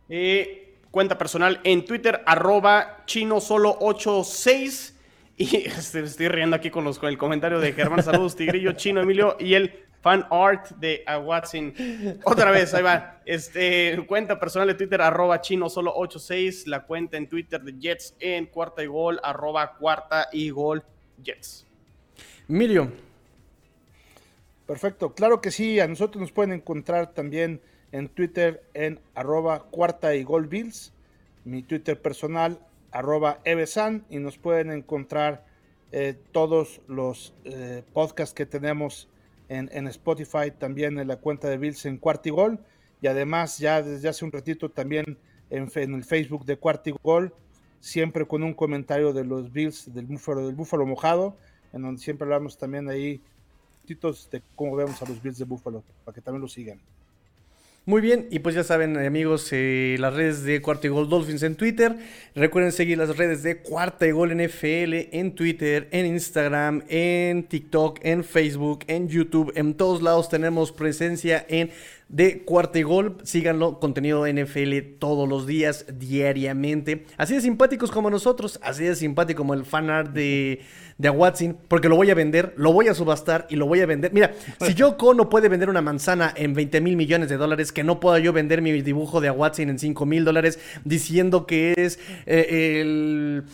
Eh, 0.08 0.78
cuenta 0.90 1.18
personal 1.18 1.60
en 1.64 1.84
Twitter, 1.84 2.22
arroba 2.26 3.04
chino 3.06 3.40
solo 3.40 3.76
86. 3.80 4.98
Y 5.36 5.56
este, 5.66 6.00
estoy 6.00 6.28
riendo 6.28 6.56
aquí 6.56 6.70
con, 6.70 6.84
los, 6.84 6.98
con 6.98 7.08
el 7.08 7.18
comentario 7.18 7.60
de 7.60 7.72
Germán. 7.72 8.02
Saludos, 8.02 8.36
Tigrillo, 8.36 8.72
Chino, 8.72 9.00
Emilio 9.00 9.36
y 9.38 9.54
el 9.54 9.84
fan 10.02 10.26
art 10.30 10.70
de 10.78 11.02
a 11.06 11.18
Watson. 11.18 11.72
Otra 12.24 12.50
vez, 12.50 12.74
ahí 12.74 12.82
va. 12.82 13.20
Este, 13.24 14.04
cuenta 14.06 14.38
personal 14.38 14.68
de 14.68 14.74
Twitter, 14.74 15.00
arroba 15.00 15.40
chino 15.40 15.70
solo 15.70 15.94
86. 15.94 16.66
La 16.66 16.84
cuenta 16.84 17.16
en 17.16 17.28
Twitter 17.28 17.62
de 17.62 17.78
Jets 17.78 18.16
en 18.18 18.46
cuarta 18.46 18.82
y 18.82 18.86
gol, 18.86 19.20
arroba 19.22 19.76
cuarta 19.78 20.28
y 20.32 20.50
gol 20.50 20.84
Jets. 21.22 21.66
Emilio. 22.48 22.92
Perfecto, 24.66 25.14
claro 25.14 25.40
que 25.40 25.50
sí. 25.50 25.78
A 25.78 25.86
nosotros 25.86 26.20
nos 26.20 26.32
pueden 26.32 26.52
encontrar 26.52 27.14
también 27.14 27.60
en 27.92 28.08
Twitter 28.08 28.64
en 28.74 29.00
arroba 29.14 29.64
cuarta 29.70 30.14
y 30.14 30.24
gol 30.24 30.48
Bills. 30.48 30.92
Mi 31.44 31.62
Twitter 31.62 32.00
personal, 32.00 32.58
arroba 32.90 33.40
Evesan. 33.44 34.04
Y 34.10 34.18
nos 34.18 34.36
pueden 34.38 34.72
encontrar 34.72 35.46
eh, 35.92 36.16
todos 36.32 36.80
los 36.88 37.34
eh, 37.44 37.84
podcasts 37.92 38.34
que 38.34 38.46
tenemos 38.46 39.08
en, 39.48 39.86
Spotify, 39.88 40.50
también 40.56 40.98
en 40.98 41.08
la 41.08 41.16
cuenta 41.16 41.48
de 41.48 41.58
Bills 41.58 41.84
en 41.86 41.98
Cuartigol 41.98 42.58
y 43.00 43.06
además 43.06 43.58
ya 43.58 43.82
desde 43.82 44.08
hace 44.08 44.24
un 44.24 44.32
ratito 44.32 44.70
también 44.70 45.18
en, 45.50 45.68
el 45.74 46.04
Facebook 46.04 46.44
de 46.44 46.56
Cuartigol, 46.56 47.34
siempre 47.80 48.26
con 48.26 48.42
un 48.42 48.54
comentario 48.54 49.12
de 49.12 49.24
los 49.24 49.52
Bills 49.52 49.92
del 49.92 50.06
Búfalo, 50.06 50.46
del 50.46 50.54
Búfalo 50.54 50.86
mojado, 50.86 51.36
en 51.72 51.82
donde 51.82 52.00
siempre 52.00 52.24
hablamos 52.24 52.56
también 52.56 52.88
ahí 52.88 53.20
de 53.86 54.42
cómo 54.54 54.76
vemos 54.76 55.02
a 55.02 55.06
los 55.06 55.22
Bills 55.22 55.38
de 55.38 55.44
Búfalo, 55.44 55.82
para 56.04 56.14
que 56.14 56.20
también 56.20 56.40
lo 56.40 56.48
sigan. 56.48 56.80
Muy 57.84 58.00
bien, 58.00 58.28
y 58.30 58.38
pues 58.38 58.54
ya 58.54 58.62
saben, 58.62 58.96
amigos, 58.96 59.48
eh, 59.50 59.96
las 59.98 60.14
redes 60.14 60.44
de 60.44 60.62
Cuarta 60.62 60.86
y 60.86 60.90
Gol 60.90 61.08
Dolphins 61.08 61.42
en 61.42 61.56
Twitter. 61.56 61.96
Recuerden 62.32 62.70
seguir 62.70 62.96
las 62.96 63.16
redes 63.16 63.42
de 63.42 63.56
Cuarta 63.56 64.06
y 64.06 64.12
Gol 64.12 64.30
NFL 64.36 65.08
en 65.10 65.34
Twitter, 65.34 65.88
en 65.90 66.06
Instagram, 66.06 66.84
en 66.88 67.42
TikTok, 67.42 67.98
en 68.04 68.22
Facebook, 68.22 68.84
en 68.86 69.08
YouTube. 69.08 69.52
En 69.56 69.74
todos 69.74 70.00
lados 70.00 70.28
tenemos 70.28 70.70
presencia 70.70 71.44
en 71.48 71.72
de 72.12 72.44
Cuarta 72.44 72.78
y 72.78 72.82
Gol. 72.82 73.16
Síganlo, 73.24 73.80
contenido 73.80 74.24
NFL 74.26 74.78
todos 75.00 75.28
los 75.28 75.46
días, 75.46 75.86
diariamente. 75.98 77.06
Así 77.16 77.34
de 77.34 77.40
simpáticos 77.40 77.90
como 77.90 78.10
nosotros, 78.10 78.60
así 78.62 78.84
de 78.84 78.94
simpático 78.94 79.38
como 79.38 79.54
el 79.54 79.64
fanart 79.64 80.12
de, 80.12 80.60
de 80.98 81.10
Watson, 81.10 81.56
porque 81.66 81.88
lo 81.88 81.96
voy 81.96 82.10
a 82.10 82.14
vender, 82.14 82.54
lo 82.56 82.72
voy 82.72 82.86
a 82.86 82.94
subastar 82.94 83.46
y 83.50 83.56
lo 83.56 83.66
voy 83.66 83.80
a 83.80 83.86
vender. 83.86 84.12
Mira, 84.12 84.32
si 84.60 84.74
yo 84.76 84.96
no 85.16 85.28
puede 85.28 85.48
vender 85.48 85.68
una 85.68 85.80
manzana 85.80 86.32
en 86.36 86.54
20 86.54 86.80
mil 86.80 86.96
millones 86.96 87.28
de 87.28 87.36
dólares, 87.36 87.72
que 87.72 87.82
no 87.82 87.98
pueda 87.98 88.18
yo 88.18 88.32
vender 88.32 88.62
mi 88.62 88.70
dibujo 88.82 89.20
de 89.20 89.30
Watson 89.30 89.70
en 89.70 89.78
5 89.78 90.06
mil 90.06 90.24
dólares 90.24 90.60
diciendo 90.84 91.46
que 91.46 91.74
es 91.76 91.98
eh, 92.26 92.80
el 92.80 93.44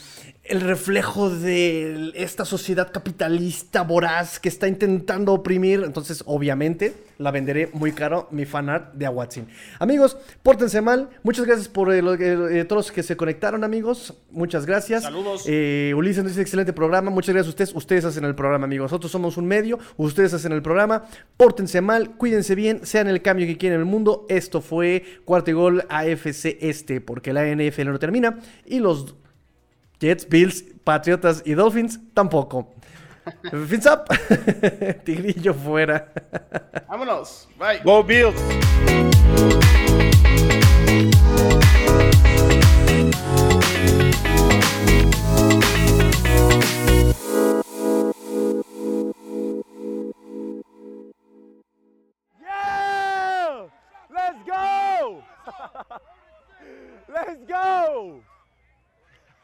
el 0.49 0.63
reflejo 0.63 1.29
de 1.29 2.13
esta 2.15 2.45
sociedad 2.45 2.91
capitalista 2.91 3.83
voraz 3.83 4.41
que 4.41 4.49
está 4.49 4.67
intentando 4.67 5.35
oprimir. 5.35 5.83
Entonces, 5.85 6.23
obviamente, 6.27 6.95
la 7.19 7.31
venderé 7.31 7.69
muy 7.73 7.93
caro, 7.93 8.29
mi 8.31 8.47
fanart 8.47 8.95
de 8.95 9.05
Aguatzin. 9.05 9.47
Amigos, 9.79 10.17
pórtense 10.43 10.81
mal. 10.81 11.11
Muchas 11.23 11.45
gracias 11.45 11.69
por 11.69 11.93
eh, 11.93 11.99
eh, 11.99 12.65
todos 12.65 12.87
los 12.87 12.93
que 12.93 13.03
se 13.03 13.17
conectaron, 13.17 13.63
amigos. 13.63 14.15
Muchas 14.31 14.65
gracias. 14.65 15.03
Saludos. 15.03 15.45
Eh, 15.47 15.93
Ulises 15.95 16.23
nos 16.23 16.33
dice 16.33 16.43
excelente 16.43 16.73
programa. 16.73 17.11
Muchas 17.11 17.35
gracias 17.35 17.49
a 17.49 17.51
ustedes. 17.51 17.75
Ustedes 17.75 18.05
hacen 18.07 18.25
el 18.25 18.35
programa, 18.35 18.65
amigos. 18.65 18.91
Nosotros 18.91 19.13
somos 19.13 19.37
un 19.37 19.47
medio. 19.47 19.79
Ustedes 19.97 20.33
hacen 20.33 20.53
el 20.53 20.63
programa. 20.63 21.05
Pórtense 21.37 21.81
mal, 21.83 22.17
cuídense 22.17 22.55
bien, 22.55 22.87
sean 22.87 23.09
el 23.09 23.21
cambio 23.21 23.47
que 23.47 23.59
quieren 23.59 23.77
en 23.77 23.81
el 23.81 23.91
mundo. 23.91 24.25
Esto 24.29 24.61
fue 24.63 25.05
Cuarto 25.25 25.51
y 25.51 25.55
Gol 25.55 25.85
AFC 25.89 26.57
Este, 26.61 27.01
porque 27.01 27.33
la 27.33 27.45
NFL 27.45 27.91
no 27.91 27.99
termina. 27.99 28.39
Y 28.65 28.79
los 28.79 29.15
Jets, 30.01 30.29
Bills, 30.29 30.65
Patriotas 30.85 31.43
y 31.45 31.55
Dolphins 31.55 31.99
tampoco. 32.15 32.75
Fins 33.69 33.87
up. 33.87 34.09
Tigrillo 35.05 35.53
fuera. 35.53 36.13
Vámonos. 36.89 37.49
Bye. 37.59 37.81
Go 37.85 38.03
Bills. 38.03 38.35
Yeah! 52.41 53.67
Let's 57.11 57.45
go! 57.47 58.23